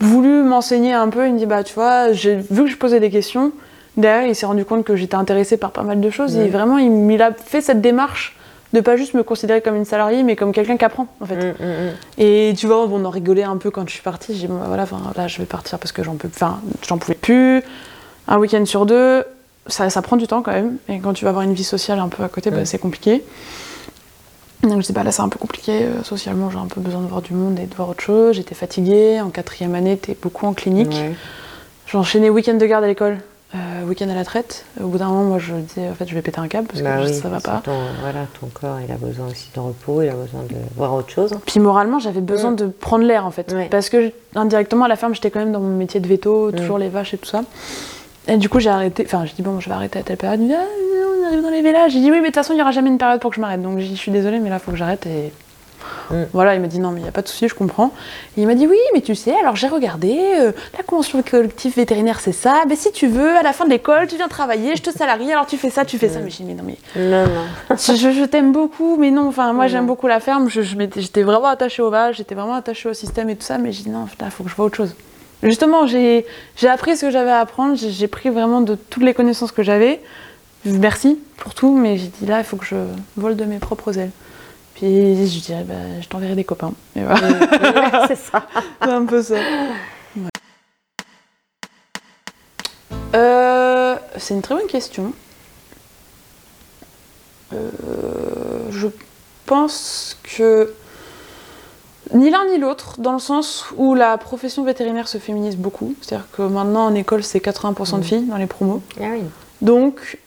voulu 0.00 0.42
m'enseigner 0.42 0.92
un 0.92 1.08
peu. 1.08 1.26
Il 1.26 1.34
me 1.34 1.38
dit 1.38 1.46
bah 1.46 1.64
tu 1.64 1.74
vois, 1.74 2.12
j'ai 2.12 2.36
vu 2.36 2.64
que 2.64 2.70
je 2.70 2.76
posais 2.76 3.00
des 3.00 3.10
questions. 3.10 3.52
Derrière, 3.96 4.26
il 4.28 4.34
s'est 4.36 4.46
rendu 4.46 4.64
compte 4.66 4.84
que 4.84 4.94
j'étais 4.94 5.14
intéressée 5.14 5.56
par 5.56 5.70
pas 5.72 5.82
mal 5.82 6.00
de 6.00 6.10
choses. 6.10 6.36
Et 6.36 6.48
vraiment, 6.48 6.76
il 6.78 7.22
a 7.22 7.32
fait 7.32 7.62
cette 7.62 7.80
démarche 7.80 8.35
de 8.72 8.80
pas 8.80 8.96
juste 8.96 9.14
me 9.14 9.22
considérer 9.22 9.60
comme 9.60 9.76
une 9.76 9.84
salariée, 9.84 10.22
mais 10.22 10.36
comme 10.36 10.52
quelqu'un 10.52 10.76
qui 10.76 10.84
apprend 10.84 11.06
en 11.20 11.26
fait. 11.26 11.36
Mm, 11.36 11.64
mm, 11.64 11.66
mm. 11.66 11.92
Et 12.18 12.54
tu 12.56 12.66
vois, 12.66 12.84
on 12.84 13.04
en 13.04 13.10
rigolait 13.10 13.44
un 13.44 13.56
peu 13.56 13.70
quand 13.70 13.86
je 13.86 13.92
suis 13.92 14.02
partie. 14.02 14.34
J'ai 14.34 14.46
dit, 14.46 14.52
bah, 14.52 14.64
voilà, 14.66 14.86
là, 15.16 15.28
je 15.28 15.38
vais 15.38 15.46
partir 15.46 15.78
parce 15.78 15.92
que 15.92 16.02
j'en 16.02 16.14
peux, 16.14 16.28
enfin, 16.28 16.60
j'en 16.86 16.98
pouvais 16.98 17.14
plus. 17.14 17.62
Un 18.28 18.38
week-end 18.38 18.64
sur 18.64 18.86
deux, 18.86 19.24
ça, 19.66 19.88
ça 19.90 20.02
prend 20.02 20.16
du 20.16 20.26
temps 20.26 20.42
quand 20.42 20.52
même. 20.52 20.76
Et 20.88 20.98
quand 20.98 21.12
tu 21.12 21.24
vas 21.24 21.30
avoir 21.30 21.44
une 21.44 21.54
vie 21.54 21.64
sociale 21.64 21.98
un 21.98 22.08
peu 22.08 22.22
à 22.22 22.28
côté, 22.28 22.50
bah, 22.50 22.64
c'est 22.64 22.78
compliqué. 22.78 23.22
Donc 24.62 24.80
je 24.80 24.86
dis, 24.86 24.92
bah 24.92 25.02
là, 25.02 25.12
c'est 25.12 25.22
un 25.22 25.28
peu 25.28 25.38
compliqué. 25.38 25.82
euh, 25.84 26.02
socialement, 26.02 26.50
j'ai 26.50 26.58
un 26.58 26.66
peu 26.66 26.80
besoin 26.80 27.02
de 27.02 27.06
voir 27.06 27.22
du 27.22 27.34
monde 27.34 27.58
et 27.60 27.66
de 27.66 27.74
voir 27.74 27.90
autre 27.90 28.02
chose. 28.02 28.36
J'étais 28.36 28.54
fatiguée. 28.54 29.20
En 29.20 29.30
quatrième 29.30 29.74
année, 29.74 29.96
t'es 29.96 30.16
beaucoup 30.20 30.46
en 30.46 30.54
clinique. 30.54 30.96
J'enchaînais 31.86 32.30
week-end 32.30 32.54
de 32.54 32.66
garde 32.66 32.82
à 32.82 32.88
l'école. 32.88 33.18
Euh, 33.54 33.84
week-end 33.86 34.08
à 34.10 34.14
la 34.14 34.24
traite. 34.24 34.64
Au 34.82 34.88
bout 34.88 34.98
d'un 34.98 35.06
moment, 35.08 35.24
moi, 35.24 35.38
je 35.38 35.54
disais, 35.54 35.88
en 35.88 35.94
fait, 35.94 36.06
je 36.08 36.14
vais 36.14 36.22
péter 36.22 36.40
un 36.40 36.48
câble 36.48 36.66
parce 36.66 36.82
Bah 36.82 36.96
que 36.98 37.06
oui, 37.06 37.14
ça 37.14 37.28
va 37.28 37.38
c'est 37.38 37.46
pas. 37.50 37.62
Ton, 37.64 37.78
voilà, 38.00 38.26
ton 38.40 38.46
corps, 38.48 38.78
il 38.86 38.90
a 38.92 38.96
besoin 38.96 39.28
aussi 39.28 39.48
de 39.54 39.60
repos, 39.60 40.02
il 40.02 40.08
a 40.08 40.14
besoin 40.14 40.42
de 40.42 40.54
voir 40.76 40.94
autre 40.94 41.10
chose. 41.10 41.30
Puis 41.46 41.60
moralement, 41.60 41.98
j'avais 41.98 42.20
besoin 42.20 42.50
Mm. 42.52 42.56
de 42.56 42.66
prendre 42.66 43.04
l'air 43.04 43.24
en 43.24 43.30
fait. 43.30 43.54
Parce 43.70 43.88
que 43.88 44.10
indirectement, 44.34 44.84
à 44.84 44.88
la 44.88 44.96
ferme, 44.96 45.14
j'étais 45.14 45.30
quand 45.30 45.38
même 45.40 45.52
dans 45.52 45.60
mon 45.60 45.76
métier 45.76 46.00
de 46.00 46.08
veto, 46.08 46.48
Mm. 46.50 46.56
toujours 46.56 46.78
les 46.78 46.88
vaches 46.88 47.14
et 47.14 47.18
tout 47.18 47.28
ça. 47.28 47.42
Et 48.28 48.36
du 48.36 48.48
coup, 48.48 48.58
j'ai 48.58 48.70
arrêté. 48.70 49.04
Enfin, 49.06 49.24
j'ai 49.24 49.34
dit, 49.34 49.42
bon, 49.42 49.60
je 49.60 49.68
vais 49.68 49.74
arrêter 49.74 50.00
à 50.00 50.02
telle 50.02 50.16
période. 50.16 50.40
Il 50.40 50.46
me 50.46 50.48
dit, 50.48 50.54
ah, 50.58 50.64
on 51.22 51.26
arrive 51.28 51.42
dans 51.42 51.50
les 51.50 51.62
vélas. 51.62 51.88
J'ai 51.88 52.00
dit, 52.00 52.10
oui, 52.10 52.16
mais 52.16 52.22
de 52.22 52.26
toute 52.26 52.34
façon, 52.34 52.52
il 52.52 52.56
n'y 52.56 52.62
aura 52.62 52.72
jamais 52.72 52.90
une 52.90 52.98
période 52.98 53.20
pour 53.20 53.30
que 53.30 53.36
je 53.36 53.40
m'arrête. 53.40 53.62
Donc, 53.62 53.78
j'ai 53.78 53.86
dit, 53.86 53.94
je 53.94 54.00
suis 54.00 54.10
désolée, 54.10 54.40
mais 54.40 54.50
là, 54.50 54.56
il 54.56 54.64
faut 54.64 54.72
que 54.72 54.76
j'arrête. 54.76 55.06
Et 55.06 55.32
Mm. 56.10 56.14
voilà, 56.32 56.54
il 56.54 56.60
m'a 56.60 56.66
dit, 56.68 56.78
non, 56.78 56.90
mais 56.90 57.00
il 57.00 57.02
n'y 57.02 57.08
a 57.08 57.12
pas 57.12 57.22
de 57.22 57.28
souci, 57.28 57.48
je 57.48 57.54
comprends. 57.54 57.92
Et 58.36 58.42
il 58.42 58.46
m'a 58.46 58.54
dit, 58.54 58.66
oui, 58.66 58.78
mais 58.94 59.00
tu 59.00 59.14
sais, 59.14 59.34
alors 59.40 59.56
j'ai 59.56 59.68
regardé, 59.68 60.16
euh, 60.38 60.52
la 60.76 60.82
convention 60.84 61.22
collective 61.22 61.74
vétérinaire, 61.76 62.20
c'est 62.20 62.32
ça. 62.32 62.62
Mais 62.68 62.76
si 62.76 62.92
tu 62.92 63.06
veux, 63.06 63.36
à 63.36 63.42
la 63.42 63.52
fin 63.52 63.64
de 63.64 63.70
l'école, 63.70 64.06
tu 64.06 64.16
viens 64.16 64.28
travailler, 64.28 64.76
je 64.76 64.82
te 64.82 64.90
salarie, 64.90 65.30
alors 65.32 65.46
tu 65.46 65.56
fais 65.56 65.70
ça, 65.70 65.84
tu 65.84 65.98
fais 65.98 66.08
ça. 66.08 66.20
Mais 66.20 66.30
j'ai 66.30 66.44
dit, 66.44 66.54
mais 66.54 66.54
non, 66.54 66.64
mais 66.64 66.76
Non, 67.02 67.24
non. 67.26 67.76
je, 67.76 67.94
je- 67.94 68.12
je 68.12 68.24
t'aime 68.24 68.52
beaucoup, 68.52 68.96
mais 68.96 69.10
non, 69.10 69.28
enfin, 69.28 69.52
moi 69.52 69.64
Ouais. 69.64 69.68
j'aime 69.68 69.86
beaucoup 69.86 70.06
la 70.06 70.20
ferme, 70.20 70.48
je 70.48 70.60
j'étais 70.62 71.22
vraiment 71.22 71.48
attachée 71.48 71.82
aux 71.82 71.90
vaches, 71.90 72.16
j'étais 72.18 72.34
vraiment 72.34 72.54
attachée 72.54 72.88
au 72.88 72.94
système 72.94 73.30
et 73.30 73.36
tout 73.36 73.44
ça, 73.44 73.58
mais 73.58 73.72
j'ai 73.72 73.82
dit 73.84 73.90
non, 73.90 74.06
il 74.20 74.30
faut 74.30 74.44
que 74.44 74.50
je 74.50 74.54
vois 74.54 74.66
autre 74.66 74.76
chose. 74.76 74.94
Justement, 75.42 75.86
j'ai 75.86 76.24
appris 76.68 76.96
ce 76.96 77.02
que 77.06 77.10
j'avais 77.10 77.30
à 77.30 77.40
apprendre, 77.40 77.76
j'ai 77.76 78.08
pris 78.08 78.30
vraiment 78.30 78.60
de 78.62 78.74
toutes 78.74 79.02
les 79.02 79.12
connaissances 79.14 79.52
que 79.52 79.62
j'avais. 79.62 80.00
Merci 80.64 81.18
pour 81.36 81.54
tout, 81.54 81.76
mais 81.76 81.96
j'ai 81.98 82.08
dit 82.08 82.26
là, 82.26 82.38
il 82.38 82.44
faut 82.44 82.56
que 82.56 82.64
je 82.64 82.76
vole 83.16 83.36
de 83.36 83.44
mes 83.44 83.58
propres 83.58 83.98
ailes. 83.98 84.10
Puis 84.76 85.26
je 85.26 85.40
dirais, 85.40 85.64
bah, 85.64 86.00
je 86.02 86.06
t'enverrai 86.06 86.34
des 86.34 86.44
copains. 86.44 86.74
Voilà, 86.94 87.28
Ouais, 87.28 88.06
c'est 88.08 88.16
ça. 88.18 88.46
c'est 88.82 88.90
un 88.90 89.06
peu 89.06 89.22
ça. 89.22 89.36
Ouais. 90.16 90.28
Euh, 93.14 93.96
c'est 94.18 94.34
une 94.34 94.42
très 94.42 94.54
bonne 94.54 94.66
question. 94.66 95.14
Euh, 97.54 97.70
je 98.70 98.88
pense 99.46 100.18
que 100.36 100.74
ni 102.12 102.28
l'un 102.28 102.44
ni 102.50 102.58
l'autre, 102.58 103.00
dans 103.00 103.14
le 103.14 103.18
sens 103.18 103.64
où 103.76 103.94
la 103.94 104.18
profession 104.18 104.62
vétérinaire 104.62 105.08
se 105.08 105.16
féminise 105.16 105.56
beaucoup. 105.56 105.94
C'est-à-dire 106.02 106.28
que 106.32 106.42
maintenant 106.42 106.84
en 106.84 106.94
école, 106.94 107.24
c'est 107.24 107.38
80% 107.38 108.00
de 108.00 108.04
filles 108.04 108.26
dans 108.26 108.36
les 108.36 108.46
promos. 108.46 108.82
Ah 109.00 109.04
oui. 109.12 109.22
Donc, 109.62 110.18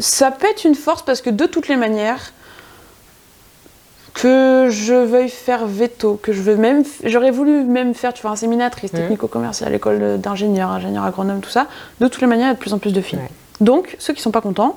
ça 0.00 0.32
peut 0.32 0.48
être 0.48 0.64
une 0.64 0.74
force 0.74 1.02
parce 1.02 1.20
que 1.20 1.30
de 1.30 1.46
toutes 1.46 1.68
les 1.68 1.76
manières, 1.76 2.32
que 4.14 4.68
je 4.70 4.94
veuille 4.94 5.28
faire 5.28 5.66
veto, 5.66 6.18
que 6.22 6.32
je 6.32 6.40
veux 6.40 6.56
même, 6.56 6.84
j'aurais 7.04 7.32
voulu 7.32 7.64
même 7.64 7.94
faire, 7.94 8.14
tu 8.14 8.22
vois, 8.22 8.30
un 8.30 8.36
séminatrice 8.36 8.92
Mhm. 8.92 9.00
technico-commercial, 9.00 9.74
école 9.74 10.18
d'ingénieur, 10.20 10.70
ingénieur 10.70 11.04
agronome, 11.04 11.40
tout 11.40 11.50
ça. 11.50 11.66
De 12.00 12.06
toutes 12.08 12.20
les 12.20 12.26
manières, 12.28 12.46
il 12.46 12.50
y 12.50 12.52
a 12.52 12.54
de 12.54 12.60
plus 12.60 12.72
en 12.72 12.78
plus 12.78 12.92
de 12.92 13.00
filles. 13.00 13.18
Ouais. 13.18 13.30
Donc, 13.60 13.96
ceux 13.98 14.12
qui 14.14 14.22
sont 14.22 14.30
pas 14.30 14.40
contents, 14.40 14.76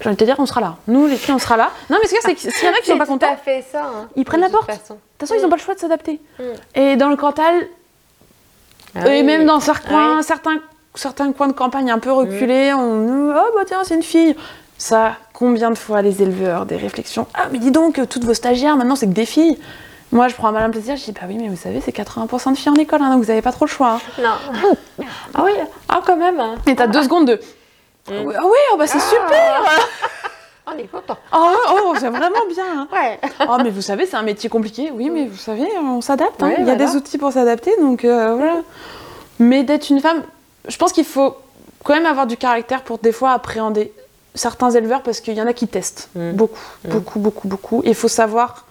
j'ai 0.00 0.08
envie 0.08 0.16
de 0.16 0.20
te 0.20 0.24
dire, 0.24 0.36
on 0.38 0.46
sera 0.46 0.60
là. 0.60 0.76
Nous, 0.88 1.06
les 1.06 1.16
filles, 1.16 1.34
on 1.34 1.38
sera 1.38 1.56
là. 1.56 1.70
Non, 1.88 1.96
mais 2.00 2.06
ce 2.08 2.14
qu'il 2.14 2.16
y 2.16 2.18
a, 2.18 2.22
c'est 2.22 2.34
que 2.34 2.40
s'il 2.54 2.66
y 2.66 2.70
en 2.70 2.74
a 2.74 2.80
qui 2.80 2.86
sont 2.90 2.98
pas 2.98 3.06
contents, 3.06 3.34
fait 3.42 3.64
ça. 3.70 3.82
hein, 3.84 4.08
Ils 4.16 4.24
prennent 4.24 4.40
la 4.42 4.50
porte. 4.50 4.68
de 4.68 4.74
toute 4.74 4.86
façon, 5.18 5.34
ils 5.38 5.42
n'ont 5.42 5.48
pas 5.48 5.56
le 5.56 5.62
choix 5.62 5.74
de 5.74 5.80
s'adapter. 5.80 6.20
Mm. 6.38 6.42
Et 6.74 6.96
dans 6.96 7.08
le 7.08 7.16
Cantal, 7.16 7.54
Ah 8.94 9.06
et 9.08 9.20
oui. 9.20 9.22
même 9.22 9.46
dans 9.46 9.60
certains, 9.60 10.16
Ouais. 10.18 10.22
certains, 10.22 10.58
certains 10.94 11.32
coins 11.32 11.48
de 11.48 11.52
campagne 11.52 11.90
un 11.90 11.98
peu 11.98 12.10
reculés, 12.12 12.72
on 12.74 13.30
oh 13.30 13.50
bah 13.56 13.62
tiens, 13.66 13.84
c'est 13.84 13.94
une 13.94 14.02
fille. 14.02 14.34
Ça, 14.80 15.16
combien 15.34 15.70
de 15.70 15.74
fois 15.76 16.00
les 16.00 16.22
éleveurs, 16.22 16.64
des 16.64 16.76
réflexions 16.78 17.26
Ah, 17.34 17.48
mais 17.52 17.58
dis 17.58 17.70
donc, 17.70 18.00
toutes 18.08 18.24
vos 18.24 18.32
stagiaires 18.32 18.76
maintenant, 18.78 18.96
c'est 18.96 19.06
que 19.06 19.12
des 19.12 19.26
filles. 19.26 19.58
Moi, 20.10 20.28
je 20.28 20.34
prends 20.34 20.48
un 20.48 20.52
malin 20.52 20.70
plaisir, 20.70 20.96
je 20.96 21.04
dis 21.04 21.12
bah 21.12 21.20
oui, 21.28 21.36
mais 21.38 21.48
vous 21.48 21.56
savez, 21.56 21.82
c'est 21.84 21.94
80% 21.94 22.52
de 22.52 22.56
filles 22.56 22.72
en 22.72 22.76
école, 22.76 23.02
hein, 23.02 23.10
donc 23.10 23.20
vous 23.22 23.28
n'avez 23.28 23.42
pas 23.42 23.52
trop 23.52 23.66
le 23.66 23.70
choix. 23.70 23.98
hein. 24.18 24.22
Non. 24.22 25.04
ah 25.34 25.42
oui, 25.44 25.50
ah 25.90 26.00
quand 26.06 26.16
même. 26.16 26.40
hein. 26.40 26.54
Et 26.66 26.74
t'as 26.74 26.86
deux 26.86 27.02
secondes 27.02 27.26
de. 27.28 27.34
Mm. 27.34 27.38
Ah 28.08 28.12
oui, 28.24 28.34
ah 28.38 28.42
oui, 28.44 28.58
oh, 28.72 28.76
bah 28.78 28.86
c'est 28.86 28.98
super 29.00 29.62
On 30.66 30.78
est 30.78 30.84
content. 30.90 31.18
Oh, 31.36 31.52
oh, 31.72 31.94
c'est 31.98 32.08
vraiment 32.08 32.46
bien 32.48 32.64
hein. 32.74 32.88
Ouais. 32.90 33.20
Oh, 33.48 33.56
mais 33.62 33.68
vous 33.70 33.82
savez, 33.82 34.06
c'est 34.06 34.16
un 34.16 34.22
métier 34.22 34.48
compliqué. 34.48 34.90
Oui, 34.94 35.10
mais 35.10 35.26
vous 35.26 35.36
savez, 35.36 35.66
on 35.78 36.00
s'adapte. 36.00 36.40
Ouais, 36.42 36.54
Il 36.58 36.66
y 36.66 36.70
a 36.70 36.74
voilà. 36.74 36.86
des 36.90 36.96
outils 36.96 37.18
pour 37.18 37.32
s'adapter, 37.32 37.72
donc 37.80 38.04
euh, 38.06 38.34
voilà. 38.34 38.56
Mais 39.38 39.62
d'être 39.62 39.90
une 39.90 40.00
femme, 40.00 40.22
je 40.68 40.76
pense 40.78 40.92
qu'il 40.92 41.04
faut 41.04 41.36
quand 41.84 41.94
même 41.94 42.06
avoir 42.06 42.26
du 42.26 42.36
caractère 42.38 42.82
pour 42.82 42.98
des 42.98 43.12
fois 43.12 43.32
appréhender 43.32 43.92
certains 44.34 44.70
éleveurs 44.70 45.02
parce 45.02 45.20
qu'il 45.20 45.34
y 45.34 45.42
en 45.42 45.46
a 45.46 45.52
qui 45.52 45.66
testent 45.68 46.08
Mm. 46.14 46.32
beaucoup, 46.32 46.58
Mm. 46.84 46.88
beaucoup, 46.90 47.18
beaucoup, 47.18 47.48
beaucoup. 47.48 47.82
Et 47.84 47.88
il 47.90 47.94
faut 47.94 48.08
savoir 48.08 48.66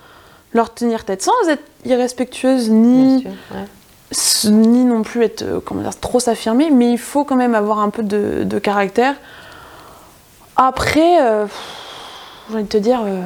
leur 0.54 0.74
tenir 0.74 1.06
tête 1.06 1.22
sans 1.22 1.48
être 1.50 1.64
irrespectueuse 1.86 2.70
ni, 2.70 3.22
sûr. 3.22 3.32
ouais. 3.54 4.50
ni 4.52 4.84
non 4.86 5.04
plus 5.04 5.24
être 5.24 5.44
euh, 5.44 5.60
comment 5.64 5.82
dire, 5.82 6.00
trop 6.00 6.20
s'affirmer, 6.20 6.72
mais 6.72 6.92
il 6.92 6.98
faut 6.98 7.24
quand 7.24 7.36
même 7.36 7.54
avoir 7.56 7.80
un 7.80 7.90
peu 7.90 8.02
de, 8.04 8.44
de 8.44 8.60
caractère. 8.60 9.16
Après, 10.56 11.22
euh, 11.22 11.46
j'ai 12.50 12.56
envie 12.56 12.64
de 12.64 12.70
te 12.70 12.78
dire. 12.78 13.02
euh, 13.06 13.22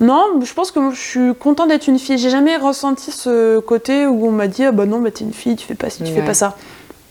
Non, 0.00 0.40
je 0.42 0.52
pense 0.54 0.70
que 0.72 0.90
je 0.92 1.00
suis 1.00 1.34
contente 1.34 1.68
d'être 1.68 1.86
une 1.86 1.98
fille. 1.98 2.18
J'ai 2.18 2.30
jamais 2.30 2.56
ressenti 2.56 3.10
ce 3.12 3.58
côté 3.60 4.06
où 4.06 4.26
on 4.26 4.32
m'a 4.32 4.48
dit 4.48 4.64
ah 4.64 4.72
bah 4.72 4.86
non, 4.86 5.00
bah 5.00 5.10
t'es 5.10 5.24
une 5.24 5.32
fille, 5.34 5.54
tu 5.56 5.66
fais 5.66 5.74
pas 5.74 5.90
ci, 5.90 5.98
tu 6.02 6.12
fais 6.12 6.20
Ouais. 6.20 6.26
pas 6.26 6.34
ça. 6.34 6.56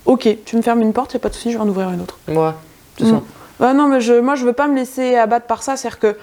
Ok, 0.05 0.27
tu 0.45 0.55
me 0.57 0.61
fermes 0.61 0.82
une 0.82 0.93
porte, 0.93 1.13
y 1.13 1.17
a 1.17 1.19
pas 1.19 1.29
de 1.29 1.34
souci, 1.36 1.51
je 1.51 1.57
vais 1.57 1.63
en 1.63 1.67
ouvrir 1.69 1.89
une 1.91 2.01
autre. 2.01 2.17
Moi, 2.27 2.55
c'est 2.97 3.05
Mm. 3.05 3.09
ça. 3.11 3.21
Ah 3.62 3.74
non, 3.74 3.88
mais 3.88 4.01
je, 4.01 4.14
moi 4.20 4.36
je 4.36 4.45
veux 4.45 4.53
pas 4.53 4.68
me 4.68 4.76
laisser 4.76 5.16
abattre 5.16 5.45
par 5.45 5.64
ça, 5.64 5.78
c'est-à-dire 5.78 5.99
que 5.99 6.18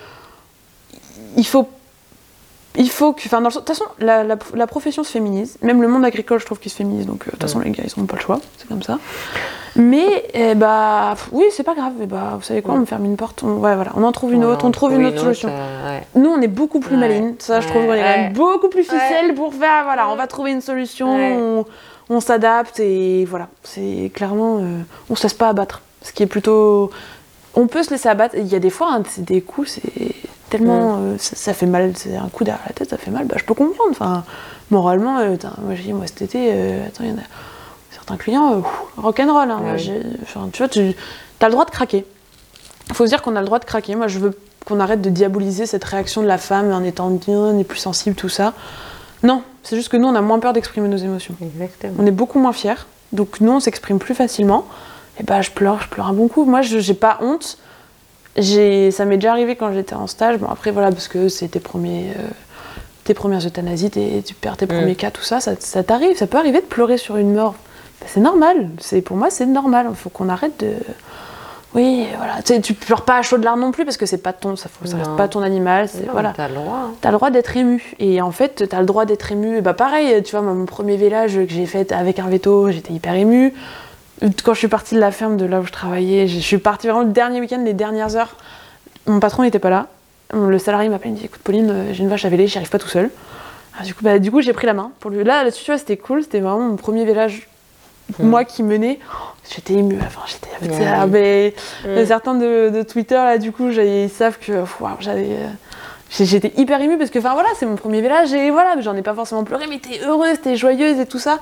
il 1.37 1.47
faut. 1.47 1.69
Il 2.77 2.91
faut 2.91 3.13
que. 3.13 3.23
Enfin, 3.27 3.41
de 3.41 3.49
toute 3.51 3.67
façon, 3.67 3.85
la, 3.99 4.23
la- 4.23 4.37
la 4.55 4.67
profession 4.67 5.03
se 5.03 5.11
féminise. 5.11 5.57
Même 5.63 5.83
le 5.83 5.89
monde 5.89 6.05
agricole, 6.05 6.39
je 6.39 6.47
trouve 6.47 6.59
qu'il 6.61 6.71
se 6.71 6.77
féminise. 6.77 7.07
Donc, 7.07 7.23
euh, 7.23 7.27
de 7.27 7.31
toute 7.33 7.43
façon, 7.43 7.59
les 7.61 7.71
gars, 7.71 7.83
ils 7.85 8.01
n'ont 8.01 8.07
pas 8.07 8.17
le 8.17 8.23
choix. 8.23 8.41
C'est 8.57 8.69
comme 8.69 8.83
ça. 8.83 8.99
Mais, 9.75 10.25
eh 10.35 10.55
bah, 10.55 11.15
oui, 11.33 11.45
c'est 11.51 11.63
pas 11.65 11.75
grave. 11.75 11.93
Eh 12.03 12.07
bah, 12.07 12.35
vous 12.37 12.43
savez 12.43 12.63
quoi, 12.63 12.75
on 12.75 12.79
me 12.79 12.85
ferme 12.85 13.05
une 13.05 13.17
porte. 13.17 13.43
On, 13.43 13.57
ouais, 13.59 13.75
voilà, 13.75 13.91
on 13.97 14.05
en 14.05 14.13
trouve 14.13 14.33
une 14.33 14.45
autre, 14.45 14.65
on 14.65 14.71
trouve 14.71 14.93
une 14.93 15.07
autre 15.07 15.19
solution. 15.21 15.49
euh, 15.51 15.99
ouais. 15.99 16.07
Nous, 16.15 16.29
on 16.31 16.41
est 16.41 16.47
beaucoup 16.49 16.79
plus 16.81 16.95
Ouais. 16.95 17.01
malines. 17.01 17.35
Ça, 17.39 17.61
je 17.61 17.67
trouve 17.69 17.83
qu'on 17.87 17.93
est 17.95 17.99
quand 18.01 18.05
Ouais. 18.05 18.23
même 18.25 18.33
beaucoup 18.35 18.69
plus 18.69 18.85
ficelle 18.85 19.35
pour 19.35 19.53
faire. 19.55 19.85
Voilà, 19.85 20.09
on 20.11 20.17
va 20.17 20.27
trouver 20.29 20.53
une 20.53 20.61
solution, 20.61 21.65
on 22.11 22.21
s'adapte 22.21 22.79
et 22.81 23.25
voilà. 23.25 23.49
C'est 23.65 24.11
clairement. 24.15 24.59
euh, 24.61 24.79
on 25.11 25.17
se 25.17 25.25
laisse 25.25 25.35
pas 25.35 25.49
abattre. 25.49 25.83
Ce 26.03 26.13
qui 26.13 26.23
est 26.23 26.27
plutôt. 26.27 26.91
On 27.55 27.67
peut 27.67 27.83
se 27.83 27.91
laisser 27.91 28.09
abattre. 28.09 28.35
Il 28.37 28.47
y 28.47 28.55
a 28.55 28.59
des 28.59 28.71
fois, 28.71 28.93
hein, 28.93 29.03
c'est 29.09 29.25
des 29.25 29.41
coups, 29.41 29.81
c'est 29.81 30.15
tellement. 30.51 30.97
euh, 30.99 31.17
ça, 31.19 31.37
ça 31.37 31.55
fait 31.55 31.67
mal. 31.67 31.93
C'est 31.97 32.17
un 32.17 32.29
coup 32.29 32.45
derrière 32.45 32.63
la 32.67 32.73
tête, 32.73 32.91
ça 32.91 32.97
fait 32.99 33.11
mal. 33.11 33.27
Bah, 33.27 33.37
je 33.39 33.45
peux 33.45 33.55
comprendre. 33.55 33.91
Enfin, 33.91 34.25
moralement, 34.71 35.19
euh, 35.19 35.37
moi, 35.63 35.75
j'ai 35.75 35.83
dit, 35.85 35.93
moi, 35.93 36.07
cet 36.07 36.23
été, 36.23 36.51
euh, 36.53 36.87
attends, 36.87 37.05
il 37.05 37.11
y 37.11 37.13
en 37.13 37.17
a 37.17 37.27
certains 37.91 38.17
clients, 38.17 38.55
euh, 38.55 38.61
rock'n'roll. 38.97 39.51
Hein, 39.51 39.77
tu 40.53 40.59
vois, 40.59 40.69
tu 40.69 40.95
as 41.41 41.47
le 41.47 41.53
droit 41.53 41.65
de 41.65 41.71
craquer. 41.71 42.05
Il 42.89 42.95
faut 42.95 43.05
se 43.05 43.11
dire 43.11 43.23
qu'on 43.23 43.37
a 43.37 43.41
le 43.41 43.47
droit 43.47 43.59
de 43.59 43.65
craquer. 43.65 43.95
Moi, 43.97 44.09
je 44.09 44.19
veux 44.19 44.39
qu'on 44.67 44.81
arrête 44.81 45.01
de 45.01 45.11
diaboliser 45.11 45.67
cette 45.67 45.85
réaction 45.85 46.23
de 46.23 46.27
la 46.27 46.39
femme 46.39 46.73
en 46.73 46.83
étant 46.83 47.09
bien, 47.11 47.39
on 47.39 47.59
est 47.59 47.65
plus 47.65 47.79
sensible, 47.79 48.15
tout 48.15 48.29
ça. 48.29 48.53
Non, 49.23 49.43
c'est 49.63 49.77
juste 49.77 49.89
que 49.89 49.97
nous, 49.97 50.07
on 50.07 50.15
a 50.15 50.21
moins 50.21 50.39
peur 50.39 50.53
d'exprimer 50.53 50.89
nos 50.89 50.97
émotions. 50.97 51.35
Exactement. 51.43 51.95
On 51.99 52.07
est 52.07 52.11
beaucoup 52.13 52.39
moins 52.39 52.53
fiers. 52.53 52.87
Donc, 53.13 53.41
nous, 53.41 53.53
on 53.53 53.61
s'exprime 53.61 53.99
plus 53.99 54.15
facilement. 54.15 54.67
Et 55.21 55.23
bah, 55.25 55.41
je 55.43 55.51
pleure, 55.51 55.81
je 55.83 55.89
pleure 55.89 56.07
un 56.09 56.13
bon 56.13 56.29
coup. 56.29 56.45
Moi, 56.45 56.63
je 56.63 56.79
j'ai 56.79 56.95
pas 56.95 57.19
honte. 57.21 57.59
J'ai, 58.37 58.91
ça 58.93 59.05
m'est 59.05 59.17
déjà 59.17 59.33
arrivé 59.33 59.57
quand 59.57 59.73
j'étais 59.73 59.95
en 59.95 60.07
stage. 60.07 60.39
Bon, 60.39 60.49
après, 60.49 60.71
voilà, 60.71 60.91
parce 60.91 61.09
que 61.09 61.29
c'est 61.29 61.49
tes 61.49 61.61
premiers. 61.61 62.11
euh, 62.19 62.23
tes 63.05 63.15
premières 63.15 63.45
euthanasies, 63.47 63.91
tes- 63.91 64.23
tu 64.23 64.35
perds 64.35 64.59
tes 64.59 64.67
Mm. 64.67 64.69
premiers 64.69 64.95
cas, 64.95 65.11
tout 65.11 65.23
ça, 65.23 65.41
ça, 65.41 65.53
ça 65.59 65.83
t'arrive, 65.83 66.15
ça 66.19 66.27
peut 66.27 66.37
arriver 66.37 66.61
de 66.61 66.67
pleurer 66.67 66.99
sur 66.99 67.17
une 67.17 67.33
mort. 67.35 67.55
Bah, 68.03 68.07
c'est 68.07 68.21
normal, 68.21 68.69
c'est, 68.81 69.01
pour 69.01 69.17
moi 69.17 69.31
c'est 69.31 69.47
normal, 69.47 69.87
il 69.89 69.97
faut 69.97 70.11
qu'on 70.11 70.29
arrête 70.29 70.61
de... 70.61 70.75
Oui, 71.75 72.07
voilà, 72.19 72.35
tu 72.45 72.53
sais, 72.55 72.61
tu 72.61 72.75
pleures 72.75 73.03
pas 73.07 73.17
à 73.17 73.23
chaud 73.23 73.39
de 73.39 73.45
larmes 73.45 73.61
non 73.61 73.73
plus 73.73 73.87
parce 73.87 73.97
que 73.97 74.05
c'est 74.05 74.19
pas 74.19 74.35
ton, 74.35 74.57
ça, 74.57 74.69
ça 74.85 74.97
reste 74.99 75.17
pas 75.17 75.27
ton 75.27 75.41
animal, 75.43 75.89
c'est, 75.89 76.05
Non, 76.07 76.13
voilà. 76.13 76.35
T'as 76.37 76.49
le 76.49 76.55
droit. 76.57 76.77
hein. 76.85 76.91
T'as 77.01 77.11
le 77.11 77.17
droit 77.17 77.31
d'être 77.31 77.57
ému. 77.57 77.95
Et 77.99 78.21
en 78.21 78.31
fait, 78.31 78.69
t'as 78.69 78.81
le 78.81 78.87
droit 78.87 79.07
d'être 79.07 79.33
ému. 79.33 79.63
Bah 79.63 79.73
pareil, 79.75 80.23
tu 80.23 80.33
vois, 80.33 80.43
moi, 80.43 80.53
mon 80.55 80.67
premier 80.67 80.97
village 80.99 81.35
que 81.35 81.49
j'ai 81.49 81.65
fait 81.67 81.91
avec 81.93 82.19
un 82.19 82.27
veto, 82.29 82.71
j'étais 82.71 82.93
hyper 82.93 83.15
émue. 83.15 83.55
Quand 84.45 84.53
je 84.55 84.59
suis 84.59 84.69
partie 84.69 84.95
de 84.95 85.01
la 85.01 85.11
ferme 85.13 85.37
de 85.37 85.45
là 85.47 85.61
où 85.61 85.67
je 85.67 85.73
travaillais, 85.73 86.27
je 86.27 86.39
suis 86.39 86.59
partie 86.59 86.87
vraiment 86.89 87.03
le 87.05 87.11
dernier 87.13 87.41
week-end, 87.41 87.63
les 87.65 87.75
dernières 87.75 88.17
heures. 88.17 88.37
Mon 89.07 89.21
patron 89.21 89.43
n'était 89.45 89.59
pas 89.61 89.71
là. 89.71 89.87
Le 90.35 90.59
salarié 90.59 90.89
m'appelle, 90.89 91.13
il 91.13 91.15
me 91.15 91.19
dit 91.19 91.25
Écoute, 91.27 91.41
Pauline, 91.43 91.71
euh, 91.71 91.93
j'ai 91.93 92.03
une 92.03 92.09
vache 92.11 92.25
à 92.25 92.29
véler, 92.29 92.47
j'y 92.47 92.59
arrive 92.59 92.69
pas 92.71 92.79
tout 92.79 92.89
seul. 92.89 93.11
Ah, 93.81 93.85
du 93.85 93.95
coup, 93.95 94.03
bah, 94.05 94.19
du 94.19 94.31
coup 94.31 94.41
j'ai 94.43 94.53
pris 94.53 94.67
la 94.67 94.75
main 94.75 94.91
pour 95.01 95.11
lui. 95.11 95.23
Là, 95.25 95.45
là-dessus, 95.45 95.65
tu 95.65 95.71
vois, 95.71 95.79
c'était 95.79 95.97
cool. 95.97 96.23
C'était 96.23 96.41
vraiment 96.41 96.61
mon 96.61 96.77
premier 96.77 97.05
village, 97.05 97.49
Mm. 98.19 98.27
moi 98.27 98.45
qui 98.45 98.63
menais. 98.63 98.99
J'étais 99.55 99.75
émue 99.75 99.99
à 100.01 100.05
la 100.05 100.09
fin. 100.11 100.23
J'étais 100.27 100.73
Ouais. 100.75 100.85
ça. 100.85 101.07
Mais 101.07 101.55
Mm. 101.87 102.07
certains 102.07 102.35
de, 102.35 102.71
de 102.71 102.83
Twitter, 102.83 103.15
là, 103.15 103.39
du 103.39 103.53
coup, 103.53 103.69
ils 103.71 104.11
savent 104.11 104.39
que 104.39 104.65
j'avais. 105.01 105.29
euh, 105.31 105.49
J'étais 106.11 106.53
hyper 106.57 106.81
émue 106.81 106.97
parce 106.97 107.11
que, 107.11 107.19
enfin 107.19 107.35
voilà, 107.35 107.51
c'est 107.59 107.67
mon 107.67 107.77
premier 107.77 108.01
village 108.01 108.33
et 108.33 108.51
voilà, 108.51 108.81
j'en 108.81 108.97
ai 108.97 109.03
pas 109.03 109.13
forcément 109.15 109.45
pleuré, 109.45 109.67
mais 109.69 109.79
t'es 109.79 110.01
heureuse, 110.07 110.41
t'es 110.43 110.57
joyeuse 110.57 110.99
et 110.99 111.05
tout 111.07 111.19
ça. 111.19 111.39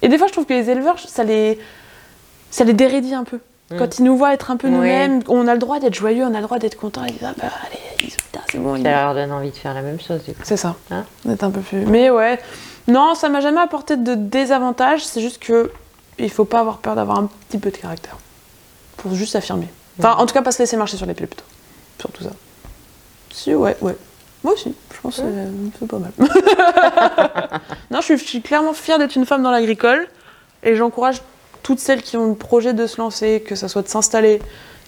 Et 0.00 0.08
des 0.08 0.16
fois, 0.16 0.26
je 0.28 0.32
trouve 0.32 0.46
que 0.46 0.54
les 0.54 0.70
éleveurs, 0.70 0.98
ça 0.98 1.24
les, 1.24 1.58
ça 2.50 2.64
les 2.64 2.72
dérédit 2.72 3.14
un 3.14 3.24
peu. 3.24 3.38
Mm. 3.70 3.76
Quand 3.78 3.98
ils 3.98 4.04
nous 4.04 4.16
voient 4.16 4.32
être 4.32 4.50
un 4.50 4.56
peu 4.56 4.68
Oui. 4.68 4.74
nous-mêmes, 4.74 5.22
on 5.28 5.46
a 5.46 5.52
le 5.52 5.58
droit 5.58 5.78
d'être 5.80 5.94
joyeux, 5.94 6.24
on 6.24 6.34
a 6.34 6.38
le 6.38 6.42
droit 6.44 6.58
d'être 6.58 6.76
content, 6.76 7.04
ils 7.04 7.12
disent 7.12 7.24
ah 7.24 7.34
bah 7.38 7.48
allez, 7.66 8.08
c'est 8.50 8.58
bon. 8.58 8.82
Ça 8.82 8.90
leur 9.02 9.14
donne 9.14 9.32
envie 9.32 9.50
de 9.50 9.56
faire 9.56 9.74
la 9.74 9.82
même 9.82 10.00
chose, 10.00 10.22
du 10.24 10.32
coup. 10.32 10.40
C'est 10.44 10.56
ça. 10.56 10.76
Hein 10.90 11.04
D'être 11.24 11.42
un 11.44 11.50
peu 11.50 11.60
plus. 11.60 11.84
Mais 11.84 12.08
ouais, 12.10 12.38
non, 12.86 13.14
ça 13.14 13.28
m'a 13.28 13.40
jamais 13.40 13.60
apporté 13.60 13.96
de 13.96 14.14
désavantage, 14.14 15.04
c'est 15.04 15.20
juste 15.20 15.38
que 15.42 15.70
il 16.18 16.30
faut 16.30 16.46
pas 16.46 16.60
avoir 16.60 16.78
peur 16.78 16.94
d'avoir 16.96 17.18
un 17.18 17.28
petit 17.48 17.58
peu 17.58 17.70
de 17.70 17.76
caractère. 17.76 18.16
Pour 18.96 19.14
juste 19.14 19.32
s'affirmer. 19.32 19.68
Enfin, 19.98 20.14
en 20.18 20.26
tout 20.26 20.32
cas, 20.34 20.42
pas 20.42 20.50
se 20.52 20.58
laisser 20.60 20.76
marcher 20.76 20.96
sur 20.96 21.06
les 21.06 21.14
pieds 21.14 21.26
plutôt. 21.26 21.44
Sur 22.00 22.10
tout 22.10 22.22
ça. 22.24 22.30
Si, 23.32 23.54
ouais, 23.54 23.76
ouais. 23.82 23.96
Moi 24.44 24.54
aussi, 24.54 24.74
je 24.94 25.00
pense 25.00 25.16
que 25.16 25.22
c'est- 25.22 25.78
c'est 25.78 25.88
pas 25.88 25.98
mal. 25.98 26.12
non, 27.90 28.00
je 28.00 28.04
suis, 28.04 28.18
je 28.18 28.24
suis 28.24 28.40
clairement 28.42 28.72
fière 28.72 28.98
d'être 28.98 29.16
une 29.16 29.26
femme 29.26 29.42
dans 29.42 29.50
l'agricole 29.50 30.08
et 30.62 30.74
j'encourage 30.76 31.20
toutes 31.68 31.80
celles 31.80 32.00
qui 32.00 32.16
ont 32.16 32.28
le 32.28 32.34
projet 32.34 32.72
de 32.72 32.86
se 32.86 32.96
lancer, 32.98 33.42
que 33.46 33.54
ça 33.54 33.68
soit 33.68 33.82
de 33.82 33.88
s'installer, 33.88 34.40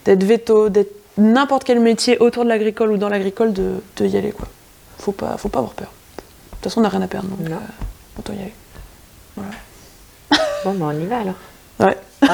d'être 0.07 0.25
veto, 0.25 0.71
d'être 0.71 0.95
n'importe 1.19 1.65
quel 1.65 1.79
métier 1.79 2.17
autour 2.21 2.43
de 2.45 2.49
l'agricole 2.49 2.91
ou 2.93 2.97
dans 2.97 3.11
l'agricole, 3.11 3.53
de, 3.53 3.83
de 3.99 4.07
y 4.07 4.17
aller. 4.17 4.33
Quoi. 4.33 4.49
Faut, 4.99 5.13
pas, 5.13 5.37
faut 5.37 5.51
pas 5.51 5.59
avoir 5.59 5.75
peur. 5.75 5.89
De 6.17 6.23
toute 6.53 6.65
façon, 6.65 6.81
on 6.81 6.83
n'a 6.83 6.89
rien 6.89 7.03
à 7.03 7.07
perdre, 7.07 7.29
donc 7.29 7.47
euh, 7.47 7.55
autant 8.19 8.33
y 8.33 8.39
aller. 8.39 8.55
Bon, 10.65 10.73
ben, 10.73 10.87
on 10.87 10.99
y 10.99 11.05
va 11.05 11.19
alors. 11.19 11.35
Ouais. 11.81 11.99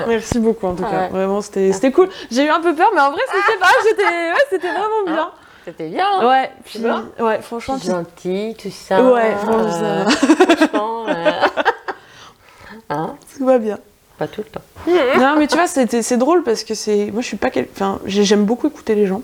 Merci 0.06 0.38
beaucoup 0.38 0.66
en 0.66 0.74
tout 0.74 0.82
cas. 0.82 1.04
Ouais. 1.04 1.08
Vraiment, 1.08 1.40
c'était 1.40 1.72
c'était 1.72 1.90
cool. 1.90 2.10
J'ai 2.30 2.44
eu 2.44 2.50
un 2.50 2.60
peu 2.60 2.74
peur, 2.74 2.90
mais 2.94 3.00
en 3.00 3.12
vrai, 3.12 3.22
c'était 3.32 3.58
pas. 3.58 3.66
C'était 3.82 4.02
ouais, 4.02 4.44
c'était 4.50 4.72
vraiment 4.72 5.04
bien. 5.06 5.30
C'était 5.68 5.88
bien. 5.88 6.06
hein 6.20 6.26
Ouais, 6.26 6.50
puis, 6.64 6.80
ouais, 7.20 7.42
franchement, 7.42 7.76
gentil, 7.78 8.56
tout 8.60 8.70
ça. 8.70 9.02
Ouais, 9.02 9.34
franchement, 9.36 9.74
euh, 9.82 10.04
franchement, 10.08 11.04
tout 13.38 13.46
va 13.46 13.58
bien. 13.58 13.78
pas 14.18 14.26
tout 14.28 14.42
le 14.44 14.50
temps. 14.50 14.60
non, 15.18 15.36
mais 15.38 15.46
tu 15.46 15.56
vois, 15.56 15.66
c'est 15.68 16.16
drôle 16.18 16.42
parce 16.42 16.64
que 16.64 16.74
c'est. 16.74 17.10
Moi, 17.12 17.22
je 17.22 17.26
suis 17.28 17.36
pas. 17.38 17.50
Quel... 17.50 17.66
Enfin, 17.72 17.98
j'ai- 18.04 18.24
j'aime 18.24 18.44
beaucoup 18.44 18.66
écouter 18.66 18.94
les 18.94 19.06
gens. 19.06 19.22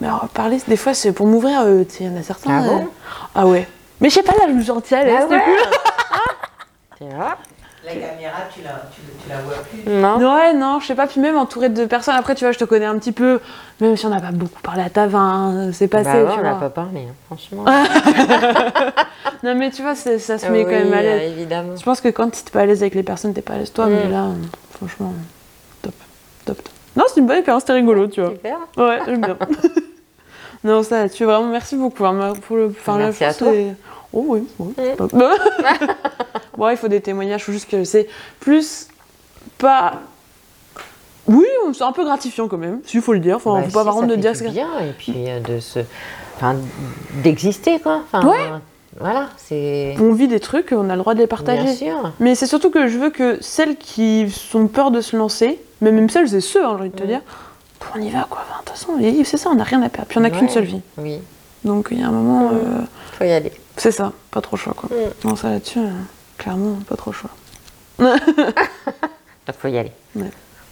Mais 0.00 0.06
alors, 0.06 0.28
parler, 0.28 0.58
des 0.66 0.76
fois, 0.76 0.94
c'est 0.94 1.12
pour 1.12 1.26
m'ouvrir. 1.26 1.60
euh, 1.62 1.84
tu 1.84 1.96
sais, 1.96 2.04
il 2.04 2.12
y 2.12 2.16
en 2.16 2.18
a 2.18 2.22
certains. 2.22 2.50
Ah 2.58 2.62
bon? 2.62 2.78
Euh, 2.78 2.84
Ah 3.34 3.46
ouais. 3.46 3.68
Mais 4.00 4.08
je 4.10 4.14
sais 4.14 4.22
pas, 4.22 4.32
là, 4.32 4.44
je 4.48 4.52
me 4.54 4.62
sentie 4.62 4.94
à 4.94 5.04
l'aise, 5.04 5.26
Ah 5.30 5.34
ouais? 5.34 5.42
vois 7.84 7.94
La 8.02 8.08
caméra, 8.08 8.38
tu 8.54 8.62
la, 8.62 8.70
tu, 8.92 9.00
tu 9.22 9.28
la 9.28 9.38
vois 9.40 9.54
plus. 9.70 9.92
Non. 9.92 10.34
Ouais, 10.34 10.54
non, 10.54 10.80
je 10.80 10.86
sais 10.86 10.94
pas. 10.94 11.06
Puis 11.06 11.20
même 11.20 11.36
entourée 11.36 11.68
de 11.68 11.84
personnes. 11.86 12.14
Après, 12.16 12.34
tu 12.34 12.44
vois, 12.44 12.52
je 12.52 12.58
te 12.58 12.64
connais 12.64 12.84
un 12.86 12.98
petit 12.98 13.12
peu. 13.12 13.40
Même 13.80 13.96
si 13.96 14.06
on 14.06 14.10
n'a 14.10 14.20
pas 14.20 14.30
beaucoup 14.32 14.60
parlé 14.62 14.82
à 14.82 14.90
ta 14.90 15.06
vin, 15.06 15.70
c'est 15.72 15.88
passé, 15.88 16.04
Bah 16.10 16.24
ouais, 16.24 16.32
tu 16.34 16.38
on 16.38 16.42
n'a 16.42 16.50
vois. 16.52 16.60
pas 16.60 16.70
parlé, 16.70 17.00
hein, 17.02 17.14
franchement. 17.26 17.64
Non, 19.42 19.54
mais 19.56 19.70
tu 19.70 19.82
vois, 19.82 19.94
ça 19.94 20.18
se 20.18 20.46
met 20.50 20.64
quand 20.64 20.70
même 20.70 20.92
à 20.92 21.02
l'aise. 21.02 21.32
évidemment. 21.32 21.76
Je 21.76 21.82
pense 21.82 22.00
que 22.00 22.08
quand 22.08 22.30
t'es 22.30 22.50
pas 22.50 22.60
à 22.60 22.66
l'aise 22.66 22.80
avec 22.82 22.94
les 22.94 23.02
personnes, 23.02 23.34
t'es 23.34 23.42
pas 23.42 23.54
à 23.54 23.58
l'aise 23.58 23.72
toi, 23.72 23.86
mais 23.86 24.06
Mm. 24.06 24.10
là, 24.10 24.24
franchement, 24.74 25.12
top, 25.82 25.92
top, 26.46 26.56
top. 26.56 26.68
Non, 26.96 27.04
c'est 27.12 27.20
une 27.20 27.26
bonne 27.26 27.36
expérience, 27.38 27.62
c'était 27.62 27.74
rigolo, 27.74 28.06
tu 28.06 28.20
vois. 28.22 28.30
Super. 28.30 28.56
Ouais, 28.78 28.98
j'aime 29.04 29.20
bien. 29.20 29.36
non, 30.64 30.82
ça, 30.82 31.08
tu 31.10 31.24
vraiment, 31.24 31.48
merci 31.48 31.76
beaucoup. 31.76 32.06
hein, 32.06 32.32
pour 32.46 32.56
le, 32.56 32.66
enfin, 32.70 32.96
Merci 32.96 33.24
à 33.24 33.34
toi. 33.34 33.52
Oh 34.16 34.24
oui, 34.28 34.44
oui. 34.58 34.72
Mm. 34.78 35.06
bon, 36.56 36.68
il 36.70 36.76
faut 36.76 36.88
des 36.88 37.00
témoignages, 37.00 37.44
faut 37.44 37.52
juste 37.52 37.68
que 37.70 37.82
c'est 37.84 38.06
plus 38.40 38.88
pas. 39.58 39.94
Oui, 41.26 41.46
c'est 41.72 41.82
un 41.84 41.92
peu 41.92 42.04
gratifiant 42.04 42.48
quand 42.48 42.58
même, 42.58 42.80
s'il 42.84 43.00
faut 43.00 43.12
le 43.14 43.18
dire. 43.18 43.36
Enfin, 43.36 43.54
Bah 43.54 43.62
faut 43.62 43.68
si, 43.68 43.74
pas 43.74 43.80
avoir 43.80 43.96
honte 43.96 44.06
de 44.08 44.16
dire 44.16 44.32
que. 44.34 44.48
bien 44.48 44.68
et 44.80 44.92
puis 44.92 45.14
euh, 45.28 45.40
de 45.40 45.58
se, 45.58 45.80
enfin, 46.36 46.56
d'exister 47.22 47.80
quoi. 47.80 48.02
Enfin, 48.04 48.26
Ouais. 48.26 48.38
Voilà, 49.00 49.28
c'est 49.38 49.96
On 50.00 50.12
vit 50.12 50.28
des 50.28 50.38
trucs, 50.38 50.70
on 50.70 50.88
a 50.88 50.94
le 50.94 51.00
droit 51.00 51.14
de 51.14 51.18
les 51.18 51.26
bien 51.26 51.36
partager. 51.36 51.74
sûr. 51.74 52.12
Mais 52.20 52.36
c'est 52.36 52.46
surtout 52.46 52.70
que 52.70 52.86
je 52.86 52.96
veux 52.96 53.10
que 53.10 53.38
celles 53.40 53.76
qui 53.76 54.30
sont 54.30 54.68
peur 54.68 54.92
de 54.92 55.00
se 55.00 55.16
lancer, 55.16 55.58
mais 55.80 55.90
même 55.90 56.08
celles 56.08 56.32
et 56.32 56.40
ceux, 56.40 56.64
hein, 56.64 56.76
j'ai 56.76 56.80
envie 56.82 56.90
de 56.90 56.96
te 56.96 57.02
Mm. 57.02 57.06
dire, 57.08 57.20
on 57.96 58.00
y 58.00 58.10
va 58.10 58.24
quoi. 58.30 58.42
De 58.42 58.58
toute 58.58 58.68
façon, 58.70 58.92
c'est 59.24 59.36
ça, 59.36 59.50
on 59.50 59.56
n'a 59.56 59.64
rien 59.64 59.82
à 59.82 59.88
perdre. 59.88 60.06
Puis 60.08 60.18
on 60.18 60.20
n'a 60.20 60.30
qu'une 60.30 60.48
seule 60.48 60.64
vie. 60.64 60.80
Oui, 60.98 61.18
Donc 61.64 61.88
il 61.90 62.00
y 62.00 62.04
a 62.04 62.06
un 62.08 62.12
moment, 62.12 62.50
Mm. 62.50 62.54
euh, 62.54 62.58
faut 63.18 63.24
y 63.24 63.32
aller. 63.32 63.50
C'est 63.76 63.92
ça, 63.92 64.12
pas 64.30 64.40
trop 64.40 64.56
choix 64.56 64.74
quoi. 64.74 64.88
Mm. 64.90 65.28
Non, 65.28 65.36
ça 65.36 65.50
là-dessus, 65.50 65.80
euh, 65.80 65.90
clairement, 66.38 66.78
pas 66.88 66.96
trop 66.96 67.12
choix. 67.12 67.30
Donc, 67.98 69.56
faut 69.58 69.68
y 69.68 69.78
aller. 69.78 69.92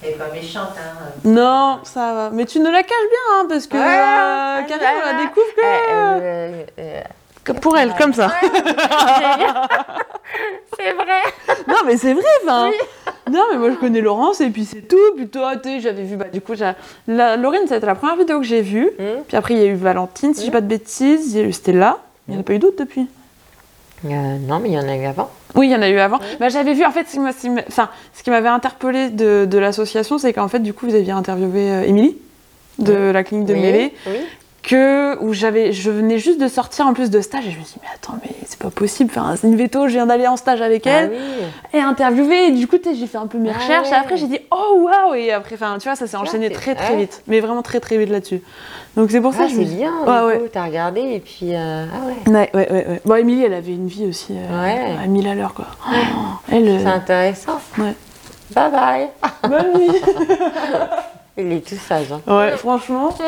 Elle 0.05 0.11
est 0.11 0.13
pas 0.15 0.31
méchante, 0.33 0.71
hein. 0.77 0.99
Non, 1.25 1.79
ça 1.85 2.13
va. 2.13 2.31
Mais 2.33 2.45
tu 2.45 2.59
ne 2.59 2.69
la 2.71 2.83
caches 2.83 2.89
bien, 2.89 3.21
hein, 3.35 3.47
parce 3.49 3.69
que 3.69 3.77
Ouais, 3.77 3.83
euh, 3.83 4.61
ouais, 4.61 4.67
Karine, 4.67 4.87
on 5.01 5.07
la 5.07 5.13
découvre 5.23 5.55
que, 5.55 5.61
Eh, 5.61 5.93
euh, 5.93 6.65
euh, 6.79 7.03
que 7.45 7.53
pour 7.53 7.79
elle, 7.79 7.95
comme 7.95 8.13
ça. 8.13 8.33
c'est 10.77 10.93
vrai. 10.93 11.23
Non, 11.69 11.77
mais 11.87 11.97
c'est 11.97 12.15
vrai, 12.15 12.25
enfin. 12.43 12.71
Non, 13.31 13.45
mais 13.53 13.59
moi 13.59 13.71
je 13.71 13.77
connais 13.77 14.01
Laurence 14.01 14.41
et 14.41 14.51
puis 14.51 14.65
c'est 14.65 14.83
tout. 14.83 15.15
Puis 15.17 15.29
toi, 15.29 15.57
tu 15.57 15.69
sais, 15.69 15.81
j'avais 15.81 16.03
vu, 16.03 16.17
bah 16.17 16.27
du 16.33 16.41
coup, 16.41 16.55
la, 17.07 17.37
Laurine, 17.37 17.69
c'était 17.69 17.87
la 17.87 17.95
première 17.95 18.17
vidéo 18.17 18.41
que 18.41 18.47
j'ai 18.47 18.63
vue. 18.63 18.91
Mm. 18.99 19.23
Puis 19.29 19.37
après, 19.37 19.55
il 19.55 19.61
y 19.61 19.63
a 19.63 19.67
eu 19.67 19.75
Valentine, 19.75 20.35
si 20.35 20.41
je 20.41 20.47
dis 20.47 20.51
pas 20.51 20.61
de 20.61 20.67
bêtises, 20.67 21.35
il 21.35 21.41
y 21.41 21.45
a 21.45 21.47
eu 21.47 21.53
Stella. 21.53 21.99
Il 22.29 22.33
n'y 22.33 22.37
en 22.37 22.41
a 22.41 22.45
pas 22.45 22.55
eu 22.55 22.59
d'autres 22.59 22.79
depuis? 22.85 23.09
Euh, 24.05 24.39
non, 24.39 24.59
mais 24.59 24.71
il 24.71 24.75
y 24.75 24.79
en 24.79 24.89
a 24.89 24.97
eu 24.97 25.05
avant. 25.05 25.31
Oui, 25.55 25.69
il 25.69 25.73
y 25.73 25.77
en 25.77 25.83
a 25.83 25.89
eu 25.89 25.99
avant. 25.99 26.19
Bah, 26.41 26.49
j'avais 26.49 26.75
vu, 26.75 26.85
en 26.85 26.91
fait, 26.91 27.07
ce 27.07 27.13
qui 27.13 27.49
enfin, 27.69 27.89
ce 28.13 28.31
m'avait 28.31 28.49
interpellé 28.49 29.11
de, 29.11 29.47
de 29.49 29.59
l'association, 29.59 30.19
c'est 30.19 30.33
qu'en 30.33 30.49
fait, 30.49 30.61
du 30.61 30.73
coup, 30.73 30.87
vous 30.87 30.95
aviez 30.95 31.13
interviewé 31.13 31.71
euh, 31.71 31.83
Émilie 31.85 32.17
de 32.79 33.11
la 33.11 33.23
clinique 33.23 33.47
de 33.47 33.55
oui, 33.55 33.93
Oui. 34.07 34.13
Que 34.63 35.19
où 35.21 35.33
j'avais, 35.33 35.73
je 35.73 35.91
venais 35.91 36.19
juste 36.19 36.41
de 36.41 36.47
sortir 36.49 36.87
en 36.87 36.95
plus 36.95 37.11
de 37.11 37.21
stage 37.21 37.47
et 37.47 37.51
je 37.51 37.59
me 37.59 37.65
suis 37.65 37.75
dit, 37.75 37.81
mais 37.83 37.89
attends, 37.95 38.15
mais 38.23 38.31
c'est 38.47 38.59
pas 38.59 38.71
possible. 38.71 39.11
Enfin, 39.15 39.35
c'est 39.37 39.49
une 39.49 39.57
veto, 39.57 39.89
je 39.89 39.95
viens 39.95 40.07
d'aller 40.07 40.27
en 40.29 40.37
stage 40.37 40.63
avec 40.63 40.87
Ah 40.87 40.91
elle. 40.91 41.11
oui. 41.11 41.17
et 41.75 41.81
interviewé. 41.81 42.47
Et 42.47 42.51
du 42.53 42.69
coup, 42.69 42.77
j'ai 42.85 43.07
fait 43.07 43.19
un 43.19 43.27
peu 43.27 43.39
mes 43.39 43.51
Ah 43.51 43.59
recherches. 43.59 43.89
Et 43.91 43.95
après, 43.95 44.17
j'ai 44.17 44.29
dit, 44.29 44.39
oh 44.53 44.83
waouh! 44.89 45.15
Et 45.15 45.33
après, 45.33 45.57
enfin, 45.57 45.77
tu 45.81 45.89
vois, 45.89 45.97
ça 45.97 46.07
s'est 46.07 46.17
enchaîné 46.17 46.47
c'est- 46.49 46.55
très 46.55 46.75
très 46.77 46.95
ouais. 46.95 47.01
vite. 47.01 47.23
Mais 47.27 47.41
vraiment 47.41 47.63
très 47.63 47.81
très 47.81 47.99
vite 47.99 48.11
là-dessus. 48.11 48.41
Donc 48.97 49.11
c'est 49.11 49.21
pour 49.21 49.33
ça 49.35 49.41
Ah, 49.43 49.45
que 49.47 49.51
je 49.51 49.55
c'est 49.57 49.61
me 49.63 49.67
suis 49.67 49.77
bien. 49.77 49.93
Ouais, 50.07 50.43
T'as 50.53 50.65
regardé 50.67 51.01
et 51.01 51.21
puis 51.21 51.55
euh, 51.55 51.87
ah 51.93 52.07
ouais. 52.31 52.33
Ouais, 52.33 52.51
ouais, 52.55 52.71
ouais. 52.89 53.01
Bon, 53.05 53.17
Émilie, 53.17 53.45
elle 53.45 53.55
avait 53.55 53.73
une 53.73 53.89
vie 53.89 54.07
aussi 54.07 54.33
euh, 54.33 54.63
Ouais. 54.63 54.97
à 55.03 55.07
1000 55.07 55.27
à 55.27 55.35
l'heure, 55.35 55.55
quoi. 55.55 55.67
Oh, 55.89 55.95
elle. 56.53 56.69
euh, 56.69 56.79
C'est 56.81 56.87
intéressant. 56.87 57.59
Ouais. 57.79 57.95
Bye 58.55 58.71
bye. 58.71 59.09
Bonne 59.49 59.79
nuit! 59.81 59.91
Il 61.39 61.51
est 61.53 61.67
tout 61.67 61.77
sage. 61.77 62.13
Hein. 62.13 62.21
ouais, 62.27 62.57
franchement. 62.57 63.17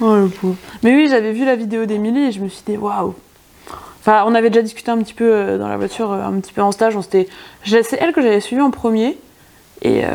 Oh 0.00 0.16
le 0.16 0.28
pauvre. 0.28 0.56
Mais 0.82 0.94
oui, 0.94 1.08
j'avais 1.08 1.32
vu 1.32 1.44
la 1.44 1.56
vidéo 1.56 1.86
d'Émilie 1.86 2.26
et 2.26 2.32
je 2.32 2.40
me 2.40 2.48
suis 2.48 2.62
dit, 2.66 2.76
waouh! 2.76 3.14
Enfin, 4.00 4.24
on 4.26 4.34
avait 4.34 4.50
déjà 4.50 4.62
discuté 4.62 4.90
un 4.90 4.98
petit 4.98 5.14
peu 5.14 5.24
euh, 5.24 5.58
dans 5.58 5.68
la 5.68 5.76
voiture, 5.78 6.12
euh, 6.12 6.22
un 6.22 6.32
petit 6.40 6.52
peu 6.52 6.60
en 6.60 6.72
stage. 6.72 6.94
On 6.96 7.02
s'était... 7.02 7.28
C'est 7.64 7.96
elle 8.00 8.12
que 8.12 8.20
j'avais 8.20 8.40
suivie 8.40 8.60
en 8.60 8.70
premier. 8.70 9.16
Et 9.82 10.02
euh, 10.04 10.08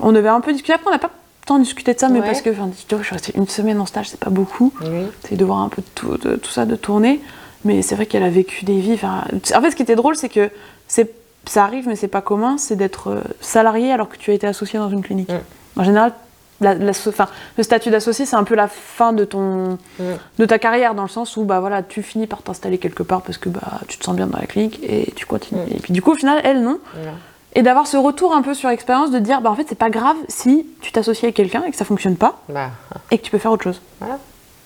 on 0.00 0.14
avait 0.14 0.28
un 0.28 0.40
peu 0.40 0.52
discuté. 0.52 0.72
Après, 0.72 0.88
on 0.88 0.92
n'a 0.92 0.98
pas 0.98 1.10
tant 1.46 1.58
discuté 1.58 1.92
de 1.92 1.98
ça, 1.98 2.08
mais 2.08 2.20
Ouais. 2.20 2.26
parce 2.26 2.40
que 2.40 2.48
enfin, 2.50 2.70
je 2.72 3.02
suis 3.02 3.12
restée 3.14 3.32
une 3.36 3.46
semaine 3.48 3.78
en 3.80 3.86
stage, 3.86 4.08
c'est 4.08 4.20
pas 4.20 4.30
beaucoup. 4.30 4.72
Oui. 4.80 5.04
C'est 5.28 5.36
de 5.36 5.44
voir 5.44 5.58
un 5.58 5.68
peu 5.68 5.82
tout, 5.94 6.16
de 6.16 6.36
tout 6.36 6.50
ça, 6.50 6.64
de 6.64 6.76
tourner. 6.76 7.20
Mais 7.64 7.82
c'est 7.82 7.94
vrai 7.94 8.06
qu'elle 8.06 8.22
a 8.22 8.30
vécu 8.30 8.64
des 8.64 8.78
vies. 8.80 8.94
enfin, 8.94 9.24
En 9.54 9.60
fait, 9.60 9.70
ce 9.70 9.76
qui 9.76 9.82
était 9.82 9.96
drôle, 9.96 10.16
c'est 10.16 10.28
que 10.30 10.50
c'est, 10.88 11.12
ça 11.46 11.64
arrive, 11.64 11.86
mais 11.88 11.96
c'est 11.96 12.08
pas 12.08 12.22
commun, 12.22 12.56
c'est 12.56 12.76
d'être 12.76 13.22
salarié 13.40 13.92
alors 13.92 14.08
que 14.08 14.16
tu 14.16 14.30
as 14.30 14.34
été 14.34 14.46
associé 14.46 14.78
dans 14.78 14.88
une 14.88 15.02
clinique. 15.02 15.28
Mm. 15.28 15.40
En 15.76 15.84
général, 15.84 16.12
la- 16.60 16.74
la- 16.74 16.90
enfin, 17.08 17.28
le 17.56 17.62
statut 17.64 17.90
d'associé, 17.90 18.26
c'est 18.26 18.36
un 18.36 18.44
peu 18.44 18.54
la 18.54 18.68
fin 18.68 19.12
de, 19.12 19.24
ton, 19.24 19.78
Mm. 19.98 20.02
de 20.38 20.46
ta 20.46 20.58
carrière, 20.58 20.94
dans 20.94 21.02
le 21.02 21.08
sens 21.08 21.36
où 21.36 21.44
bah, 21.44 21.60
voilà, 21.60 21.82
tu 21.82 22.02
finis 22.02 22.26
par 22.26 22.42
t'installer 22.42 22.78
quelque 22.78 23.02
part 23.02 23.22
parce 23.22 23.38
que 23.38 23.48
bah, 23.48 23.60
tu 23.88 23.98
te 23.98 24.04
sens 24.04 24.14
bien 24.14 24.26
dans 24.28 24.38
la 24.38 24.46
clinique 24.46 24.78
et 24.82 25.12
tu 25.16 25.26
continues. 25.26 25.60
Mm. 25.60 25.74
Et 25.76 25.80
puis 25.80 25.92
du 25.92 26.00
coup, 26.02 26.12
au 26.12 26.16
final, 26.16 26.40
elle, 26.44 26.62
non. 26.62 26.78
Et 27.56 27.62
d'avoir 27.62 27.86
ce 27.86 27.96
retour 27.96 28.34
un 28.34 28.42
peu 28.42 28.52
sur 28.54 28.68
expérience 28.70 29.10
de 29.12 29.18
dire, 29.18 29.40
bah, 29.40 29.50
en 29.50 29.54
fait, 29.54 29.66
c'est 29.68 29.74
pas 29.78 29.90
grave 29.90 30.16
si 30.28 30.66
tu 30.80 30.90
t'associes 30.92 31.24
avec 31.24 31.36
quelqu'un 31.36 31.62
et 31.66 31.70
que 31.70 31.76
ça 31.76 31.84
fonctionne 31.84 32.16
pas 32.16 32.40
Bah, 32.48 32.70
et 33.10 33.18
que 33.18 33.22
tu 33.24 33.30
peux 33.30 33.38
faire 33.38 33.52
autre 33.52 33.62
chose. 33.64 33.80
Voilà. 34.00 34.18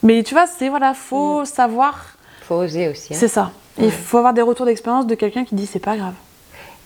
Mais 0.03 0.23
tu 0.23 0.35
vois, 0.35 0.47
c'est 0.47 0.69
voilà, 0.69 0.95
faut 0.95 1.45
savoir 1.45 2.07
faut 2.43 2.55
oser 2.55 2.89
aussi. 2.89 3.13
hein. 3.13 3.17
c'est 3.19 3.29
ça. 3.29 3.51
Il 3.79 3.91
faut 3.93 4.19
avoir 4.19 4.33
des 4.35 4.43
retours 4.43 4.65
d'expérience 4.67 5.07
de 5.07 5.15
quelqu'un 5.15 5.45
qui 5.45 5.55
dit 5.55 5.67
c'est 5.67 5.79
pas 5.81 5.97
grave. 5.97 6.15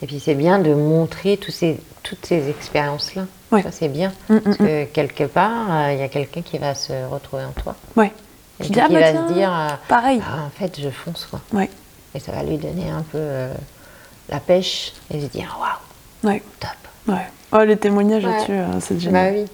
Et 0.02 0.06
puis 0.06 0.18
c'est 0.18 0.34
bien 0.34 0.58
de 0.58 0.74
montrer 0.74 1.36
tous 1.36 1.52
ces, 1.52 1.78
toutes 2.02 2.24
ces 2.26 2.48
expériences-là. 2.50 3.22
Ouais. 3.52 3.62
Ça 3.62 3.70
c'est 3.70 3.88
bien. 3.88 4.12
Mm, 4.28 4.34
mm, 4.34 4.40
Parce 4.40 4.56
que 4.56 4.84
quelque 4.86 5.24
part, 5.24 5.70
euh, 5.70 5.92
il 5.92 5.98
y 5.98 6.02
a 6.02 6.08
quelqu'un 6.08 6.42
qui 6.42 6.58
va 6.58 6.74
se 6.74 6.92
retrouver 7.10 7.44
en 7.44 7.52
toi. 7.52 7.74
Ouais. 7.96 8.10
Et 8.60 8.64
Qui 8.64 8.80
ah 8.80 8.86
qui 8.88 8.94
bah 8.94 9.00
va 9.00 9.10
tiens. 9.12 9.28
se 9.28 9.32
dire, 9.34 9.52
euh, 9.52 9.68
Pareil. 9.88 10.22
ah, 10.26 10.44
en 10.46 10.50
fait, 10.50 10.80
je 10.80 10.88
fonce 10.90 11.26
quoi. 11.26 11.40
Ouais. 11.52 11.68
Et 12.14 12.18
ça 12.20 12.32
va 12.32 12.42
lui 12.42 12.56
donner 12.58 12.90
un 12.90 13.02
peu 13.02 13.18
euh, 13.18 13.52
la 14.28 14.40
pêche 14.40 14.92
et 15.12 15.20
se 15.20 15.26
dire, 15.26 15.56
waouh, 15.60 16.30
Ouais. 16.32 16.42
top. 16.60 16.70
Ouais. 17.14 17.26
Oh, 17.52 17.62
les 17.64 17.76
témoignages 17.76 18.24
Ouais. 18.24 18.30
là-dessus, 18.32 18.58
c'est 18.80 18.98
génial. 19.00 19.34
Bah 19.34 19.38
oui. 19.40 19.46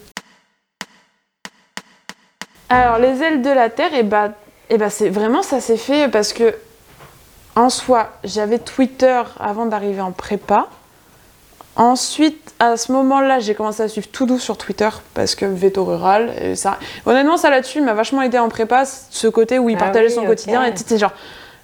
Alors, 2.68 2.98
les 2.98 3.22
ailes 3.22 3.42
de 3.42 3.50
la 3.50 3.70
terre, 3.70 3.94
et 3.94 4.02
bah, 4.02 4.30
et 4.70 4.76
bah 4.76 4.90
c'est 4.90 5.08
vraiment 5.08 5.42
ça 5.42 5.60
s'est 5.60 5.78
fait 5.78 6.08
parce 6.10 6.32
que 6.34 6.54
en 7.56 7.70
soi, 7.70 8.10
j'avais 8.24 8.58
Twitter 8.58 9.22
avant 9.40 9.66
d'arriver 9.66 10.00
en 10.02 10.12
prépa. 10.12 10.68
Ensuite, 11.78 12.52
à 12.58 12.76
ce 12.76 12.90
moment-là, 12.90 13.38
j'ai 13.38 13.54
commencé 13.54 13.84
à 13.84 13.88
suivre 13.88 14.08
tout 14.10 14.26
doux 14.26 14.40
sur 14.40 14.58
Twitter 14.58 14.88
parce 15.14 15.36
que 15.36 15.46
veto 15.46 15.84
rural. 15.84 16.32
Et 16.42 16.56
ça... 16.56 16.76
Honnêtement, 17.06 17.36
ça 17.36 17.50
là-dessus 17.50 17.80
m'a 17.80 17.94
vachement 17.94 18.20
aidé 18.20 18.36
en 18.36 18.48
prépa, 18.48 18.84
ce 18.84 19.28
côté 19.28 19.60
où 19.60 19.68
il 19.68 19.76
Ah 19.76 19.84
partageait 19.84 20.08
oui, 20.08 20.14
son 20.14 20.26
quotidien. 20.26 20.64
Et 20.64 20.74
tu 20.74 20.98
genre, 20.98 21.12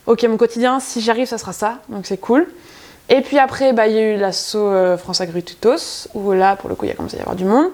ok, 0.06 0.22
mon 0.22 0.36
quotidien, 0.36 0.78
si 0.78 1.00
j'y 1.00 1.10
arrive, 1.10 1.26
ça 1.26 1.36
sera 1.36 1.52
ça. 1.52 1.80
Donc 1.88 2.06
c'est 2.06 2.16
cool. 2.16 2.46
Et 3.08 3.22
puis 3.22 3.40
après, 3.40 3.72
bah, 3.72 3.88
il 3.88 3.94
y 3.94 3.98
a 3.98 4.14
eu 4.14 4.16
l'assaut 4.16 4.68
euh, 4.68 4.96
France 4.96 5.20
Agricultos, 5.20 6.08
où 6.14 6.30
là, 6.30 6.54
pour 6.54 6.68
le 6.68 6.76
coup, 6.76 6.84
il 6.84 6.88
y 6.88 6.92
a 6.92 6.94
commencé 6.94 7.16
à 7.16 7.18
y 7.18 7.22
avoir 7.22 7.34
du 7.34 7.44
monde. 7.44 7.66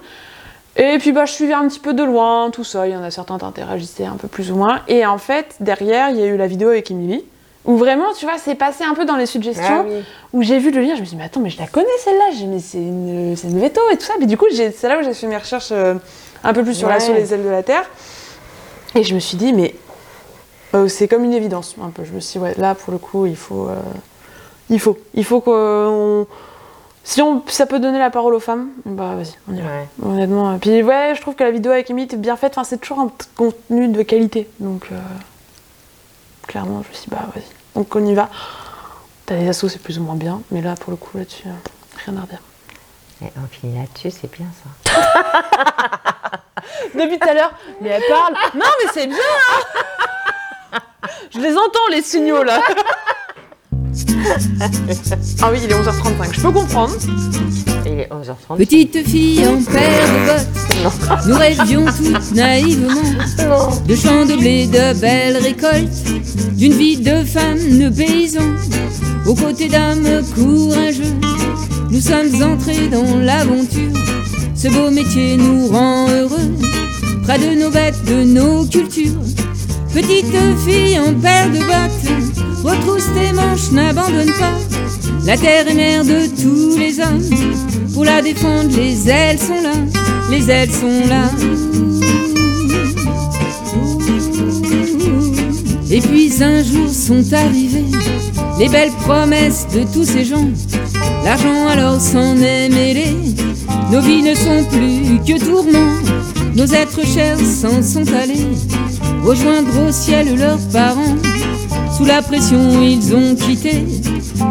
Et 0.76 0.96
puis 0.98 1.12
bah, 1.12 1.26
je 1.26 1.32
suivais 1.32 1.52
un 1.52 1.68
petit 1.68 1.78
peu 1.78 1.92
de 1.92 2.02
loin, 2.02 2.48
tout 2.50 2.64
ça. 2.64 2.88
Il 2.88 2.94
y 2.94 2.96
en 2.96 3.02
a 3.02 3.10
certains 3.10 3.38
qui 3.38 3.44
interagissaient 3.44 4.06
un 4.06 4.16
peu 4.16 4.28
plus 4.28 4.50
ou 4.50 4.56
moins. 4.56 4.80
Et 4.88 5.04
en 5.04 5.18
fait, 5.18 5.56
derrière, 5.60 6.08
il 6.08 6.16
y 6.16 6.22
a 6.22 6.26
eu 6.26 6.38
la 6.38 6.46
vidéo 6.46 6.70
avec 6.70 6.90
Emily. 6.90 7.22
Où 7.66 7.76
vraiment, 7.76 8.06
tu 8.18 8.24
vois, 8.24 8.38
c'est 8.38 8.54
passé 8.54 8.84
un 8.84 8.94
peu 8.94 9.04
dans 9.04 9.16
les 9.16 9.26
suggestions, 9.26 9.64
Ah 9.82 9.84
oui. 9.86 10.02
où 10.32 10.42
j'ai 10.42 10.58
vu 10.58 10.70
le 10.70 10.80
lire, 10.80 10.96
je 10.96 11.00
me 11.00 11.04
suis 11.04 11.14
dit, 11.14 11.18
mais 11.18 11.26
attends, 11.26 11.40
mais 11.40 11.50
je 11.50 11.58
la 11.58 11.66
connais 11.66 11.86
celle-là, 12.02 12.30
mais 12.48 12.58
c'est 12.58 12.78
une, 12.78 13.36
c'est 13.36 13.48
une 13.48 13.60
veto 13.60 13.80
et 13.92 13.96
tout 13.98 14.04
ça. 14.06 14.14
Mais 14.18 14.26
du 14.26 14.38
coup, 14.38 14.46
c'est 14.50 14.82
là 14.88 14.98
où 14.98 15.02
j'ai 15.02 15.12
fait 15.12 15.26
mes 15.26 15.36
recherches 15.36 15.68
euh, 15.72 15.94
un 16.42 16.52
peu 16.54 16.62
plus 16.64 16.72
sur 16.74 16.88
Ouais. 16.88 16.94
l'assaut 16.94 17.12
les 17.12 17.34
ailes 17.34 17.44
de 17.44 17.48
la 17.50 17.62
Terre. 17.62 17.84
Et 18.94 19.04
je 19.04 19.14
me 19.14 19.20
suis 19.20 19.36
dit, 19.36 19.52
mais 19.52 19.74
euh, 20.74 20.88
c'est 20.88 21.06
comme 21.06 21.22
une 21.24 21.34
évidence, 21.34 21.76
un 21.84 21.90
peu. 21.90 22.02
Je 22.04 22.12
me 22.12 22.20
suis 22.20 22.38
dit, 22.38 22.44
ouais, 22.44 22.54
là, 22.56 22.74
pour 22.74 22.92
le 22.92 22.98
coup, 22.98 23.26
il 23.26 23.36
faut. 23.36 23.68
euh, 23.68 23.76
il 24.70 24.80
faut. 24.80 24.96
Il 25.14 25.24
faut 25.24 25.40
qu'on. 25.42 26.26
Si 27.04 27.20
on, 27.22 27.42
ça 27.48 27.66
peut 27.66 27.78
donner 27.78 27.98
la 27.98 28.10
parole 28.10 28.34
aux 28.34 28.40
femmes, 28.40 28.68
bah 28.86 29.14
vas-y, 29.16 29.34
on 29.50 29.54
y 29.54 29.60
va. 29.60 29.66
Ouais. 29.66 29.88
Honnêtement. 30.12 30.58
Puis 30.58 30.82
ouais, 30.82 31.12
je 31.16 31.20
trouve 31.20 31.34
que 31.34 31.42
la 31.44 31.50
vidéo 31.50 31.72
avec 31.72 31.90
Amy 31.90 32.02
est 32.02 32.16
bien 32.16 32.36
faite. 32.36 32.52
Enfin, 32.56 32.64
c'est 32.64 32.78
toujours 32.78 33.00
un 33.00 33.10
contenu 33.36 33.88
de 33.88 34.02
qualité. 34.02 34.48
Donc, 34.60 34.86
clairement, 36.50 36.82
je 36.82 36.88
me 36.88 36.94
suis 36.94 37.04
dit, 37.04 37.10
bah 37.10 37.28
vas-y. 37.32 37.44
Donc, 37.76 37.94
on 37.94 38.04
y 38.04 38.14
va. 38.14 38.28
T'as 39.24 39.36
des 39.36 39.48
assos, 39.48 39.68
c'est 39.68 39.80
plus 39.80 40.00
ou 40.00 40.02
moins 40.02 40.16
bien. 40.16 40.42
Mais 40.50 40.60
là, 40.60 40.74
pour 40.74 40.90
le 40.90 40.96
coup, 40.96 41.16
là-dessus, 41.16 41.46
euh, 41.46 41.52
rien 42.04 42.16
à 42.16 42.22
redire. 42.22 42.40
Et 43.22 43.26
on 43.36 43.46
finit 43.46 43.78
là-dessus, 43.78 44.10
c'est 44.10 44.32
bien 44.32 44.46
ça. 44.60 44.92
Depuis 46.94 47.18
tout 47.18 47.28
à 47.28 47.34
l'heure, 47.34 47.52
mais 47.80 47.90
elle 47.90 48.02
parle. 48.08 48.34
Non, 48.56 48.66
mais 48.82 48.90
c'est 48.92 49.06
bien 49.06 49.16
hein. 50.72 50.78
Je 51.32 51.38
les 51.38 51.56
entends, 51.56 51.86
les 51.90 52.02
signaux, 52.02 52.42
là 52.42 52.60
Ah 55.42 55.50
oui, 55.52 55.60
il 55.62 55.70
est 55.70 55.74
11h35. 55.74 56.32
Je 56.32 56.40
peux 56.40 56.50
comprendre. 56.50 56.94
Il 57.92 58.00
est 58.00 58.08
11h30. 58.08 58.56
Petite 58.56 59.08
fille 59.08 59.44
en 59.46 59.60
paire 59.62 60.06
de 60.06 60.26
bottes, 60.26 61.26
nous 61.26 61.34
rêvions 61.34 61.84
toutes 61.86 62.34
naïvement 62.34 63.00
de 63.86 63.94
champs 63.96 64.26
de 64.26 64.36
blé, 64.36 64.66
de 64.66 64.98
belles 65.00 65.38
récoltes, 65.38 66.04
d'une 66.56 66.72
vie 66.72 66.98
de 66.98 67.24
femme, 67.24 67.58
de 67.58 67.88
paysan, 67.88 68.54
aux 69.26 69.34
côtés 69.34 69.68
d'âmes 69.68 70.22
courageux. 70.34 71.14
Nous 71.90 72.00
sommes 72.00 72.42
entrés 72.42 72.86
dans 72.88 73.18
l'aventure, 73.18 73.92
ce 74.54 74.68
beau 74.68 74.90
métier 74.90 75.36
nous 75.36 75.66
rend 75.68 76.08
heureux, 76.08 76.54
près 77.24 77.38
de 77.38 77.60
nos 77.60 77.70
bêtes, 77.70 78.04
de 78.04 78.22
nos 78.22 78.64
cultures. 78.66 79.20
Petite 79.92 80.36
fille 80.64 80.98
en 81.00 81.12
paire 81.14 81.50
de 81.50 81.58
bottes, 81.58 82.62
retrousse 82.62 83.06
tes 83.14 83.32
manches, 83.32 83.72
n'abandonne 83.72 84.32
pas. 84.38 84.54
La 85.26 85.36
terre 85.36 85.68
est 85.68 85.74
mère 85.74 86.04
de 86.04 86.26
tous 86.40 86.78
les 86.78 87.00
hommes. 87.00 87.20
Pour 88.00 88.06
la 88.06 88.22
défendre, 88.22 88.74
les 88.74 89.10
ailes 89.10 89.38
sont 89.38 89.60
là, 89.60 89.74
les 90.30 90.50
ailes 90.50 90.70
sont 90.70 91.06
là. 91.06 91.30
Et 95.90 96.00
puis 96.00 96.32
un 96.42 96.64
jour 96.64 96.88
sont 96.88 97.30
arrivées 97.34 97.84
les 98.58 98.70
belles 98.70 98.96
promesses 99.02 99.66
de 99.74 99.84
tous 99.92 100.04
ces 100.04 100.24
gens. 100.24 100.48
L'argent 101.26 101.68
alors 101.68 102.00
s'en 102.00 102.38
est 102.38 102.70
mêlé. 102.70 103.04
Nos 103.92 104.00
vies 104.00 104.22
ne 104.22 104.34
sont 104.34 104.64
plus 104.64 105.18
que 105.26 105.38
tourments. 105.38 105.98
Nos 106.56 106.68
êtres 106.68 107.06
chers 107.06 107.38
s'en 107.38 107.82
sont 107.82 108.10
allés. 108.14 108.48
Rejoindre 109.22 109.86
au 109.86 109.92
ciel 109.92 110.38
leurs 110.38 110.66
parents. 110.72 111.16
Sous 111.98 112.06
la 112.06 112.22
pression, 112.22 112.82
ils 112.82 113.14
ont 113.14 113.34
quitté 113.34 113.84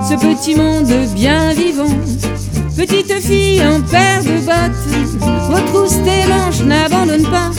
ce 0.07 0.13
petit 0.13 0.53
monde 0.53 0.93
bien 1.15 1.51
vivant. 1.53 1.97
Petite 2.79 3.11
fille 3.19 3.61
en 3.61 3.81
paire 3.81 4.23
de 4.23 4.39
bottes, 4.45 5.21
retrousse 5.49 5.97
tes 6.05 6.25
manches, 6.29 6.61
n'abandonne 6.65 7.23
pas. 7.23 7.51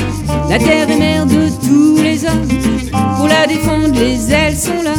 La 0.48 0.58
terre 0.58 0.88
est 0.88 0.96
mère 0.96 1.26
de 1.26 1.50
tous 1.60 2.02
les 2.02 2.24
hommes. 2.24 2.48
Pour 3.18 3.28
la 3.28 3.46
défendre, 3.46 3.92
les 3.92 4.32
ailes 4.32 4.56
sont 4.56 4.82
là, 4.82 4.94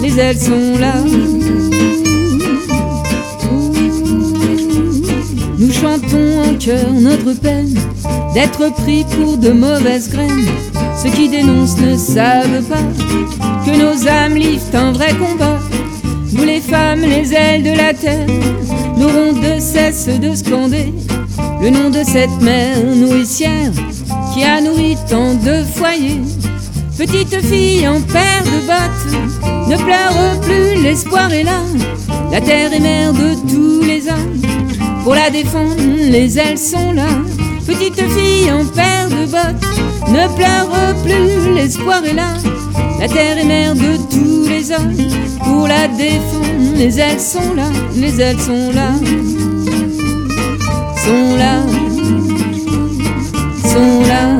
les 0.00 0.18
ailes 0.18 0.38
sont 0.38 0.78
là. 0.80 0.94
Nous 5.58 5.72
chantons 5.74 6.44
en 6.46 6.54
chœur 6.58 6.90
notre 6.90 7.38
peine 7.38 7.78
d'être 8.32 8.72
pris 8.72 9.04
pour 9.18 9.36
de 9.36 9.50
mauvaises 9.50 10.08
graines. 10.08 10.48
Ceux 10.96 11.10
qui 11.10 11.28
dénoncent 11.28 11.76
ne 11.76 11.94
savent 11.94 12.62
pas 12.70 13.66
que 13.66 13.76
nos 13.76 14.08
âmes 14.08 14.34
livrent 14.34 14.74
un 14.76 14.92
vrai 14.92 15.12
combat. 15.12 15.58
Femmes, 16.68 17.00
les 17.00 17.32
ailes 17.32 17.62
de 17.62 17.70
la 17.70 17.94
terre, 17.94 18.26
n'aurons 18.98 19.32
de 19.32 19.58
cesse 19.58 20.06
de 20.06 20.34
scander 20.34 20.92
le 21.62 21.70
nom 21.70 21.88
de 21.88 22.02
cette 22.04 22.42
mère 22.42 22.76
nourricière 22.94 23.70
qui 24.34 24.42
a 24.44 24.60
nourri 24.60 24.96
tant 25.08 25.32
de 25.34 25.62
foyers. 25.64 26.20
Petite 26.98 27.40
fille 27.46 27.88
en 27.88 28.02
paire 28.02 28.42
de 28.44 28.66
bottes, 28.66 29.68
ne 29.68 29.76
pleure 29.76 30.40
plus, 30.42 30.82
l'espoir 30.82 31.32
est 31.32 31.44
là. 31.44 31.60
La 32.30 32.40
terre 32.42 32.72
est 32.72 32.80
mère 32.80 33.14
de 33.14 33.34
tous 33.48 33.82
les 33.86 34.06
hommes. 34.06 34.42
Pour 35.04 35.14
la 35.14 35.30
défendre, 35.30 35.74
les 35.78 36.38
ailes 36.38 36.58
sont 36.58 36.92
là. 36.92 37.08
Petite 37.66 37.96
fille 37.96 38.52
en 38.52 38.66
paire 38.66 39.08
de 39.08 39.24
bottes, 39.24 40.08
ne 40.08 40.26
pleure 40.36 40.94
plus, 41.02 41.54
l'espoir 41.54 42.04
est 42.04 42.14
là. 42.14 42.34
La 43.00 43.08
terre 43.08 43.38
est 43.38 43.44
mère 43.44 43.74
de 43.74 43.96
tous 44.10 44.48
les 44.48 44.72
hommes. 44.72 44.92
Pour 45.44 45.68
la 45.68 45.86
défendre, 45.88 46.74
les 46.74 46.98
ailes 46.98 47.20
sont 47.20 47.54
là, 47.54 47.70
les 47.94 48.20
ailes 48.20 48.40
sont 48.40 48.72
là. 48.72 48.92
Sont 51.04 51.36
là, 51.36 51.62
sont 53.64 54.02
là. 54.02 54.37